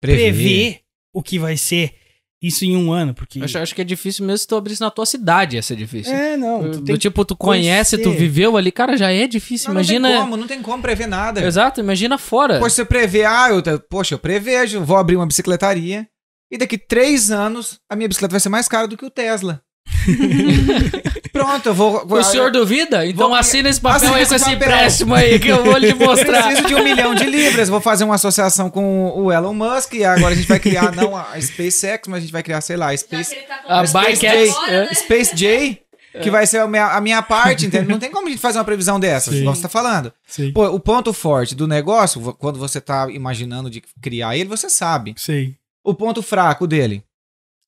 prever, 0.00 0.80
o 1.12 1.22
que 1.22 1.38
vai 1.38 1.58
ser 1.58 1.94
isso 2.42 2.64
em 2.64 2.74
um 2.74 2.90
ano, 2.90 3.12
porque... 3.12 3.38
Acho, 3.42 3.58
acho 3.58 3.74
que 3.74 3.82
é 3.82 3.84
difícil 3.84 4.24
mesmo 4.24 4.38
se 4.38 4.46
tu 4.46 4.56
abrisse 4.56 4.80
na 4.80 4.90
tua 4.90 5.04
cidade, 5.04 5.56
ia 5.56 5.62
ser 5.62 5.76
difícil. 5.76 6.14
É, 6.14 6.38
não, 6.38 6.70
tu 6.70 6.80
Do 6.80 6.96
tipo, 6.96 7.22
tu 7.22 7.36
conhece, 7.36 7.98
tu 7.98 8.04
conhecer. 8.04 8.18
viveu 8.18 8.56
ali, 8.56 8.72
cara, 8.72 8.96
já 8.96 9.12
é 9.12 9.26
difícil. 9.26 9.68
Não, 9.68 9.74
imagina. 9.74 10.08
Não 10.08 10.14
tem 10.14 10.24
como, 10.24 10.36
não 10.38 10.46
tem 10.46 10.62
como 10.62 10.82
prever 10.82 11.06
nada. 11.06 11.44
Exato, 11.44 11.80
imagina 11.80 12.16
fora. 12.16 12.58
Poxa, 12.58 12.76
você 12.76 12.84
prevê, 12.86 13.26
ah, 13.26 13.48
eu, 13.50 13.78
poxa, 13.78 14.14
eu 14.14 14.18
prevejo, 14.18 14.82
vou 14.82 14.96
abrir 14.96 15.16
uma 15.16 15.26
bicicletaria 15.26 16.08
e 16.50 16.56
daqui 16.56 16.78
três 16.78 17.30
anos 17.30 17.78
a 17.90 17.94
minha 17.94 18.08
bicicleta 18.08 18.32
vai 18.32 18.40
ser 18.40 18.48
mais 18.48 18.66
cara 18.66 18.88
do 18.88 18.96
que 18.96 19.04
o 19.04 19.10
Tesla. 19.10 19.62
Pronto, 21.32 21.66
eu 21.70 21.74
vou. 21.74 22.04
O 22.06 22.22
senhor 22.22 22.50
duvida? 22.50 23.06
Então 23.06 23.28
Vou- 23.28 23.36
assina 23.36 23.68
esse 23.70 23.80
papel 23.80 23.96
Assina 23.96 24.16
aí 24.16 24.26
com 24.26 24.34
esse 24.34 24.44
papel. 24.44 24.56
empréstimo 24.58 25.14
aí 25.14 25.38
que 25.38 25.48
eu 25.48 25.64
vou 25.64 25.76
lhe 25.78 25.94
mostrar. 25.96 26.42
Preciso 26.44 26.68
de 26.68 26.74
um 26.74 26.84
milhão 26.84 27.14
de 27.14 27.24
libras. 27.24 27.68
Vou 27.68 27.80
fazer 27.80 28.04
uma 28.04 28.16
associação 28.16 28.68
com 28.68 29.10
o 29.16 29.32
Elon 29.32 29.54
Musk 29.54 29.94
e 29.94 30.04
agora 30.04 30.32
a 30.34 30.36
gente 30.36 30.46
vai 30.48 30.60
criar, 30.60 30.92
não 30.96 31.16
a 31.16 31.40
SpaceX, 31.40 32.06
mas 32.08 32.18
a 32.18 32.20
gente 32.20 32.32
vai 32.32 32.42
criar, 32.42 32.60
sei 32.60 32.76
lá, 32.76 32.90
a 32.90 32.96
Space, 32.96 33.34
tá 33.48 33.62
A 33.66 33.82
de 33.84 34.16
X, 34.26 34.50
agora, 34.50 34.72
é. 34.72 34.80
né? 34.86 34.94
Space 34.94 35.34
J, 35.34 35.82
que 36.22 36.30
vai 36.30 36.46
ser 36.46 36.58
a 36.58 36.68
minha, 36.68 36.86
a 36.88 37.00
minha 37.00 37.22
parte, 37.22 37.64
entendeu? 37.64 37.88
Não 37.88 37.98
tem 37.98 38.10
como 38.10 38.26
a 38.26 38.30
gente 38.30 38.40
fazer 38.40 38.58
uma 38.58 38.64
previsão 38.64 39.00
dessas, 39.00 39.32
Sim. 39.32 39.40
igual 39.40 39.54
você 39.54 39.62
tá 39.62 39.68
falando. 39.70 40.12
Sei, 40.26 40.52
Pô, 40.52 40.66
o 40.66 40.78
ponto 40.78 41.12
forte 41.14 41.54
do 41.54 41.66
negócio, 41.66 42.20
quando 42.38 42.58
você 42.58 42.78
tá 42.80 43.08
imaginando 43.10 43.70
de 43.70 43.82
criar 44.02 44.36
ele, 44.36 44.50
você 44.50 44.68
sabe. 44.68 45.14
sei. 45.16 45.54
O 45.82 45.94
ponto 45.94 46.22
fraco 46.22 46.66
dele, 46.66 47.02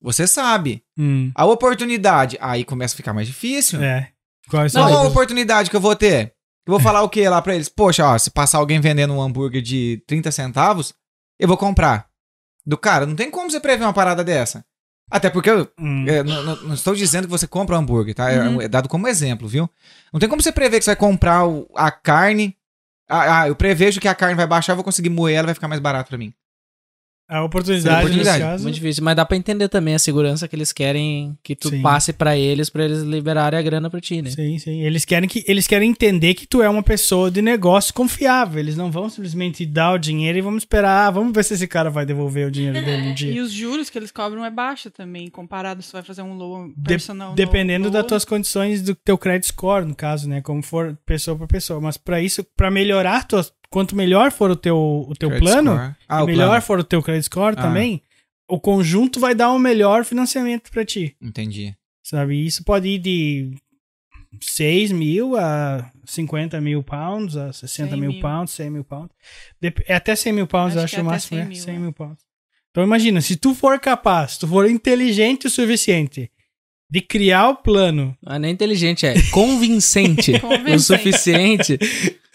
você 0.05 0.27
sabe. 0.27 0.83
Hum, 0.99 1.33
A 1.35 1.45
oportunidade, 1.47 2.37
aí 2.41 2.65
começa 2.65 2.95
a 2.95 2.97
ficar 2.97 3.13
mais 3.13 3.27
difícil. 3.27 3.83
é. 3.83 4.11
Quais 4.49 4.75
Não, 4.75 4.83
a 4.85 5.03
oportunidade 5.09 5.71
que 5.71 5.75
eu 5.77 5.81
vou 5.81 5.97
ter. 5.97 6.35
Eu 6.67 6.73
vou 6.73 6.81
falar 6.81 7.03
o 7.03 7.09
que 7.09 7.27
lá 7.29 7.41
pra 7.41 7.55
eles? 7.55 7.69
Poxa, 7.69 8.07
ó, 8.07 8.17
se 8.19 8.31
passar 8.31 8.59
alguém 8.59 8.79
vendendo 8.81 9.15
um 9.15 9.21
hambúrguer 9.23 9.63
de 9.63 10.03
30 10.07 10.31
centavos, 10.31 10.93
eu 11.39 11.49
vou 11.49 11.57
comprar. 11.57 12.07
Do 12.67 12.77
cara, 12.77 13.07
não 13.07 13.15
tem 13.17 13.31
como 13.31 13.51
você 13.51 13.59
prever 13.59 13.85
uma 13.85 13.93
parada 13.95 14.23
dessa. 14.23 14.65
Até 15.11 15.29
porque 15.31 15.49
eu 15.51 15.67
Hum, 15.79 16.07
é, 16.09 16.23
não, 16.23 16.43
não- 16.43 16.57
não 16.63 16.75
estou 16.75 16.95
dizendo 16.95 17.25
que 17.27 17.31
você 17.31 17.47
compra 17.47 17.77
um 17.77 17.79
hambúrguer, 17.81 18.15
tá? 18.15 18.31
É- 18.31 18.65
É, 18.65 18.69
dado 18.69 18.89
como 18.89 19.09
exemplo, 19.09 19.47
viu? 19.49 19.69
Não 20.13 20.21
tem 20.21 20.29
como 20.29 20.43
você 20.43 20.53
prever 20.53 20.79
que 20.79 20.85
você 20.85 20.91
vai 20.91 20.97
comprar 20.97 21.47
o- 21.47 21.67
a 21.75 21.91
carne. 21.91 22.57
Ah, 23.09 23.41
ah, 23.43 23.49
eu 23.49 23.55
prevejo 23.57 24.01
que 24.01 24.09
a 24.09 24.15
carne 24.15 24.35
vai 24.35 24.47
baixar, 24.47 24.73
eu 24.73 24.77
vou 24.77 24.85
conseguir 24.85 25.11
moer 25.11 25.37
ela, 25.37 25.47
vai 25.47 25.55
ficar 25.55 25.69
mais 25.69 25.81
barato 25.81 26.09
pra 26.09 26.19
mim. 26.19 26.33
A 27.29 27.43
oportunidade, 27.43 27.97
oportunidade. 28.07 28.39
nesse 28.39 28.51
caso. 28.51 28.63
Muito 28.65 28.75
difícil, 28.75 29.03
mas 29.05 29.17
dá 29.17 29.25
pra 29.25 29.37
entender 29.37 29.69
também 29.69 29.95
a 29.95 29.99
segurança 29.99 30.47
que 30.47 30.55
eles 30.55 30.73
querem 30.73 31.37
que 31.43 31.57
tu 31.57 31.71
Sim. 31.71 31.81
passe 31.83 32.13
pra 32.13 32.37
eles, 32.37 32.69
pra 32.69 32.85
eles 32.85 33.03
liberarem 33.03 33.59
a 33.59 33.63
grana 33.63 33.89
pra 33.89 34.01
ti, 34.01 34.21
né? 34.21 34.31
Sim, 34.31 34.59
sim. 34.59 34.83
Eles 34.83 35.05
querem, 35.05 35.29
que, 35.29 35.43
eles 35.49 35.67
querem 35.67 35.91
entender 35.91 36.35
que 36.35 36.47
tu 36.47 36.61
é 36.63 36.69
uma 36.69 36.83
pessoa 36.83 37.31
de 37.31 37.41
negócio 37.41 37.95
confiável. 37.95 38.61
Eles 38.61 38.77
não 38.77 38.91
vão 38.91 39.09
simplesmente 39.09 39.65
dar 39.65 39.93
o 39.95 39.99
dinheiro 39.99 40.37
e 40.39 40.41
vamos 40.43 40.63
esperar. 40.63 41.07
ah, 41.07 41.11
vamos 41.11 41.33
ver 41.33 41.45
se 41.45 41.55
esse 41.55 41.67
cara 41.67 41.89
vai 41.91 42.05
devolver 42.05 42.47
o 42.47 42.51
dinheiro 42.51 42.85
dele 42.85 43.09
um 43.09 43.11
E 43.11 43.15
dia. 43.15 43.43
os 43.43 43.51
juros 43.53 43.89
que 43.89 43.99
eles 43.99 44.11
cobram 44.11 44.45
é 44.45 44.51
baixo 44.51 44.91
também, 44.91 45.29
comparado 45.31 45.83
se 45.83 45.93
vai 45.93 46.03
fazer 46.03 46.23
um 46.23 46.35
loan 46.35 46.69
De- 46.77 46.89
personal. 46.89 47.31
no- 47.31 47.35
dependendo 47.37 47.91
das 47.91 48.05
tuas 48.07 48.25
condições 48.25 48.83
do 48.83 48.95
teu 48.95 49.17
credit 49.17 49.47
score, 49.47 49.85
no 49.87 49.95
caso, 49.95 50.29
né? 50.29 50.41
Como 50.43 50.63
for 50.63 50.97
pessoa 51.07 51.37
por 51.37 51.47
pessoa. 51.49 51.81
Mas 51.81 51.97
pra 51.97 52.21
isso, 52.21 52.45
pra 52.57 52.71
melhorar 52.71 53.27
tuas, 53.27 53.53
quanto 53.75 53.97
melhor 53.97 54.31
for 54.31 54.51
o 54.53 54.57
teu, 54.57 55.05
o 55.09 55.15
teu 55.19 55.29
Credit 55.31 55.45
plano. 55.53 55.73
Ah, 56.09 56.21
e 56.21 56.23
o 56.23 56.27
melhor 56.27 56.47
plano. 56.49 56.63
for 56.63 56.79
o 56.79 56.85
teu 56.85 57.03
credit 57.03 57.25
score 57.27 57.55
Ah. 57.59 57.63
também, 57.63 58.01
o 58.49 58.61
conjunto 58.61 59.19
vai 59.19 59.35
dar 59.35 59.53
um 59.53 59.59
melhor 59.59 60.05
financiamento 60.05 60.71
pra 60.71 60.85
ti. 60.85 61.17
Entendi. 61.21 61.75
Sabe? 62.03 62.47
Isso 62.47 62.63
pode 62.63 62.87
ir 62.87 62.99
de 62.99 63.51
6 64.41 64.93
mil 64.93 65.37
a 65.37 65.91
50 66.07 66.61
mil 66.61 66.83
pounds, 66.83 67.37
a 67.37 67.53
60 67.53 67.91
100 67.91 68.01
mil, 68.01 68.13
mil. 68.13 68.21
pounds, 68.21 68.53
100 68.53 68.71
mil 68.71 68.85
pounds. 68.85 69.11
Dep- 69.61 69.83
é 69.89 69.95
até 69.95 70.15
100 70.15 70.33
mil 70.33 70.47
pounds, 70.47 70.77
Acho 70.77 70.79
eu 70.81 70.85
acho 70.85 70.95
que 70.95 71.01
é 71.01 71.03
o 71.03 71.07
máximo, 71.07 71.29
100 71.31 71.39
né? 71.39 71.45
mil, 71.47 71.57
100 71.57 71.75
é. 71.75 71.79
mil 71.79 71.93
pounds. 71.93 72.25
Então 72.71 72.85
imagina, 72.85 73.21
se 73.21 73.37
tu 73.37 73.55
for 73.55 73.79
capaz, 73.81 74.33
se 74.33 74.39
tu 74.41 74.47
for 74.49 74.69
inteligente 74.69 75.47
o 75.47 75.51
suficiente 75.51 76.31
de 76.91 77.01
criar 77.01 77.49
o 77.49 77.57
plano, 77.57 78.17
Não 78.23 78.35
é 78.35 78.39
nem 78.39 78.53
inteligente, 78.53 79.07
é 79.07 79.15
convincente. 79.31 80.33
o 80.37 80.41
Convincente. 80.41 80.81
suficiente. 80.81 81.79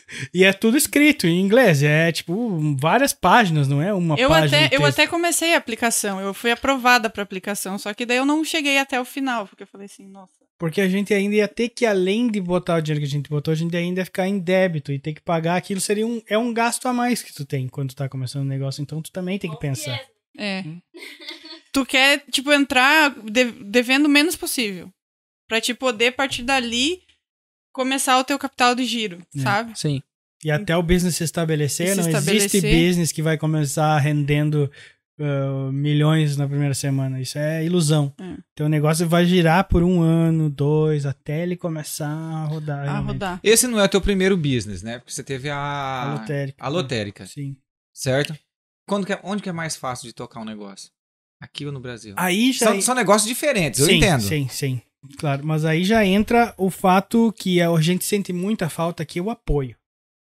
e 0.34 0.44
é 0.44 0.52
tudo 0.54 0.78
escrito 0.78 1.28
em 1.28 1.40
inglês, 1.40 1.84
é 1.84 2.12
tipo 2.12 2.76
várias 2.78 3.14
páginas, 3.14 3.68
não 3.68 3.82
é 3.82 3.94
uma 3.94 4.20
Eu 4.20 4.30
página 4.30 4.66
até, 4.66 4.76
eu 4.76 4.86
até 4.86 5.08
comecei 5.08 5.54
a 5.54 5.58
aplicação, 5.58 6.20
eu 6.20 6.34
fui 6.34 6.52
aprovada 6.52 7.10
pra 7.10 7.24
aplicação, 7.24 7.78
só 7.78 7.94
que 7.94 8.06
daí 8.06 8.18
eu 8.18 8.26
não 8.26 8.44
cheguei 8.44 8.78
até 8.78 9.00
o 9.00 9.06
final, 9.06 9.48
porque 9.48 9.64
eu 9.64 9.68
falei 9.68 9.86
assim, 9.86 10.08
nossa. 10.08 10.34
Porque 10.58 10.82
a 10.82 10.90
gente 10.90 11.14
ainda 11.14 11.36
ia 11.36 11.48
ter 11.48 11.70
que, 11.70 11.86
além 11.86 12.30
de 12.30 12.42
botar 12.42 12.76
o 12.78 12.82
dinheiro 12.82 13.00
que 13.00 13.08
a 13.08 13.18
gente 13.18 13.30
botou, 13.30 13.52
a 13.54 13.56
gente 13.56 13.76
ainda 13.78 14.02
ia 14.02 14.06
ficar 14.06 14.28
em 14.28 14.38
débito 14.40 14.92
e 14.92 15.00
ter 15.00 15.14
que 15.14 15.22
pagar 15.22 15.56
aquilo 15.56 15.80
seria 15.80 16.06
um, 16.06 16.22
é 16.28 16.38
um 16.38 16.54
gasto 16.54 16.86
a 16.88 16.94
mais 16.94 17.24
que 17.24 17.34
tu 17.34 17.46
tem 17.46 17.68
quando 17.70 17.90
tu 17.92 17.96
tá 17.96 18.10
começando 18.10 18.44
um 18.44 18.48
negócio, 18.48 18.82
então 18.82 19.02
tu 19.02 19.10
também 19.10 19.40
tem 19.40 19.50
que 19.50 19.60
pensar. 19.60 20.00
É. 20.38 20.64
Tu 21.72 21.86
quer, 21.86 22.24
tipo, 22.32 22.52
entrar 22.52 23.12
de- 23.24 23.52
devendo 23.52 24.08
o 24.08 24.10
menos 24.10 24.36
possível. 24.36 24.92
Pra 25.48 25.62
te 25.62 25.74
poder, 25.74 26.14
partir 26.14 26.42
dali, 26.42 27.00
começar 27.80 28.20
o 28.20 28.24
teu 28.26 28.38
capital 28.38 28.76
de 28.76 28.84
giro, 28.84 29.20
É. 29.36 29.40
sabe? 29.42 29.80
Sim. 29.80 30.02
E 30.44 30.52
até 30.52 30.76
o 30.76 30.84
business 30.84 31.16
se 31.16 31.24
estabelecer, 31.24 31.90
Se 31.90 31.96
não 31.96 32.08
existe 32.10 32.18
estabelecer. 32.58 32.88
business 32.88 33.12
que 33.12 33.22
vai 33.22 33.38
começar 33.38 33.98
rendendo 34.00 34.70
ah, 35.20 35.70
milhões 35.72 36.38
na 36.38 36.48
primeira 36.48 36.74
semana. 36.74 37.20
Isso 37.22 37.38
é 37.38 37.66
ilusão. 37.66 38.14
É. 38.20 38.36
Então 38.54 38.66
o 38.68 38.70
negócio 38.70 39.08
vai 39.08 39.26
girar 39.26 39.66
por 39.68 39.84
um 39.84 40.02
ano, 40.02 40.50
dois, 40.50 41.06
até 41.06 41.44
ele 41.44 41.58
começar 41.58 42.08
a 42.10 42.46
rodar. 42.46 42.80
A 42.80 42.84
realmente. 42.92 43.08
rodar. 43.14 43.40
Esse 43.44 43.68
não 43.68 43.80
é 43.80 43.84
o 43.84 43.90
teu 43.90 44.00
primeiro 44.02 44.38
business, 44.38 44.82
né? 44.82 45.00
Porque 45.00 45.12
você 45.12 45.24
teve 45.24 45.50
a. 45.50 45.58
A 45.58 46.14
lotérica. 46.14 46.64
A 46.66 46.68
lotérica, 46.70 47.26
Sim. 47.26 47.56
certo? 47.94 48.34
Quando 48.88 49.06
que 49.06 49.14
é- 49.14 49.20
onde 49.24 49.42
que 49.44 49.50
é 49.50 49.54
mais 49.54 49.76
fácil 49.76 50.08
de 50.08 50.14
tocar 50.14 50.40
um 50.42 50.46
negócio? 50.46 50.90
Aqui 51.42 51.66
ou 51.66 51.72
no 51.72 51.80
Brasil? 51.82 52.14
Aí 52.18 52.52
já. 52.54 52.68
São, 52.68 52.82
são 52.82 52.96
negócios 52.96 53.28
diferentes, 53.28 53.80
eu 53.82 53.86
sim, 53.88 53.96
entendo. 53.98 54.22
Sim, 54.22 54.48
sim. 54.50 54.82
Claro, 55.18 55.46
mas 55.46 55.64
aí 55.66 55.84
já 55.84 56.06
entra 56.06 56.54
o 56.58 56.70
fato 56.70 57.34
que 57.38 57.62
a 57.62 57.70
gente 57.82 58.04
sente 58.06 58.34
muita 58.34 58.70
falta 58.70 59.02
aqui, 59.04 59.20
o 59.22 59.30
apoio. 59.30 59.76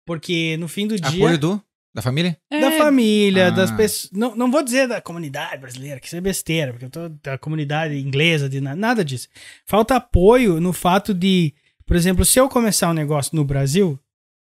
Porque 0.06 0.56
no 0.58 0.68
fim 0.68 0.88
do 0.88 1.00
dia. 1.00 1.08
Apoio 1.26 1.38
do? 1.38 1.64
Da 1.94 2.02
família? 2.02 2.38
Da 2.50 2.58
É, 2.72 2.78
família, 2.78 3.48
Ah. 3.48 3.50
das 3.50 3.72
pessoas. 3.72 4.12
Não, 4.14 4.36
não 4.36 4.50
vou 4.52 4.64
dizer 4.64 4.88
da 4.88 5.02
comunidade 5.02 5.60
brasileira, 5.62 6.00
que 6.00 6.08
isso 6.08 6.16
é 6.16 6.22
besteira, 6.22 6.72
porque 6.72 6.86
eu 6.86 6.90
tô 6.90 7.10
da 7.22 7.38
comunidade 7.38 7.98
inglesa, 7.98 8.48
de 8.48 8.62
na- 8.62 8.76
nada 8.76 9.04
disso. 9.04 9.28
Falta 9.66 9.96
apoio 9.98 10.62
no 10.62 10.72
fato 10.72 11.14
de, 11.14 11.54
por 11.86 11.96
exemplo, 11.98 12.24
se 12.24 12.40
eu 12.40 12.48
começar 12.48 12.90
um 12.90 12.94
negócio 12.94 13.36
no 13.36 13.44
Brasil, 13.44 14.00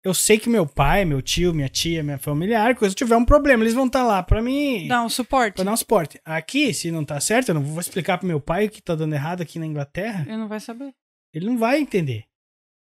eu 0.07 0.15
sei 0.15 0.39
que 0.39 0.49
meu 0.49 0.65
pai, 0.65 1.05
meu 1.05 1.21
tio, 1.21 1.53
minha 1.53 1.69
tia, 1.69 2.01
minha 2.03 2.17
familiar, 2.17 2.77
se 2.79 2.85
eu 2.85 2.95
tiver 2.95 3.17
um 3.17 3.25
problema, 3.25 3.65
eles 3.65 3.75
vão 3.75 3.87
estar 3.87 4.05
lá 4.05 4.23
pra 4.23 4.41
mim. 4.41 4.87
Dá 4.87 5.03
um 5.03 5.09
suporte. 5.09 5.55
Pra 5.57 5.65
dar 5.65 5.73
um 5.73 5.77
suporte. 5.77 6.21
Aqui, 6.25 6.73
se 6.73 6.93
não 6.93 7.05
tá 7.05 7.19
certo, 7.19 7.49
eu 7.49 7.55
não 7.57 7.63
vou 7.63 7.81
explicar 7.81 8.17
pro 8.19 8.27
meu 8.27 8.41
pai 8.41 8.67
o 8.67 8.71
que 8.71 8.81
tá 8.81 8.95
dando 8.95 9.15
errado 9.15 9.41
aqui 9.43 9.59
na 9.59 9.67
Inglaterra. 9.67 10.25
Ele 10.29 10.37
não 10.37 10.47
vai 10.47 10.61
saber. 10.61 10.93
Ele 11.35 11.47
não 11.47 11.59
vai 11.59 11.81
entender. 11.81 12.25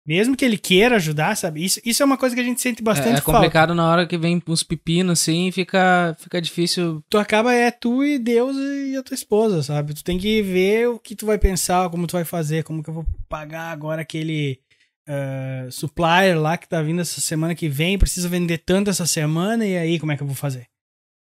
Mesmo 0.06 0.36
que 0.36 0.44
ele 0.44 0.58
queira 0.58 0.96
ajudar, 0.96 1.34
sabe? 1.34 1.64
Isso, 1.64 1.80
isso 1.82 2.02
é 2.02 2.06
uma 2.06 2.18
coisa 2.18 2.34
que 2.34 2.40
a 2.42 2.44
gente 2.44 2.60
sente 2.60 2.82
É, 2.82 2.84
bastante 2.84 3.18
é 3.18 3.20
falta. 3.22 3.32
complicado 3.38 3.74
na 3.74 3.90
hora 3.90 4.06
que 4.06 4.18
vem 4.18 4.42
uns 4.46 4.62
pepinos 4.62 5.18
assim, 5.18 5.50
fica, 5.50 6.14
fica 6.20 6.42
difícil. 6.42 7.02
tu 7.08 7.16
acaba 7.16 7.54
é 7.54 7.70
tu 7.70 8.04
e 8.04 8.18
Deus 8.18 8.54
e 8.54 8.94
a 8.98 9.02
tua 9.02 9.14
esposa, 9.14 9.62
sabe? 9.62 9.94
Tu 9.94 10.04
tem 10.04 10.18
que 10.18 10.42
ver 10.42 10.88
o 10.90 10.98
que 10.98 11.16
tu 11.16 11.24
vai 11.24 11.38
pensar, 11.38 11.88
como 11.88 12.06
tu 12.06 12.12
vai 12.12 12.24
fazer, 12.24 12.62
como 12.64 12.82
que 12.82 12.90
eu 12.90 12.94
vou 12.94 13.06
pagar 13.30 13.70
agora 13.72 14.02
aquele 14.02 14.60
ah, 15.08 15.66
supplier 15.70 16.38
lá 16.40 16.56
que 16.56 16.68
tá 16.68 16.80
vindo 16.82 17.00
essa 17.00 17.20
semana 17.20 17.54
que 17.54 17.68
vem, 17.68 17.98
precisa 17.98 18.28
vender 18.28 18.58
tanto 18.58 18.90
essa 18.90 19.06
semana, 19.06 19.66
e 19.66 19.76
aí 19.76 19.98
como 19.98 20.12
é 20.12 20.16
que 20.16 20.22
eu 20.22 20.26
vou 20.26 20.36
fazer? 20.36 20.66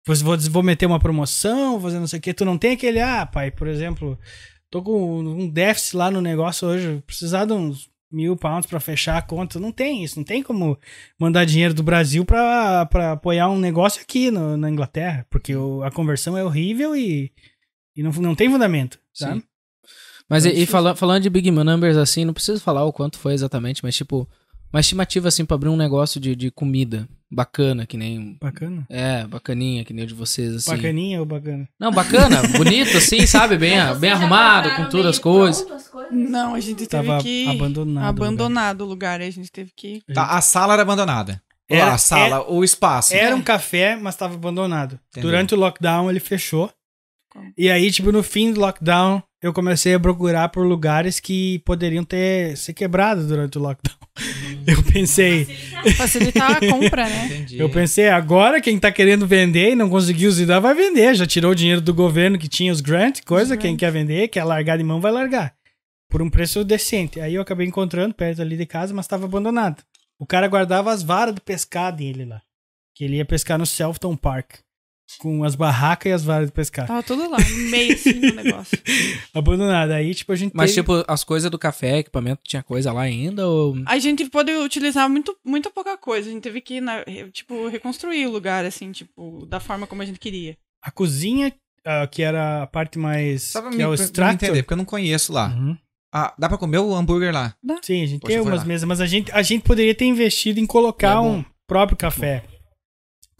Vou, 0.06 0.16
vou, 0.16 0.38
vou 0.38 0.62
meter 0.62 0.86
uma 0.86 0.98
promoção, 0.98 1.72
vou 1.72 1.82
fazer 1.82 1.98
não 2.01 2.06
sei 2.06 2.18
o 2.18 2.22
que, 2.22 2.32
tu 2.34 2.44
não 2.44 2.56
tem 2.59 2.72
aquele, 2.72 3.01
ah, 3.01 3.26
pai, 3.26 3.51
por 3.51 3.68
exemplo, 3.68 4.18
tô 4.70 4.82
com 4.82 5.18
um 5.20 5.48
déficit 5.48 5.97
lá 5.97 6.10
no 6.10 6.20
negócio 6.20 6.66
hoje, 6.68 7.02
precisar 7.06 7.44
de 7.44 7.52
uns 7.52 7.88
mil 8.12 8.36
pounds 8.36 8.66
pra 8.68 8.80
fechar 8.80 9.16
a 9.18 9.22
conta, 9.22 9.60
não 9.60 9.70
tem 9.70 10.02
isso, 10.02 10.16
não 10.18 10.24
tem 10.24 10.42
como 10.42 10.76
mandar 11.18 11.44
dinheiro 11.44 11.72
do 11.74 11.82
Brasil 11.82 12.24
pra 12.24 12.84
pra 12.86 13.12
apoiar 13.12 13.48
um 13.51 13.59
negócio 13.59 14.02
aqui 14.02 14.30
no- 14.32 14.56
na 14.56 14.68
Inglaterra, 14.68 15.24
porque 15.30 15.55
o- 15.55 15.82
a 15.84 15.92
conversão 15.92 16.36
é 16.36 16.42
horrível 16.42 16.97
e, 16.97 17.30
e 17.94 18.02
não, 18.02 18.10
não 18.12 18.34
tem 18.34 18.51
fundamento, 18.51 18.98
sabe? 19.14 19.40
Sim. 19.40 19.47
Mas 20.31 20.47
É 20.47 20.51
e, 20.51 20.62
e 20.62 20.66
fala- 20.66 20.94
falando 20.94 21.23
de 21.24 21.28
Big 21.31 21.51
Numbers 21.51 21.97
assim, 21.97 22.24
não 22.24 22.32
preciso 22.32 22.61
falar 22.61 22.85
o 22.85 22.93
quanto 22.93 23.19
foi 23.19 23.35
exatamente, 23.35 23.82
mas 23.82 23.97
tipo, 23.97 24.28
uma 24.73 24.81
estimativa 24.81 25.27
assim 25.28 25.44
pra 25.44 25.57
abrir 25.57 25.69
um 25.69 25.77
negócio 25.77 26.20
de, 26.20 26.36
de 26.36 26.51
comida 26.52 27.09
bacana, 27.31 27.85
que 27.86 27.97
nem. 27.97 28.36
Bacana. 28.40 28.86
É, 28.89 29.27
bacaninha, 29.27 29.85
que 29.85 29.93
nem 29.93 30.05
o 30.05 30.07
de 30.07 30.15
vocês, 30.15 30.55
assim. 30.55 30.70
Bacaninha 30.70 31.19
ou 31.20 31.27
bacana? 31.27 31.69
Não, 31.78 31.90
bacana, 31.90 32.43
bonito, 32.57 32.97
assim, 32.97 33.27
sabe? 33.27 33.59
Bem, 33.59 33.77
bem 33.98 34.11
arrumado, 34.12 34.70
com 34.77 34.89
todas 34.89 35.07
as 35.07 35.19
coisas. 35.19 35.69
as 35.70 35.89
coisas? 35.89 36.12
Não, 36.12 36.55
a 36.55 36.61
gente 36.61 36.86
teve 36.86 37.07
Tava 37.09 37.20
que. 37.23 37.48
abandonado. 37.48 38.05
abandonado 38.09 38.81
o 38.82 38.86
lugar, 38.86 39.20
aí 39.20 39.28
a 39.28 39.32
gente 39.32 39.51
teve 39.51 39.73
que. 39.77 40.01
Tá, 40.15 40.27
a 40.27 40.40
sala 40.40 40.74
era 40.74 40.82
abandonada. 40.82 41.43
Era- 41.69 41.86
Lá, 41.86 41.94
a 41.94 41.98
sala, 41.98 42.51
o 42.51 42.65
espaço. 42.65 43.15
Era 43.15 43.35
um 43.36 43.43
café, 43.43 43.94
mas 43.97 44.15
estava 44.15 44.35
abandonado. 44.35 44.98
Entendeu. 45.11 45.31
Durante 45.31 45.55
o 45.55 45.59
lockdown 45.59 46.11
ele 46.11 46.19
fechou. 46.19 46.69
Como? 47.32 47.52
E 47.57 47.70
aí, 47.70 47.93
tipo, 47.93 48.11
no 48.11 48.24
fim 48.24 48.52
do 48.52 48.59
lockdown, 48.61 49.23
eu 49.42 49.52
comecei 49.52 49.94
a 49.94 50.00
procurar 50.00 50.48
por 50.50 50.66
lugares 50.66 51.18
que 51.18 51.60
poderiam 51.60 52.04
ter 52.04 52.56
ser 52.56 52.74
quebrados 52.74 53.26
durante 53.26 53.56
o 53.58 53.60
lockdown. 53.60 53.96
Eu 54.66 54.82
pensei, 54.82 55.46
Facilitar 55.96 56.52
a 56.52 56.60
compra, 56.60 57.08
né? 57.08 57.26
Entendi. 57.26 57.58
eu 57.58 57.70
pensei, 57.70 58.08
agora 58.08 58.60
quem 58.60 58.78
tá 58.78 58.92
querendo 58.92 59.26
vender 59.26 59.70
e 59.70 59.74
não 59.74 59.88
conseguiu 59.88 60.30
se 60.30 60.44
dar 60.44 60.60
vai 60.60 60.74
vender, 60.74 61.14
já 61.14 61.26
tirou 61.26 61.52
o 61.52 61.54
dinheiro 61.54 61.80
do 61.80 61.94
governo 61.94 62.38
que 62.38 62.48
tinha 62.48 62.70
os 62.70 62.82
grant, 62.82 63.20
coisa, 63.24 63.56
quem 63.56 63.76
quer 63.76 63.90
vender, 63.90 64.28
quer 64.28 64.44
largar 64.44 64.76
de 64.76 64.84
mão 64.84 65.00
vai 65.00 65.10
largar. 65.10 65.54
Por 66.10 66.20
um 66.20 66.28
preço 66.28 66.64
decente. 66.64 67.20
Aí 67.20 67.34
eu 67.34 67.42
acabei 67.42 67.66
encontrando 67.66 68.14
perto 68.14 68.42
ali 68.42 68.56
de 68.56 68.66
casa, 68.66 68.92
mas 68.92 69.06
estava 69.06 69.24
abandonado. 69.24 69.82
O 70.18 70.26
cara 70.26 70.48
guardava 70.48 70.92
as 70.92 71.02
varas 71.02 71.34
de 71.34 71.40
pescar 71.40 71.94
dele 71.94 72.24
lá. 72.24 72.42
Que 72.94 73.04
ele 73.04 73.16
ia 73.16 73.24
pescar 73.24 73.58
no 73.58 73.64
Selfton 73.64 74.16
Park. 74.16 74.56
Com 75.19 75.43
as 75.45 75.55
barracas 75.55 76.11
e 76.11 76.12
as 76.15 76.24
varas 76.24 76.47
de 76.47 76.53
pescar. 76.53 76.87
Tava 76.87 77.03
tudo 77.03 77.28
lá, 77.28 77.39
no 77.39 77.57
meio 77.70 77.93
assim 77.95 78.20
do 78.20 78.32
negócio. 78.37 78.78
Abandonado. 79.35 79.91
Aí, 79.93 80.15
tipo, 80.15 80.32
a 80.32 80.37
gente 80.37 80.53
Mas, 80.55 80.70
teve- 80.74 80.82
tipo, 80.82 81.05
as 81.11 81.24
coisas 81.24 81.51
do 81.51 81.59
café, 81.59 81.99
equipamento, 81.99 82.41
tinha 82.45 82.62
coisa 82.62 82.93
lá 82.93 83.03
ainda? 83.03 83.47
Ou... 83.47 83.77
A 83.87 83.99
gente 83.99 84.28
pôde 84.31 84.53
utilizar 84.53 85.09
muito, 85.09 85.37
muito 85.45 85.70
pouca 85.70 85.97
coisa. 85.97 86.28
A 86.28 86.32
gente 86.32 86.43
teve 86.43 86.61
que, 86.61 86.81
na- 86.81 87.03
re- 87.07 87.31
tipo, 87.31 87.69
reconstruir 87.69 88.27
o 88.27 88.31
lugar, 88.31 88.65
assim, 88.65 88.93
tipo, 88.93 89.47
da 89.47 89.61
forma 89.61 89.87
como 89.87 90.03
a 90.03 90.05
gente 90.05 90.19
queria. 90.19 90.57
a 90.82 90.91
cozinha, 90.91 91.53
ah, 91.85 92.07
que 92.07 92.23
era 92.23 92.62
a 92.62 92.66
parte 92.66 92.99
mais... 92.99 93.43
Só 93.45 93.61
pra 93.61 93.70
que 93.70 93.77
me, 93.77 93.82
é 93.82 93.89
o 93.89 93.95
pra 94.12 94.32
entender, 94.32 94.62
porque 94.62 94.73
eu 94.73 94.78
não 94.78 94.85
conheço 94.85 95.32
lá. 95.32 95.49
Uhum. 95.49 95.77
Ah, 96.12 96.35
dá 96.39 96.49
pra 96.49 96.59
comer 96.59 96.78
o 96.78 96.95
hambúrguer 96.95 97.32
lá? 97.32 97.55
Sim, 97.82 98.03
a 98.03 98.07
gente 98.07 98.20
Poxa, 98.20 98.32
tem 98.35 98.41
umas 98.43 98.61
lá. 98.61 98.65
mesas, 98.66 98.87
mas 98.89 99.01
a 99.01 99.07
gente, 99.07 99.31
a 99.31 99.43
gente 99.43 99.62
poderia 99.62 99.95
ter 99.95 100.07
investido 100.07 100.59
em 100.59 100.66
colocar 100.66 101.15
É 101.16 101.20
um 101.20 101.45
próprio 101.69 101.97
café 101.97 102.43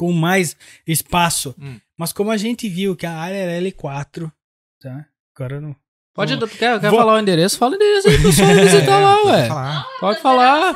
com 0.01 0.13
mais 0.13 0.57
espaço. 0.87 1.55
Hum. 1.61 1.79
Mas 1.99 2.13
como 2.13 2.31
a 2.31 2.37
gente 2.39 2.69
viu 2.69 2.97
que 2.97 3.05
a 3.05 3.13
área 3.13 3.37
era 3.37 3.61
L4, 3.67 4.33
tá? 4.81 5.05
Agora 5.37 5.61
não. 5.61 5.77
Pode, 6.15 6.35
Vamos- 6.35 6.51
quer, 6.57 6.81
quer 6.81 6.91
Vou- 6.91 6.99
falar 6.99 7.15
o 7.15 7.19
endereço? 7.21 7.57
Fala 7.59 7.73
o 7.73 7.75
endereço 7.77 8.09
aí, 8.09 8.21
pessoal, 8.23 8.49
visitar 8.55 8.99
lá, 8.99 9.17
pode 9.17 9.29
ué. 9.29 9.49
falar. 9.49 9.87
Pode 10.01 10.21
falar. 10.21 10.75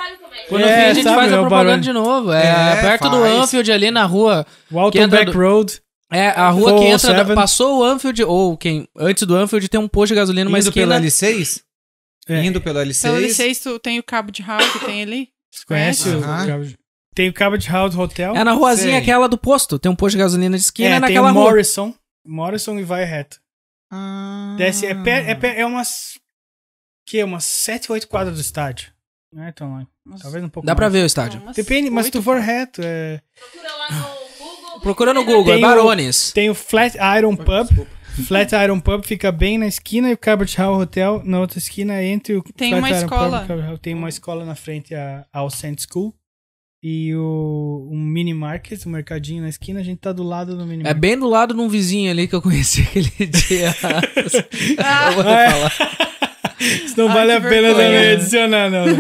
Quando 0.49 0.63
É, 0.65 0.77
vir, 0.77 0.85
a 0.91 0.95
gente 0.95 1.05
sabe, 1.05 1.17
faz 1.17 1.33
é 1.33 1.35
a 1.35 1.39
o 1.39 1.41
propaganda 1.41 1.65
barulho. 1.71 1.83
de 1.83 1.93
novo. 1.93 2.33
É, 2.33 2.47
É, 2.47 2.81
perto 2.81 3.09
do 3.11 3.21
faz. 3.21 3.35
Anfield, 3.35 3.73
ali 3.73 3.91
na 3.91 4.05
rua. 4.05 4.47
O 4.71 4.79
Alton 4.79 4.99
entra 4.99 5.19
Back 5.21 5.33
do- 5.33 5.39
Road. 5.39 5.81
É, 6.13 6.29
a 6.29 6.51
rua 6.51 6.79
que 6.79 6.85
entra. 6.85 7.09
407. 7.09 7.35
Passou 7.35 7.81
o 7.81 7.85
Anfield, 7.85 8.23
ou 8.25 8.57
quem. 8.57 8.87
Antes 8.97 9.27
do 9.27 9.35
Anfield 9.35 9.69
tem 9.69 9.81
um 9.81 9.89
posto 9.89 10.11
de 10.13 10.17
gasolina 10.21 10.49
Indo 10.49 10.73
pelo 10.73 10.93
esquina. 10.93 11.01
L6? 11.01 11.63
É. 12.29 12.45
Indo 12.45 12.61
pelo 12.61 12.79
L6? 12.79 13.03
Pelo 13.03 13.17
L6, 13.27 13.63
tu 13.63 13.79
tem 13.81 13.99
o 13.99 14.03
cabo 14.03 14.31
de 14.31 14.43
house 14.43 14.71
que 14.73 14.85
tem 14.85 15.03
ali. 15.03 15.29
Você 15.53 15.65
conhece 15.67 16.09
o 16.11 16.19
Aham. 16.23 16.47
cabo 16.47 16.65
de- 16.65 16.77
Tem 17.15 17.29
o 17.29 17.33
Cabbage 17.33 17.69
House 17.71 17.95
Hotel. 17.97 18.35
É 18.35 18.43
na 18.43 18.53
ruazinha 18.53 18.93
Sei. 18.95 19.01
aquela 19.01 19.29
do 19.29 19.39
posto. 19.39 19.79
Tem 19.79 19.91
um 19.91 19.95
posto 19.97 20.17
de 20.17 20.19
gasolina 20.23 20.57
de 20.57 20.63
esquina 20.65 20.89
É, 20.89 20.93
tem 20.93 21.01
naquela 21.01 21.31
o 21.31 21.35
rua. 21.35 21.45
Morrison. 21.51 21.95
Morrison 22.27 22.79
e 22.79 22.83
vai 22.83 23.05
reto. 23.05 23.39
Ah. 23.93 24.55
Desce, 24.59 24.87
é, 24.87 24.95
pé- 24.95 25.31
é, 25.31 25.35
pé- 25.35 25.61
é 25.61 25.67
umas. 25.67 26.19
Que? 27.07 27.23
Umas 27.23 27.45
7, 27.45 27.93
8 27.93 28.09
quadras 28.09 28.35
do 28.37 28.41
estádio. 28.41 28.89
Não 29.33 29.45
é 29.45 29.53
tão 29.53 29.71
longe. 29.73 29.87
Talvez 30.21 30.43
um 30.45 30.49
pouco 30.49 30.67
Dá 30.67 30.75
pra 30.75 30.87
mais. 30.87 30.93
ver 30.95 31.03
o 31.03 31.07
estádio. 31.07 31.41
umas 31.41 31.55
Depende, 31.57 31.91
mas 31.91 32.07
se 32.07 32.13
tu 32.13 32.23
for 32.23 32.39
reto, 32.41 32.81
é. 32.85 33.21
Procura 33.35 33.73
lá 33.77 33.91
no 33.91 34.03
Google. 34.05 34.81
Procura 34.81 35.15
no 35.15 35.25
Google, 35.25 35.53
é 35.53 35.57
Tem 35.57 35.65
o- 35.65 35.69
Barones. 35.69 36.33
Tem 36.33 36.51
o 36.51 36.55
Flat 36.55 36.97
Iron 37.19 37.37
Pub. 37.37 37.87
Flat 38.27 38.53
Iron 38.55 38.81
Pub 38.81 39.05
fica 39.05 39.31
bem 39.33 39.59
na 39.59 39.67
esquina 39.67 40.09
e 40.09 40.13
o 40.15 40.19
Cabbage 40.19 40.57
House 40.57 40.83
Hotel 40.83 41.21
na 41.25 41.41
outra 41.41 41.59
esquina 41.59 42.03
entre 42.03 42.37
o 42.37 42.43
Tem 42.43 42.71
Flat 42.71 42.81
uma 42.81 42.89
Iron 42.91 42.99
escola. 42.99 43.31
Pub 43.31 43.41
e 43.41 43.45
o 43.45 43.49
Cabbage 43.49 43.67
House. 43.69 43.81
Tem 43.81 43.95
uma 43.95 44.09
escola 44.09 44.45
na 44.45 44.55
frente, 44.55 44.95
a 44.95 45.27
All 45.33 45.51
Saints 45.51 45.87
School. 45.91 46.15
E 46.87 47.15
o 47.15 47.89
um 47.91 47.99
mini 47.99 48.35
market, 48.35 48.85
um 48.85 48.91
mercadinho 48.91 49.41
na 49.43 49.49
esquina, 49.49 49.81
a 49.81 49.83
gente 49.83 50.01
tá 50.01 50.13
do 50.13 50.23
lado 50.23 50.55
do 50.55 50.67
mini 50.67 50.83
É 50.83 50.85
market. 50.85 51.01
bem 51.01 51.19
do 51.19 51.27
lado 51.27 51.55
de 51.55 51.61
um 51.61 51.67
vizinho 51.67 52.11
ali 52.11 52.29
que 52.29 52.35
eu 52.35 52.43
conheci 52.43 52.83
aquele 52.87 53.11
dia. 53.27 53.75
Ah, 54.79 55.07
Eu 55.11 55.13
vou 55.15 55.25
É. 55.33 55.51
falar. 55.51 55.73
Isso 56.61 56.95
não 56.99 57.09
Ai, 57.09 57.15
vale 57.15 57.33
a 57.33 57.41
pena 57.41 57.75
vergonha. 57.75 57.75
também 57.89 58.11
adicionar, 58.13 58.71
não. 58.71 58.87
né? 58.87 58.93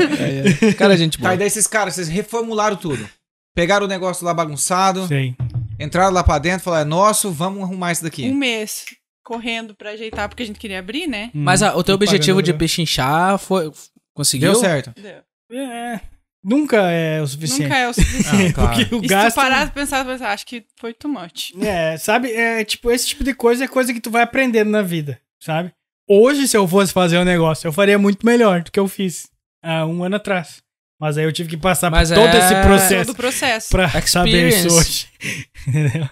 É, 0.65 0.69
é. 0.69 0.73
Cara, 0.73 0.97
gente 0.97 1.19
boa. 1.19 1.29
Tá, 1.31 1.35
e 1.35 1.39
daí 1.39 1.47
esses 1.47 1.67
caras, 1.67 1.95
vocês 1.95 2.09
reformularam 2.09 2.77
tudo. 2.77 3.07
Pegaram 3.55 3.85
o 3.85 3.89
negócio 3.89 4.25
lá 4.25 4.33
bagunçado, 4.35 5.07
Sei. 5.07 5.35
entraram 5.79 6.13
lá 6.13 6.25
pra 6.25 6.39
dentro, 6.39 6.65
falaram, 6.65 6.87
é 6.87 6.89
nosso, 6.89 7.31
vamos 7.31 7.63
arrumar 7.63 7.93
isso 7.93 8.03
daqui. 8.03 8.25
um 8.29 8.35
mês 8.35 8.87
correndo 9.23 9.75
pra 9.75 9.91
ajeitar, 9.91 10.29
porque 10.29 10.43
a 10.43 10.47
gente 10.47 10.59
queria 10.59 10.79
abrir, 10.79 11.07
né? 11.07 11.31
Mas 11.35 11.63
ah, 11.63 11.77
o 11.77 11.85
teu 11.85 11.95
objetivo 11.95 12.39
pagando 12.39 12.53
de 12.53 12.59
pechinchar 12.59 13.39
foi. 13.39 13.71
Conseguiu? 14.15 14.53
Deu 14.53 14.61
certo. 14.61 14.93
Deu. 15.01 15.59
É, 15.61 16.01
nunca 16.45 16.77
é 16.91 17.23
o 17.23 17.27
suficiente. 17.27 17.63
Nunca 17.65 17.77
é 17.79 17.89
o 17.89 17.93
suficiente. 17.95 18.51
Ah, 18.51 18.53
claro. 18.53 18.69
Porque 18.77 18.95
o 18.95 18.99
E 18.99 19.03
se 19.03 19.07
gasto... 19.09 19.35
tu 19.35 19.41
parar 19.41 19.67
e 19.67 19.71
pensar, 19.71 20.05
pensar, 20.05 20.31
acho 20.33 20.47
que 20.47 20.65
foi 20.79 20.93
too 20.93 21.11
much. 21.11 21.53
É, 21.61 21.97
sabe? 21.97 22.31
É, 22.33 22.65
tipo, 22.65 22.91
esse 22.91 23.07
tipo 23.09 23.25
de 23.25 23.35
coisa 23.35 23.65
é 23.65 23.69
coisa 23.69 23.93
que 23.95 24.01
tu 24.01 24.11
vai 24.11 24.23
aprendendo 24.23 24.71
na 24.71 24.83
vida, 24.83 25.19
sabe? 25.43 25.73
Hoje, 26.09 26.47
se 26.47 26.57
eu 26.57 26.69
fosse 26.69 26.93
fazer 26.93 27.19
um 27.19 27.25
negócio, 27.25 27.67
eu 27.67 27.73
faria 27.73 27.99
muito 27.99 28.27
melhor 28.27 28.63
do 28.63 28.71
que 28.71 28.79
eu 28.79 28.87
fiz 28.87 29.29
há 29.65 29.87
um 29.87 30.05
ano 30.05 30.17
atrás. 30.17 30.63
Mas 31.01 31.19
aí 31.19 31.25
eu 31.25 31.33
tive 31.33 31.49
que 31.51 31.57
passar 31.57 31.91
Mas 31.91 32.09
por 32.11 32.17
todo 32.17 32.29
é- 32.29 32.39
esse 32.39 32.55
processo 32.63 33.07
Todo 33.07 33.17
processo. 33.17 33.69
pra 33.71 33.89
saber 34.07 34.49
isso 34.49 34.69
Experience. 34.69 34.69
hoje. 34.69 35.09
Entendeu? 35.67 36.09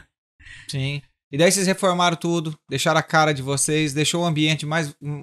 Sim. 0.69 1.03
E 1.31 1.39
daí 1.39 1.51
vocês 1.53 1.67
reformaram 1.67 2.17
tudo, 2.17 2.59
deixaram 2.69 2.99
a 2.99 3.03
cara 3.03 3.33
de 3.33 3.41
vocês, 3.43 3.93
deixou 3.95 4.23
o 4.23 4.27
ambiente 4.27 4.67
mais. 4.67 4.95
hum, 5.01 5.23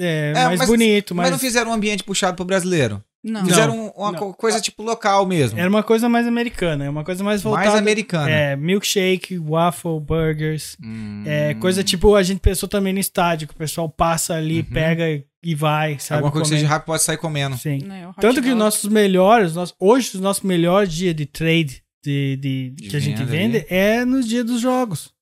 É, 0.00 0.30
É, 0.30 0.44
mais 0.46 0.58
mas- 0.58 0.68
bonito, 0.68 1.14
Mas 1.14 1.24
mas, 1.24 1.30
não 1.32 1.38
fizeram 1.38 1.70
um 1.70 1.74
ambiente 1.74 2.02
puxado 2.02 2.34
pro 2.36 2.44
brasileiro. 2.44 3.04
Não. 3.24 3.44
Fizeram 3.46 3.86
um- 3.86 3.90
uma 3.96 4.12
não. 4.12 4.18
co- 4.18 4.34
coisa 4.34 4.60
tipo 4.60 4.82
local 4.82 5.24
mesmo. 5.24 5.58
era 5.58 5.68
uma 5.68 5.82
coisa 5.82 6.08
mais 6.10 6.26
americana, 6.26 6.84
é 6.84 6.90
uma 6.90 7.02
coisa 7.02 7.24
mais 7.24 7.42
voltada... 7.42 7.66
mais 7.70 7.78
americana. 7.80 8.30
É, 8.30 8.54
milkshake, 8.54 9.38
waffle, 9.38 9.98
burgers, 9.98 10.76
Hum. 10.84 11.22
é, 11.24 11.54
coisa 11.54 11.82
tipo, 11.82 12.14
a 12.14 12.22
gente 12.22 12.40
pensou 12.40 12.68
também 12.68 12.92
no 12.92 12.98
estádio, 13.00 13.48
que 13.48 13.54
o 13.54 13.56
pessoal 13.56 13.88
passa 13.88 14.34
ali, 14.34 14.58
Uhum. 14.58 14.64
pega 14.74 15.24
e 15.42 15.54
vai, 15.54 15.98
sabe? 15.98 16.18
Alguma 16.18 16.32
coisa 16.32 16.44
que 16.44 16.50
comer. 16.50 16.60
seja 16.60 16.68
rápido 16.68 16.86
pode 16.86 17.02
sair 17.02 17.16
comendo. 17.16 17.56
Sim. 17.56 17.78
Né, 17.84 18.06
o 18.06 18.10
hot 18.10 18.20
Tanto 18.20 18.42
que 18.42 18.50
os 18.50 18.56
nossos 18.56 18.90
melhores, 18.90 19.54
nós- 19.54 19.74
hoje 19.80 20.10
os 20.14 20.20
nossos 20.20 20.42
melhores 20.42 20.92
dias 20.92 21.14
de 21.14 21.24
trade 21.24 21.82
de, 22.04 22.36
de- 22.36 22.70
De 22.76 22.88
que 22.90 22.96
a 22.96 23.00
gente 23.00 23.24
vende 23.24 23.56
ali. 23.56 23.66
é 23.70 24.04
nos 24.04 24.28
dias 24.28 24.44
dos 24.44 24.60
jogos. 24.60 25.13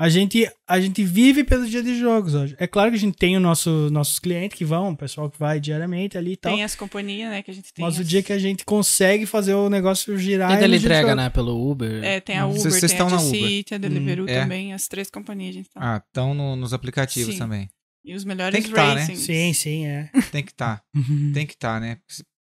A 0.00 0.08
gente, 0.08 0.48
a 0.68 0.80
gente 0.80 1.02
vive 1.02 1.42
pelo 1.42 1.66
dia 1.66 1.82
de 1.82 1.98
jogos 1.98 2.32
hoje. 2.32 2.54
É 2.58 2.68
claro 2.68 2.90
que 2.90 2.96
a 2.96 3.00
gente 3.00 3.16
tem 3.16 3.36
os 3.36 3.42
nosso, 3.42 3.90
nossos 3.90 4.20
clientes 4.20 4.56
que 4.56 4.64
vão, 4.64 4.90
o 4.92 4.96
pessoal 4.96 5.28
que 5.28 5.36
vai 5.36 5.58
diariamente 5.58 6.16
ali 6.16 6.32
e 6.32 6.36
tal. 6.36 6.52
Tem 6.52 6.62
as 6.62 6.76
companhias, 6.76 7.28
né, 7.30 7.42
que 7.42 7.50
a 7.50 7.54
gente 7.54 7.72
tem. 7.74 7.84
Mas 7.84 7.98
o 7.98 8.02
as- 8.02 8.08
dia 8.08 8.22
que 8.22 8.32
a 8.32 8.38
gente 8.38 8.64
consegue 8.64 9.26
fazer 9.26 9.54
o 9.54 9.68
negócio 9.68 10.16
girar. 10.16 10.56
Tem 10.56 10.72
entrega, 10.72 11.16
né? 11.16 11.28
Pelo 11.30 11.68
Uber. 11.68 12.04
É, 12.04 12.20
tem 12.20 12.38
a 12.38 12.46
Hum. 12.46 12.50
Uber, 12.50 12.60
Vocês- 12.62 12.74
vocês 12.74 12.92
tem 12.92 13.00
a 13.00 13.04
estão 13.06 13.10
na 13.18 13.22
Uber. 13.24 13.40
Jacity, 13.40 13.64
tem 13.64 13.74
a 13.76 13.78
Deliveroo 13.80 14.28
é. 14.28 14.40
também, 14.40 14.72
as 14.72 14.86
três 14.86 15.10
companhias 15.10 15.50
a 15.50 15.58
gente 15.58 15.70
tá. 15.70 15.80
Ah, 15.82 15.96
estão 16.06 16.32
no- 16.32 16.54
nos 16.54 16.72
aplicativos 16.72 17.34
Sim. 17.34 17.38
também. 17.40 17.68
E 18.04 18.14
os 18.14 18.24
melhores 18.24 18.54
Tem 18.54 18.62
que 18.62 18.74
tá, 18.74 18.94
né? 18.94 19.04
Sim, 19.04 19.52
sim, 19.52 19.84
é. 19.84 20.10
Tem 20.30 20.44
que 20.44 20.52
estar. 20.52 20.80
Tem 21.34 21.44
que 21.44 21.54
estar, 21.54 21.80
né? 21.80 21.98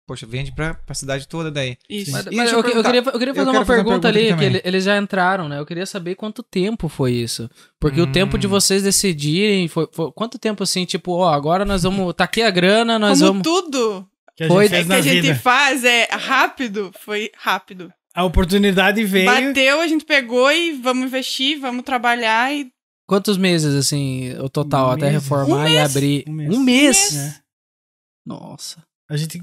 Poxa, 0.07 0.25
vende 0.27 0.51
pra, 0.53 0.75
pra 0.75 0.93
cidade 0.93 1.27
toda 1.27 1.49
daí. 1.49 1.77
Isso. 1.89 2.11
Mas, 2.11 2.25
mas 2.25 2.51
eu, 2.51 2.59
eu 2.59 2.69
eu 2.75 2.83
queria, 2.83 2.99
eu 2.99 3.11
queria 3.13 3.31
Eu 3.31 3.35
fazer 3.35 3.35
quero 3.35 3.41
uma 3.51 3.53
fazer 3.53 3.57
uma 3.59 3.65
pergunta, 3.65 4.11
pergunta 4.13 4.43
ali, 4.45 4.61
que 4.61 4.67
eles 4.67 4.83
já 4.83 4.97
entraram, 4.97 5.49
né? 5.49 5.59
Eu 5.59 5.65
queria 5.65 5.85
saber 5.85 6.13
quanto 6.15 6.43
tempo 6.43 6.87
foi 6.87 7.13
isso. 7.13 7.49
Porque 7.79 7.99
o 7.99 8.05
Hum. 8.05 8.11
tempo 8.11 8.37
de 8.37 8.45
vocês 8.45 8.83
decidirem 8.83 9.67
foi, 9.67 9.87
foi- 9.91 10.11
quanto 10.11 10.37
tempo 10.37 10.61
assim, 10.61 10.85
tipo, 10.85 11.11
ó, 11.13 11.33
agora 11.33 11.65
nós 11.65 11.81
vamos, 11.83 12.13
tá 12.13 12.25
aqui 12.25 12.43
a 12.43 12.51
grana, 12.51 12.99
nós 12.99 13.19
Como 13.19 13.41
vamos 13.41 13.43
tudo 13.43 14.07
Que 14.37 14.43
a 14.43 14.47
Foi- 14.47 14.63
gente 14.65 14.71
fez 14.73 14.83
que 14.83 14.89
na 14.89 14.95
a 14.95 15.01
gente 15.01 15.33
faz 15.35 15.83
é 15.83 16.07
rápido, 16.11 16.91
foi 16.99 17.31
rápido. 17.37 17.91
A 18.13 18.23
oportunidade 18.25 19.03
veio. 19.05 19.25
Bateu, 19.25 19.81
a 19.81 19.87
gente 19.87 20.05
pegou 20.05 20.51
e 20.51 20.73
vamos 20.73 21.05
investir, 21.05 21.59
vamos 21.59 21.83
trabalhar 21.83 22.53
e 22.53 22.69
quantos 23.07 23.37
meses 23.37 23.73
assim, 23.73 24.33
o 24.39 24.49
total 24.49 24.91
até 24.91 25.05
Meses. 25.09 25.23
reformar 25.23 25.55
Um 25.63 25.67
e 25.67 25.71
mês. 25.71 25.95
abrir? 25.95 26.23
Um 26.27 26.31
mês. 26.33 26.55
Um 26.55 26.59
mês. 26.63 27.13
né? 27.13 27.35
Nossa. 28.25 28.83
A 29.09 29.15
gente 29.17 29.41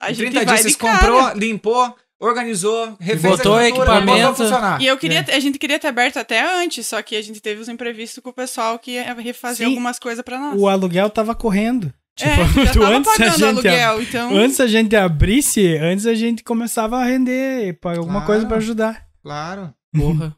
a 0.00 0.10
em 0.10 0.14
gente 0.14 0.30
30 0.30 0.44
vai 0.44 0.46
dias 0.46 0.60
vocês 0.62 0.76
comprou, 0.76 1.32
limpou, 1.34 1.96
organizou, 2.20 2.96
refez 3.00 3.36
Botou 3.36 3.54
a 3.56 3.68
equipamento. 3.68 4.28
botou 4.42 4.56
a. 4.56 4.78
E 4.80 4.86
eu 4.86 4.96
queria, 4.96 5.24
É. 5.28 5.34
a 5.36 5.40
gente 5.40 5.58
queria 5.58 5.78
ter 5.78 5.88
aberto 5.88 6.16
até 6.18 6.40
antes, 6.62 6.86
só 6.86 7.00
que 7.02 7.16
a 7.16 7.22
gente 7.22 7.40
teve 7.40 7.60
os 7.60 7.68
imprevistos 7.68 8.22
com 8.22 8.30
o 8.30 8.32
pessoal 8.32 8.78
que 8.78 8.92
ia 8.92 9.14
refazer 9.14 9.66
Sim. 9.66 9.72
algumas 9.72 9.98
coisas 9.98 10.22
pra 10.24 10.38
nós. 10.38 10.58
o 10.60 10.68
aluguel 10.68 11.08
tava 11.10 11.34
correndo. 11.34 11.92
é, 12.20 12.36
Tipo, 12.46 12.64
já 12.64 12.72
tu 12.72 12.80
tava 12.80 12.96
antes 12.96 13.12
a 13.12 13.16
pagando 13.16 13.32
gente 13.34 13.44
aluguel, 13.44 14.02
então... 14.02 14.36
Antes 14.36 14.60
a 14.60 14.66
gente 14.66 14.96
abrisse, 14.96 15.76
antes 15.76 16.06
a 16.06 16.14
gente 16.14 16.42
começava 16.42 16.98
a 16.98 17.04
render 17.04 17.78
alguma 17.84 18.12
Claro. 18.20 18.26
coisa 18.26 18.46
pra 18.46 18.56
ajudar. 18.56 19.06
Claro. 19.22 19.72
Porra. 19.96 20.34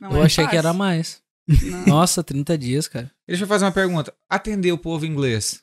não 0.00 0.10
eu 0.12 0.22
é 0.22 0.26
achei 0.26 0.44
que 0.44 0.50
fácil. 0.50 0.58
era 0.58 0.72
mais. 0.74 1.22
Não. 1.62 1.86
Nossa, 1.86 2.22
30 2.24 2.58
dias, 2.58 2.88
cara. 2.88 3.10
Deixa 3.26 3.44
eu 3.44 3.48
fazer 3.48 3.64
uma 3.64 3.72
pergunta. 3.72 4.12
Atender 4.28 4.72
o 4.72 4.78
povo 4.78 5.06
inglês. 5.06 5.60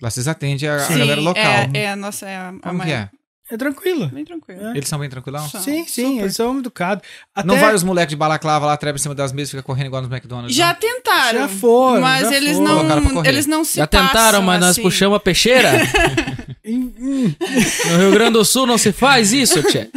Lá 0.00 0.10
vocês 0.10 0.28
atendem 0.28 0.68
a, 0.68 0.76
a 0.86 0.96
galera 0.96 1.20
local. 1.20 1.42
É, 1.44 1.70
é 1.74 1.90
a 1.90 1.96
nossa... 1.96 2.26
É 2.28 2.36
a, 2.36 2.48
a 2.48 2.52
Como 2.52 2.80
que 2.80 2.86
maior- 2.88 3.08
é? 3.14 3.18
É 3.50 3.56
tranquilo. 3.56 4.08
Bem 4.08 4.26
tranquilo. 4.26 4.62
É. 4.62 4.70
Eles 4.72 4.86
são 4.88 4.98
bem 4.98 5.08
tranquilão? 5.08 5.48
São. 5.48 5.62
Sim, 5.62 5.86
sim, 5.86 6.08
Super. 6.10 6.20
eles 6.20 6.36
são 6.36 6.58
educados. 6.58 7.02
Até 7.34 7.46
Não 7.48 7.56
vai 7.58 7.74
os 7.74 7.82
moleques 7.82 8.10
de 8.10 8.16
balaclava 8.16 8.66
lá, 8.66 8.76
treva 8.76 8.96
em 8.96 9.00
cima 9.00 9.14
das 9.14 9.32
mesas 9.32 9.48
e 9.48 9.50
fica 9.52 9.62
correndo 9.62 9.86
igual 9.86 10.02
nos 10.02 10.10
McDonald's. 10.10 10.54
Já 10.54 10.68
não? 10.74 10.74
tentaram. 10.80 11.38
Já 11.40 11.48
foram, 11.48 12.00
Mas 12.02 12.28
já 12.28 12.36
eles 12.36 12.58
foram. 12.58 12.84
Não, 12.84 13.24
eles 13.24 13.46
não 13.46 13.64
se 13.64 13.78
Já 13.78 13.86
tentaram, 13.86 14.12
passam, 14.12 14.42
mas 14.42 14.60
nós 14.60 14.70
assim. 14.72 14.82
puxamos 14.82 15.16
a 15.16 15.20
peixeira. 15.20 15.70
No 16.64 17.98
Rio 17.98 18.10
Grande 18.12 18.32
do 18.32 18.44
Sul 18.44 18.66
não 18.66 18.78
se 18.78 18.92
faz 18.92 19.32
isso, 19.32 19.62
tchê. 19.64 19.88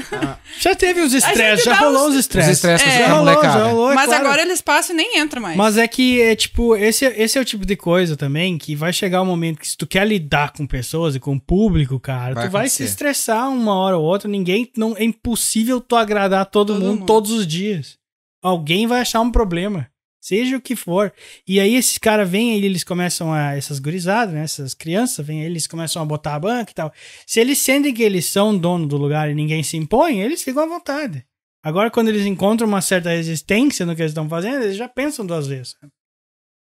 Já 0.59 0.75
teve 0.75 1.01
os 1.01 1.13
estresses, 1.13 1.65
já 1.65 1.75
rolou 1.75 2.07
os 2.07 2.13
Os 2.13 2.19
estresses. 2.19 2.53
estresses 2.57 2.87
É. 2.87 2.99
Já 2.99 3.13
rolou, 3.13 3.43
já 3.43 3.63
rolou, 3.63 3.91
é 3.91 3.95
Mas 3.95 4.05
claro. 4.07 4.25
agora 4.25 4.41
eles 4.41 4.61
passam 4.61 4.93
e 4.93 4.97
nem 4.97 5.19
entram 5.19 5.41
mais. 5.41 5.55
Mas 5.57 5.77
é 5.77 5.87
que 5.87 6.21
é 6.21 6.35
tipo, 6.35 6.75
esse, 6.75 7.05
esse 7.05 7.37
é 7.37 7.41
o 7.41 7.45
tipo 7.45 7.65
de 7.65 7.75
coisa 7.75 8.15
também 8.17 8.57
que 8.57 8.75
vai 8.75 8.91
chegar 8.93 9.21
um 9.21 9.25
momento 9.25 9.59
que 9.59 9.67
se 9.67 9.77
tu 9.77 9.87
quer 9.87 10.05
lidar 10.07 10.51
com 10.53 10.65
pessoas 10.67 11.15
e 11.15 11.19
com 11.19 11.33
o 11.35 11.39
público, 11.41 11.99
cara, 11.99 12.33
Vai 12.35 12.47
tu 12.47 12.51
vai 12.51 12.61
acontecer. 12.61 12.83
se 12.85 12.89
estressar 12.89 13.49
uma 13.49 13.75
hora 13.75 13.97
ou 13.97 14.03
outra, 14.03 14.27
ninguém 14.29 14.69
não 14.77 14.95
é 14.97 15.03
impossível 15.03 15.79
tu 15.81 15.95
agradar 15.95 16.45
todo, 16.45 16.73
Todo 16.73 16.79
mundo, 16.81 16.99
mundo. 16.99 17.05
todos 17.05 17.31
os 17.31 17.47
dias. 17.47 17.97
Alguém 18.43 18.87
vai 18.87 19.01
achar 19.01 19.21
um 19.21 19.31
problema, 19.31 19.87
seja 20.21 20.55
o 20.55 20.61
que 20.61 20.75
for. 20.75 21.11
E 21.47 21.59
aí 21.59 21.75
esses 21.75 21.97
caras 21.97 22.29
vêm 22.29 22.53
aí, 22.53 22.63
eles 22.63 22.83
começam 22.83 23.33
a 23.33 23.55
essas 23.55 23.79
gurizadas, 23.79 24.33
né, 24.33 24.43
essas 24.43 24.73
crianças, 24.73 25.25
vêm 25.25 25.43
eles 25.43 25.67
começam 25.67 26.01
a 26.01 26.05
botar 26.05 26.35
a 26.35 26.39
banca 26.39 26.71
e 26.71 26.75
tal. 26.75 26.93
Se 27.25 27.39
eles 27.39 27.57
sentem 27.57 27.93
que 27.93 28.03
eles 28.03 28.25
são 28.25 28.57
dono 28.57 28.87
do 28.87 28.95
lugar 28.95 29.29
e 29.29 29.33
ninguém 29.33 29.63
se 29.63 29.75
impõe, 29.75 30.21
eles 30.21 30.43
ficam 30.43 30.63
à 30.63 30.67
vontade. 30.67 31.25
Agora, 31.63 31.91
quando 31.91 32.09
eles 32.09 32.25
encontram 32.25 32.67
uma 32.67 32.81
certa 32.81 33.09
resistência 33.09 33.85
no 33.85 33.95
que 33.95 34.01
eles 34.01 34.11
estão 34.11 34.29
fazendo, 34.29 34.63
eles 34.63 34.77
já 34.77 34.87
pensam 34.87 35.25
duas 35.25 35.47
vezes. 35.47 35.75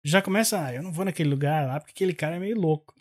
Já 0.05 0.23
começa, 0.23 0.65
ah, 0.65 0.73
eu 0.73 0.83
não 0.83 0.93
vou 0.93 1.05
naquele 1.05 1.29
lugar 1.29 1.67
lá 1.67 1.81
porque 1.81 1.93
aquele 1.93 2.15
cara 2.15 2.37
é 2.37 2.39
meio 2.39 2.59
louco. 2.59 2.95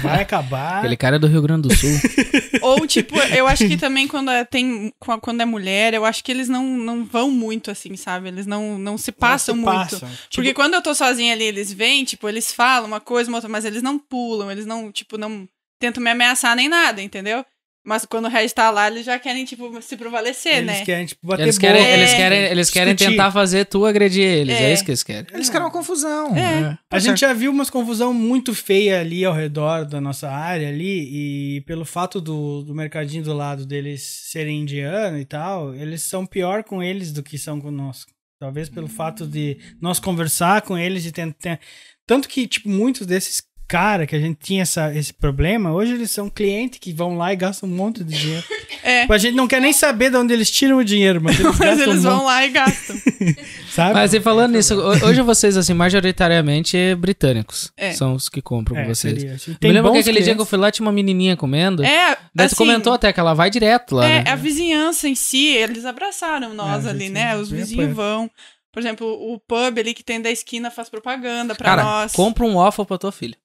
Vai 0.00 0.22
acabar. 0.22 0.78
Aquele 0.78 0.96
cara 0.96 1.16
é 1.16 1.18
do 1.18 1.26
Rio 1.26 1.42
Grande 1.42 1.68
do 1.68 1.76
Sul. 1.76 1.90
Ou, 2.62 2.86
tipo, 2.86 3.18
eu 3.18 3.46
acho 3.46 3.66
que 3.66 3.76
também 3.76 4.06
quando 4.06 4.30
é, 4.30 4.44
tem, 4.44 4.92
quando 5.20 5.40
é 5.40 5.44
mulher, 5.44 5.92
eu 5.92 6.04
acho 6.04 6.22
que 6.22 6.30
eles 6.30 6.48
não, 6.48 6.64
não 6.64 7.04
vão 7.04 7.30
muito 7.30 7.70
assim, 7.70 7.96
sabe? 7.96 8.28
Eles 8.28 8.46
não, 8.46 8.78
não 8.78 8.96
se 8.96 9.10
passam 9.10 9.56
Não 9.56 9.64
se 9.64 9.76
muito. 9.76 9.90
passam. 9.90 10.08
Porque 10.32 10.48
Tipo, 10.48 10.54
quando 10.54 10.74
eu 10.74 10.82
tô 10.82 10.94
sozinha 10.94 11.32
ali, 11.34 11.44
eles 11.44 11.72
vêm, 11.72 12.04
tipo, 12.04 12.28
eles 12.28 12.52
falam 12.52 12.86
uma 12.86 13.00
coisa, 13.00 13.28
uma 13.28 13.38
outra, 13.38 13.50
mas 13.50 13.64
eles 13.64 13.82
não 13.82 13.98
pulam, 13.98 14.50
eles 14.50 14.64
não, 14.66 14.92
tipo, 14.92 15.18
não 15.18 15.48
tentam 15.80 16.02
me 16.02 16.10
ameaçar 16.10 16.54
nem 16.54 16.68
nada, 16.68 17.02
entendeu? 17.02 17.44
Mas 17.82 18.04
quando 18.04 18.26
o 18.26 18.28
Regis 18.28 18.52
tá 18.52 18.70
lá, 18.70 18.88
eles 18.88 19.06
já 19.06 19.18
querem, 19.18 19.44
tipo, 19.44 19.80
se 19.80 19.96
prevalecer, 19.96 20.58
eles 20.58 20.66
né? 20.66 20.84
querem, 20.84 21.06
tipo, 21.06 21.26
bater 21.26 21.44
Eles 21.44 21.56
querem, 21.56 21.80
boca. 21.82 21.94
eles 21.94 22.12
querem, 22.12 22.38
eles 22.42 22.70
querem 22.70 22.94
Discutir. 22.94 23.16
tentar 23.16 23.32
fazer 23.32 23.64
tu 23.64 23.86
agredir 23.86 24.22
eles. 24.22 24.54
É. 24.54 24.64
É. 24.64 24.72
isso 24.74 24.84
que 24.84 24.90
eles 24.90 25.02
querem. 25.02 25.26
Eles 25.32 25.48
querem 25.48 25.64
uma 25.66 25.72
confusão. 25.72 26.36
É. 26.36 26.78
A 26.90 26.98
gente 26.98 27.20
já 27.20 27.32
viu 27.32 27.50
umas 27.50 27.70
confusão 27.70 28.12
muito 28.12 28.54
feia 28.54 29.00
ali 29.00 29.24
ao 29.24 29.32
redor 29.32 29.86
da 29.86 29.98
nossa 30.00 30.28
área 30.30 30.68
ali, 30.68 31.56
e 31.56 31.60
pelo 31.62 31.86
fato 31.86 32.20
do, 32.20 32.62
do 32.62 32.74
mercadinho 32.74 33.24
do 33.24 33.32
lado 33.32 33.64
deles 33.64 34.02
serem 34.30 34.60
indiano 34.60 35.18
e 35.18 35.24
tal, 35.24 35.74
eles 35.74 36.02
são 36.02 36.26
pior 36.26 36.62
com 36.62 36.82
eles 36.82 37.12
do 37.12 37.22
que 37.22 37.38
são 37.38 37.60
conosco. 37.60 38.12
Talvez 38.38 38.68
pelo 38.68 38.88
fato 38.88 39.26
de 39.26 39.58
nós 39.80 39.98
conversar 39.98 40.62
com 40.62 40.76
eles 40.76 41.04
e 41.06 41.12
tentar. 41.12 41.58
Tanto 42.06 42.28
que, 42.28 42.46
tipo, 42.46 42.68
muitos 42.68 43.06
desses 43.06 43.42
cara 43.70 44.04
que 44.06 44.16
a 44.16 44.18
gente 44.18 44.36
tinha 44.42 44.62
essa, 44.62 44.92
esse 44.94 45.12
problema, 45.14 45.72
hoje 45.72 45.92
eles 45.94 46.10
são 46.10 46.28
clientes 46.28 46.80
que 46.80 46.92
vão 46.92 47.16
lá 47.16 47.32
e 47.32 47.36
gastam 47.36 47.68
um 47.68 47.72
monte 47.72 48.02
de 48.02 48.18
dinheiro. 48.18 48.44
É. 48.82 49.02
Tipo, 49.02 49.12
A 49.12 49.18
gente 49.18 49.34
não 49.36 49.46
quer 49.46 49.60
nem 49.60 49.72
saber 49.72 50.10
de 50.10 50.16
onde 50.16 50.32
eles 50.34 50.50
tiram 50.50 50.78
o 50.78 50.84
dinheiro, 50.84 51.20
mas 51.22 51.38
eles 51.38 51.54
Mas 51.58 51.80
eles 51.80 51.98
um 51.98 52.00
vão 52.02 52.16
monte, 52.16 52.24
lá 52.26 52.44
e 52.46 52.48
gastam. 52.50 52.96
sabe? 53.70 53.94
Mas 53.94 54.12
e 54.12 54.20
falando 54.20 54.52
nisso, 54.52 54.74
ho- 54.74 55.06
hoje 55.06 55.22
vocês, 55.22 55.56
assim, 55.56 55.72
majoritariamente 55.72 56.76
é 56.76 56.94
britânicos. 56.96 57.70
É. 57.76 57.92
São 57.92 58.14
os 58.14 58.28
que 58.28 58.42
compram 58.42 58.74
com 58.76 58.82
É, 58.82 58.94
vocês. 58.94 59.20
seria, 59.20 59.56
Me 59.62 59.72
lembro 59.72 59.92
que 59.92 59.98
aquele 59.98 60.16
dia 60.18 60.24
que 60.24 60.30
eu 60.30 60.34
clientes. 60.34 60.48
fui 60.50 60.58
lá 60.58 60.70
tinha 60.72 60.84
uma 60.84 60.92
menininha 60.92 61.36
comendo. 61.36 61.84
É, 61.84 62.16
Daí 62.34 62.46
assim, 62.46 62.56
comentou 62.56 62.92
até 62.92 63.12
que 63.12 63.20
ela 63.20 63.34
vai 63.34 63.50
direto 63.50 63.94
lá, 63.94 64.04
É, 64.08 64.24
né? 64.24 64.30
a 64.32 64.36
vizinhança 64.36 65.08
em 65.08 65.14
si, 65.14 65.46
eles 65.46 65.84
abraçaram 65.84 66.54
nós 66.54 66.86
É, 66.86 66.90
ali, 66.90 67.00
gente 67.04 67.12
né? 67.12 67.36
Os 67.36 67.48
bem 67.50 67.60
vizinhos 67.60 67.94
vão. 67.94 68.28
Por 68.72 68.80
exemplo, 68.80 69.06
o 69.06 69.38
pub 69.40 69.78
ali 69.78 69.92
que 69.94 70.02
tem 70.04 70.20
da 70.20 70.30
esquina 70.30 70.70
faz 70.70 70.88
propaganda 70.88 71.54
pra 71.54 71.64
Cara, 71.70 71.82
nós. 71.82 72.12
compra 72.12 72.44
um 72.44 72.54
waffle 72.54 72.84
pra 72.86 72.98
tua 72.98 73.12
filha. 73.12 73.36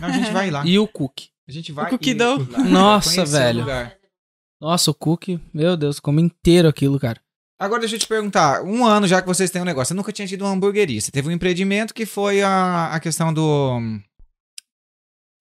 Não, 0.00 0.08
a 0.08 0.12
gente 0.12 0.30
vai 0.32 0.50
lá. 0.50 0.64
E 0.66 0.78
o 0.78 0.86
cookie. 0.86 1.28
A 1.48 1.52
gente 1.52 1.72
vai 1.72 1.86
O 1.88 1.90
cookie 1.90 2.14
dough. 2.14 2.46
lá, 2.50 2.58
Nossa, 2.64 3.24
velho. 3.24 3.64
Nossa, 4.60 4.90
o 4.90 4.94
cookie, 4.94 5.40
meu 5.54 5.76
Deus, 5.76 5.98
come 6.00 6.20
inteiro 6.22 6.68
aquilo, 6.68 6.98
cara. 7.00 7.20
Agora 7.58 7.80
deixa 7.80 7.96
eu 7.96 7.98
te 8.00 8.06
perguntar, 8.06 8.62
um 8.62 8.86
ano 8.86 9.06
já 9.06 9.20
que 9.20 9.28
vocês 9.28 9.50
têm 9.50 9.60
um 9.60 9.66
negócio, 9.66 9.88
você 9.88 9.94
nunca 9.94 10.12
tinha 10.12 10.26
tido 10.26 10.42
uma 10.46 10.50
hamburgueria, 10.52 10.98
você 10.98 11.10
teve 11.10 11.28
um 11.28 11.32
empreendimento 11.32 11.92
que 11.92 12.06
foi 12.06 12.40
a, 12.42 12.86
a 12.92 12.98
questão 13.00 13.34
do... 13.34 13.78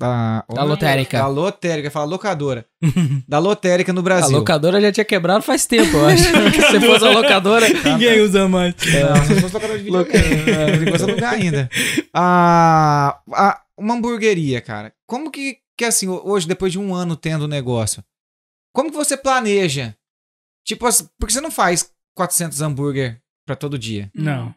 Da, 0.02 0.46
Da 0.54 0.64
lotérica. 0.64 1.18
Da 1.18 1.28
lotérica, 1.28 1.92
fala 1.92 2.06
locadora. 2.06 2.66
da 3.28 3.38
lotérica 3.40 3.92
no 3.92 4.00
A 4.00 4.04
Brasil. 4.04 4.38
locadora 4.38 4.80
já 4.80 4.92
tinha 4.94 5.04
quebrado 5.06 5.44
faz 5.44 5.66
tempo, 5.66 5.96
eu 5.98 6.08
acho. 6.08 6.24
Se 6.72 6.80
fosse 6.80 7.06
a 7.06 7.10
locadora. 7.12 7.66
Ninguém 7.70 8.22
usa 8.22 8.48
mais. 8.48 8.74
Não, 8.76 9.26
se 9.26 9.42
fosse 9.42 9.54
locadora 9.54 9.78
de 9.78 9.84
videogame. 9.84 10.52
É, 10.52 10.78
Tem 10.78 10.90
coisa 10.90 11.06
lugar 11.06 11.34
ainda. 11.34 11.70
Ah, 12.14 13.20
ah, 13.34 13.62
uma 13.80 13.94
hamburgueria, 13.96 14.62
cara. 14.62 14.94
Como 15.08 15.32
que, 15.32 15.58
que 15.78 15.86
assim, 15.86 16.08
hoje, 16.08 16.48
depois 16.48 16.72
de 16.72 16.80
um 16.80 16.94
ano 16.94 17.16
tendo 17.16 17.44
o 17.44 17.48
negócio, 17.48 18.04
como 18.74 18.92
que 18.92 18.98
você 18.98 19.18
planeja? 19.18 19.96
Tipo, 20.66 20.86
assim, 20.86 21.08
porque 21.20 21.34
você 21.34 21.42
não 21.42 21.50
faz 21.52 21.92
400 22.16 22.62
hambúrguer 22.62 23.20
pra 23.46 23.56
todo 23.56 23.80
dia. 23.80 24.12
Não, 24.14 24.54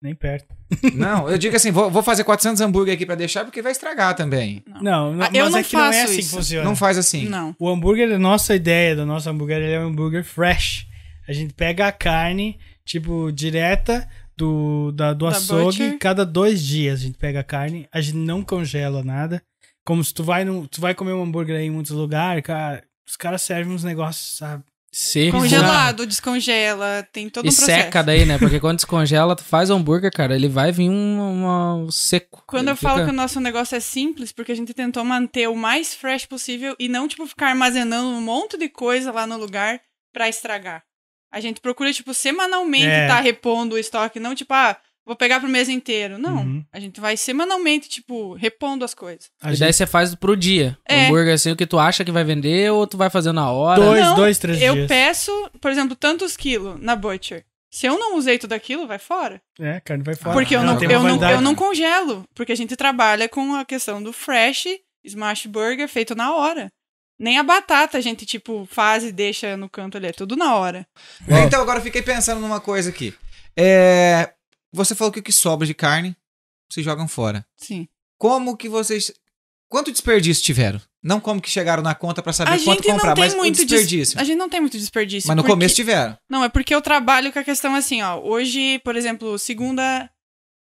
nem 0.00 0.14
perto. 0.14 0.54
Não, 0.94 1.28
eu 1.30 1.38
digo 1.38 1.56
assim, 1.56 1.70
vou, 1.70 1.90
vou 1.90 2.02
fazer 2.02 2.22
400 2.24 2.60
hambúrguer 2.60 2.94
aqui 2.94 3.06
pra 3.06 3.14
deixar 3.14 3.42
porque 3.42 3.62
vai 3.62 3.72
estragar 3.72 4.14
também. 4.14 4.62
Não, 4.82 5.14
não 5.14 5.24
Ah, 5.24 5.30
eu 5.32 5.44
mas 5.44 5.52
não 5.52 5.58
é 5.58 5.64
que 5.64 5.74
não 5.74 5.84
é 5.86 6.02
assim 6.02 6.14
que 6.14 6.20
isso. 6.20 6.36
funciona. 6.36 6.62
Não 6.64 6.76
faz 6.76 6.98
assim. 6.98 7.26
Não. 7.26 7.56
O 7.58 7.68
hambúrguer, 7.70 8.12
a 8.12 8.18
nossa 8.18 8.54
ideia 8.54 8.94
do 8.94 9.06
nosso 9.06 9.30
hambúrguer, 9.30 9.56
ele 9.56 9.72
é 9.72 9.80
um 9.80 9.88
hambúrguer 9.88 10.22
fresh. 10.22 10.86
A 11.26 11.32
gente 11.32 11.54
pega 11.54 11.88
a 11.88 11.92
carne, 11.92 12.60
tipo, 12.84 13.32
direta 13.32 14.06
do, 14.38 14.92
da, 14.92 15.12
do 15.12 15.24
Da 15.28 15.36
açougue, 15.36 15.64
butcher. 15.64 15.98
cada 15.98 16.24
dois 16.24 16.62
dias 16.62 17.00
a 17.00 17.02
gente 17.02 17.18
pega 17.18 17.40
a 17.40 17.44
carne, 17.44 17.88
a 17.92 18.00
gente 18.00 18.16
não 18.16 18.42
congela 18.42 19.02
nada. 19.02 19.42
Como 19.84 20.02
se 20.04 20.14
tu 20.14 20.22
vai, 20.22 20.44
no, 20.44 20.66
tu 20.68 20.80
vai 20.80 20.94
comer 20.94 21.12
um 21.12 21.22
hambúrguer 21.22 21.56
aí 21.56 21.66
em 21.66 21.70
muitos 21.70 21.92
lugares, 21.92 22.42
cara, 22.42 22.82
os 23.08 23.16
caras 23.16 23.42
servem 23.42 23.72
uns 23.74 23.82
negócios, 23.84 24.36
sabe? 24.38 24.62
Congelado, 25.30 26.06
descongela, 26.06 27.06
tem 27.12 27.28
todo 27.28 27.44
E 27.46 27.48
um 27.48 27.52
processo. 27.54 27.82
seca 27.84 28.02
daí, 28.02 28.24
né? 28.24 28.38
Porque 28.38 28.58
quando 28.58 28.76
descongela, 28.76 29.36
tu 29.36 29.44
faz 29.44 29.70
o 29.70 29.74
hambúrguer, 29.74 30.10
cara, 30.12 30.34
ele 30.34 30.48
vai 30.48 30.72
vir 30.72 30.88
um, 30.88 31.32
uma- 31.32 31.90
seco. 31.90 32.42
Quando 32.46 32.64
Ele 32.64 32.70
eu 32.72 32.76
falo 32.76 32.96
fica- 32.96 33.06
que 33.06 33.12
o 33.12 33.16
nosso 33.16 33.38
negócio 33.40 33.76
é 33.76 33.80
simples, 33.80 34.32
porque 34.32 34.52
a 34.52 34.54
gente 34.56 34.72
tentou 34.74 35.04
manter 35.04 35.48
o 35.48 35.54
mais 35.56 35.94
fresh 35.94 36.24
possível 36.26 36.74
e 36.78 36.88
não, 36.88 37.06
tipo, 37.06 37.26
ficar 37.26 37.48
armazenando 37.48 38.08
um 38.08 38.20
monte 38.20 38.56
de 38.58 38.68
coisa 38.68 39.12
lá 39.12 39.26
no 39.26 39.36
lugar 39.36 39.80
pra 40.12 40.28
estragar. 40.28 40.82
A 41.30 41.40
gente 41.40 41.60
procura, 41.60 41.92
tipo, 41.92 42.12
semanalmente 42.14 42.86
É. 42.86 43.06
tá 43.06 43.20
repondo 43.20 43.74
o 43.74 43.78
estoque, 43.78 44.18
não, 44.20 44.34
tipo, 44.34 44.52
ah, 44.54 44.76
vou 45.06 45.14
pegar 45.16 45.40
pro 45.40 45.48
mês 45.48 45.68
inteiro. 45.68 46.18
Não. 46.18 46.36
Uhum. 46.38 46.64
A 46.72 46.80
gente 46.80 47.00
vai 47.00 47.16
semanalmente, 47.16 47.88
tipo, 47.88 48.34
repondo 48.34 48.84
as 48.84 48.94
coisas. 48.94 49.30
A 49.42 49.48
E 49.48 49.50
gente- 49.52 49.60
daí 49.60 49.72
você 49.72 49.86
faz 49.86 50.14
pro 50.14 50.36
dia. 50.36 50.76
O 50.88 50.92
É. 50.92 51.06
hambúrguer 51.06 51.34
assim, 51.34 51.50
o 51.50 51.56
que 51.56 51.66
tu 51.66 51.78
acha 51.78 52.04
que 52.04 52.12
vai 52.12 52.24
vender 52.24 52.70
ou 52.72 52.86
tu 52.86 52.96
vai 52.96 53.10
fazer 53.10 53.32
na 53.32 53.50
hora. 53.50 53.80
Dois, 53.80 54.00
Não, 54.02 54.16
dois, 54.16 54.38
três 54.38 54.60
eu 54.62 54.74
dias. 54.74 54.88
peço, 54.88 55.50
por 55.60 55.70
exemplo, 55.70 55.94
tantos 55.96 56.36
quilos 56.36 56.80
na 56.80 56.94
Butcher. 56.96 57.44
Se 57.70 57.86
eu 57.86 57.98
não 57.98 58.16
usei 58.16 58.38
tudo 58.38 58.54
aquilo, 58.54 58.86
vai 58.86 58.98
fora. 58.98 59.42
É, 59.60 59.72
a 59.76 59.80
carne 59.82 60.02
vai 60.02 60.14
fora. 60.16 60.32
Porque 60.34 60.56
eu 60.56 60.62
não, 60.62 60.74
uma 60.78 60.84
eu, 60.84 61.02
não, 61.02 61.30
eu 61.30 61.40
não 61.42 61.54
congelo. 61.54 62.24
Porque 62.34 62.52
a 62.52 62.56
gente 62.56 62.74
trabalha 62.76 63.28
com 63.28 63.54
a 63.54 63.64
questão 63.64 64.02
do 64.02 64.10
fresh, 64.10 64.66
smash 65.04 65.44
burger 65.44 65.86
feito 65.86 66.14
na 66.14 66.34
hora. 66.34 66.70
Nem 67.18 67.36
a 67.38 67.42
batata 67.42 67.98
a 67.98 68.00
gente, 68.00 68.24
tipo, 68.24 68.66
faz 68.70 69.02
e 69.04 69.10
deixa 69.10 69.56
no 69.56 69.68
canto 69.68 69.96
ali. 69.96 70.06
É 70.06 70.12
tudo 70.12 70.36
na 70.36 70.54
hora. 70.54 70.86
É, 71.26 71.40
Então, 71.44 71.60
agora 71.60 71.78
eu 71.80 71.82
fiquei 71.82 72.00
pensando 72.02 72.40
numa 72.40 72.60
coisa 72.60 72.90
aqui. 72.90 73.12
É, 73.56 74.32
você 74.72 74.94
falou 74.94 75.10
que 75.12 75.18
o 75.18 75.22
que 75.22 75.32
sobra 75.32 75.66
de 75.66 75.74
carne, 75.74 76.16
vocês 76.70 76.84
jogam 76.84 77.08
fora. 77.08 77.44
Sim. 77.56 77.88
Como 78.18 78.56
que 78.56 78.68
vocês... 78.68 79.12
Quanto 79.68 79.90
desperdício 79.92 80.42
tiveram? 80.44 80.80
Não 81.02 81.20
como 81.20 81.40
que 81.42 81.50
chegaram 81.50 81.82
na 81.82 81.94
conta 81.94 82.22
pra 82.22 82.32
saber 82.32 82.52
A 82.52 82.54
quanto 82.58 82.76
gente 82.76 82.88
não 82.88 82.94
comprar, 82.96 83.14
tem 83.14 83.24
mas 83.24 83.34
muito 83.34 83.56
des- 83.56 83.66
desperdício. 83.66 84.18
A 84.20 84.24
gente 84.24 84.36
não 84.38 84.48
tem 84.48 84.60
muito 84.60 84.78
desperdício. 84.78 85.28
Mas 85.28 85.36
no 85.36 85.42
porque- 85.42 85.52
começo 85.52 85.74
tiveram. 85.74 86.16
Não, 86.28 86.42
é 86.42 86.48
porque 86.48 86.74
eu 86.74 86.80
trabalho 86.80 87.32
com 87.32 87.38
a 87.38 87.44
questão 87.44 87.74
assim, 87.74 88.00
ó. 88.02 88.18
Hoje, 88.18 88.78
por 88.84 88.96
exemplo, 88.96 89.38
segunda. 89.38 90.08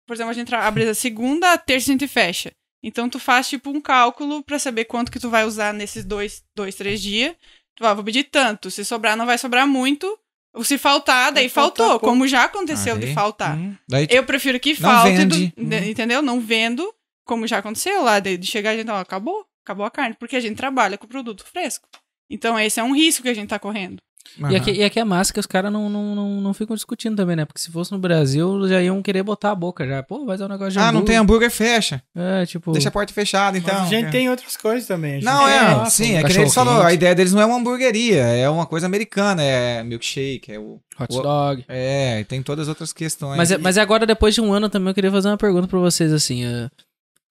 Por 0.06 0.14
exemplo, 0.16 0.32
a 0.32 0.34
gente 0.34 0.54
abre 0.54 0.90
a 0.90 0.94
segunda, 0.94 1.54
a 1.54 1.58
terça 1.58 1.90
a 1.90 1.94
gente 1.94 2.08
fecha. 2.08 2.52
Então 2.84 3.10
tu 3.10 3.20
faz 3.20 3.48
tipo 3.48 3.70
um 3.70 3.80
cálculo 3.80 4.44
pra 4.44 4.58
saber 4.58 4.86
quanto 4.86 5.12
que 5.12 5.20
tu 5.20 5.30
vai 5.30 5.46
usar 5.46 5.74
nesses 5.74 6.04
dois, 6.04 6.44
dois 6.56 6.76
três 6.76 7.02
dias. 7.02 7.36
Tu 7.76 7.84
vai, 7.84 7.94
vou 7.96 8.04
pedir 8.04 8.24
tanto. 8.26 8.70
Se 8.72 8.84
sobrar, 8.84 9.16
não 9.16 9.26
vai 9.26 9.38
sobrar 9.38 9.68
muito. 9.68 10.18
Ou 10.54 10.64
se 10.64 10.78
faltar, 10.78 11.32
daí 11.32 11.48
faltou. 11.48 11.92
pouco. 11.92 12.06
Como 12.06 12.28
já 12.28 12.44
aconteceu 12.44 12.96
Aí. 12.96 13.00
de 13.00 13.14
faltar. 13.14 13.58
Hum. 13.58 13.76
Daí, 13.88 14.08
Eu 14.10 14.26
prefiro 14.26 14.60
que 14.60 14.76
falte, 14.76 15.24
do- 15.26 15.38
de- 15.38 15.90
entendeu? 15.90 16.22
Não 16.22 16.42
vendo, 16.42 16.94
como 17.26 17.48
já 17.48 17.60
aconteceu 17.60 18.04
lá, 18.04 18.20
de, 18.20 18.36
de 18.38 18.48
chegar 18.48 18.72
a 18.72 18.76
gente, 18.76 18.90
ó, 18.92 19.00
acabou, 19.00 19.46
acabou 19.64 19.86
a 19.86 19.92
carne, 19.92 20.16
porque 20.20 20.36
a 20.36 20.40
gente 20.42 20.58
trabalha 20.58 20.98
com 20.98 21.08
produto 21.08 21.46
fresco. 21.46 21.88
Então 22.30 22.60
esse 22.60 22.80
é 22.80 22.84
um 22.84 22.94
risco 22.94 23.24
que 23.24 23.30
a 23.30 23.34
gente 23.34 23.48
tá 23.50 23.60
correndo. 23.60 24.02
E 24.50 24.56
aqui, 24.56 24.72
e 24.72 24.84
aqui 24.84 25.00
é 25.00 25.04
massa 25.04 25.34
que 25.34 25.40
os 25.40 25.46
caras 25.46 25.72
não, 25.72 25.90
não, 25.90 26.16
não, 26.16 26.42
não 26.42 26.54
ficam 26.54 26.76
discutindo 26.76 27.16
também, 27.16 27.36
né? 27.36 27.46
Porque 27.46 27.60
se 27.60 27.70
fosse 27.70 27.92
no 27.92 28.00
Brasil, 28.00 28.68
já 28.68 28.82
iam 28.82 29.02
querer 29.02 29.24
botar 29.24 29.52
a 29.52 29.56
boca 29.56 29.86
já. 29.88 30.02
Pô, 30.02 30.26
vai 30.26 30.38
dar 30.38 30.46
um 30.46 30.50
negócio 30.50 30.72
de 30.74 30.80
Ah, 30.80 30.92
não 30.92 31.04
tem 31.04 31.18
hambúrguer. 31.18 31.52
fecha. 31.52 32.02
É, 32.16 32.46
tipo... 32.46 32.72
Deixa 32.72 32.90
a 32.90 32.92
porta 32.92 33.14
fechada, 33.14 33.58
então. 33.58 33.74
Mas 33.74 33.88
a 33.88 33.90
gente 33.90 34.12
tem 34.12 34.30
outras 34.30 34.56
coisas 34.56 34.88
também. 34.88 35.22
Não, 35.22 35.46
tem 35.46 35.54
é, 35.56 35.62
lá, 35.62 35.86
sim, 35.90 36.12
pô. 36.14 36.18
é 36.20 36.24
que 36.24 36.34
nem 36.34 36.42
eles 36.42 36.54
falou, 36.54 36.82
a 36.82 36.94
ideia 36.94 37.14
deles 37.14 37.34
não 37.34 37.42
é 37.42 37.46
uma 37.46 37.58
hamburgueria, 37.58 38.22
é 38.24 38.50
uma 38.50 38.66
coisa 38.66 38.86
americana, 38.86 39.44
é 39.44 39.84
milkshake, 39.84 40.52
é 40.52 40.60
o... 40.60 40.80
Hot 41.00 41.18
o- 41.18 41.22
dog. 41.22 41.66
É, 41.68 42.24
tem 42.26 42.42
todas 42.44 42.64
as 42.64 42.70
outras 42.70 42.94
questões. 42.94 43.38
Mas, 43.38 43.52
é- 43.52 43.58
mas 43.58 43.78
agora, 43.78 44.06
depois 44.06 44.36
de 44.36 44.42
um 44.42 44.54
ano, 44.54 44.70
também 44.70 44.90
eu 44.90 44.94
queria 44.94 45.12
fazer 45.12 45.28
uma 45.30 45.38
pergunta 45.38 45.68
pra 45.68 45.80
vocês, 45.80 46.12
assim. 46.14 46.46
é, 46.46 46.70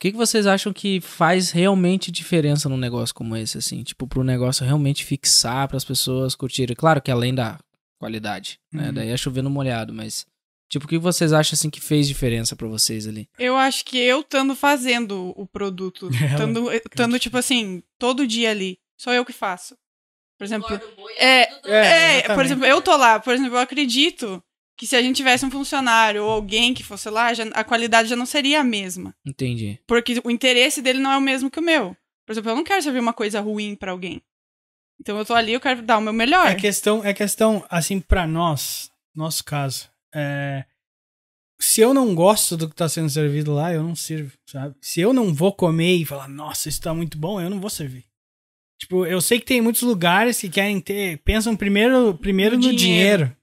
que, 0.00 0.12
que 0.12 0.16
vocês 0.16 0.46
acham 0.46 0.72
que 0.72 0.98
faz 1.00 1.50
realmente 1.50 2.10
diferença 2.10 2.70
num 2.70 2.78
negócio 2.78 3.14
como 3.14 3.36
esse, 3.36 3.58
assim? 3.58 3.82
Tipo, 3.82 4.06
pro 4.06 4.24
negócio 4.24 4.64
realmente 4.64 5.04
fixar, 5.04 5.68
para 5.68 5.76
as 5.76 5.84
pessoas 5.84 6.34
curtirem. 6.34 6.74
Claro 6.74 7.02
que 7.02 7.10
além 7.10 7.34
da 7.34 7.58
qualidade, 7.98 8.58
né? 8.72 8.86
Uhum. 8.86 8.94
Daí 8.94 9.10
é 9.10 9.16
chovendo 9.16 9.50
molhado, 9.50 9.92
mas... 9.92 10.26
Tipo, 10.70 10.86
o 10.86 10.88
que 10.88 10.98
vocês 10.98 11.32
acham, 11.32 11.54
assim, 11.54 11.68
que 11.68 11.80
fez 11.80 12.06
diferença 12.08 12.56
pra 12.56 12.68
vocês 12.68 13.06
ali? 13.06 13.28
Eu 13.38 13.56
acho 13.56 13.84
que 13.84 13.98
eu 13.98 14.20
estando 14.20 14.54
fazendo 14.54 15.34
o 15.36 15.46
produto, 15.46 16.08
estando, 16.14 16.72
estando 16.72 17.18
tipo 17.18 17.36
assim, 17.36 17.82
todo 17.98 18.26
dia 18.26 18.50
ali, 18.50 18.78
sou 18.96 19.12
eu 19.12 19.24
que 19.24 19.32
faço. 19.32 19.76
Por 20.38 20.44
exemplo, 20.44 20.68
o 20.96 21.10
é, 21.18 21.42
é. 21.42 21.50
É, 21.64 22.18
exatamente. 22.18 22.34
por 22.34 22.44
exemplo, 22.46 22.64
eu 22.64 22.80
tô 22.80 22.96
lá, 22.96 23.20
por 23.20 23.34
exemplo, 23.34 23.56
eu 23.56 23.60
acredito 23.60 24.42
que 24.80 24.86
se 24.86 24.96
a 24.96 25.02
gente 25.02 25.16
tivesse 25.16 25.44
um 25.44 25.50
funcionário 25.50 26.24
ou 26.24 26.30
alguém 26.30 26.72
que 26.72 26.82
fosse 26.82 27.10
lá, 27.10 27.34
já- 27.34 27.44
a 27.52 27.62
qualidade 27.62 28.08
já 28.08 28.16
não 28.16 28.24
seria 28.24 28.60
a 28.60 28.64
mesma. 28.64 29.14
Entendi. 29.26 29.78
Porque 29.86 30.18
o 30.24 30.30
interesse 30.30 30.80
dele 30.80 30.98
não 31.00 31.12
é 31.12 31.18
o 31.18 31.20
mesmo 31.20 31.50
que 31.50 31.58
o 31.60 31.62
meu. 31.62 31.94
Por 32.26 32.32
exemplo, 32.32 32.50
eu 32.50 32.56
não 32.56 32.64
quero 32.64 32.82
servir 32.82 32.98
uma 32.98 33.12
coisa 33.12 33.40
ruim 33.42 33.74
pra 33.74 33.90
alguém. 33.92 34.22
Então 34.98 35.18
eu 35.18 35.24
tô 35.26 35.34
ali, 35.34 35.52
eu 35.52 35.60
quero 35.60 35.82
dar 35.82 35.98
o 35.98 36.00
meu 36.00 36.14
melhor. 36.14 36.46
É 36.46 36.54
questão, 36.54 37.04
é 37.04 37.12
questão, 37.12 37.62
assim, 37.68 38.00
pra 38.00 38.26
nós, 38.26 38.90
nosso 39.14 39.44
caso, 39.44 39.90
é, 40.14 40.64
se 41.60 41.82
eu 41.82 41.92
não 41.92 42.14
gosto 42.14 42.56
do 42.56 42.66
que 42.66 42.74
tá 42.74 42.88
sendo 42.88 43.10
servido 43.10 43.52
lá, 43.52 43.70
eu 43.74 43.82
não 43.82 43.94
sirvo, 43.94 44.32
sabe? 44.46 44.74
Se 44.80 44.98
eu 44.98 45.12
não 45.12 45.34
vou 45.34 45.52
comer 45.52 45.96
e 45.96 46.06
falar, 46.06 46.26
nossa, 46.26 46.70
isso 46.70 46.80
tá 46.80 46.94
muito 46.94 47.18
bom, 47.18 47.38
eu 47.38 47.50
não 47.50 47.60
vou 47.60 47.68
servir. 47.68 48.04
Tipo, 48.80 49.04
eu 49.04 49.20
sei 49.20 49.38
que 49.38 49.44
tem 49.44 49.60
muitos 49.60 49.82
lugares 49.82 50.40
que 50.40 50.48
querem 50.48 50.80
ter, 50.80 51.18
pensam 51.18 51.54
primeiro, 51.54 52.14
primeiro 52.14 52.56
no, 52.56 52.68
No 52.68 52.74
dinheiro. 52.74 53.24
dinheiro. 53.26 53.36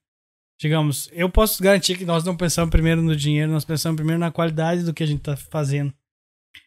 Digamos, 0.60 1.10
eu 1.14 1.30
posso 1.30 1.62
garantir 1.62 1.98
que 1.98 2.06
nós 2.06 2.24
não 2.24 2.36
pensamos 2.36 2.72
primeiro 2.72 3.02
no 3.02 3.16
dinheiro, 3.16 3.52
nós 3.52 3.64
pensamos 3.66 3.96
primeiro 3.96 4.20
na 4.20 4.32
qualidade 4.32 4.84
do 4.84 4.94
que 4.94 5.04
a 5.04 5.08
gente 5.08 5.22
tá 5.22 5.36
fazendo. 5.38 5.94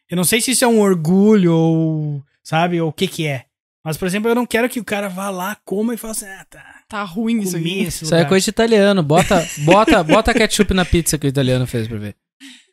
Eu 0.09 0.15
não 0.15 0.23
sei 0.23 0.39
se 0.39 0.51
isso 0.51 0.63
é 0.63 0.67
um 0.67 0.79
orgulho 0.79 1.53
ou, 1.53 2.23
sabe, 2.43 2.79
ou 2.79 2.89
o 2.89 2.93
que 2.93 3.07
que 3.07 3.27
é. 3.27 3.45
Mas, 3.83 3.97
por 3.97 4.05
exemplo, 4.07 4.29
eu 4.29 4.35
não 4.35 4.45
quero 4.45 4.69
que 4.69 4.79
o 4.79 4.85
cara 4.85 5.09
vá 5.09 5.29
lá, 5.29 5.57
coma 5.65 5.93
e 5.93 5.97
fale 5.97 6.11
assim, 6.11 6.25
ah, 6.25 6.45
tá, 6.49 6.63
Tá 6.87 7.03
ruim 7.03 7.39
isso 7.39 7.55
aqui. 7.57 7.83
Isso 7.83 8.13
é 8.13 8.25
coisa 8.25 8.43
de 8.43 8.49
italiano. 8.49 9.01
Bota, 9.01 9.47
bota, 9.59 10.03
bota 10.03 10.33
ketchup 10.33 10.73
na 10.73 10.83
pizza 10.85 11.17
que 11.17 11.25
o 11.25 11.29
italiano 11.29 11.65
fez 11.65 11.87
pra 11.87 11.97
ver. 11.97 12.15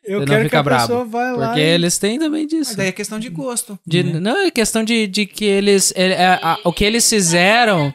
Eu 0.03 0.19
não 0.19 0.25
quero 0.27 0.49
que 0.49 0.55
a 0.55 0.63
brabo, 0.63 0.87
pessoa 0.87 1.05
vá 1.05 1.31
lá 1.31 1.47
Porque 1.47 1.61
e- 1.61 1.63
eles 1.63 1.97
têm 1.97 2.19
também 2.19 2.45
disso. 2.47 2.71
Mas 2.71 2.75
daí 2.75 2.87
é 2.87 2.91
questão 2.91 3.19
de 3.19 3.29
gosto. 3.29 3.79
De- 3.85 4.03
Não, 4.03 4.37
é 4.45 4.51
questão 4.51 4.83
de, 4.83 5.07
de 5.07 5.25
que 5.25 5.45
eles. 5.45 5.93
ele- 5.95 6.13
é, 6.15 6.25
a- 6.41 6.57
o 6.65 6.73
que 6.73 6.83
eles 6.83 7.07
fizeram. 7.09 7.93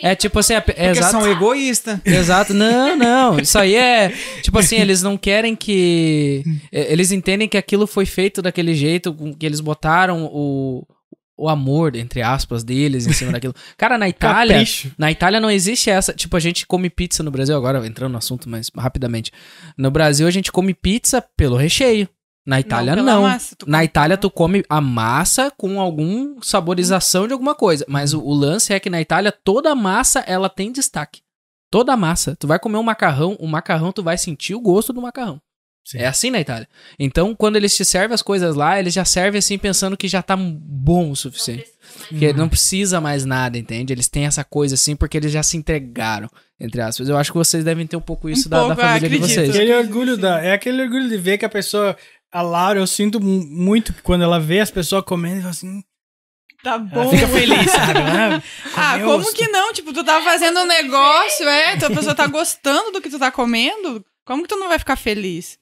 É 0.00 0.12
É 0.12 0.14
tipo 0.14 0.38
assim, 0.38 0.54
é, 0.54 0.60
Porque 0.60 0.80
exato. 0.80 1.10
são 1.10 1.30
egoístas. 1.30 2.00
Exato, 2.04 2.54
não, 2.54 2.96
não. 2.96 3.38
Isso 3.38 3.58
aí 3.58 3.74
é. 3.74 4.12
Tipo 4.42 4.58
assim, 4.58 4.76
eles 4.76 5.02
não 5.02 5.16
querem 5.16 5.56
que. 5.56 6.42
é, 6.70 6.92
Eles 6.92 7.12
entendem 7.12 7.48
que 7.48 7.56
aquilo 7.56 7.86
foi 7.86 8.06
feito 8.06 8.40
daquele 8.42 8.74
jeito, 8.74 9.12
com 9.12 9.34
que 9.34 9.44
eles 9.44 9.60
botaram 9.60 10.24
o, 10.32 10.86
o 11.36 11.48
amor, 11.48 11.96
entre 11.96 12.22
aspas, 12.22 12.62
deles 12.62 13.06
em 13.06 13.12
cima 13.12 13.32
daquilo. 13.32 13.54
Cara, 13.76 13.98
na 13.98 14.08
Itália. 14.08 14.56
Capricho. 14.58 14.92
Na 14.96 15.10
Itália 15.10 15.40
não 15.40 15.50
existe 15.50 15.90
essa. 15.90 16.12
Tipo, 16.12 16.36
a 16.36 16.40
gente 16.40 16.66
come 16.66 16.88
pizza 16.88 17.22
no 17.22 17.30
Brasil, 17.30 17.56
agora 17.56 17.84
entrando 17.86 18.12
no 18.12 18.18
assunto, 18.18 18.48
mas 18.48 18.70
rapidamente. 18.76 19.32
No 19.76 19.90
Brasil 19.90 20.26
a 20.26 20.30
gente 20.30 20.52
come 20.52 20.74
pizza 20.74 21.24
pelo 21.36 21.56
recheio. 21.56 22.08
Na 22.44 22.58
Itália 22.58 22.94
pela 22.94 23.12
não. 23.12 23.22
massa, 23.22 23.54
tu 23.56 23.66
Na 23.68 23.78
come- 23.78 23.84
Itália 23.84 24.16
tu 24.16 24.30
come 24.30 24.64
a 24.68 24.80
massa 24.80 25.50
com 25.56 25.80
algum 25.80 26.40
saborização 26.42 27.26
de 27.26 27.32
alguma 27.32 27.54
coisa. 27.54 27.84
Mas 27.88 28.12
o, 28.12 28.20
o 28.20 28.32
lance 28.34 28.72
é 28.72 28.80
que 28.80 28.90
na 28.90 29.00
Itália 29.00 29.30
toda 29.32 29.70
a 29.70 29.74
massa 29.76 30.20
ela 30.26 30.48
tem 30.48 30.72
destaque. 30.72 31.20
Toda 31.70 31.92
a 31.92 31.96
massa. 31.96 32.36
Tu 32.36 32.46
vai 32.46 32.58
comer 32.58 32.76
um 32.78 32.82
macarrão, 32.82 33.36
o 33.38 33.46
macarrão 33.46 33.92
tu 33.92 34.02
vai 34.02 34.18
sentir 34.18 34.54
o 34.54 34.60
gosto 34.60 34.92
do 34.92 35.00
macarrão. 35.00 35.40
Sim. 35.84 35.98
É 35.98 36.06
assim 36.06 36.30
na 36.30 36.40
Itália. 36.40 36.68
Então, 36.96 37.34
quando 37.34 37.56
eles 37.56 37.74
te 37.74 37.84
servem 37.84 38.14
as 38.14 38.22
coisas 38.22 38.54
lá, 38.54 38.78
eles 38.78 38.94
já 38.94 39.04
servem 39.04 39.38
assim 39.40 39.58
pensando 39.58 39.96
que 39.96 40.06
já 40.06 40.22
tá 40.22 40.36
bom 40.36 41.06
o 41.06 41.08
Não 41.08 41.14
suficiente. 41.16 41.64
Que 42.08 42.32
não 42.32 42.48
precisa 42.48 43.00
mais 43.00 43.24
nada, 43.24 43.58
entende? 43.58 43.92
Eles 43.92 44.06
têm 44.08 44.26
essa 44.26 44.44
coisa 44.44 44.74
assim 44.76 44.94
porque 44.94 45.16
eles 45.16 45.32
já 45.32 45.42
se 45.42 45.56
entregaram, 45.56 46.28
entre 46.60 46.80
aspas. 46.80 47.08
Eu 47.08 47.16
acho 47.16 47.32
que 47.32 47.38
vocês 47.38 47.64
devem 47.64 47.84
ter 47.86 47.96
um 47.96 48.00
pouco 48.00 48.28
isso 48.30 48.48
da, 48.48 48.58
da 48.60 48.66
pouco, 48.66 48.80
família 48.82 49.08
de 49.08 49.18
vocês. 49.18 49.50
Aquele 49.50 49.74
orgulho 49.74 50.16
da, 50.16 50.40
é 50.40 50.52
aquele 50.52 50.82
orgulho 50.82 51.08
de 51.08 51.16
ver 51.16 51.36
que 51.36 51.44
a 51.44 51.48
pessoa, 51.48 51.96
a 52.32 52.42
Laura, 52.42 52.78
eu 52.80 52.86
sinto 52.86 53.20
mu- 53.20 53.46
muito 53.46 53.92
que 53.92 54.02
quando 54.02 54.22
ela 54.22 54.40
vê 54.40 54.60
as 54.60 54.70
pessoas 54.70 55.04
comendo, 55.04 55.34
ela 55.34 55.42
fala 55.42 55.50
assim, 55.50 55.84
Tá 56.62 56.70
ela 56.74 56.78
bom. 56.78 57.10
fica 57.10 57.26
feliz, 57.28 57.70
sabe? 57.70 57.98
Ela 58.00 58.42
Ah, 58.76 58.98
como 59.00 59.18
os- 59.26 59.32
que 59.34 59.48
não? 59.48 59.72
Tipo, 59.72 59.92
tu 59.92 60.04
tá 60.04 60.22
fazendo 60.22 60.60
um 60.60 60.66
negócio, 60.66 61.48
é, 61.48 61.76
tu- 61.76 61.86
a 61.86 61.90
pessoa 61.90 62.14
tá 62.14 62.26
gostando 62.28 62.92
do 62.92 63.00
que 63.02 63.10
tu 63.10 63.18
tá 63.18 63.30
comendo, 63.32 64.04
como 64.24 64.42
que 64.42 64.48
tu 64.48 64.56
não 64.56 64.68
vai 64.68 64.78
ficar 64.78 64.94
feliz? 64.96 65.58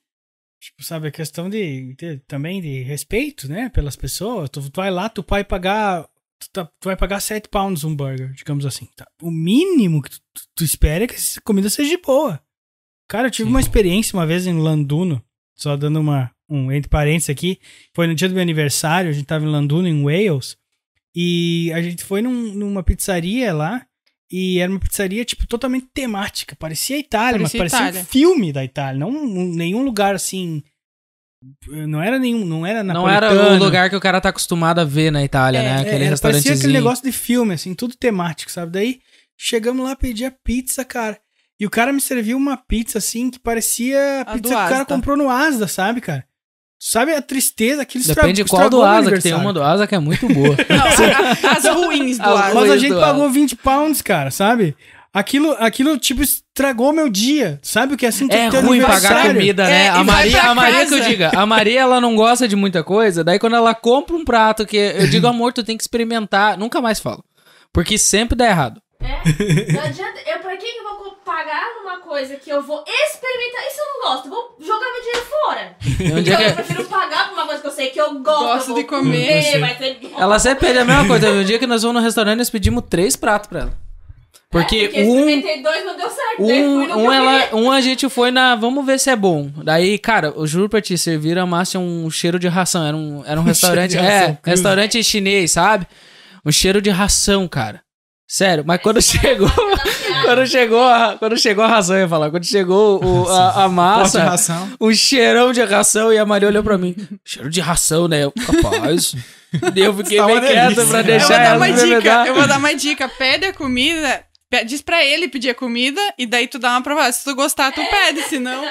Tipo, 0.63 0.85
sabe, 0.85 1.09
a 1.09 1.11
questão 1.11 1.49
de, 1.49 1.95
de- 1.95 2.19
também 2.29 2.61
de 2.61 2.83
respeito, 2.83 3.49
né, 3.49 3.71
pelas 3.71 3.97
pessoas. 3.97 4.51
Tu, 4.51 4.61
tu 4.71 4.77
vai 4.77 4.91
lá, 4.91 5.09
tu 5.09 5.25
vai 5.27 5.43
pagar, 5.43 6.03
tu, 6.39 6.51
tá- 6.53 6.67
tu 6.67 6.85
vai 6.85 6.97
pagar 6.97 7.19
7 7.21 7.49
pounds 7.49 7.83
um 7.83 7.97
burger, 7.97 8.31
digamos 8.35 8.67
assim. 8.67 8.87
tá? 8.95 9.07
O 9.23 9.31
mínimo 9.31 10.03
que 10.03 10.11
tu, 10.11 10.19
tu- 10.35 10.43
tu 10.57 10.65
espera 10.65 11.05
é 11.05 11.07
que 11.07 11.15
essa 11.15 11.41
comida 11.41 11.71
seja 11.71 11.99
boa. 12.05 12.39
Cara, 13.09 13.29
eu 13.29 13.31
tive 13.31 13.49
uma 13.49 13.59
experiência 13.61 14.15
uma 14.15 14.27
vez 14.27 14.47
em 14.47 14.59
Landuno, 14.61 15.25
só 15.57 15.77
dando 15.79 15.99
uma, 15.99 16.31
um 16.51 16.71
entre 16.73 16.89
parênteses 16.89 17.31
aqui, 17.31 17.59
foi 17.95 18.07
no 18.07 18.15
dia 18.15 18.29
do 18.29 18.35
meu 18.35 18.43
aniversário, 18.43 19.09
a 19.09 19.13
gente 19.13 19.25
tava 19.27 19.45
em 19.45 19.49
Landuno, 19.49 19.87
em 19.87 20.03
Wales, 20.03 20.57
e 21.15 21.73
a 21.75 21.81
gente 21.81 22.03
foi 22.05 22.21
num- 22.23 22.53
numa 22.55 22.83
pizzaria 22.83 23.53
lá, 23.53 23.85
e 24.33 24.59
era 24.61 24.71
uma 24.71 24.79
pizzaria, 24.81 25.25
tipo, 25.25 25.47
totalmente 25.47 25.89
temática. 25.93 26.55
Parecia 26.57 26.99
Itália, 26.99 27.39
Parecia 27.41 27.61
mas 27.63 27.71
parecia 27.73 27.89
Itália. 27.89 28.01
um 28.01 28.05
filme 28.05 28.53
da 28.53 28.65
Itália. 28.65 28.99
Não 29.01 29.11
um- 29.11 29.55
nenhum 29.55 29.83
lugar 29.83 30.15
assim. 30.15 30.63
Não 31.69 32.03
era 32.03 32.19
nenhum. 32.19 32.45
Não 32.45 32.67
era 32.67 32.83
Não 32.85 33.09
era 33.09 33.33
o 33.33 33.57
lugar 33.59 33.89
que 33.89 33.97
o 33.97 34.01
cara 34.01 34.21
tá 34.21 34.29
acostumado 34.29 34.79
a 34.79 34.85
ver 34.85 35.11
na 35.11 35.25
Itália, 35.25 35.59
É, 35.59 35.63
né? 35.63 35.69
É, 35.69 35.73
Aquele 35.73 35.87
era, 35.89 35.99
parecia 35.99 36.11
restaurantezinho. 36.11 36.59
aquele 36.59 36.73
negócio 36.75 37.05
de 37.05 37.13
filme, 37.13 37.55
assim, 37.55 37.75
tudo 37.75 37.97
temático, 37.97 38.53
sabe? 38.53 38.73
Daí 38.73 39.01
chegamos 39.39 39.85
lá, 39.85 39.97
pedi 39.97 40.25
a 40.25 40.31
pizza, 40.31 40.85
cara. 40.85 41.19
E 41.59 41.67
o 41.67 41.71
cara 41.71 41.93
me 41.93 42.01
serviu 42.01 42.37
uma 42.37 42.57
pizza, 42.57 42.99
assim, 42.99 43.31
que 43.31 43.39
parecia 43.39 44.21
a 44.21 44.25
pizza 44.35 44.43
que 44.43 44.49
o 44.55 44.69
cara 44.69 44.85
comprou 44.85 45.17
no 45.17 45.29
Asda, 45.31 45.67
sabe, 45.67 46.01
cara? 46.01 46.25
Sabe 46.83 47.13
a 47.15 47.21
tristeza, 47.21 47.83
aquilo 47.83 48.01
estra- 48.01 48.15
Depende 48.23 48.43
qual 48.45 48.71
do 48.71 48.83
Asa, 48.83 49.13
que 49.13 49.21
tem 49.21 49.35
uma 49.35 49.53
do 49.53 49.63
Asa 49.63 49.87
que 49.87 49.95
é 49.95 49.99
muito 49.99 50.27
boa. 50.29 50.57
Não, 50.67 51.51
as 51.51 51.65
ruins 51.67 52.17
do 52.17 52.25
As 52.25 52.41
ar. 52.41 52.55
Mas 52.55 52.71
a 52.71 52.77
gente 52.79 52.95
pagou 52.95 53.29
20 53.29 53.55
pounds, 53.57 54.01
cara, 54.01 54.31
sabe? 54.31 54.75
Aquilo, 55.13 55.55
aquilo, 55.59 55.99
tipo, 55.99 56.23
estragou 56.23 56.91
meu 56.93 57.11
dia. 57.11 57.59
Sabe 57.63 57.93
o 57.95 57.97
que 57.99 58.07
é 58.07 58.09
assim? 58.09 58.29
É 58.31 58.49
ruim 58.49 58.81
pagar 58.81 59.27
comida, 59.27 59.65
né? 59.65 59.87
É, 59.87 59.89
a 59.91 60.03
Maria, 60.05 60.43
a 60.43 60.55
Maria 60.55 60.87
que 60.87 60.95
eu 60.95 61.01
diga, 61.01 61.33
a 61.37 61.45
Maria 61.45 61.81
ela 61.81 62.01
não 62.01 62.17
gosta 62.17 62.49
de 62.49 62.57
muita 62.57 62.83
coisa, 62.83 63.23
daí 63.23 63.39
quando 63.39 63.57
ela 63.57 63.75
compra 63.75 64.17
um 64.17 64.25
prato 64.25 64.65
que 64.65 64.77
eu 64.77 65.07
digo, 65.09 65.27
amor, 65.29 65.53
tu 65.53 65.63
tem 65.63 65.77
que 65.77 65.83
experimentar, 65.83 66.57
nunca 66.57 66.81
mais 66.81 66.99
falo. 66.99 67.23
Porque 67.73 67.99
sempre 67.99 68.35
dá 68.37 68.47
errado. 68.47 68.81
É? 69.03 69.73
Não 69.73 69.83
adianta. 69.83 70.21
Eu, 70.27 70.39
pra 70.41 70.57
que 70.57 70.65
que 70.67 70.79
eu 70.79 70.85
vou 70.85 71.13
pagar 71.25 71.63
numa 71.81 71.90
coisa 72.11 72.35
que 72.35 72.51
eu 72.51 72.61
vou 72.61 72.83
experimentar? 72.89 73.67
Isso 73.69 73.79
eu 73.81 73.87
não 73.87 74.11
gosto. 74.11 74.29
Vou 74.29 74.57
jogar 74.59 74.87
meu 74.91 75.01
dinheiro 75.01 75.27
fora. 75.31 75.77
Então 76.01 76.19
eu 76.19 76.47
que 76.49 76.53
prefiro 76.55 76.85
pagar 76.87 77.29
por 77.29 77.35
uma 77.35 77.47
coisa 77.47 77.61
que 77.61 77.69
eu 77.69 77.73
sei 77.73 77.91
que 77.91 78.01
eu 78.01 78.15
gosto. 78.19 78.45
Gosto 78.45 78.71
eu 78.73 78.75
de 78.75 78.85
comer. 78.85 79.61
vai 79.61 79.77
ter 79.77 80.01
ela 80.19 80.39
sempre 80.41 80.67
pede 80.67 80.81
a 80.81 80.85
mesma 80.85 81.07
coisa. 81.07 81.31
Um 81.31 81.45
dia 81.45 81.59
que 81.61 81.69
nós 81.69 81.83
vamos 81.83 82.01
no 82.01 82.05
restaurante 82.05 82.39
nós 82.39 82.51
pedimos 82.51 82.83
três 82.91 83.15
pratos 83.15 83.49
pra 83.49 83.61
ela. 83.61 83.79
Porque 84.51 84.91
É, 84.93 85.03
eu 85.03 85.07
um, 85.07 85.19
experimentei 85.21 85.63
dois, 85.63 85.85
não 85.85 85.97
deu 85.97 86.11
certo. 86.11 86.43
Um, 86.43 87.05
um, 87.05 87.13
ela, 87.13 87.55
um 87.55 87.71
a 87.71 87.81
gente 87.81 88.09
foi 88.09 88.33
na. 88.33 88.57
Vamos 88.57 88.85
ver 88.85 88.99
se 88.99 89.09
é 89.09 89.15
bom. 89.15 89.49
Daí, 89.63 89.97
cara, 89.97 90.33
eu 90.37 90.45
juro 90.45 90.69
pra 90.69 90.81
ti, 90.81 90.99
serviram 90.99 91.43
a 91.43 91.47
massa 91.47 91.79
um 91.79 92.11
cheiro 92.11 92.41
de 92.41 92.49
ração. 92.49 92.85
Era 92.85 92.97
um, 92.97 93.23
era 93.25 93.41
um 93.41 93.45
restaurante. 93.45 93.97
é, 93.97 94.21
cruz. 94.27 94.39
restaurante 94.45 95.05
chinês, 95.05 95.53
sabe? 95.53 95.87
Um 96.45 96.51
cheiro 96.51 96.83
de 96.83 96.91
ração, 96.91 97.47
cara. 97.47 97.81
Sério, 98.27 98.65
mas 98.67 98.83
quando 98.83 99.01
chegou. 99.01 99.49
Quando 100.37 100.47
chegou 100.47 100.83
a, 100.85 101.17
quando 101.19 101.37
chegou 101.39 101.65
a 101.65 101.69
ração, 101.69 101.97
eu 101.97 102.03
ia 102.03 102.09
falar. 102.09 102.31
Quando 102.31 102.45
chegou 102.45 103.05
o, 103.05 103.29
a, 103.29 103.65
a 103.65 103.69
massa, 103.69 104.23
ração. 104.23 104.69
um 104.81 104.93
cheirão 104.93 105.53
de 105.53 105.63
ração, 105.63 106.13
e 106.13 106.19
a 106.19 106.25
Maria 106.27 106.49
olhou 106.49 106.63
pra 106.63 106.79
mim. 106.79 106.95
Cheiro 107.25 107.51
de 107.51 107.61
ração, 107.61 108.09
né? 108.09 108.25
Eu, 108.25 108.33
capaz. 108.33 109.15
Eu 109.75 109.93
fiquei 109.97 110.17
Tá 110.19 110.27
bem 110.27 110.37
uma 110.37 110.47
quieto 110.47 110.75
pra 110.75 110.83
Eu 110.83 110.85
Eu 110.85 110.87
vou 110.87 111.03
deixar 111.03 111.39
dar 111.39 111.57
uma 111.57 111.73
dica. 111.73 112.25
Eu 112.27 112.35
vou 112.37 112.47
dar 112.47 112.59
uma 112.59 112.73
dica. 112.75 113.09
Pede 113.09 113.47
a 113.47 113.53
comida. 113.53 114.25
Diz 114.67 114.81
pra 114.83 115.05
ele 115.05 115.29
pedir 115.29 115.51
a 115.51 115.55
comida 115.55 116.01
e 116.19 116.27
daí 116.27 116.47
tu 116.49 116.59
dá 116.59 116.71
uma 116.71 116.83
provada. 116.83 117.11
Se 117.13 117.23
tu 117.25 117.35
gostar, 117.37 117.71
tu 117.73 117.81
pede, 117.85 118.23
senão. 118.23 118.65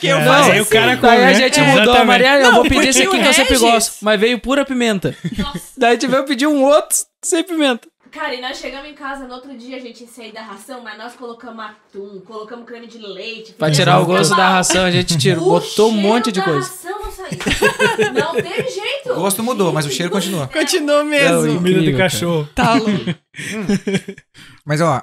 Que 0.00 0.08
eu 0.08 0.18
É, 0.18 0.24
faço 0.24 0.50
aí 0.52 0.58
o 0.58 0.62
assim. 0.62 0.70
cara 0.72 0.96
Daí 0.96 1.22
a 1.22 1.26
come, 1.28 1.34
gente 1.34 1.60
né? 1.60 1.66
mudou, 1.66 1.82
Exatamente. 1.82 2.06
Maria, 2.06 2.38
eu 2.38 2.42
Não, 2.42 2.54
vou 2.54 2.62
pedir 2.64 2.88
esse 2.88 3.02
aqui 3.02 3.16
o 3.16 3.20
que 3.22 3.28
eu 3.28 3.32
sempre 3.32 3.58
gosto. 3.58 3.94
Mas 4.02 4.20
veio 4.20 4.38
pura 4.40 4.64
pimenta. 4.64 5.16
Nossa. 5.38 5.60
Daí 5.76 5.96
tivemos 5.98 6.22
que 6.24 6.28
pedir 6.32 6.46
um 6.48 6.62
outro 6.64 6.96
sem 7.24 7.42
pimenta. 7.44 7.86
Cara, 8.12 8.34
e 8.34 8.42
nós 8.42 8.58
chegamos 8.58 8.90
em 8.90 8.94
casa 8.94 9.26
no 9.26 9.32
outro 9.32 9.56
dia, 9.56 9.78
a 9.78 9.80
gente 9.80 10.02
ia 10.02 10.06
sair 10.06 10.32
da 10.32 10.42
ração, 10.42 10.82
mas 10.82 10.98
nós 10.98 11.14
colocamos 11.14 11.64
atum, 11.64 12.20
colocamos 12.20 12.66
creme 12.66 12.86
de 12.86 12.98
leite. 12.98 13.54
Pra 13.54 13.70
tirar 13.70 14.00
o 14.00 14.02
um 14.02 14.06
gosto 14.06 14.36
da 14.36 14.50
ração, 14.50 14.84
a 14.84 14.90
gente 14.90 15.16
tirou, 15.16 15.42
botou 15.46 15.90
um 15.90 15.94
monte 15.96 16.30
de 16.30 16.38
da 16.40 16.44
coisa. 16.44 16.68
ração 16.68 17.00
não 17.00 17.10
saiu. 17.10 18.12
Não 18.12 18.34
teve 18.34 18.68
jeito. 18.68 19.12
O 19.12 19.14
gosto 19.14 19.42
mudou, 19.42 19.72
mas 19.72 19.86
o 19.86 19.90
cheiro 19.90 20.12
continua. 20.12 20.46
Continua 20.46 21.02
Não, 21.02 21.10
mesmo. 21.10 21.54
Comida 21.54 21.80
de 21.80 21.96
cachorro. 21.96 22.46
Tá 22.54 22.74
louco. 22.74 22.92
Mas 24.64 24.80
ó, 24.82 25.02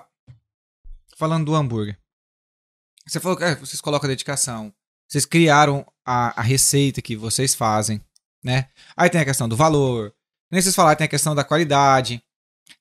falando 1.17 1.45
do 1.45 1.55
hambúrguer. 1.55 1.97
Você 3.07 3.19
falou 3.19 3.35
que 3.35 3.43
é, 3.43 3.55
vocês 3.55 3.81
colocam 3.81 4.07
dedicação. 4.07 4.71
Vocês 5.09 5.25
criaram 5.25 5.83
a, 6.05 6.39
a 6.39 6.43
receita 6.43 7.01
que 7.01 7.15
vocês 7.15 7.55
fazem. 7.55 7.99
né? 8.43 8.67
Aí 8.95 9.09
tem 9.09 9.19
a 9.19 9.25
questão 9.25 9.49
do 9.49 9.55
valor, 9.55 10.13
nem 10.51 10.61
vocês 10.61 10.75
falaram, 10.75 10.95
tem 10.95 11.05
a 11.05 11.09
questão 11.09 11.33
da 11.33 11.43
qualidade, 11.43 12.23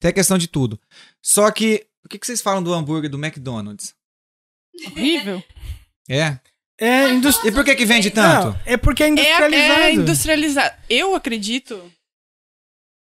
tem 0.00 0.10
a 0.10 0.12
questão 0.14 0.38
de 0.38 0.48
tudo. 0.48 0.80
Só 1.22 1.50
que, 1.50 1.86
o 2.04 2.08
que, 2.08 2.18
que 2.18 2.26
vocês 2.26 2.40
falam 2.40 2.62
do 2.62 2.72
hambúrguer 2.72 3.10
do 3.10 3.18
McDonald's? 3.18 3.94
Horrível. 4.86 5.42
É? 6.08 6.38
É, 6.80 7.08
indus- 7.10 7.42
E 7.44 7.50
por 7.50 7.64
que 7.64 7.74
que 7.74 7.84
vende 7.84 8.10
tanto? 8.10 8.46
Não, 8.48 8.60
é 8.64 8.76
porque 8.76 9.02
é 9.02 9.06
É, 9.06 9.10
industrializado. 9.10 9.80
é 9.82 9.92
industrializado. 9.92 10.76
Eu 10.88 11.14
acredito 11.16 11.92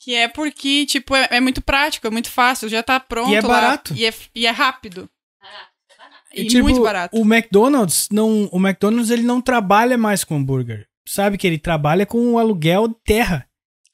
que 0.02 0.15
é 0.15 0.27
porque, 0.28 0.86
tipo, 0.86 1.15
é, 1.15 1.28
é 1.31 1.40
muito 1.40 1.61
prático, 1.62 2.07
é 2.07 2.11
muito 2.11 2.31
fácil, 2.31 2.69
já 2.69 2.82
tá 2.82 2.98
pronto 2.98 3.31
E 3.31 3.36
é 3.36 3.40
lá, 3.40 3.48
barato. 3.48 3.94
E 3.94 4.05
é, 4.07 4.15
e 4.35 4.47
é 4.47 4.51
rápido. 4.51 5.09
E, 6.35 6.43
E, 6.43 6.47
tipo, 6.47 6.62
muito 6.62 6.81
barato. 6.82 7.16
O 7.16 7.23
McDonald's 7.23 8.09
não, 8.11 8.48
o 8.52 8.59
McDonald's 8.59 9.11
ele 9.11 9.23
não 9.23 9.40
trabalha 9.40 9.98
mais 9.98 10.23
com 10.24 10.36
hambúrguer. 10.36 10.86
Sabe 11.07 11.36
que 11.36 11.44
ele 11.47 11.59
trabalha 11.59 12.07
com 12.07 12.19
o 12.32 12.39
aluguel 12.39 12.86
de 12.89 12.94
terra. 13.05 13.48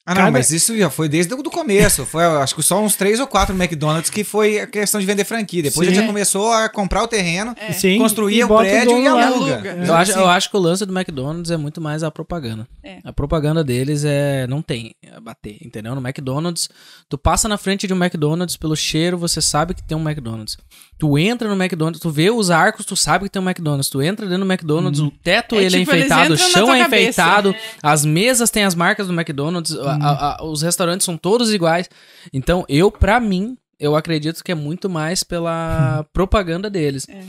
Ah, 0.09 0.15
não, 0.15 0.21
Cada- 0.21 0.31
mas 0.31 0.51
isso 0.51 0.75
já 0.77 0.89
foi 0.89 1.09
desde 1.09 1.33
o 1.33 1.43
do 1.43 1.51
começo. 1.51 2.05
Foi, 2.05 2.23
acho 2.23 2.55
que 2.55 2.63
só 2.63 2.81
uns 2.81 2.95
três 2.95 3.19
ou 3.19 3.27
quatro 3.27 3.53
McDonald's 3.53 4.09
que 4.09 4.23
foi 4.23 4.57
a 4.61 4.65
questão 4.65 5.01
de 5.01 5.05
vender 5.05 5.25
franquia. 5.25 5.61
Depois 5.61 5.85
Sim. 5.85 5.91
a 5.91 5.95
gente 5.95 6.03
já 6.05 6.07
começou 6.07 6.49
a 6.53 6.69
comprar 6.69 7.03
o 7.03 7.07
terreno, 7.09 7.53
É. 7.59 7.73
Sim, 7.73 7.97
construir 7.97 8.37
e 8.37 8.43
o 8.45 8.47
prédio 8.57 8.91
dono 8.91 9.03
e 9.03 9.07
aluga. 9.07 9.55
Aluga. 9.55 9.85
Eu 9.85 9.93
acho, 9.93 10.11
eu 10.13 10.29
acho 10.29 10.49
que 10.49 10.55
o 10.55 10.59
lance 10.61 10.85
do 10.85 10.97
McDonald's 10.97 11.51
é 11.51 11.57
muito 11.57 11.81
mais 11.81 12.03
a 12.03 12.09
propaganda. 12.09 12.65
É. 12.81 12.99
A 13.03 13.11
propaganda 13.11 13.65
deles 13.65 14.05
é. 14.05 14.47
Não 14.47 14.61
tem 14.61 14.95
a 15.13 15.19
bater, 15.19 15.57
entendeu? 15.61 15.93
No 15.93 15.99
McDonald's, 15.99 16.69
tu 17.09 17.17
passa 17.17 17.49
na 17.49 17.57
frente 17.57 17.85
de 17.85 17.93
um 17.93 17.97
McDonald's, 18.01 18.55
pelo 18.55 18.77
cheiro, 18.77 19.17
você 19.17 19.41
sabe 19.41 19.73
que 19.73 19.83
tem 19.83 19.97
um 19.97 20.01
McDonald's. 20.09 20.57
Tu 20.97 21.17
entra 21.17 21.47
no 21.53 21.61
McDonald's, 21.61 21.99
tu 22.01 22.09
vê 22.09 22.31
os 22.31 22.49
arcos, 22.49 22.85
tu 22.85 22.95
sabe 22.95 23.25
que 23.25 23.29
tem 23.29 23.41
um 23.41 23.45
McDonald's. 23.45 23.89
Tu 23.89 24.01
entra 24.01 24.25
dentro 24.25 24.45
do 24.45 24.49
McDonald's, 24.51 25.01
o 25.01 25.11
teto 25.11 25.55
É 25.55 25.63
ele 25.63 25.79
tipo, 25.79 25.91
é 25.91 25.97
enfeitado, 25.97 26.33
o 26.33 26.37
chão 26.37 26.73
é 26.73 26.81
enfeitado, 26.81 27.53
as 27.83 28.05
mesas 28.05 28.49
têm 28.49 28.63
as 28.63 28.73
marcas 28.73 29.05
do 29.07 29.13
McDonald's, 29.13 29.75
a- 30.01 30.09
a- 30.11 30.37
a- 30.39 30.43
os 30.45 30.61
restaurantes 30.61 31.05
são 31.05 31.17
todos 31.17 31.53
iguais. 31.53 31.89
Então, 32.33 32.65
eu, 32.69 32.89
pra 32.91 33.19
mim, 33.19 33.57
eu 33.79 33.95
acredito 33.95 34.43
que 34.43 34.51
é 34.51 34.55
muito 34.55 34.89
mais 34.89 35.23
pela 35.23 36.05
propaganda 36.13 36.69
deles. 36.69 37.07
É. 37.09 37.21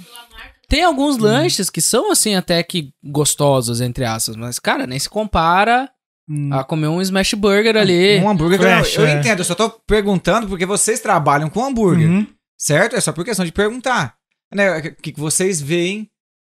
Tem 0.68 0.84
alguns 0.84 1.16
lanches 1.16 1.70
que 1.70 1.80
são, 1.80 2.12
assim, 2.12 2.34
até 2.34 2.62
que 2.62 2.90
gostosos, 3.02 3.80
entre 3.80 4.04
aspas, 4.04 4.36
mas, 4.36 4.58
cara, 4.58 4.86
nem 4.86 4.98
se 4.98 5.08
compara 5.08 5.90
Hum. 6.28 6.50
a 6.52 6.62
comer 6.62 6.88
um 6.88 7.00
smash 7.00 7.32
burger 7.34 7.74
ali. 7.76 8.18
Um 8.20 8.28
hambúrguer. 8.28 8.58
Fresh, 8.60 8.96
eu 8.96 9.02
eu 9.02 9.08
é. 9.08 9.18
entendo, 9.18 9.38
eu 9.38 9.44
só 9.46 9.54
tô 9.54 9.70
perguntando 9.86 10.46
porque 10.46 10.66
vocês 10.66 11.00
trabalham 11.00 11.48
com 11.48 11.64
hambúrguer, 11.64 12.06
Uhum. 12.08 12.26
certo? 12.58 12.96
É 12.96 13.00
só 13.00 13.12
por 13.12 13.24
questão 13.24 13.46
de 13.46 13.52
perguntar. 13.52 14.14
Né? 14.54 14.78
O 14.78 14.82
que, 15.02 15.12
que 15.12 15.20
vocês 15.20 15.58
veem 15.60 16.08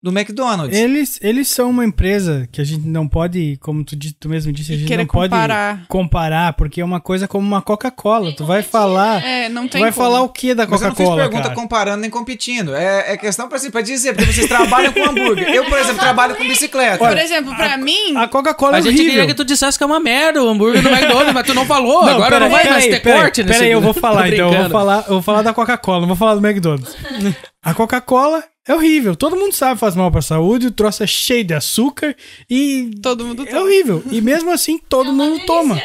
do 0.03 0.11
McDonald's? 0.11 0.77
Eles, 0.77 1.17
eles 1.21 1.47
são 1.47 1.69
uma 1.69 1.85
empresa 1.85 2.45
que 2.51 2.59
a 2.59 2.63
gente 2.65 2.85
não 2.85 3.07
pode, 3.07 3.57
como 3.61 3.83
tu, 3.85 3.95
tu 4.19 4.27
mesmo 4.27 4.51
disse, 4.51 4.73
a 4.73 4.77
gente 4.77 4.89
não 4.97 5.05
pode 5.05 5.29
comparar. 5.29 5.85
comparar, 5.87 6.53
porque 6.53 6.81
é 6.81 6.85
uma 6.85 6.99
coisa 6.99 7.25
como 7.27 7.47
uma 7.47 7.61
Coca-Cola. 7.61 8.33
Tu 8.35 8.45
vai 8.45 8.61
falar. 8.61 9.23
É, 9.25 9.47
não 9.47 9.65
Tu 9.67 9.71
tem 9.73 9.81
vai 9.81 9.93
como. 9.93 10.03
falar 10.05 10.21
o 10.21 10.27
que 10.29 10.53
da 10.53 10.67
Mas 10.67 10.81
eu 10.81 10.89
não 10.89 10.95
fiz 10.95 11.05
Coca-Cola? 11.05 11.21
pergunta 11.29 11.43
cara? 11.49 11.55
comparando 11.55 12.01
nem 12.01 12.09
competindo. 12.09 12.75
É, 12.75 13.13
é 13.13 13.17
questão 13.17 13.47
pra, 13.47 13.57
assim, 13.57 13.71
pra 13.71 13.79
dizer, 13.81 14.13
porque 14.13 14.33
vocês 14.33 14.47
trabalham 14.47 14.91
com 14.91 15.03
hambúrguer. 15.09 15.47
Eu, 15.49 15.63
por 15.65 15.79
exemplo, 15.79 15.99
trabalho 15.99 16.35
com 16.35 16.43
bicicleta. 16.47 16.97
Por 16.97 17.17
exemplo, 17.17 17.55
pra 17.55 17.77
mim, 17.77 18.17
A 18.17 18.27
Coca-Cola 18.27 18.75
é 18.75 18.79
A 18.79 18.81
gente 18.81 18.95
horrível. 18.95 19.11
queria 19.11 19.27
que 19.27 19.33
tu 19.33 19.45
dissesse 19.45 19.77
que 19.77 19.83
é 19.85 19.87
uma 19.87 20.01
merda 20.01 20.43
o 20.43 20.49
hambúrguer 20.49 20.83
no 20.83 20.89
McDonald's, 20.89 21.33
mas 21.33 21.47
tu 21.47 21.53
não 21.53 21.65
falou. 21.65 22.01
Agora 22.03 22.29
pera- 22.29 22.39
não 22.41 22.49
vai 22.49 22.69
mais 22.69 22.85
ter 22.85 22.99
peraí, 23.01 23.19
corte 23.21 23.41
nesse 23.43 23.59
Peraí, 23.59 23.71
eu 23.71 23.79
vou 23.79 23.93
falar 23.93 24.27
então. 24.33 24.51
Eu 24.53 24.61
vou 24.63 24.69
falar, 24.69 24.97
eu 25.07 25.13
vou 25.13 25.21
falar 25.21 25.41
da 25.43 25.53
Coca-Cola, 25.53 26.01
não 26.01 26.07
vou 26.07 26.17
falar 26.17 26.35
do 26.35 26.45
McDonald's. 26.45 26.93
A 27.63 27.73
Coca-Cola 27.73 28.43
é 28.65 28.73
horrível. 28.73 29.15
Todo 29.15 29.35
mundo 29.35 29.53
sabe 29.53 29.73
que 29.73 29.79
faz 29.81 29.93
mal 29.95 30.09
pra 30.09 30.21
saúde, 30.21 30.67
o 30.67 30.71
troço 30.71 31.03
é 31.03 31.07
cheio 31.07 31.43
de 31.43 31.53
açúcar 31.53 32.15
e. 32.49 32.91
todo 33.01 33.25
mundo 33.25 33.45
É 33.47 33.59
horrível. 33.59 34.01
E 34.09 34.19
mesmo 34.21 34.51
assim, 34.51 34.77
todo 34.77 35.11
mundo 35.11 35.45
toma. 35.45 35.75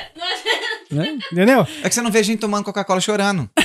Né? 0.90 1.18
Entendeu? 1.32 1.66
É 1.82 1.88
que 1.88 1.94
você 1.94 2.00
não 2.00 2.10
vê 2.10 2.22
gente 2.22 2.38
tomando 2.38 2.64
Coca-Cola 2.64 3.00
chorando. 3.00 3.50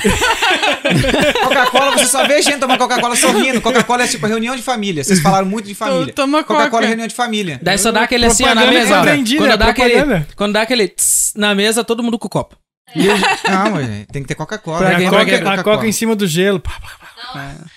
Coca-Cola, 1.42 1.92
você 1.92 2.06
só 2.06 2.26
vê 2.26 2.42
gente 2.42 2.58
tomando 2.58 2.78
Coca-Cola 2.78 3.16
sorrindo. 3.16 3.60
Coca-Cola 3.60 4.04
é 4.04 4.08
tipo 4.08 4.26
reunião 4.26 4.56
de 4.56 4.62
família. 4.62 5.02
Vocês 5.04 5.20
falaram 5.20 5.46
muito 5.46 5.66
de 5.66 5.74
família. 5.74 6.12
toma 6.12 6.42
Coca-Cola 6.42 6.70
Coca. 6.70 6.84
é 6.84 6.88
reunião 6.88 7.06
de 7.06 7.14
família. 7.14 7.60
Daí 7.62 7.78
só 7.78 7.92
dá 7.92 8.02
aquele 8.02 8.26
assim 8.26 8.44
ó, 8.44 8.54
na 8.54 8.66
mesa, 8.66 9.02
vendida, 9.02 9.42
Quando 9.44 9.56
dá 9.56 9.66
aquele, 9.68 10.26
quando 10.36 10.52
dá 10.52 10.62
aquele 10.62 10.88
tss 10.88 11.32
na 11.36 11.54
mesa, 11.54 11.84
todo 11.84 12.02
mundo 12.02 12.18
com 12.18 12.26
o 12.26 12.30
copo. 12.30 12.56
Não, 12.94 13.70
mas 13.70 14.06
tem 14.12 14.22
que 14.22 14.28
ter 14.28 14.34
Coca-Cola. 14.34 14.88
A 14.88 14.94
Coca- 15.02 15.24
Coca, 15.24 15.52
a 15.54 15.62
Coca 15.62 15.86
em 15.86 15.92
cima 15.92 16.14
do 16.14 16.26
gelo. 16.26 16.60
Pá, 16.60 16.72
pá, 16.80 17.32
pá. 17.32 17.54
É 17.70 17.73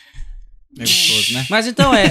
gostoso, 0.83 1.33
né? 1.33 1.45
Mas 1.49 1.67
então, 1.67 1.93
é, 1.93 2.05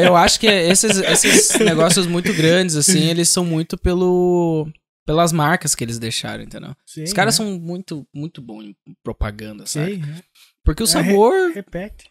é, 0.00 0.04
eu 0.08 0.16
acho 0.16 0.38
que 0.40 0.46
esses, 0.46 0.98
esses 0.98 1.58
negócios 1.60 2.06
muito 2.06 2.32
grandes, 2.34 2.76
assim, 2.76 3.04
eles 3.08 3.28
são 3.28 3.44
muito 3.44 3.76
pelo 3.78 4.68
pelas 5.06 5.32
marcas 5.32 5.74
que 5.74 5.82
eles 5.82 5.98
deixaram, 5.98 6.44
entendeu? 6.44 6.74
Sim, 6.86 7.02
Os 7.02 7.12
caras 7.12 7.36
né? 7.38 7.44
são 7.44 7.58
muito, 7.58 8.06
muito 8.14 8.40
bons 8.40 8.64
em 8.64 8.76
propaganda, 9.02 9.66
sabe? 9.66 9.96
Né? 9.96 10.20
Porque 10.62 10.82
o 10.82 10.84
É, 10.84 10.86
sabor, 10.86 11.32
Repete. 11.52 12.09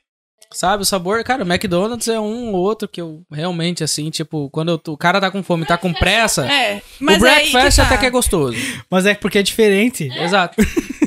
Sabe? 0.52 0.84
O 0.84 0.86
sabor, 0.86 1.24
cara, 1.24 1.44
o 1.44 1.48
McDonald's 1.48 2.08
é 2.08 2.20
um 2.20 2.54
ou 2.54 2.62
outro 2.62 2.88
que 2.88 3.00
eu 3.02 3.24
realmente, 3.32 3.84
assim, 3.84 4.10
tipo, 4.10 4.50
quando 4.50 4.70
eu 4.70 4.78
tô- 4.78 4.94
o 4.94 4.98
cara 4.98 5.20
tá 5.22 5.30
com 5.30 5.44
fome, 5.44 5.66
tá 5.66 5.78
com 5.78 5.94
pressa, 5.94 6.46
É, 6.52 6.82
mas 7.00 7.22
o 7.22 7.26
aí 7.26 7.46
que 7.46 7.52
breakfast 7.52 7.78
tá. 7.78 7.84
até 7.84 7.98
que 7.98 8.06
é 8.06 8.10
gostoso. 8.10 8.58
Mas 8.90 9.06
é 9.06 9.14
porque 9.16 9.38
é 9.40 9.44
diferente. 9.44 10.10
Exato. 10.18 10.56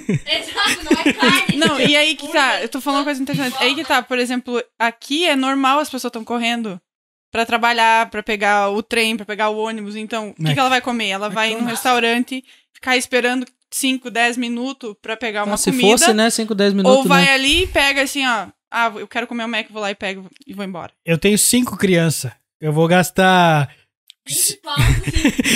Exato, 0.08 0.84
não 0.84 1.00
é 1.00 1.12
carne. 1.12 1.56
Não, 1.56 1.80
e 1.80 1.96
aí 1.96 2.14
que 2.14 2.28
tá, 2.28 2.60
eu 2.62 2.68
tô 2.68 2.80
falando 2.80 3.00
uma 3.00 3.04
coisa 3.04 3.22
interessante. 3.22 3.56
Aí 3.60 3.74
que 3.74 3.84
tá, 3.84 4.02
por 4.02 4.18
exemplo, 4.18 4.62
aqui 4.78 5.26
é 5.26 5.34
normal 5.36 5.78
as 5.78 5.88
pessoas 5.88 6.10
estão 6.10 6.24
correndo 6.24 6.80
pra 7.30 7.46
trabalhar, 7.46 8.10
pra 8.10 8.22
pegar 8.22 8.68
o 8.70 8.82
trem, 8.82 9.16
pra 9.16 9.24
pegar 9.24 9.48
o 9.48 9.56
ônibus. 9.58 9.96
Então, 9.96 10.30
o 10.30 10.34
que, 10.34 10.52
que 10.52 10.58
ela 10.60 10.68
vai 10.68 10.80
comer? 10.82 11.08
Ela 11.08 11.28
vai 11.30 11.54
num 11.54 11.64
restaurante, 11.64 12.44
ficar 12.74 12.96
esperando 12.96 13.46
5, 13.70 14.10
10 14.10 14.36
minutos 14.36 14.94
pra 15.00 15.16
pegar 15.16 15.44
uma 15.44 15.56
Se 15.56 15.70
comida. 15.70 15.88
fosse, 15.98 16.12
né, 16.12 16.28
5, 16.28 16.54
10 16.54 16.74
minutos, 16.74 16.98
ou 16.98 17.04
vai 17.04 17.24
né? 17.24 17.32
ali 17.32 17.62
e 17.62 17.66
pega 17.68 18.02
assim, 18.02 18.26
ó. 18.26 18.48
Ah, 18.74 18.90
eu 18.96 19.06
quero 19.06 19.26
comer 19.26 19.44
o 19.44 19.48
Mac, 19.48 19.68
vou 19.70 19.82
lá 19.82 19.90
e 19.90 19.94
pego 19.94 20.30
e 20.46 20.54
vou 20.54 20.64
embora. 20.64 20.90
Eu 21.04 21.18
tenho 21.18 21.36
cinco 21.36 21.76
crianças. 21.76 22.32
Eu 22.58 22.72
vou 22.72 22.88
gastar. 22.88 23.70
20 24.26 24.56
pounds, 24.62 25.12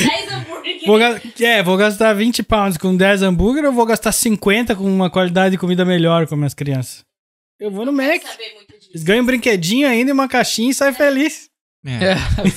10 0.06 0.32
hambúrguer. 0.32 0.80
Vou, 0.86 1.00
é, 1.46 1.62
vou 1.62 1.76
gastar 1.78 2.12
20 2.12 2.42
pounds 2.42 2.76
com 2.76 2.94
10 2.94 3.22
hambúrguer 3.22 3.64
ou 3.64 3.72
vou 3.72 3.86
gastar 3.86 4.12
50 4.12 4.74
com 4.74 4.84
uma 4.84 5.08
qualidade 5.08 5.52
de 5.52 5.58
comida 5.58 5.84
melhor 5.84 6.26
com 6.26 6.36
minhas 6.36 6.52
crianças? 6.52 7.04
Eu 7.58 7.70
vou 7.70 7.86
no 7.86 7.92
Mac. 7.92 8.22
Eles 8.90 9.02
ganham 9.02 9.22
um 9.22 9.26
brinquedinho 9.26 9.88
ainda 9.88 10.10
e 10.10 10.12
uma 10.12 10.28
caixinha 10.28 10.70
e 10.70 10.74
saem 10.74 10.92
feliz. 10.92 11.48
É. 11.86 12.12
É, 12.12 12.14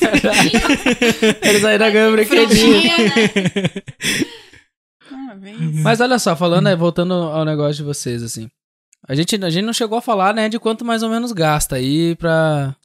verdade. 0.10 0.52
Eles 1.48 1.64
ainda 1.64 1.90
ganham 1.90 2.10
um 2.10 2.16
brinquedinho. 2.16 2.84
Né? 2.84 3.14
Ah. 5.12 5.36
Mas 5.84 6.02
olha 6.02 6.20
só, 6.20 6.36
falando, 6.36 6.68
aí, 6.68 6.76
voltando 6.76 7.14
ao 7.14 7.46
negócio 7.46 7.76
de 7.76 7.84
vocês, 7.84 8.24
assim. 8.24 8.50
A 9.08 9.16
gente, 9.16 9.36
a 9.44 9.50
gente 9.50 9.66
não 9.66 9.74
chegou 9.74 9.98
a 9.98 10.02
falar, 10.02 10.34
né, 10.34 10.50
de 10.50 10.60
quanto 10.60 10.84
mais 10.86 11.02
ou 11.04 11.10
menos 11.10 11.32
gasta 11.32 11.76
aí 11.78 12.16
pra, 12.16 12.76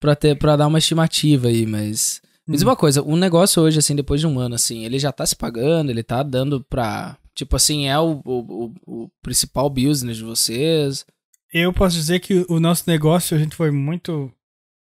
pra, 0.00 0.14
ter, 0.14 0.36
pra 0.38 0.56
dar 0.56 0.66
uma 0.66 0.78
estimativa 0.78 1.48
aí, 1.48 1.66
mas... 1.66 2.20
Diz 2.48 2.62
uma 2.62 2.74
coisa, 2.76 3.02
um 3.02 3.16
negócio 3.16 3.62
hoje, 3.62 3.78
assim, 3.78 3.94
depois 3.94 4.20
de 4.20 4.26
um 4.26 4.38
ano, 4.38 4.56
assim, 4.56 4.84
ele 4.84 4.98
já 4.98 5.12
tá 5.12 5.24
se 5.24 5.34
pagando, 5.36 5.90
ele 5.90 6.02
tá 6.02 6.22
dando 6.22 6.62
pra... 6.64 7.16
Tipo 7.34 7.56
assim, 7.56 7.86
é 7.86 7.98
o, 7.98 8.20
o, 8.24 8.64
o- 8.86 9.04
o 9.04 9.10
principal 9.22 9.70
business 9.70 10.16
de 10.18 10.24
vocês. 10.24 11.06
Eu 11.52 11.72
posso 11.72 11.94
dizer 11.96 12.18
que 12.20 12.44
o 12.48 12.58
nosso 12.60 12.84
negócio, 12.86 13.36
a 13.36 13.40
gente 13.40 13.54
foi 13.56 13.70
muito 13.70 14.30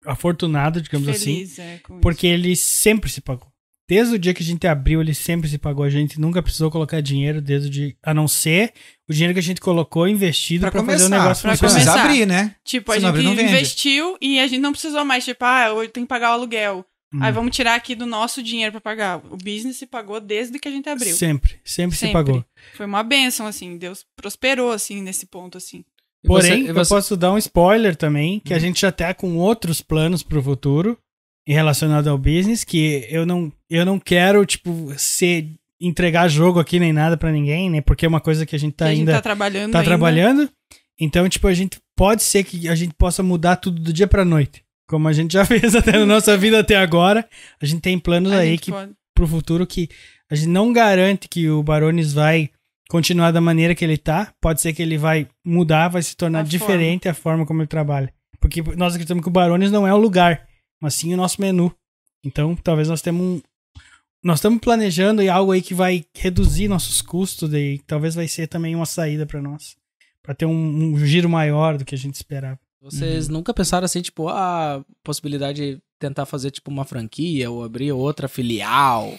afortunado, 0.04 0.80
digamos 0.82 1.08
assim, 1.08 1.36
Feliz, 1.36 1.58
é, 1.58 1.78
com 1.78 2.00
porque 2.00 2.26
ele 2.26 2.54
sempre 2.56 3.10
se 3.10 3.20
pagou. 3.20 3.48
Desde 3.88 4.14
o 4.14 4.18
dia 4.18 4.34
que 4.34 4.42
a 4.42 4.46
gente 4.46 4.66
abriu, 4.66 5.00
ele 5.00 5.14
sempre 5.14 5.48
se 5.48 5.58
pagou. 5.58 5.84
A 5.84 5.90
gente 5.90 6.18
nunca 6.20 6.42
precisou 6.42 6.70
colocar 6.70 7.00
dinheiro 7.00 7.40
desde 7.40 7.68
o 7.68 7.70
dia, 7.70 7.94
a 8.02 8.12
não 8.12 8.26
ser 8.26 8.72
o 9.08 9.12
dinheiro 9.12 9.32
que 9.32 9.38
a 9.38 9.42
gente 9.42 9.60
colocou 9.60 10.08
investido 10.08 10.62
Pra 10.62 10.72
pra, 10.72 10.84
fazer 10.84 11.04
o 11.04 11.08
negócio 11.08 11.42
pra 11.42 11.52
funcionar. 11.52 11.72
Precisa 11.74 11.90
começar. 11.92 12.04
abrir, 12.10 12.26
né? 12.26 12.56
Tipo, 12.64 12.92
Se 12.98 13.04
a 13.04 13.08
abrir, 13.08 13.22
gente 13.22 13.36
vende. 13.36 13.48
investiu 13.52 14.16
e 14.20 14.40
a 14.40 14.46
gente 14.48 14.60
não 14.60 14.72
precisou 14.72 15.04
mais, 15.04 15.24
tipo, 15.24 15.44
ah, 15.44 15.68
eu 15.68 15.88
tenho 15.88 16.04
que 16.04 16.08
pagar 16.08 16.30
o 16.30 16.34
aluguel. 16.34 16.84
Hum. 17.14 17.22
Aí 17.22 17.30
vamos 17.30 17.54
tirar 17.54 17.76
aqui 17.76 17.94
do 17.94 18.04
nosso 18.06 18.42
dinheiro 18.42 18.72
pra 18.72 18.80
pagar. 18.80 19.18
O 19.30 19.36
business 19.36 19.76
se 19.76 19.86
pagou 19.86 20.20
desde 20.20 20.58
que 20.58 20.66
a 20.66 20.70
gente 20.72 20.88
abriu. 20.88 21.14
Sempre, 21.14 21.54
sempre, 21.64 21.94
se 21.96 22.00
Sempre. 22.00 22.12
pagou. 22.14 22.44
Foi 22.74 22.86
uma 22.86 23.04
benção, 23.04 23.46
assim. 23.46 23.78
Deus 23.78 24.04
prosperou, 24.16 24.72
assim, 24.72 25.00
nesse 25.00 25.26
ponto, 25.26 25.56
assim. 25.56 25.84
Porém, 26.26 26.50
você- 26.50 26.58
e 26.62 26.66
eu 26.66 26.74
você- 26.74 26.88
posso 26.92 27.16
dar 27.16 27.32
um 27.32 27.38
spoiler 27.38 27.94
também, 27.94 28.40
que 28.40 28.52
a 28.52 28.58
gente 28.58 28.80
já 28.80 28.90
tá 28.90 29.14
com 29.14 29.36
outros 29.36 29.80
planos 29.80 30.24
pro 30.24 30.42
futuro 30.42 30.98
relacionado 31.52 32.08
ao 32.08 32.18
business, 32.18 32.64
que 32.64 33.06
eu 33.08 33.24
não, 33.26 33.52
eu 33.70 33.84
não 33.84 33.98
quero, 33.98 34.44
tipo, 34.44 34.92
ser, 34.96 35.48
entregar 35.80 36.28
jogo 36.28 36.58
aqui 36.58 36.78
nem 36.80 36.92
nada 36.92 37.16
pra 37.16 37.30
ninguém, 37.30 37.70
né? 37.70 37.80
Porque 37.80 38.04
é 38.04 38.08
uma 38.08 38.20
coisa 38.20 38.44
que 38.44 38.56
a 38.56 38.58
gente 38.58 38.74
tá 38.74 38.86
que 38.86 38.90
a 38.90 38.94
gente 38.94 39.00
ainda 39.00 39.12
tá 39.14 39.22
trabalhando 39.22 39.72
tá 39.72 39.78
ainda. 39.78 39.88
trabalhando. 39.90 40.50
Então, 40.98 41.28
tipo, 41.28 41.46
a 41.46 41.54
gente 41.54 41.78
pode 41.96 42.22
ser 42.22 42.42
que 42.44 42.68
a 42.68 42.74
gente 42.74 42.94
possa 42.94 43.22
mudar 43.22 43.56
tudo 43.56 43.80
do 43.80 43.92
dia 43.92 44.06
pra 44.06 44.24
noite. 44.24 44.62
Como 44.88 45.06
a 45.08 45.12
gente 45.12 45.32
já 45.32 45.44
fez 45.46 45.74
até 45.74 45.92
na 45.92 46.06
nossa 46.06 46.36
vida 46.36 46.58
até 46.60 46.76
agora. 46.76 47.28
A 47.60 47.66
gente 47.66 47.80
tem 47.80 47.98
planos 47.98 48.32
A 48.32 48.38
aí 48.38 48.56
que 48.58 48.70
pode- 48.70 48.92
pro 49.14 49.26
futuro 49.26 49.66
que 49.66 49.88
a 50.30 50.34
gente 50.34 50.48
não 50.48 50.72
garante 50.72 51.28
que 51.28 51.48
o 51.48 51.62
Barones 51.62 52.12
vai 52.12 52.50
continuar 52.88 53.30
da 53.30 53.40
maneira 53.40 53.74
que 53.74 53.84
ele 53.84 53.96
tá. 53.98 54.32
Pode 54.40 54.60
ser 54.60 54.72
que 54.72 54.82
ele 54.82 54.96
vai 54.98 55.28
mudar, 55.44 55.88
vai 55.88 56.02
se 56.02 56.16
tornar 56.16 56.40
A 56.40 56.42
diferente 56.42 57.08
a 57.08 57.14
forma 57.14 57.44
como 57.46 57.60
ele 57.60 57.66
trabalha. 57.68 58.12
Porque 58.40 58.62
nós 58.76 58.94
acreditamos 58.94 59.22
que 59.22 59.28
o 59.28 59.32
Barones 59.32 59.70
não 59.70 59.86
é 59.86 59.92
o 59.92 59.98
lugar, 59.98 60.46
mas 60.80 60.94
sim 60.94 61.12
o 61.12 61.16
nosso 61.16 61.40
menu. 61.40 61.74
Então, 62.24 62.56
talvez 62.56 62.88
nós 62.88 63.02
temos 63.02 63.22
um, 63.22 63.42
nós 64.22 64.38
estamos 64.38 64.58
planejando 64.58 65.22
em 65.22 65.28
algo 65.28 65.52
aí 65.52 65.62
que 65.62 65.72
vai 65.72 66.04
reduzir 66.12 66.66
nossos 66.66 67.00
custos 67.00 67.52
e 67.54 67.80
talvez 67.86 68.14
vai 68.14 68.26
ser 68.26 68.48
também 68.48 68.74
uma 68.74 68.86
saída 68.86 69.24
para 69.24 69.40
nós, 69.40 69.76
para 70.22 70.34
ter 70.34 70.46
um, 70.46 70.52
um 70.52 70.98
giro 70.98 71.28
maior 71.28 71.78
do 71.78 71.84
que 71.84 71.94
a 71.94 71.98
gente 71.98 72.14
esperava. 72.14 72.58
Vocês 72.80 73.28
nunca 73.28 73.54
pensaram 73.54 73.84
assim, 73.84 74.02
tipo, 74.02 74.28
a 74.28 74.84
possibilidade 75.02 75.76
de 75.76 75.82
tentar 75.98 76.26
fazer, 76.26 76.50
tipo, 76.50 76.70
uma 76.70 76.84
franquia 76.84 77.50
ou 77.50 77.64
abrir 77.64 77.90
outra 77.92 78.28
filial? 78.28 79.18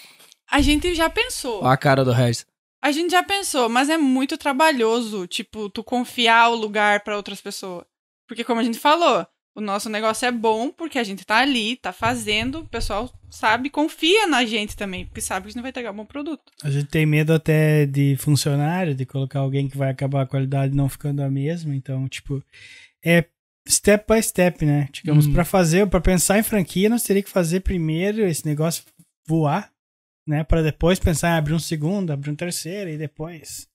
A 0.49 0.61
gente 0.61 0.93
já 0.93 1.09
pensou. 1.09 1.63
Ó 1.63 1.67
a 1.67 1.77
cara 1.77 2.05
do 2.05 2.11
Regis. 2.11 2.45
A 2.81 2.91
gente 2.91 3.11
já 3.11 3.23
pensou, 3.23 3.67
mas 3.67 3.89
é 3.89 3.97
muito 3.97 4.37
trabalhoso, 4.37 5.25
tipo, 5.25 5.69
tu 5.69 5.83
confiar 5.83 6.49
o 6.49 6.55
lugar 6.55 7.01
pra 7.03 7.17
outras 7.17 7.41
pessoas. 7.41 7.85
Porque 8.27 8.43
como 8.43 8.61
a 8.61 8.63
gente 8.63 8.77
falou, 8.77 9.25
o 9.57 9.61
nosso 9.61 9.89
negócio 9.89 10.25
é 10.27 10.31
bom 10.31 10.69
porque 10.71 10.99
a 10.99 11.03
gente 11.03 11.25
tá 11.25 11.37
ali, 11.37 11.75
tá 11.77 11.91
fazendo, 11.91 12.59
o 12.59 12.65
pessoal 12.67 13.11
sabe, 13.29 13.69
confia 13.71 14.27
na 14.27 14.45
gente 14.45 14.75
também, 14.77 15.05
porque 15.05 15.19
sabe 15.19 15.45
que 15.45 15.47
a 15.49 15.51
gente 15.53 15.61
vai 15.61 15.71
entregar 15.71 15.91
um 15.91 15.95
bom 15.95 16.05
produto. 16.05 16.43
A 16.63 16.69
gente 16.69 16.85
tem 16.85 17.05
medo 17.05 17.33
até 17.33 17.85
de 17.87 18.15
funcionário, 18.17 18.93
de 18.93 19.05
colocar 19.05 19.39
alguém 19.39 19.67
que 19.67 19.75
vai 19.77 19.89
acabar 19.89 20.21
a 20.21 20.27
qualidade 20.27 20.75
não 20.75 20.87
ficando 20.87 21.23
a 21.23 21.29
mesma, 21.29 21.75
então, 21.75 22.07
tipo, 22.07 22.41
é 23.03 23.25
step 23.67 24.05
by 24.13 24.21
step, 24.21 24.63
né? 24.63 24.87
Digamos, 24.93 25.25
Uhum. 25.25 25.33
pra 25.33 25.43
fazer, 25.43 25.87
pra 25.87 25.99
pensar 25.99 26.37
em 26.37 26.43
franquia, 26.43 26.87
nós 26.87 27.03
teríamos 27.03 27.25
que 27.27 27.33
fazer 27.33 27.61
primeiro 27.61 28.21
esse 28.25 28.45
negócio 28.45 28.83
voar, 29.27 29.71
né? 30.25 30.43
Pra 30.43 30.61
depois 30.61 30.99
pensar 30.99 31.29
em 31.29 31.37
abrir 31.37 31.53
um 31.53 31.59
segundo, 31.59 32.11
abrir 32.11 32.29
um 32.31 32.35
terceiro 32.35 32.89
e 32.91 32.97
depois. 32.97 33.67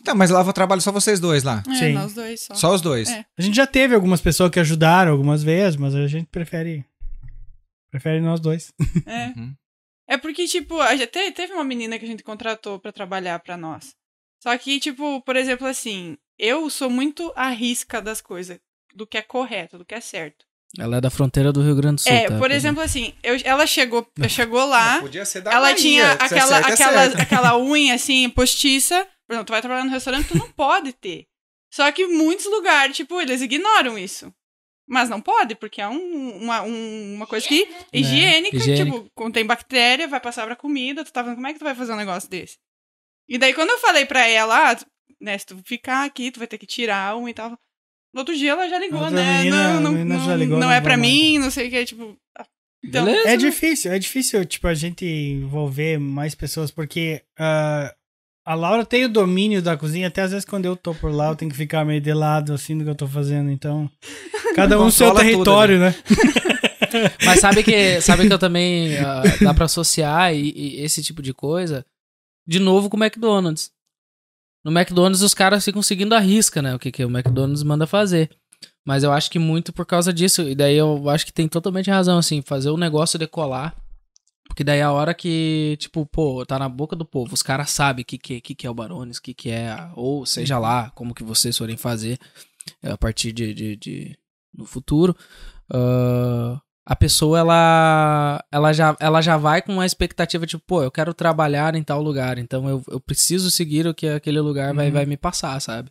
Então, 0.00 0.14
mas 0.14 0.30
lá 0.30 0.42
vou 0.42 0.52
trabalho 0.52 0.80
só 0.80 0.92
vocês 0.92 1.18
dois 1.18 1.42
lá. 1.42 1.62
É, 1.68 1.74
Sim. 1.74 1.92
nós 1.92 2.14
dois 2.14 2.42
só. 2.42 2.54
Só 2.54 2.74
os 2.74 2.80
dois. 2.80 3.08
É. 3.10 3.24
A 3.38 3.42
gente 3.42 3.56
já 3.56 3.66
teve 3.66 3.94
algumas 3.94 4.20
pessoas 4.20 4.50
que 4.50 4.60
ajudaram 4.60 5.10
algumas 5.12 5.42
vezes, 5.42 5.76
mas 5.76 5.94
a 5.94 6.06
gente 6.06 6.26
prefere 6.30 6.84
prefere 7.90 8.20
nós 8.20 8.40
dois. 8.40 8.72
É. 9.06 9.26
Uhum. 9.36 9.54
É 10.06 10.18
porque, 10.18 10.46
tipo, 10.46 10.78
a 10.80 10.94
gente 10.94 11.06
te- 11.08 11.32
teve 11.32 11.54
uma 11.54 11.64
menina 11.64 11.98
que 11.98 12.04
a 12.04 12.08
gente 12.08 12.22
contratou 12.22 12.78
pra 12.78 12.92
trabalhar 12.92 13.38
pra 13.40 13.56
nós. 13.56 13.94
Só 14.42 14.56
que, 14.58 14.78
tipo, 14.78 15.22
por 15.22 15.34
exemplo, 15.34 15.66
assim, 15.66 16.18
eu 16.38 16.68
sou 16.68 16.90
muito 16.90 17.32
à 17.34 17.48
risca 17.48 18.02
das 18.02 18.20
coisas, 18.20 18.58
do 18.94 19.06
que 19.06 19.16
é 19.16 19.22
correto, 19.22 19.78
do 19.78 19.84
que 19.84 19.94
é 19.94 20.00
certo. 20.00 20.44
Ela 20.78 20.98
é 20.98 21.00
da 21.00 21.08
fronteira 21.08 21.50
do 21.52 21.62
Rio 21.62 21.74
Grande 21.76 21.96
do 21.96 22.00
Sul. 22.02 22.12
é, 22.12 22.26
tá? 22.28 22.36
por 22.38 22.50
exemplo, 22.50 22.82
assim, 22.82 23.14
eu- 23.22 23.40
ela 23.44 23.66
chegou, 23.66 24.06
chegou 24.28 24.66
lá, 24.66 25.00
Podia 25.00 25.24
ser 25.24 25.40
da 25.40 25.50
ela 25.52 25.62
Bahia, 25.68 25.76
tinha 25.76 26.04
se 26.04 26.10
é 26.10 26.12
aquela, 26.26 26.46
certo, 26.48 26.68
é 26.68 26.72
aquela, 26.74 27.02
certo. 27.04 27.20
aquela 27.22 27.58
unha, 27.58 27.94
assim, 27.94 28.28
postiça. 28.28 29.06
Por 29.26 29.34
exemplo, 29.34 29.46
tu 29.46 29.50
vai 29.52 29.60
trabalhar 29.60 29.84
no 29.84 29.90
restaurante, 29.90 30.28
tu 30.28 30.38
não 30.38 30.50
pode 30.52 30.92
ter. 30.92 31.26
Só 31.72 31.90
que 31.90 32.06
muitos 32.06 32.46
lugares, 32.46 32.96
tipo, 32.96 33.20
eles 33.20 33.40
ignoram 33.40 33.98
isso. 33.98 34.32
Mas 34.86 35.08
não 35.08 35.20
pode, 35.20 35.54
porque 35.54 35.80
é 35.80 35.88
um- 35.88 36.36
uma, 36.42 36.60
um- 36.62 37.14
uma 37.14 37.26
coisa 37.26 37.48
que 37.48 37.66
higiênica, 37.92 38.56
Higiênica. 38.56 38.84
tipo, 38.84 39.10
contém 39.14 39.44
bactéria, 39.44 40.06
vai 40.06 40.20
passar 40.20 40.44
pra 40.44 40.54
comida, 40.54 41.04
tu 41.04 41.12
tá 41.12 41.22
vendo 41.22 41.36
como 41.36 41.46
é 41.46 41.52
que 41.54 41.58
tu 41.58 41.64
vai 41.64 41.74
fazer 41.74 41.92
um 41.94 41.96
negócio 41.96 42.28
desse? 42.28 42.58
E 43.26 43.38
daí 43.38 43.54
quando 43.54 43.70
eu 43.70 43.78
falei 43.78 44.04
pra 44.04 44.26
ela, 44.28 44.72
ah, 44.72 44.76
né, 45.20 45.38
se 45.38 45.46
tu 45.46 45.56
ficar 45.64 46.04
aqui, 46.04 46.30
tu 46.30 46.38
vai 46.38 46.46
ter 46.46 46.58
que 46.58 46.66
tirar 46.66 47.16
unha 47.16 47.30
e 47.30 47.34
tal. 47.34 47.58
No 48.12 48.20
outro 48.20 48.36
dia 48.36 48.50
ela 48.52 48.68
já 48.68 48.78
ligou, 48.78 49.00
Outra 49.00 49.14
né? 49.16 49.38
menina- 49.38 49.80
não, 49.80 49.92
não, 49.92 50.04
não, 50.04 50.26
já 50.26 50.36
ligou, 50.36 50.58
não 50.58 50.66
não 50.68 50.72
é 50.72 50.80
pra 50.82 50.98
mais. 50.98 51.10
mim, 51.10 51.38
não 51.38 51.50
sei 51.50 51.66
o 51.68 51.70
que, 51.70 51.84
tipo. 51.86 52.16
ah, 52.38 52.46
Então, 52.84 53.06
Beleza. 53.06 53.28
É 53.30 53.36
difícil, 53.38 53.90
é 53.90 53.98
difícil, 53.98 54.44
tipo, 54.44 54.66
a 54.68 54.74
gente 54.74 55.06
envolver 55.06 55.98
mais 55.98 56.34
pessoas, 56.34 56.70
porque 56.70 57.24
ah, 57.38 57.92
a 58.44 58.54
Laura 58.54 58.84
tem 58.84 59.04
o 59.04 59.08
domínio 59.08 59.62
da 59.62 59.76
cozinha, 59.76 60.08
até 60.08 60.22
às 60.22 60.30
vezes 60.30 60.44
quando 60.44 60.64
eu 60.64 60.76
tô 60.76 60.94
por 60.94 61.12
lá, 61.12 61.28
eu 61.28 61.36
tenho 61.36 61.50
que 61.50 61.56
ficar 61.56 61.84
meio 61.84 62.00
de 62.00 62.12
lado, 62.12 62.52
assim, 62.52 62.76
do 62.76 62.84
que 62.84 62.90
eu 62.90 62.94
tô 62.94 63.06
fazendo, 63.06 63.50
então... 63.50 63.90
Cada 64.54 64.80
um 64.80 64.90
seu 64.90 65.08
Controla 65.08 65.24
tudo, 65.24 65.32
território, 65.32 65.78
né? 65.80 65.94
Mas 67.24 67.40
sabe 67.40 67.62
que, 67.62 68.00
sabe 68.00 68.26
que 68.26 68.32
eu 68.32 68.38
também 68.38 68.96
ah, 68.98 69.22
dá 69.40 69.54
pra 69.54 69.64
associar 69.64 70.34
e, 70.34 70.52
e 70.54 70.80
esse 70.80 71.02
tipo 71.02 71.22
de 71.22 71.32
coisa 71.32 71.84
de 72.46 72.58
novo 72.58 72.88
com 72.88 72.96
o 72.96 73.02
McDonald's. 73.02 73.70
No 74.64 74.70
McDonald's 74.70 75.22
os 75.22 75.34
caras 75.34 75.64
ficam 75.64 75.82
seguindo 75.82 76.14
a 76.14 76.20
risca, 76.20 76.62
né? 76.62 76.74
O 76.74 76.78
que, 76.78 76.90
que 76.90 77.04
o 77.04 77.10
McDonald's 77.10 77.62
manda 77.62 77.86
fazer. 77.86 78.30
Mas 78.86 79.02
eu 79.02 79.12
acho 79.12 79.30
que 79.30 79.38
muito 79.38 79.72
por 79.72 79.84
causa 79.86 80.12
disso. 80.12 80.42
E 80.42 80.54
daí 80.54 80.76
eu 80.76 81.08
acho 81.08 81.26
que 81.26 81.32
tem 81.32 81.48
totalmente 81.48 81.90
razão, 81.90 82.18
assim, 82.18 82.42
fazer 82.42 82.70
o 82.70 82.76
negócio 82.76 83.18
decolar. 83.18 83.74
Porque 84.46 84.62
daí 84.62 84.80
a 84.82 84.92
hora 84.92 85.14
que, 85.14 85.76
tipo, 85.80 86.06
pô, 86.06 86.44
tá 86.46 86.58
na 86.58 86.68
boca 86.68 86.94
do 86.94 87.04
povo, 87.04 87.34
os 87.34 87.42
caras 87.42 87.70
sabem 87.70 88.02
o 88.02 88.06
que, 88.06 88.18
que, 88.18 88.40
que, 88.40 88.54
que 88.54 88.66
é 88.66 88.70
o 88.70 88.74
Barones, 88.74 89.16
o 89.18 89.22
que, 89.22 89.34
que 89.34 89.50
é, 89.50 89.74
ou 89.96 90.24
seja 90.26 90.58
lá, 90.58 90.90
como 90.90 91.14
que 91.14 91.24
vocês 91.24 91.56
forem 91.56 91.76
fazer 91.76 92.18
eh, 92.82 92.90
a 92.92 92.96
partir 92.98 93.32
de, 93.32 93.52
de, 93.54 93.76
de- 93.76 94.18
no 94.56 94.64
futuro. 94.66 95.16
ah, 95.72 96.60
a 96.86 96.94
pessoa, 96.94 97.38
ela, 97.38 98.44
ela, 98.52 98.70
já, 98.74 98.94
ela 99.00 99.22
já 99.22 99.38
vai 99.38 99.62
com 99.62 99.72
uma 99.72 99.86
expectativa, 99.86 100.46
tipo, 100.46 100.62
pô, 100.66 100.82
eu 100.82 100.90
quero 100.90 101.14
trabalhar 101.14 101.74
em 101.74 101.82
tal 101.82 102.02
lugar, 102.02 102.36
então 102.36 102.68
eu, 102.68 102.82
eu 102.88 103.00
preciso 103.00 103.50
seguir 103.50 103.86
o 103.86 103.94
que 103.94 104.06
aquele 104.06 104.38
lugar 104.38 104.74
vai, 104.74 104.88
Uhum. 104.88 104.92
vai 104.92 105.06
me 105.06 105.16
passar, 105.16 105.58
sabe? 105.60 105.90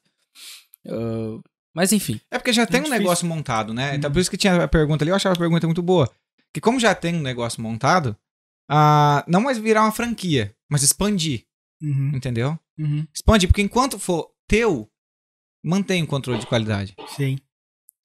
Ah, 0.87 1.39
mas 1.73 1.91
enfim. 1.91 2.21
É 2.29 2.37
porque 2.37 2.53
já 2.53 2.67
tem 2.67 2.81
um 2.81 2.89
negócio 2.89 3.25
montado, 3.27 3.73
né? 3.73 3.95
Então 3.95 4.11
por 4.11 4.19
isso 4.19 4.29
que 4.29 4.37
tinha 4.37 4.63
a 4.63 4.67
pergunta 4.67 5.03
ali, 5.03 5.09
eu 5.09 5.15
achava 5.15 5.33
a 5.33 5.37
pergunta 5.39 5.65
muito 5.65 5.81
boa. 5.81 6.07
Que 6.53 6.61
como 6.61 6.79
já 6.79 6.93
tem 6.93 7.15
um 7.15 7.21
negócio 7.21 7.59
montado, 7.63 8.15
ah, 8.69 9.23
não 9.27 9.41
mais 9.41 9.57
virar 9.57 9.83
uma 9.83 9.91
franquia, 9.91 10.55
mas 10.69 10.83
expandir, 10.83 11.45
Uhum, 11.81 12.11
entendeu? 12.15 12.57
uhum, 12.79 13.05
Expandir, 13.13 13.49
porque 13.49 13.61
enquanto 13.61 13.99
for 13.99 14.31
teu, 14.47 14.89
mantém 15.63 16.01
o 16.03 16.07
controle 16.07 16.39
de 16.39 16.47
qualidade, 16.47 16.97
sim. 17.05 17.37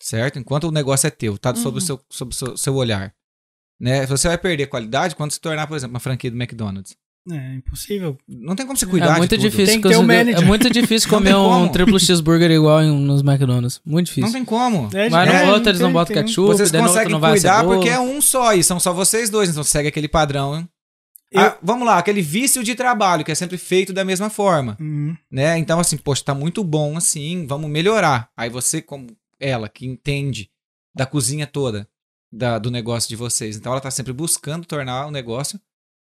certo? 0.01 0.39
Enquanto 0.39 0.65
o 0.65 0.71
negócio 0.73 1.07
é 1.07 1.11
teu, 1.11 1.39
tá 1.39 1.55
sob 1.55 1.79
o 1.79 1.81
Uhum. 1.81 1.87
seu, 1.87 2.05
sob 2.11 2.33
o 2.33 2.35
seu, 2.35 2.57
seu 2.57 2.75
olhar. 2.75 3.15
Né? 3.81 4.05
Você 4.07 4.27
vai 4.29 4.37
perder 4.39 4.67
qualidade 4.67 5.15
quando 5.15 5.31
se 5.31 5.41
tornar, 5.41 5.67
por 5.69 5.77
exemplo, 5.77 5.95
uma 5.95 6.01
franquia 6.01 6.31
do 6.31 6.37
McDonald's. 6.37 6.97
É 7.31 7.55
impossível. 7.57 8.17
Não 8.27 8.57
tem 8.57 8.65
como 8.65 8.77
você 8.79 8.87
cuidar 8.87 9.15
é 9.15 9.19
muito 9.19 9.37
difícil. 9.37 9.81
Tem 9.83 9.97
um 9.99 10.03
manager. 10.03 10.39
É 10.43 10.45
muito 10.45 10.71
difícil 10.71 11.11
comer 11.11 11.35
um 11.35 11.69
triplo 11.69 12.01
cheeseburger 12.01 12.51
igual 12.51 12.83
em- 12.83 12.91
nos 13.05 13.21
McDonald's. 13.23 13.81
Muito 13.85 14.07
difícil. 14.07 14.25
Não 14.27 14.33
tem 14.33 14.45
como. 14.45 14.89
É, 14.95 15.11
Mas 15.11 15.29
é, 15.29 15.45
no 15.47 15.53
outro 15.53 15.69
eles 15.71 15.81
não 15.81 15.93
botam 15.93 16.15
tem- 16.15 16.25
ketchup, 16.25 16.47
Vocês 16.57 16.71
conseguem 16.71 17.13
não 17.13 17.21
vai 17.21 17.33
cuidar 17.33 17.65
porque 17.65 17.89
é 17.91 18.01
um 18.01 18.21
só 18.23 18.55
e 18.55 18.65
são 18.65 18.81
só 18.81 18.93
vocês 18.95 19.29
dois, 19.29 19.51
então 19.51 19.63
segue 19.63 19.89
aquele 19.89 20.09
padrão. 20.09 20.57
hein? 20.57 20.69
Eu- 21.31 21.43
Ah, 21.43 21.59
vamos 21.63 21.87
lá, 21.87 21.99
aquele 21.99 22.23
vício 22.23 22.65
de 22.65 22.75
trabalho 22.75 23.23
que 23.23 23.31
é 23.31 23.35
sempre 23.35 23.59
feito 23.59 23.93
da 23.93 24.03
mesma 24.07 24.31
forma, 24.31 24.79
Uhum, 24.81 25.15
né? 25.31 25.59
Então 25.59 25.79
assim, 25.79 25.99
poxa, 25.99 26.25
tá 26.25 26.35
muito 26.35 26.65
bom 26.65 26.97
assim, 26.97 27.45
vamos 27.47 27.69
melhorar. 27.69 28.31
Aí 28.35 28.49
você 28.49 28.81
como 28.81 29.07
ela 29.39 29.69
que 29.69 29.85
entende 29.87 30.49
da 30.97 31.05
cozinha 31.05 31.47
toda, 31.47 31.87
da- 32.33 32.59
do 32.59 32.71
negócio 32.71 33.07
de 33.11 33.17
vocês, 33.17 33.57
então 33.59 33.71
ela 33.73 33.81
tá 33.83 33.91
sempre 33.91 34.15
buscando 34.15 34.65
tornar 34.65 35.07
o 35.07 35.11
negócio 35.11 35.61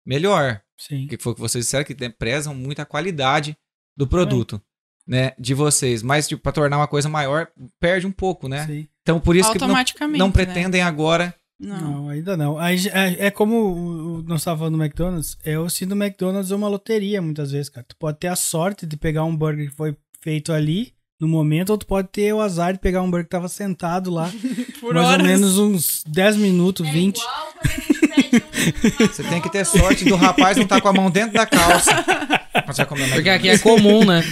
melhor. 0.07 0.63
Sim. 0.81 1.07
Que 1.07 1.17
foi 1.19 1.33
o 1.33 1.35
que 1.35 1.41
vocês 1.41 1.65
disseram 1.65 1.85
que 1.85 1.95
né, 2.01 2.09
prezam 2.09 2.55
muito 2.55 2.81
a 2.81 2.85
qualidade 2.85 3.57
do 3.97 4.07
produto, 4.07 4.61
né, 5.07 5.33
de 5.39 5.53
vocês, 5.55 6.03
mas 6.03 6.27
tipo 6.29 6.43
para 6.43 6.53
tornar 6.53 6.77
uma 6.79 6.89
coisa 6.89 7.09
maior, 7.09 7.49
perde 7.79 8.07
um 8.07 8.13
pouco, 8.13 8.49
né? 8.49 8.67
sim. 8.67 8.89
Então 9.03 9.19
por 9.21 9.35
isso 9.37 9.51
que 9.53 9.59
não, 9.59 9.67
automaticamente. 9.67 10.19
não 10.19 10.27
né? 10.29 10.33
pretendem 10.33 10.83
agora 10.83 11.35
Não. 11.59 11.81
Não, 11.81 12.09
ainda 12.09 12.37
não. 12.37 12.59
Aí, 12.59 12.77
é, 12.89 13.27
é 13.27 13.31
como 13.31 13.55
o- 13.57 14.19
o- 14.19 14.23
nós 14.23 14.41
estávamos 14.41 14.61
falando 14.61 14.79
do 14.79 14.83
McDonald's. 14.83 15.37
Eu 15.45 15.69
sinto 15.69 15.93
o 15.93 16.03
McDonald's 16.03 16.51
é 16.51 16.57
uma 16.57 16.69
loteria 16.69 17.21
muitas 17.21 17.51
vezes, 17.53 17.69
cara. 17.69 17.85
Tu 17.87 17.95
pode 17.99 18.19
ter 18.19 18.29
a 18.29 18.37
sorte 18.37 18.87
de 18.87 18.97
pegar 18.97 19.25
um 19.25 19.37
burger 19.37 19.69
que 19.69 19.77
foi 19.77 19.95
feito 20.23 20.53
ali 20.55 20.95
no 21.21 21.29
momento, 21.29 21.69
ou 21.69 21.77
tu 21.77 21.87
pode 21.87 22.09
ter 22.09 22.33
o 22.33 22.41
azar 22.41 22.73
de 22.73 22.79
pegar 22.79 23.03
um 23.03 23.11
burger 23.11 23.25
que 23.27 23.31
tava 23.31 23.47
sentado 23.49 24.11
lá 24.11 24.31
Por 24.81 24.95
mais 24.95 25.07
horas. 25.07 25.21
ou 25.21 25.27
menos 25.27 25.59
uns 25.59 26.03
10 26.07 26.37
minutos, 26.39 26.87
É 26.89 26.91
20. 26.93 27.19
igual 27.19 27.53
Você 28.99 29.23
tem 29.25 29.41
que 29.41 29.51
ter 29.51 29.65
sorte 29.65 30.05
do 30.05 30.17
rapaz 30.17 30.57
não 30.57 30.65
estar 30.65 30.81
com 30.81 30.89
a 30.89 30.93
mão 30.93 31.11
dentro 31.11 31.33
da 31.35 31.47
calça. 31.47 32.05
Porque 33.15 33.31
aqui 33.31 33.49
é 33.49 33.59
comum, 33.59 34.05
né? 34.05 34.25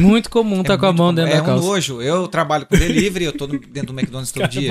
Muito 0.00 0.30
comum 0.30 0.62
tá 0.62 0.74
É 0.74 0.78
com 0.78 0.86
a 0.86 0.92
mão 0.92 1.06
comum. 1.08 1.14
dentro 1.14 1.32
é 1.32 1.36
da 1.36 1.42
calça. 1.42 1.64
um 1.64 1.66
nojo. 1.68 2.02
Eu 2.02 2.28
trabalho 2.28 2.66
com 2.66 2.76
delivery, 2.76 3.24
eu 3.26 3.32
tô 3.32 3.46
dentro 3.46 3.92
do 3.92 3.98
McDonald's 3.98 4.32
todo 4.32 4.46
dia, 4.48 4.70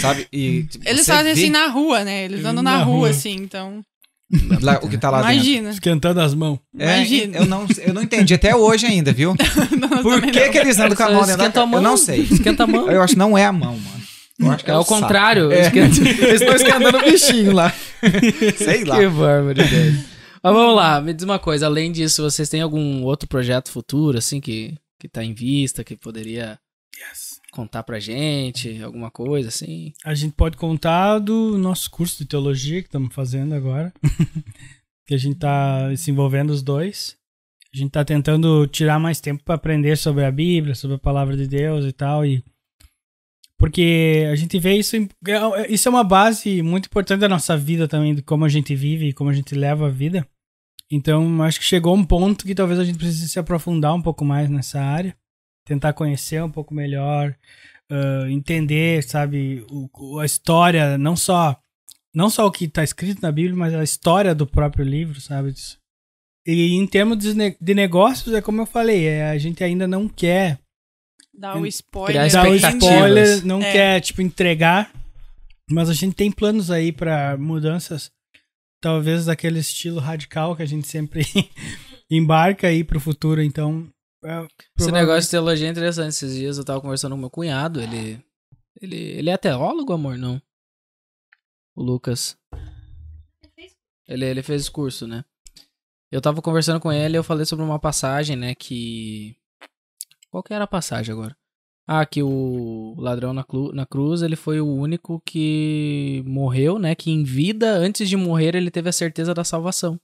sabe? 0.00 0.26
E 0.32 0.64
tipo, 0.64 0.88
Eles 0.88 1.06
fazem 1.06 1.34
vê 1.34 1.40
assim 1.40 1.50
na 1.50 1.66
rua, 1.68 2.04
né? 2.04 2.24
Eles 2.24 2.44
andam 2.44 2.62
na, 2.62 2.78
Na 2.78 2.82
rua, 2.82 2.96
rua. 2.98 3.10
assim, 3.10 3.34
então. 3.34 3.80
lá- 4.60 4.78
o 4.82 4.88
que 4.88 4.96
tá 4.98 5.10
lá 5.10 5.18
dentro. 5.22 5.34
imagina. 5.34 5.70
Esquentando 5.70 6.20
as 6.20 6.34
mãos. 6.34 6.58
É, 6.78 6.96
Imagina. 6.98 7.36
eu, 7.38 7.46
não, 7.46 7.66
eu 7.78 7.94
não 7.94 8.02
entendi 8.02 8.34
até 8.34 8.54
hoje 8.54 8.86
ainda, 8.86 9.12
viu? 9.12 9.34
Não, 9.76 9.88
Por 10.02 10.20
que, 10.22 10.40
não. 10.44 10.50
que 10.52 10.58
eles 10.58 10.78
andam 10.78 10.96
com 10.96 11.02
a 11.02 11.10
mão 11.10 11.26
dentro 11.26 11.50
da 11.52 11.62
a 11.62 11.66
mão. 11.66 11.78
Eu 11.80 11.82
não 11.82 11.96
sei. 11.96 12.20
Esquenta 12.30 12.64
a 12.64 12.66
mão. 12.66 12.88
Eu 12.90 13.02
acho 13.02 13.14
que 13.14 13.18
não 13.18 13.36
é 13.36 13.44
a 13.44 13.52
mão, 13.52 13.72
mano. 13.78 13.99
Eu 14.40 14.50
acho 14.50 14.64
que 14.64 14.70
É 14.70 14.76
o 14.76 14.82
saco. 14.82 15.00
contrário. 15.00 15.52
É. 15.52 15.66
Eles 15.76 16.40
estão 16.40 16.54
esquentando 16.54 16.98
o 16.98 17.02
bichinho 17.02 17.52
lá. 17.52 17.70
Sei 18.56 18.84
lá. 18.84 18.96
Que 18.98 19.08
barbaridade. 19.08 20.06
Mas 20.42 20.54
vamos 20.54 20.74
lá, 20.74 21.00
me 21.00 21.12
diz 21.12 21.22
uma 21.24 21.38
coisa. 21.38 21.66
Além 21.66 21.92
disso, 21.92 22.22
vocês 22.22 22.48
têm 22.48 22.62
algum 22.62 23.02
outro 23.02 23.28
projeto 23.28 23.70
futuro, 23.70 24.16
assim, 24.16 24.40
que, 24.40 24.74
que 24.98 25.06
tá 25.08 25.22
em 25.22 25.34
vista, 25.34 25.84
que 25.84 25.96
poderia 25.96 26.58
contar 27.52 27.82
pra 27.82 28.00
gente? 28.00 28.82
Alguma 28.82 29.10
coisa, 29.10 29.48
assim? 29.48 29.92
A 30.04 30.14
gente 30.14 30.32
pode 30.34 30.56
contar 30.56 31.18
do 31.18 31.58
nosso 31.58 31.90
curso 31.90 32.18
de 32.18 32.24
teologia 32.24 32.80
que 32.80 32.88
estamos 32.88 33.14
fazendo 33.14 33.54
agora. 33.54 33.92
que 35.06 35.14
a 35.14 35.18
gente 35.18 35.38
tá 35.38 35.94
se 35.96 36.10
envolvendo 36.10 36.50
os 36.50 36.62
dois. 36.62 37.16
A 37.74 37.76
gente 37.76 37.90
tá 37.90 38.04
tentando 38.04 38.66
tirar 38.66 38.98
mais 38.98 39.20
tempo 39.20 39.44
para 39.44 39.54
aprender 39.56 39.96
sobre 39.96 40.24
a 40.24 40.30
Bíblia, 40.30 40.74
sobre 40.74 40.96
a 40.96 40.98
palavra 40.98 41.36
de 41.36 41.46
Deus 41.46 41.84
e 41.84 41.92
tal. 41.92 42.24
E 42.24 42.42
Porque 43.60 44.26
a 44.32 44.34
gente 44.36 44.58
vê 44.58 44.74
isso. 44.76 44.96
em- 44.96 45.06
é- 45.28 45.70
Isso 45.70 45.86
é 45.86 45.90
uma 45.90 46.02
base 46.02 46.62
muito 46.62 46.86
importante 46.86 47.20
da 47.20 47.28
nossa 47.28 47.56
vida 47.58 47.86
também, 47.86 48.14
de 48.14 48.22
como 48.22 48.46
a 48.46 48.48
gente 48.48 48.74
vive 48.74 49.08
e 49.08 49.12
como 49.12 49.28
a 49.28 49.34
gente 49.34 49.54
leva 49.54 49.86
a 49.86 49.90
vida. 49.90 50.26
Então, 50.90 51.42
acho 51.42 51.60
que 51.60 51.64
chegou 51.66 51.94
um 51.94 52.02
ponto 52.02 52.44
que 52.46 52.54
talvez 52.54 52.80
a 52.80 52.84
gente 52.84 52.96
precise 52.98 53.28
se 53.28 53.38
aprofundar 53.38 53.94
um 53.94 54.00
pouco 54.02 54.24
mais 54.24 54.48
nessa 54.48 54.80
área, 54.80 55.14
tentar 55.66 55.92
conhecer 55.92 56.42
um 56.42 56.50
pouco 56.50 56.72
melhor, 56.74 57.36
ah, 57.90 58.26
entender, 58.30 59.02
sabe, 59.04 59.62
o- 59.70 60.18
a 60.18 60.24
história, 60.24 60.96
não 60.96 61.14
só 61.14 61.56
não 62.12 62.28
só 62.28 62.44
o 62.46 62.50
que 62.50 62.64
está 62.64 62.82
escrito 62.82 63.22
na 63.22 63.30
Bíblia, 63.30 63.54
mas 63.56 63.72
a 63.72 63.84
história 63.84 64.34
do 64.34 64.44
próprio 64.46 64.84
livro, 64.84 65.20
sabe? 65.20 65.54
E 66.44 66.74
em 66.74 66.84
termos 66.86 67.18
de 67.18 67.74
negócios, 67.74 68.34
é 68.34 68.40
como 68.40 68.62
eu 68.62 68.66
falei, 68.66 69.04
é, 69.06 69.30
a 69.30 69.38
gente 69.38 69.62
ainda 69.62 69.86
não 69.86 70.08
quer 70.08 70.58
Dá 71.40 71.56
o 71.56 71.66
spoiler. 71.66 72.30
dar 72.30 72.48
o 72.48 72.54
spoiler, 72.54 73.46
não 73.46 73.62
É. 73.62 73.72
quer, 73.72 74.00
tipo, 74.00 74.20
entregar. 74.20 74.92
Mas 75.70 75.88
a 75.88 75.94
gente 75.94 76.14
tem 76.14 76.30
planos 76.30 76.70
aí 76.70 76.92
pra 76.92 77.36
mudanças, 77.38 78.10
talvez 78.82 79.24
daquele 79.26 79.58
estilo 79.60 80.00
radical 80.00 80.54
que 80.54 80.62
a 80.62 80.66
gente 80.66 80.86
sempre 80.86 81.22
embarca 82.10 82.66
aí 82.68 82.84
pro 82.84 83.00
futuro. 83.00 83.40
Então, 83.42 83.88
é, 84.24 84.46
Esse 84.78 84.90
negócio 84.92 85.22
de 85.22 85.30
teologia 85.30 85.66
é 85.68 85.70
interessante. 85.70 86.10
Esses 86.10 86.34
dias 86.34 86.58
eu 86.58 86.64
tava 86.64 86.80
conversando 86.80 87.12
com 87.14 87.20
meu 87.20 87.30
cunhado. 87.30 87.80
Ele, 87.80 88.22
ele, 88.80 88.96
ele 88.96 89.30
é 89.30 89.36
teólogo, 89.38 89.92
amor? 89.92 90.18
Não. 90.18 90.42
O 91.74 91.82
Lucas. 91.82 92.36
Ele, 94.06 94.24
ele 94.26 94.42
fez 94.42 94.68
curso, 94.68 95.06
né? 95.06 95.24
Eu 96.12 96.20
tava 96.20 96.42
conversando 96.42 96.80
com 96.80 96.92
ele 96.92 97.16
e 97.16 97.18
eu 97.18 97.24
falei 97.24 97.46
sobre 97.46 97.64
uma 97.64 97.78
passagem, 97.78 98.36
né? 98.36 98.54
Que. 98.56 99.36
Qual 100.30 100.42
que 100.42 100.54
era 100.54 100.64
a 100.64 100.68
passagem 100.68 101.12
agora? 101.12 101.36
Ah, 101.88 102.06
que 102.06 102.22
o 102.22 102.94
ladrão 102.98 103.32
na, 103.32 103.44
na 103.74 103.84
cruz, 103.84 104.22
ele 104.22 104.36
foi 104.36 104.60
o 104.60 104.66
único 104.72 105.20
que 105.26 106.22
morreu, 106.24 106.78
né? 106.78 106.94
Que 106.94 107.10
em 107.10 107.24
vida, 107.24 107.72
antes 107.74 108.08
de 108.08 108.16
morrer, 108.16 108.54
ele 108.54 108.70
teve 108.70 108.88
a 108.88 108.92
certeza 108.92 109.34
da 109.34 109.42
salvação. 109.42 109.98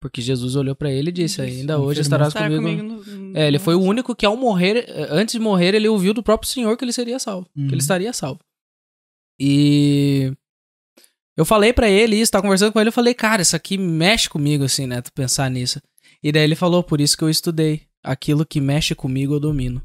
Porque 0.00 0.20
Jesus 0.20 0.56
olhou 0.56 0.74
pra 0.74 0.90
ele 0.90 1.08
e 1.08 1.12
disse: 1.12 1.40
Ainda 1.40 1.78
hoje 1.78 2.00
estarás 2.02 2.28
Estar 2.28 2.50
comigo. 2.50 2.62
comigo 2.62 2.82
no- 3.10 3.38
É, 3.38 3.46
ele 3.48 3.58
foi 3.58 3.74
o 3.74 3.80
único 3.80 4.14
que 4.14 4.26
ao 4.26 4.36
morrer, 4.36 4.84
eh, 4.88 5.06
antes 5.10 5.32
de 5.32 5.38
morrer, 5.38 5.74
ele 5.74 5.88
ouviu 5.88 6.12
do 6.12 6.22
próprio 6.22 6.50
Senhor 6.50 6.76
que 6.76 6.84
ele 6.84 6.92
seria 6.92 7.18
salvo, 7.18 7.48
Uhum. 7.56 7.68
que 7.68 7.74
ele 7.74 7.80
estaria 7.80 8.12
salvo. 8.12 8.40
E 9.40 10.32
eu 11.36 11.44
falei 11.44 11.72
pra 11.72 11.88
ele 11.88 12.16
isso, 12.16 12.30
tava 12.32 12.42
conversando 12.42 12.72
com 12.72 12.80
ele, 12.80 12.88
eu 12.88 12.92
falei, 12.92 13.14
cara, 13.14 13.42
isso 13.42 13.56
aqui 13.56 13.78
mexe 13.78 14.28
comigo 14.28 14.64
assim, 14.64 14.86
né, 14.86 15.00
tu 15.00 15.12
pensar 15.12 15.50
nisso. 15.50 15.80
E 16.22 16.30
daí 16.30 16.42
ele 16.42 16.54
falou, 16.54 16.82
por 16.82 17.00
isso 17.00 17.16
que 17.16 17.24
eu 17.24 17.30
estudei, 17.30 17.82
aquilo 18.02 18.44
que 18.46 18.60
mexe 18.60 18.94
comigo 18.94 19.34
eu 19.34 19.40
domino. 19.40 19.82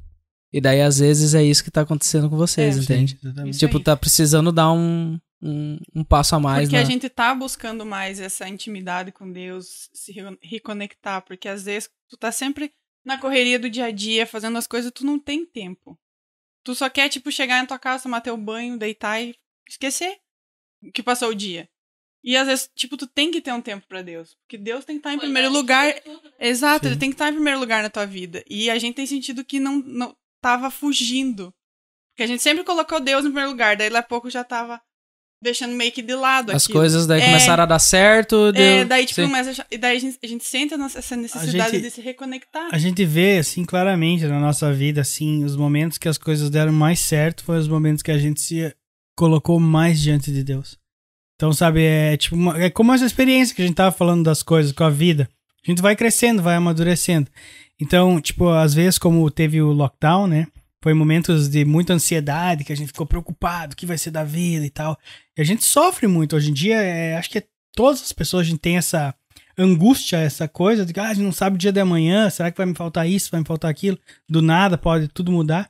E 0.51 0.61
daí 0.61 0.81
às 0.81 0.99
vezes 0.99 1.33
é 1.33 1.43
isso 1.43 1.63
que 1.63 1.69
tá 1.71 1.81
acontecendo 1.81 2.29
com 2.29 2.37
vocês, 2.37 2.77
É, 2.77 2.81
entende? 2.81 3.19
Sim, 3.21 3.51
Tipo, 3.51 3.77
aí. 3.77 3.83
tá 3.83 3.97
precisando 3.97 4.51
dar 4.51 4.71
um, 4.71 5.19
um, 5.41 5.77
um 5.95 6.03
passo 6.03 6.35
a 6.35 6.39
mais, 6.39 6.63
Porque 6.67 6.77
né? 6.77 6.81
a 6.81 6.85
gente 6.85 7.09
tá 7.09 7.35
buscando 7.35 7.85
mais 7.85 8.19
essa 8.19 8.47
intimidade 8.47 9.11
com 9.11 9.31
Deus, 9.31 9.89
se 9.93 10.11
re- 10.13 10.37
reconectar, 10.41 11.21
porque 11.25 11.47
às 11.49 11.63
vezes 11.63 11.89
tu 12.09 12.17
tá 12.17 12.31
sempre 12.31 12.71
na 13.05 13.17
correria 13.19 13.59
do 13.59 13.69
dia 13.69 13.85
a 13.85 13.91
dia, 13.91 14.25
fazendo 14.25 14.57
as 14.57 14.67
coisas, 14.67 14.91
tu 14.91 15.05
não 15.05 15.19
tem 15.19 15.45
tempo. 15.45 15.97
Tu 16.63 16.73
só 16.75 16.89
quer, 16.89 17.07
tipo, 17.09 17.31
chegar 17.31 17.61
na 17.61 17.67
tua 17.67 17.79
casa, 17.79 18.03
tomar 18.03 18.21
teu 18.21 18.35
banho, 18.37 18.77
deitar 18.77 19.21
e 19.21 19.35
esquecer 19.69 20.17
que 20.93 21.01
passou 21.03 21.29
o 21.29 21.35
dia. 21.35 21.69
E 22.27 22.35
às 22.35 22.45
vezes, 22.45 22.69
tipo, 22.75 22.97
tu 22.97 23.07
tem 23.07 23.31
que 23.31 23.39
ter 23.39 23.53
um 23.53 23.61
tempo 23.61 23.85
pra 23.87 24.01
Deus. 24.01 24.35
Porque 24.43 24.57
Deus 24.57 24.83
tem 24.83 24.97
que 24.97 24.99
estar 24.99 25.13
em 25.13 25.17
primeiro 25.19 25.49
lugar. 25.49 25.93
Exato, 26.37 26.83
Sim. 26.85 26.91
ele 26.91 26.99
tem 26.99 27.09
que 27.09 27.13
estar 27.15 27.29
em 27.29 27.33
primeiro 27.35 27.57
lugar 27.57 27.81
na 27.81 27.89
tua 27.89 28.05
vida. 28.05 28.43
E 28.49 28.69
a 28.69 28.77
gente 28.77 28.95
tem 28.95 29.05
sentido 29.05 29.45
que 29.45 29.61
não, 29.61 29.77
não 29.77 30.13
tava 30.41 30.69
fugindo. 30.69 31.53
Porque 32.11 32.23
a 32.23 32.27
gente 32.27 32.43
sempre 32.43 32.65
colocou 32.65 32.99
Deus 32.99 33.21
em 33.23 33.29
primeiro 33.29 33.51
lugar, 33.51 33.77
daí 33.77 33.89
lá 33.89 33.99
a 33.99 34.03
pouco 34.03 34.29
já 34.29 34.43
tava 34.43 34.81
deixando 35.41 35.73
meio 35.75 35.91
que 35.91 36.01
de 36.01 36.15
lado 36.15 36.51
As 36.51 36.63
aquilo. 36.65 36.79
coisas 36.79 37.05
daí 37.07 37.21
É. 37.21 37.25
começaram 37.27 37.61
a 37.63 37.65
dar 37.67 37.77
certo, 37.79 38.51
deu... 38.51 38.61
É, 38.61 38.83
daí, 38.85 39.05
tipo, 39.05 39.21
Sim. 39.21 39.27
começa 39.27 39.61
a, 39.61 39.65
e 39.71 39.77
daí 39.77 39.95
a 39.95 39.99
gente, 39.99 40.17
a 40.21 40.27
gente 40.27 40.43
sente 40.43 40.73
essa 40.73 41.15
necessidade 41.15 41.71
gente- 41.71 41.83
de 41.83 41.91
se 41.91 42.01
reconectar. 42.01 42.69
A 42.73 42.77
gente 42.79 43.05
vê, 43.05 43.37
assim, 43.37 43.63
claramente 43.63 44.25
na 44.25 44.39
nossa 44.39 44.73
vida, 44.73 44.99
assim, 45.01 45.43
os 45.45 45.55
momentos 45.55 45.97
que 45.99 46.09
as 46.09 46.17
coisas 46.17 46.49
deram 46.49 46.73
mais 46.73 46.99
certo 46.99 47.43
foram 47.43 47.59
os 47.59 47.67
momentos 47.67 48.01
que 48.01 48.09
a 48.11 48.17
gente 48.17 48.41
se 48.41 48.75
colocou 49.15 49.59
mais 49.59 50.01
diante 50.01 50.31
de 50.31 50.43
Deus. 50.43 50.75
Então, 51.37 51.53
sabe, 51.53 51.83
é 51.83 52.17
tipo, 52.17 52.35
uma- 52.35 52.59
é 52.59 52.67
como 52.69 52.91
essa 52.91 53.05
experiência 53.05 53.55
que 53.55 53.61
a 53.61 53.65
gente 53.65 53.75
tava 53.75 53.95
falando 53.95 54.23
das 54.23 54.41
coisas 54.41 54.71
com 54.71 54.83
a 54.83 54.89
vida. 54.89 55.29
A 55.65 55.71
gente 55.71 55.81
vai 55.83 55.95
crescendo, 55.95 56.41
vai 56.41 56.55
amadurecendo. 56.55 57.29
Então, 57.79 58.19
tipo, 58.19 58.49
às 58.49 58.73
vezes, 58.73 58.97
como 58.97 59.29
teve 59.29 59.61
o 59.61 59.71
lockdown, 59.71 60.25
né? 60.25 60.47
Foi 60.83 60.95
momentos 60.95 61.47
de 61.47 61.63
muita 61.63 61.93
ansiedade, 61.93 62.63
que 62.63 62.73
a 62.73 62.75
gente 62.75 62.87
ficou 62.87 63.05
preocupado, 63.05 63.73
o 63.73 63.75
que 63.75 63.85
vai 63.85 63.97
ser 63.99 64.09
da 64.09 64.23
vida 64.23 64.65
e 64.65 64.69
tal. 64.69 64.97
E 65.37 65.41
a 65.41 65.43
gente 65.43 65.63
sofre 65.63 66.07
muito. 66.07 66.35
Hoje 66.35 66.49
em 66.49 66.53
dia, 66.53 66.77
é, 66.81 67.15
acho 67.17 67.29
que 67.29 67.43
todas 67.75 68.01
as 68.01 68.11
pessoas, 68.11 68.47
a 68.47 68.49
gente 68.49 68.59
tem 68.59 68.77
essa 68.77 69.13
angústia, 69.57 70.17
essa 70.17 70.47
coisa 70.47 70.85
de 70.85 70.93
que 70.93 70.99
ah, 70.99 71.09
a 71.09 71.13
gente 71.13 71.23
não 71.23 71.31
sabe 71.31 71.55
o 71.55 71.59
dia 71.59 71.71
de 71.71 71.79
amanhã, 71.79 72.29
será 72.29 72.49
que 72.51 72.57
vai 72.57 72.65
me 72.65 72.75
faltar 72.75 73.07
isso, 73.07 73.29
vai 73.31 73.41
me 73.41 73.45
faltar 73.45 73.69
aquilo? 73.69 73.97
Do 74.29 74.41
nada 74.41 74.77
pode 74.77 75.07
tudo 75.07 75.31
mudar. 75.31 75.69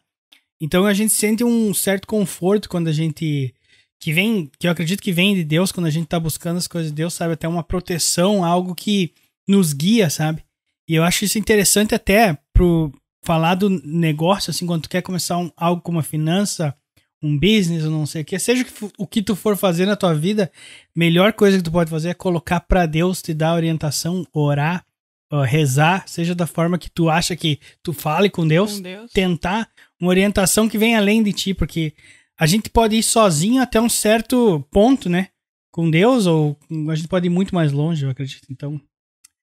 Então 0.61 0.85
a 0.85 0.93
gente 0.93 1.13
sente 1.13 1.43
um 1.43 1.73
certo 1.73 2.07
conforto 2.07 2.69
quando 2.69 2.87
a 2.87 2.93
gente 2.93 3.53
que 3.99 4.13
vem, 4.13 4.51
que 4.59 4.67
eu 4.67 4.71
acredito 4.71 5.01
que 5.01 5.11
vem 5.11 5.35
de 5.35 5.43
Deus 5.43 5.71
quando 5.71 5.87
a 5.87 5.91
gente 5.91 6.07
tá 6.07 6.19
buscando 6.19 6.57
as 6.57 6.67
coisas 6.67 6.91
de 6.91 6.95
Deus, 6.95 7.13
sabe, 7.13 7.33
até 7.33 7.47
uma 7.47 7.63
proteção, 7.63 8.45
algo 8.45 8.75
que 8.75 9.13
nos 9.47 9.73
guia, 9.73 10.09
sabe? 10.09 10.43
E 10.87 10.95
eu 10.95 11.03
acho 11.03 11.25
isso 11.25 11.37
interessante 11.37 11.95
até 11.95 12.37
pro 12.53 12.91
falar 13.25 13.55
do 13.55 13.69
negócio 13.69 14.51
assim, 14.51 14.65
quando 14.65 14.83
tu 14.83 14.89
quer 14.89 15.01
começar 15.01 15.37
um, 15.37 15.51
algo 15.57 15.81
como 15.81 15.99
a 15.99 16.03
finança, 16.03 16.73
um 17.21 17.37
business 17.37 17.83
ou 17.83 17.91
não 17.91 18.05
sei 18.05 18.21
o 18.21 18.25
que, 18.25 18.37
seja 18.39 18.65
o 18.97 19.07
que, 19.07 19.21
tu 19.21 19.35
for 19.35 19.57
fazer 19.57 19.85
na 19.85 19.95
tua 19.95 20.13
vida, 20.13 20.51
melhor 20.95 21.33
coisa 21.33 21.57
que 21.57 21.63
tu 21.63 21.71
pode 21.71 21.89
fazer 21.89 22.09
é 22.09 22.13
colocar 22.13 22.61
pra 22.61 22.85
Deus 22.85 23.21
te 23.21 23.33
dar 23.33 23.55
orientação, 23.55 24.25
orar, 24.31 24.85
ó, 25.31 25.41
rezar, 25.41 26.07
seja 26.07 26.33
da 26.35 26.47
forma 26.47 26.77
que 26.77 26.89
tu 26.89 27.09
acha 27.09 27.35
que 27.35 27.59
tu 27.83 27.91
fale 27.91 28.29
com 28.29 28.47
Deus, 28.47 28.77
Com 28.77 28.81
Deus. 28.81 29.11
tentar 29.11 29.67
uma 29.99 30.09
orientação 30.09 30.69
que 30.69 30.77
vem 30.77 30.95
além 30.95 31.23
de 31.23 31.33
ti, 31.33 31.53
porque 31.53 31.93
a 32.39 32.45
gente 32.45 32.69
pode 32.69 32.95
ir 32.95 33.03
sozinho 33.03 33.61
até 33.61 33.79
um 33.81 33.89
certo 33.89 34.61
ponto, 34.71 35.09
né? 35.09 35.29
Com 35.71 35.89
Deus, 35.89 36.25
ou 36.25 36.57
a 36.89 36.95
gente 36.95 37.07
pode 37.07 37.27
ir 37.27 37.29
muito 37.29 37.53
mais 37.53 37.71
longe, 37.71 38.05
eu 38.05 38.09
acredito. 38.09 38.47
Então, 38.49 38.79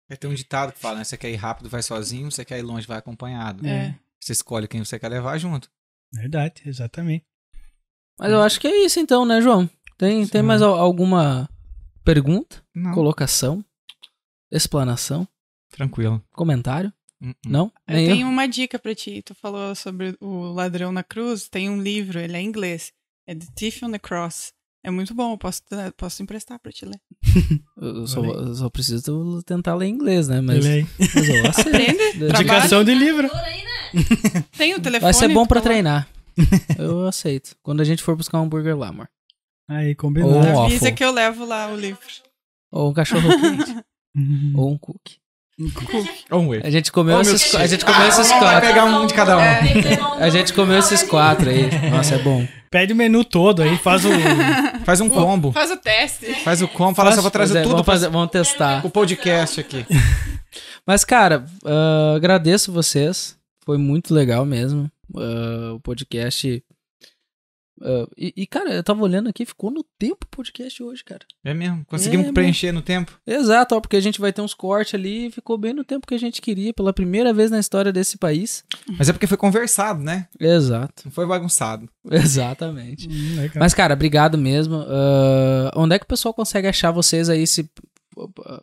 É, 0.09 0.17
Tem 0.17 0.29
um 0.31 0.35
ditado 0.35 0.73
que 0.73 0.79
fala, 0.79 0.99
né? 0.99 1.05
Você 1.05 1.17
quer 1.17 1.31
ir 1.31 1.37
rápido, 1.37 1.69
vai 1.71 1.83
sozinho. 1.83 2.31
Você 2.31 2.45
quer 2.45 2.59
ir 2.59 2.63
longe, 2.63 2.87
vai 2.87 2.99
acompanhado. 2.99 3.67
É. 3.67 3.99
Você 4.21 4.33
escolhe 4.33 4.69
quem 4.69 4.85
você 4.85 4.99
quer 4.99 5.09
levar 5.09 5.39
junto. 5.39 5.71
verdade, 6.13 6.63
exatamente. 6.67 7.25
Mas 8.19 8.31
eu 8.31 8.41
acho 8.43 8.61
que 8.61 8.67
é 8.69 8.85
isso 8.85 9.01
então, 9.01 9.25
né, 9.25 9.41
João? 9.41 9.69
Tem, 9.99 10.27
tem 10.27 10.43
mais 10.43 10.63
al- 10.63 10.75
alguma 10.79 11.49
pergunta, 12.05 12.63
Não. 12.75 12.93
colocação, 12.93 13.65
explanação, 14.51 15.27
Tranquilo. 15.71 16.23
comentário? 16.33 16.93
Hum, 17.23 17.31
hum. 17.31 17.35
Não? 17.47 17.73
Eu 17.89 17.95
Nem 17.97 18.09
tenho 18.09 18.29
uma 18.29 18.47
dica 18.47 18.79
pra 18.79 18.95
ti. 18.95 19.23
Tu 19.23 19.35
falou 19.35 19.75
sobre 19.75 20.17
o 20.21 20.53
ladrão 20.53 20.93
na 20.93 21.03
cruz. 21.03 21.49
Tem 21.49 21.69
um 21.71 21.81
livro, 21.81 22.19
ele 22.19 22.37
é 22.37 22.41
em 22.41 22.47
inglês. 22.47 22.93
É 23.27 23.35
The 23.35 23.47
Thief 23.55 23.83
on 23.83 23.91
the 23.91 23.99
Cross. 23.99 24.53
É 24.87 24.91
muito 24.91 25.15
bom, 25.15 25.33
eu 25.33 25.39
posso, 25.39 25.63
posso 25.97 26.23
emprestar 26.23 26.59
pra 26.59 26.71
te 26.71 26.85
ler. 26.85 27.01
Eu 27.81 28.07
só, 28.07 28.23
eu 28.25 28.55
só 28.55 28.69
preciso 28.71 29.43
tentar 29.45 29.75
ler 29.75 29.89
inglês, 29.89 30.29
né? 30.29 30.41
Mas, 30.41 30.65
aí. 30.65 30.87
mas 30.99 31.29
eu 31.29 31.47
aceito. 31.47 32.25
Indicação 32.41 32.85
de 32.85 32.95
livro. 32.95 33.29
Tem 34.57 34.75
o 34.75 34.81
telefone. 34.81 35.01
Vai 35.01 35.15
ser 35.15 35.29
bom 35.29 35.45
pra 35.47 35.61
coloca- 35.61 35.63
treinar. 35.63 36.09
Eu 36.79 37.07
aceito. 37.07 37.57
Quando 37.63 37.81
a 37.81 37.85
gente 37.85 38.03
for 38.03 38.15
buscar 38.17 38.41
um 38.41 38.45
hambúrguer 38.45 38.77
lá, 38.77 38.89
amor. 38.89 39.09
Aí, 39.69 39.91
Ou 39.91 39.97
combinado. 39.97 40.33
um 40.35 40.39
Avisa 40.65 40.75
waffle. 40.81 40.93
que 40.93 41.05
eu 41.05 41.11
levo 41.13 41.45
lá 41.45 41.69
o 41.73 41.77
livro. 41.77 42.01
Ou 42.73 42.91
um 42.91 42.93
cachorro 42.95 43.29
quente. 43.41 43.85
Uhum. 44.17 44.53
ou 44.57 44.71
um 44.73 44.79
cookie. 44.79 45.17
A 46.63 46.71
gente 46.71 46.91
comeu 46.91 47.15
Oh, 47.17 47.23
meu 47.23 47.35
esses, 47.35 47.55
a 47.55 47.67
gente 47.67 47.85
comeu 47.85 48.09
esses 48.09 48.29
Vai 48.29 48.39
quatro. 48.41 48.69
pegar 48.69 48.85
um 48.87 49.07
de 49.07 49.15
cada 49.15 49.39
um. 49.39 49.41
A 50.19 50.29
gente 50.29 50.53
comeu 50.53 50.79
esses 50.79 51.03
quatro 51.05 51.49
aí. 51.49 51.69
Nossa, 51.91 52.17
é 52.17 52.19
bom. 52.19 52.47
Pede 52.71 52.93
o 52.93 52.97
menu 52.97 53.25
todo 53.25 53.63
aí, 53.63 53.77
faz 53.79 54.05
o. 54.05 54.09
Faz 54.85 55.01
um 55.01 55.09
combo. 55.09 55.53
Faz 55.53 55.71
o 55.71 55.77
teste. 55.77 56.35
Faz 56.43 56.61
o 56.61 56.67
combo. 56.67 56.95
Fala, 56.97 57.13
só 57.13 57.23
vou 57.23 57.31
trazer 57.31 57.59
é, 57.59 57.63
tudo 57.63 57.71
vamos, 57.73 57.85
pra 57.85 57.95
fazer, 57.95 58.09
vamos 58.09 58.31
testar. 58.31 58.85
o 58.85 58.91
podcast 58.91 59.61
aqui. 59.61 59.87
Mas, 60.85 61.05
cara, 61.05 61.45
ah, 61.65 62.15
agradeço 62.17 62.73
vocês. 62.73 63.37
Foi 63.65 63.79
muito 63.79 64.13
legal 64.13 64.45
mesmo. 64.45 64.91
ah, 65.17 65.75
o 65.75 65.81
podcast. 65.81 66.63
Ah, 67.83 68.07
e, 68.17 68.33
e, 68.37 68.47
cara, 68.47 68.73
eu 68.73 68.83
tava 68.83 69.03
olhando 69.03 69.29
aqui, 69.29 69.45
ficou 69.45 69.71
no 69.71 69.85
tempo 69.99 70.19
o 70.25 70.37
podcast 70.37 70.83
hoje, 70.83 71.05
cara. 71.05 71.23
É 71.45 71.53
mesmo? 71.55 71.85
Conseguimos 71.87 72.27
É, 72.29 72.33
preencher 72.33 72.73
no 72.73 72.83
tempo? 72.83 73.19
Exato, 73.27 73.75
ó, 73.75 73.81
porque 73.81 73.97
a 73.97 74.01
gente 74.01 74.21
vai 74.21 74.33
ter 74.33 74.43
uns 74.43 74.55
cortes 74.55 74.95
ali 74.95 75.27
e 75.27 75.31
ficou 75.31 75.59
bem 75.59 75.73
no 75.73 75.85
tempo 75.85 76.07
que 76.07 76.15
a 76.15 76.19
gente 76.19 76.41
queria, 76.41 76.73
pela 76.73 76.93
primeira 76.93 77.33
vez 77.33 77.51
na 77.51 77.59
história 77.59 77.93
desse 77.93 78.17
país. 78.19 78.65
Mas 78.99 79.09
é 79.09 79.13
porque 79.13 79.27
foi 79.27 79.37
conversado, 79.37 80.03
né? 80.03 80.29
Exato, 80.39 81.03
Não 81.05 81.13
foi 81.13 81.27
bagunçado. 81.27 81.89
exatamente. 82.11 83.09
Hum. 83.09 83.49
Mas, 83.57 83.75
cara, 83.75 83.95
obrigado 83.95 84.37
mesmo. 84.39 84.85
Ah, 84.87 85.71
onde 85.77 85.95
é 85.95 85.99
que 85.99 86.05
o 86.05 86.09
pessoal 86.09 86.35
consegue 86.35 86.69
achar 86.69 86.91
vocês 86.91 87.29
aí 87.29 87.47
se 87.47 87.69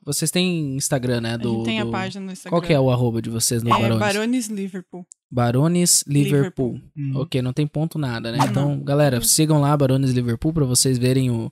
Vocês 0.03 0.31
têm 0.31 0.75
Instagram, 0.75 1.21
né? 1.21 1.33
a 1.33 1.37
Do, 1.37 1.55
gente 1.55 1.65
tem 1.65 1.79
a 1.81 1.83
do- 1.85 1.91
página 1.91 2.25
no 2.25 2.31
Instagram. 2.31 2.57
Qual 2.57 2.61
que 2.67 2.73
é 2.73 2.79
o 2.79 2.89
arroba 2.89 3.21
de 3.21 3.29
vocês 3.29 3.61
no 3.63 3.69
É 3.69 3.73
Barones? 3.79 3.99
Barones 3.99 4.47
Liverpool. 4.47 5.05
Barones 5.29 6.03
Liverpool. 6.07 6.79
Hum. 6.95 7.13
Ok, 7.15 7.41
não 7.41 7.53
tem 7.53 7.65
ponto 7.67 7.97
nada, 7.97 8.31
né? 8.31 8.37
Não. 8.37 8.45
Então, 8.47 8.83
galera, 8.83 9.21
sigam 9.21 9.59
lá 9.61 9.75
Barones 9.75 10.11
Liverpool 10.11 10.53
pra 10.53 10.65
vocês 10.65 10.97
verem 10.97 11.29
o, 11.31 11.51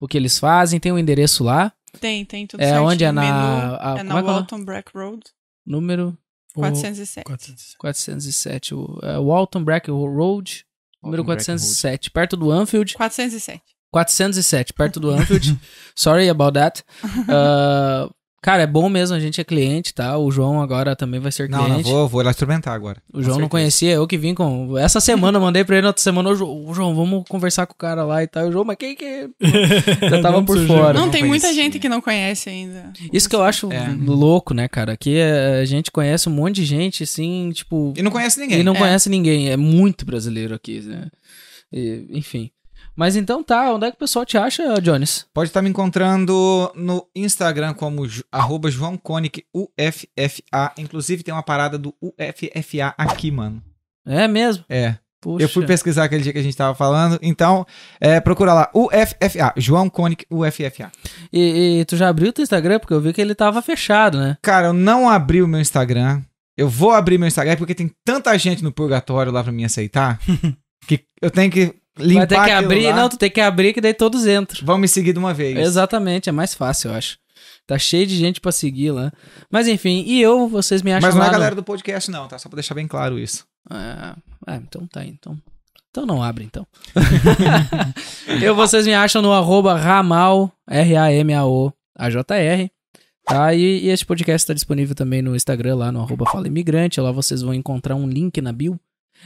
o 0.00 0.06
que 0.08 0.16
eles 0.16 0.38
fazem. 0.38 0.78
Tem 0.80 0.92
o 0.92 0.98
endereço 0.98 1.42
lá. 1.44 1.72
Tem, 2.00 2.24
tem 2.24 2.46
tudo 2.46 2.60
É 2.60 2.66
certinho. 2.66 2.88
onde? 2.88 3.04
É 3.04 3.12
na- 3.12 3.20
Menu, 3.22 3.76
a- 3.80 3.96
é 3.98 4.02
na 4.02 4.16
é 4.16 4.18
é 4.18 4.22
Walton 4.22 4.64
Breck 4.64 4.90
Road, 4.94 5.22
Número 5.64 6.16
o- 6.54 6.60
407. 6.60 7.24
400. 7.24 7.74
407. 7.78 8.74
O, 8.74 8.98
é, 9.02 9.18
Walton 9.18 9.64
Brack 9.64 9.90
Road, 9.90 10.64
número 11.02 11.22
Walton 11.22 11.26
Brack 11.26 11.46
407. 11.46 12.10
Perto 12.10 12.36
do 12.36 12.50
Anfield. 12.50 12.94
407. 12.94 13.62
407, 14.04 14.72
perto 14.74 15.00
do 15.00 15.10
Anfield. 15.10 15.58
Sorry 15.96 16.28
about 16.28 16.52
that. 16.54 16.82
Ah, 17.28 18.08
cara, 18.42 18.62
é 18.64 18.66
bom 18.66 18.88
mesmo, 18.90 19.16
a 19.16 19.20
gente 19.20 19.40
é 19.40 19.44
cliente, 19.44 19.94
tá? 19.94 20.18
O 20.18 20.30
João 20.30 20.60
agora 20.60 20.94
também 20.94 21.18
vai 21.18 21.32
ser 21.32 21.48
Não, 21.48 21.60
não, 21.60 21.66
cliente. 21.66 21.90
vou, 21.90 22.06
vou 22.06 22.22
lá 22.22 22.30
experimentar 22.30 22.74
agora. 22.74 23.00
O 23.12 23.22
João 23.22 23.38
não 23.38 23.48
conhecia, 23.48 23.92
eu 23.92 24.06
que 24.06 24.18
vim 24.18 24.34
com. 24.34 24.76
Essa 24.76 25.00
semana 25.00 25.38
eu 25.38 25.42
mandei 25.42 25.64
pra 25.64 25.76
ele 25.76 25.82
na 25.82 25.88
outra 25.88 26.02
semana, 26.02 26.28
ô 26.30 26.74
João, 26.74 26.94
vamos 26.94 27.24
conversar 27.28 27.66
com 27.66 27.72
o 27.72 27.76
cara 27.76 28.04
lá 28.04 28.22
e 28.22 28.26
tal. 28.26 28.46
O 28.48 28.52
João, 28.52 28.64
mas 28.64 28.76
quem 28.76 28.94
que. 28.94 29.30
Já 30.10 30.20
tava 30.20 30.42
por 30.42 30.58
fora. 30.66 30.92
Não, 30.98 31.06
não 31.06 31.10
tem 31.10 31.24
muita 31.24 31.52
gente 31.54 31.78
que 31.78 31.88
não 31.88 32.00
conhece 32.02 32.50
ainda. 32.50 32.92
Isso 33.12 33.28
que 33.30 33.34
eu 33.36 33.42
acho 33.42 33.72
É. 33.72 33.88
louco, 34.04 34.52
né, 34.52 34.68
cara? 34.68 34.92
Aqui 34.92 35.16
é, 35.16 35.60
a 35.60 35.64
gente 35.64 35.90
conhece 35.90 36.28
um 36.28 36.32
monte 36.32 36.56
de 36.56 36.64
gente, 36.66 37.02
assim, 37.04 37.50
tipo. 37.54 37.94
E 37.96 38.02
não 38.02 38.10
conhece 38.10 38.38
ninguém. 38.38 38.60
E 38.60 38.62
não 38.62 38.74
É. 38.74 38.78
conhece 38.78 39.08
ninguém. 39.08 39.50
É 39.50 39.56
muito 39.56 40.04
brasileiro 40.04 40.54
aqui, 40.54 40.80
né? 40.82 41.08
E, 41.72 42.06
enfim. 42.10 42.50
Mas 42.96 43.14
então 43.14 43.42
tá, 43.42 43.74
onde 43.74 43.86
é 43.86 43.90
que 43.90 43.96
o 43.96 44.00
pessoal 44.00 44.24
te 44.24 44.38
acha, 44.38 44.80
Jones? 44.80 45.26
Pode 45.34 45.50
estar 45.50 45.60
me 45.60 45.68
encontrando 45.68 46.72
no 46.74 47.06
Instagram 47.14 47.74
como 47.74 48.06
arroba 48.32 48.70
João 48.70 48.98
UFFA. 49.54 50.72
Inclusive 50.78 51.22
tem 51.22 51.34
uma 51.34 51.42
parada 51.42 51.76
do 51.76 51.94
UFFA 52.00 52.94
aqui, 52.96 53.30
mano. 53.30 53.62
É 54.06 54.26
mesmo? 54.26 54.64
É. 54.68 54.96
Puxa. 55.20 55.44
Eu 55.44 55.48
fui 55.48 55.66
pesquisar 55.66 56.04
aquele 56.04 56.22
dia 56.22 56.32
que 56.32 56.38
a 56.38 56.42
gente 56.42 56.56
tava 56.56 56.74
falando. 56.74 57.18
Então, 57.20 57.66
é, 58.00 58.20
procura 58.20 58.54
lá. 58.54 58.70
UFFA. 58.72 59.52
João 59.56 59.90
Conic 59.90 60.24
UFFA. 60.30 60.90
E, 61.32 61.80
e 61.80 61.84
tu 61.84 61.96
já 61.96 62.08
abriu 62.08 62.30
o 62.30 62.32
teu 62.32 62.44
Instagram? 62.44 62.78
Porque 62.78 62.94
eu 62.94 63.00
vi 63.00 63.12
que 63.12 63.20
ele 63.20 63.34
tava 63.34 63.60
fechado, 63.60 64.18
né? 64.18 64.38
Cara, 64.40 64.68
eu 64.68 64.72
não 64.72 65.08
abri 65.08 65.42
o 65.42 65.48
meu 65.48 65.60
Instagram. 65.60 66.22
Eu 66.56 66.68
vou 66.68 66.92
abrir 66.92 67.18
meu 67.18 67.28
Instagram 67.28 67.56
porque 67.56 67.74
tem 67.74 67.90
tanta 68.04 68.36
gente 68.38 68.64
no 68.64 68.72
purgatório 68.72 69.30
lá 69.30 69.42
pra 69.42 69.52
me 69.52 69.64
aceitar 69.64 70.18
que 70.86 71.04
eu 71.20 71.30
tenho 71.30 71.50
que 71.50 71.74
limpar 71.98 72.20
Vai 72.20 72.26
ter 72.26 72.44
que 72.44 72.50
abrir, 72.50 72.86
lá. 72.88 72.96
não, 72.96 73.08
tu 73.08 73.16
tem 73.16 73.30
que 73.30 73.40
abrir 73.40 73.72
que 73.72 73.80
daí 73.80 73.94
todos 73.94 74.26
entram. 74.26 74.64
Vão 74.64 74.78
me 74.78 74.88
seguir 74.88 75.12
de 75.12 75.18
uma 75.18 75.32
vez. 75.34 75.56
Exatamente, 75.58 76.28
é 76.28 76.32
mais 76.32 76.54
fácil, 76.54 76.90
eu 76.90 76.94
acho. 76.96 77.18
Tá 77.66 77.78
cheio 77.78 78.06
de 78.06 78.16
gente 78.16 78.40
pra 78.40 78.52
seguir 78.52 78.92
lá. 78.92 79.12
Mas 79.50 79.66
enfim, 79.66 80.04
e 80.06 80.20
eu, 80.22 80.46
vocês 80.48 80.82
me 80.82 80.92
acham 80.92 81.08
Mas 81.08 81.14
não 81.16 81.22
é 81.22 81.26
a 81.26 81.28
no- 81.28 81.32
galera 81.32 81.54
do 81.54 81.62
podcast, 81.64 82.10
não, 82.10 82.28
tá? 82.28 82.38
Só 82.38 82.48
pra 82.48 82.56
deixar 82.56 82.74
bem 82.74 82.86
claro 82.86 83.18
isso. 83.18 83.44
É, 83.70 84.52
é, 84.52 84.56
então 84.56 84.86
tá 84.86 85.00
aí, 85.00 85.08
então. 85.08 85.36
Então 85.90 86.06
não 86.06 86.22
abre, 86.22 86.44
então. 86.44 86.66
eu, 88.42 88.54
vocês 88.54 88.86
me 88.86 88.94
acham 88.94 89.22
no 89.22 89.32
arroba 89.32 89.74
ramal, 89.76 90.52
R-A-M-A-O, 90.68 91.72
A-J-R. 91.96 92.70
Tá? 93.24 93.52
E, 93.54 93.86
e 93.86 93.88
esse 93.88 94.04
podcast 94.06 94.46
tá 94.46 94.54
disponível 94.54 94.94
também 94.94 95.20
no 95.20 95.34
Instagram, 95.34 95.74
lá 95.76 95.90
no 95.90 96.00
arroba 96.00 96.24
Fala 96.30 96.46
Imigrante. 96.46 97.00
Lá 97.00 97.10
vocês 97.10 97.42
vão 97.42 97.52
encontrar 97.52 97.96
um 97.96 98.06
link 98.08 98.40
na 98.40 98.52
bio. 98.52 98.78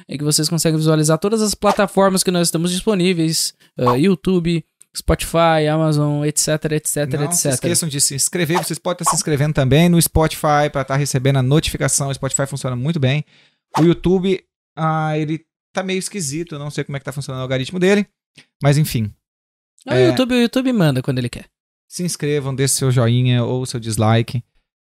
É 0.08 0.16
que 0.18 0.24
vocês 0.24 0.48
conseguem 0.48 0.78
visualizar 0.78 1.18
todas 1.18 1.42
as 1.42 1.54
plataformas 1.54 2.22
que 2.22 2.30
nós 2.30 2.48
estamos 2.48 2.70
disponíveis. 2.70 3.54
ah, 3.78 3.94
YouTube, 3.96 4.64
Spotify, 4.96 5.66
Amazon, 5.70 6.24
etc, 6.24 6.48
etc, 6.72 6.96
não 7.12 7.24
etc. 7.24 7.52
esqueçam 7.52 7.88
de 7.88 8.00
se 8.00 8.14
inscrever. 8.14 8.58
Vocês 8.58 8.78
podem 8.78 9.02
estar 9.02 9.10
se 9.10 9.16
inscrevendo 9.16 9.54
também 9.54 9.88
no 9.88 10.00
Spotify 10.00 10.68
para 10.72 10.82
estar 10.82 10.96
recebendo 10.96 11.36
a 11.36 11.42
notificação. 11.42 12.08
O 12.08 12.14
Spotify 12.14 12.46
funciona 12.46 12.74
muito 12.74 12.98
bem. 12.98 13.24
O 13.78 13.82
YouTube, 13.84 14.42
ah, 14.76 15.16
ele 15.16 15.44
tá 15.72 15.82
meio 15.82 15.98
esquisito. 15.98 16.54
Eu 16.54 16.58
não 16.58 16.70
sei 16.70 16.82
como 16.84 16.96
é 16.96 16.98
que 16.98 17.04
tá 17.04 17.12
funcionando 17.12 17.40
o 17.40 17.42
algoritmo 17.42 17.78
dele. 17.78 18.06
Mas 18.62 18.78
enfim, 18.78 19.12
Ah, 19.86 19.96
É. 19.96 20.06
o, 20.06 20.10
YouTube, 20.10 20.34
o 20.34 20.40
YouTube 20.40 20.72
manda 20.72 21.02
quando 21.02 21.18
ele 21.18 21.28
quer. 21.28 21.46
se 21.88 22.02
inscrevam, 22.04 22.54
deixe 22.54 22.74
seu 22.74 22.90
joinha 22.90 23.44
ou 23.44 23.64
seu 23.66 23.80
dislike. 23.80 24.42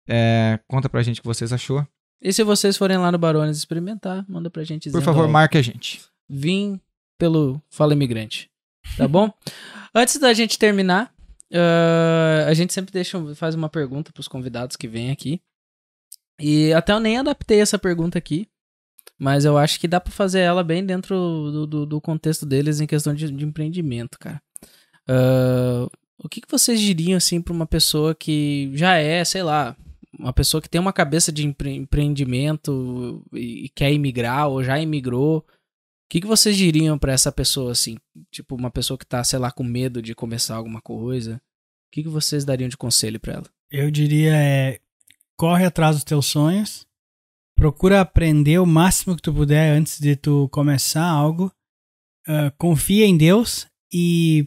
É, 0.07 0.59
conta 0.67 0.89
pra 0.89 1.01
gente 1.03 1.19
o 1.19 1.21
que 1.21 1.27
vocês 1.27 1.53
achou. 1.53 1.85
E 2.21 2.31
se 2.31 2.43
vocês 2.43 2.77
forem 2.77 2.97
lá 2.97 3.11
no 3.11 3.17
Barones 3.17 3.57
experimentar, 3.57 4.23
manda 4.29 4.49
pra 4.49 4.63
gente 4.63 4.91
Por 4.91 5.01
favor, 5.01 5.25
ó, 5.25 5.27
marque 5.27 5.57
a 5.57 5.61
gente. 5.61 6.01
vim 6.29 6.79
pelo 7.17 7.61
Fala 7.69 7.93
Imigrante. 7.93 8.49
Tá 8.97 9.07
bom? 9.07 9.31
Antes 9.93 10.17
da 10.17 10.33
gente 10.33 10.57
terminar, 10.59 11.13
ah, 11.53 12.45
a 12.47 12.53
gente 12.53 12.73
sempre 12.73 12.91
deixa, 12.93 13.19
faz 13.35 13.55
uma 13.55 13.69
pergunta 13.69 14.11
pros 14.13 14.27
convidados 14.27 14.75
que 14.75 14.87
vêm 14.87 15.11
aqui. 15.11 15.41
E 16.39 16.73
até 16.73 16.93
eu 16.93 16.99
nem 16.99 17.17
adaptei 17.17 17.59
essa 17.59 17.77
pergunta 17.77 18.17
aqui, 18.17 18.47
mas 19.17 19.45
eu 19.45 19.57
acho 19.57 19.79
que 19.79 19.87
dá 19.87 19.99
pra 19.99 20.11
fazer 20.11 20.39
ela 20.39 20.63
bem 20.63 20.83
dentro 20.85 21.15
do, 21.15 21.67
do, 21.67 21.85
do 21.85 22.01
contexto 22.01 22.45
deles 22.45 22.79
em 22.79 22.87
questão 22.87 23.13
de, 23.13 23.31
de 23.31 23.45
empreendimento, 23.45 24.17
cara. 24.19 24.41
Ah, 25.07 25.87
o 26.23 26.29
que, 26.29 26.41
que 26.41 26.49
vocês 26.49 26.79
diriam, 26.79 27.17
assim, 27.17 27.41
pra 27.41 27.53
uma 27.53 27.65
pessoa 27.65 28.13
que 28.13 28.71
já 28.75 28.95
é, 28.95 29.23
sei 29.25 29.41
lá, 29.43 29.75
uma 30.17 30.33
pessoa 30.33 30.61
que 30.61 30.69
tem 30.69 30.79
uma 30.79 30.93
cabeça 30.93 31.31
de 31.31 31.45
empre- 31.45 31.75
empreendimento 31.75 33.23
e, 33.33 33.69
quer 33.69 33.91
imigrar 33.91 34.47
ou 34.49 34.63
já 34.63 34.79
imigrou? 34.79 35.39
O 35.39 35.45
que, 36.09 36.21
que 36.21 36.27
vocês 36.27 36.57
diriam 36.57 36.97
pra 36.99 37.13
essa 37.13 37.31
pessoa, 37.31 37.71
assim? 37.71 37.97
Tipo, 38.29 38.55
uma 38.55 38.69
pessoa 38.69 38.97
que 38.97 39.05
tá, 39.05 39.23
sei 39.23 39.39
lá, 39.39 39.51
com 39.51 39.63
medo 39.63 40.01
de 40.01 40.13
começar 40.13 40.55
alguma 40.55 40.81
coisa. 40.81 41.35
O 41.35 41.39
que, 41.93 42.03
que 42.03 42.09
vocês 42.09 42.43
dariam 42.43 42.69
de 42.69 42.77
conselho 42.77 43.19
pra 43.19 43.33
ela? 43.33 43.45
Eu 43.69 43.89
diria 43.89 44.35
é 44.35 44.79
corre 45.37 45.65
atrás 45.65 45.95
dos 45.95 46.03
teus 46.03 46.27
sonhos, 46.27 46.85
procura 47.55 47.99
aprender 47.99 48.59
o 48.59 48.65
máximo 48.65 49.15
que 49.15 49.23
tu 49.23 49.33
puder 49.33 49.75
antes 49.75 49.99
de 49.99 50.15
tu 50.15 50.47
começar 50.49 51.03
algo, 51.03 51.51
ah, 52.27 52.51
confia 52.59 53.05
em 53.07 53.17
Deus 53.17 53.65
e 53.91 54.45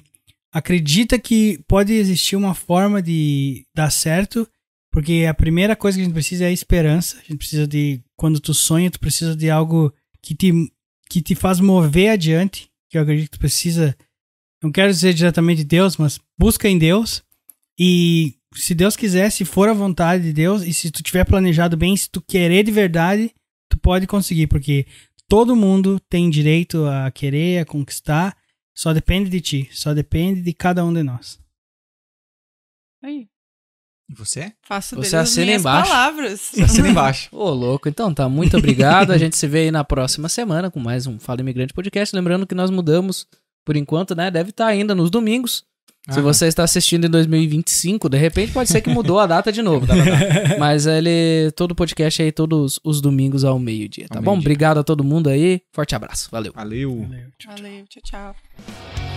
acredita 0.52 1.18
que 1.18 1.58
pode 1.66 1.92
existir 1.92 2.36
uma 2.36 2.54
forma 2.54 3.02
de 3.02 3.66
dar 3.74 3.90
certo, 3.90 4.48
porque 4.94 5.26
a 5.28 5.34
primeira 5.34 5.74
coisa 5.74 5.98
que 5.98 6.02
a 6.02 6.04
gente 6.04 6.14
precisa 6.14 6.44
é 6.44 6.52
esperança. 6.52 7.16
A 7.16 7.22
gente 7.22 7.38
precisa 7.38 7.66
de 7.66 8.00
quando 8.16 8.38
tu 8.38 8.54
sonha, 8.54 8.88
tu 8.88 9.00
precisa 9.00 9.34
de 9.34 9.50
algo 9.50 9.92
que 10.22 10.36
te 10.36 10.52
que 11.10 11.20
te 11.20 11.34
faz 11.34 11.58
mover 11.58 12.10
adiante, 12.10 12.70
que 12.88 12.96
eu 12.96 13.02
acredito 13.02 13.24
que 13.24 13.36
tu 13.36 13.40
precisa 13.40 13.96
não 14.62 14.70
quero 14.70 14.92
dizer 14.92 15.12
diretamente 15.12 15.64
Deus, 15.64 15.96
mas 15.96 16.20
busca 16.38 16.68
em 16.68 16.78
Deus 16.78 17.24
e 17.76 18.36
se 18.54 18.72
Deus 18.72 18.94
quiser, 18.94 19.30
se 19.30 19.44
for 19.44 19.68
a 19.68 19.72
vontade 19.72 20.22
de 20.22 20.32
Deus, 20.32 20.62
e 20.62 20.72
se 20.72 20.92
tu 20.92 21.02
tiver 21.02 21.24
planejado 21.24 21.76
bem, 21.76 21.96
se 21.96 22.08
tu 22.08 22.22
querer 22.22 22.62
de 22.62 22.70
verdade, 22.70 23.34
tu 23.68 23.76
pode 23.80 24.06
conseguir, 24.06 24.46
porque 24.46 24.86
todo 25.28 25.56
mundo 25.56 25.98
tem 26.08 26.30
direito 26.30 26.86
a 26.86 27.10
querer, 27.10 27.58
a 27.58 27.64
conquistar, 27.64 28.36
só 28.72 28.92
depende 28.92 29.28
de 29.28 29.40
ti, 29.40 29.68
só 29.72 29.92
depende 29.92 30.40
de 30.40 30.52
cada 30.52 30.84
um 30.84 30.94
de 30.94 31.02
nós. 31.02 31.40
Aí, 33.02 33.28
E 34.10 34.14
você? 34.14 34.52
faço 34.62 34.96
Você 34.96 35.16
assina 35.16 35.46
minhas 35.46 35.62
embaixo. 35.62 35.90
palavras. 35.90 36.50
Assina 36.62 36.88
embaixo. 36.88 37.28
Ô, 37.32 37.50
louco. 37.50 37.88
Então 37.88 38.12
tá, 38.12 38.28
muito 38.28 38.56
obrigado. 38.56 39.10
A 39.12 39.18
gente 39.18 39.36
se 39.36 39.46
vê 39.46 39.60
aí 39.60 39.70
na 39.70 39.82
próxima 39.84 40.28
semana 40.28 40.70
com 40.70 40.78
mais 40.78 41.06
um 41.06 41.18
Fala 41.18 41.40
Imigrante 41.40 41.72
Podcast. 41.72 42.14
Lembrando 42.14 42.46
que 42.46 42.54
nós 42.54 42.70
mudamos, 42.70 43.26
por 43.64 43.76
enquanto, 43.76 44.14
né? 44.14 44.30
Deve 44.30 44.50
estar 44.50 44.66
ainda 44.66 44.94
nos 44.94 45.10
domingos. 45.10 45.64
Se 46.10 46.18
Ah. 46.18 46.22
você 46.22 46.46
está 46.46 46.62
assistindo 46.62 47.06
em 47.06 47.10
2025, 47.10 48.10
de 48.10 48.18
repente 48.18 48.52
pode 48.52 48.68
ser 48.68 48.82
que 48.82 48.90
mudou 48.90 49.18
a 49.18 49.26
data 49.26 49.50
de 49.50 49.62
novo. 49.62 49.86
Mas 50.60 50.84
ele, 50.86 51.50
todo 51.56 51.74
podcast 51.74 52.20
aí, 52.20 52.30
todos 52.30 52.78
os 52.84 53.00
domingos 53.00 53.42
ao 53.42 53.58
meio-dia, 53.58 54.06
tá 54.10 54.18
Ao 54.18 54.22
bom? 54.22 54.32
meio-dia. 54.32 54.46
Obrigado 54.50 54.78
a 54.80 54.84
todo 54.84 55.02
mundo 55.02 55.30
aí. 55.30 55.62
Forte 55.72 55.94
abraço. 55.94 56.28
Valeu. 56.30 56.52
Valeu. 56.54 57.00
Valeu. 57.08 57.26
Valeu, 57.46 57.84
tchau, 57.88 58.02
tchau. 58.04 59.13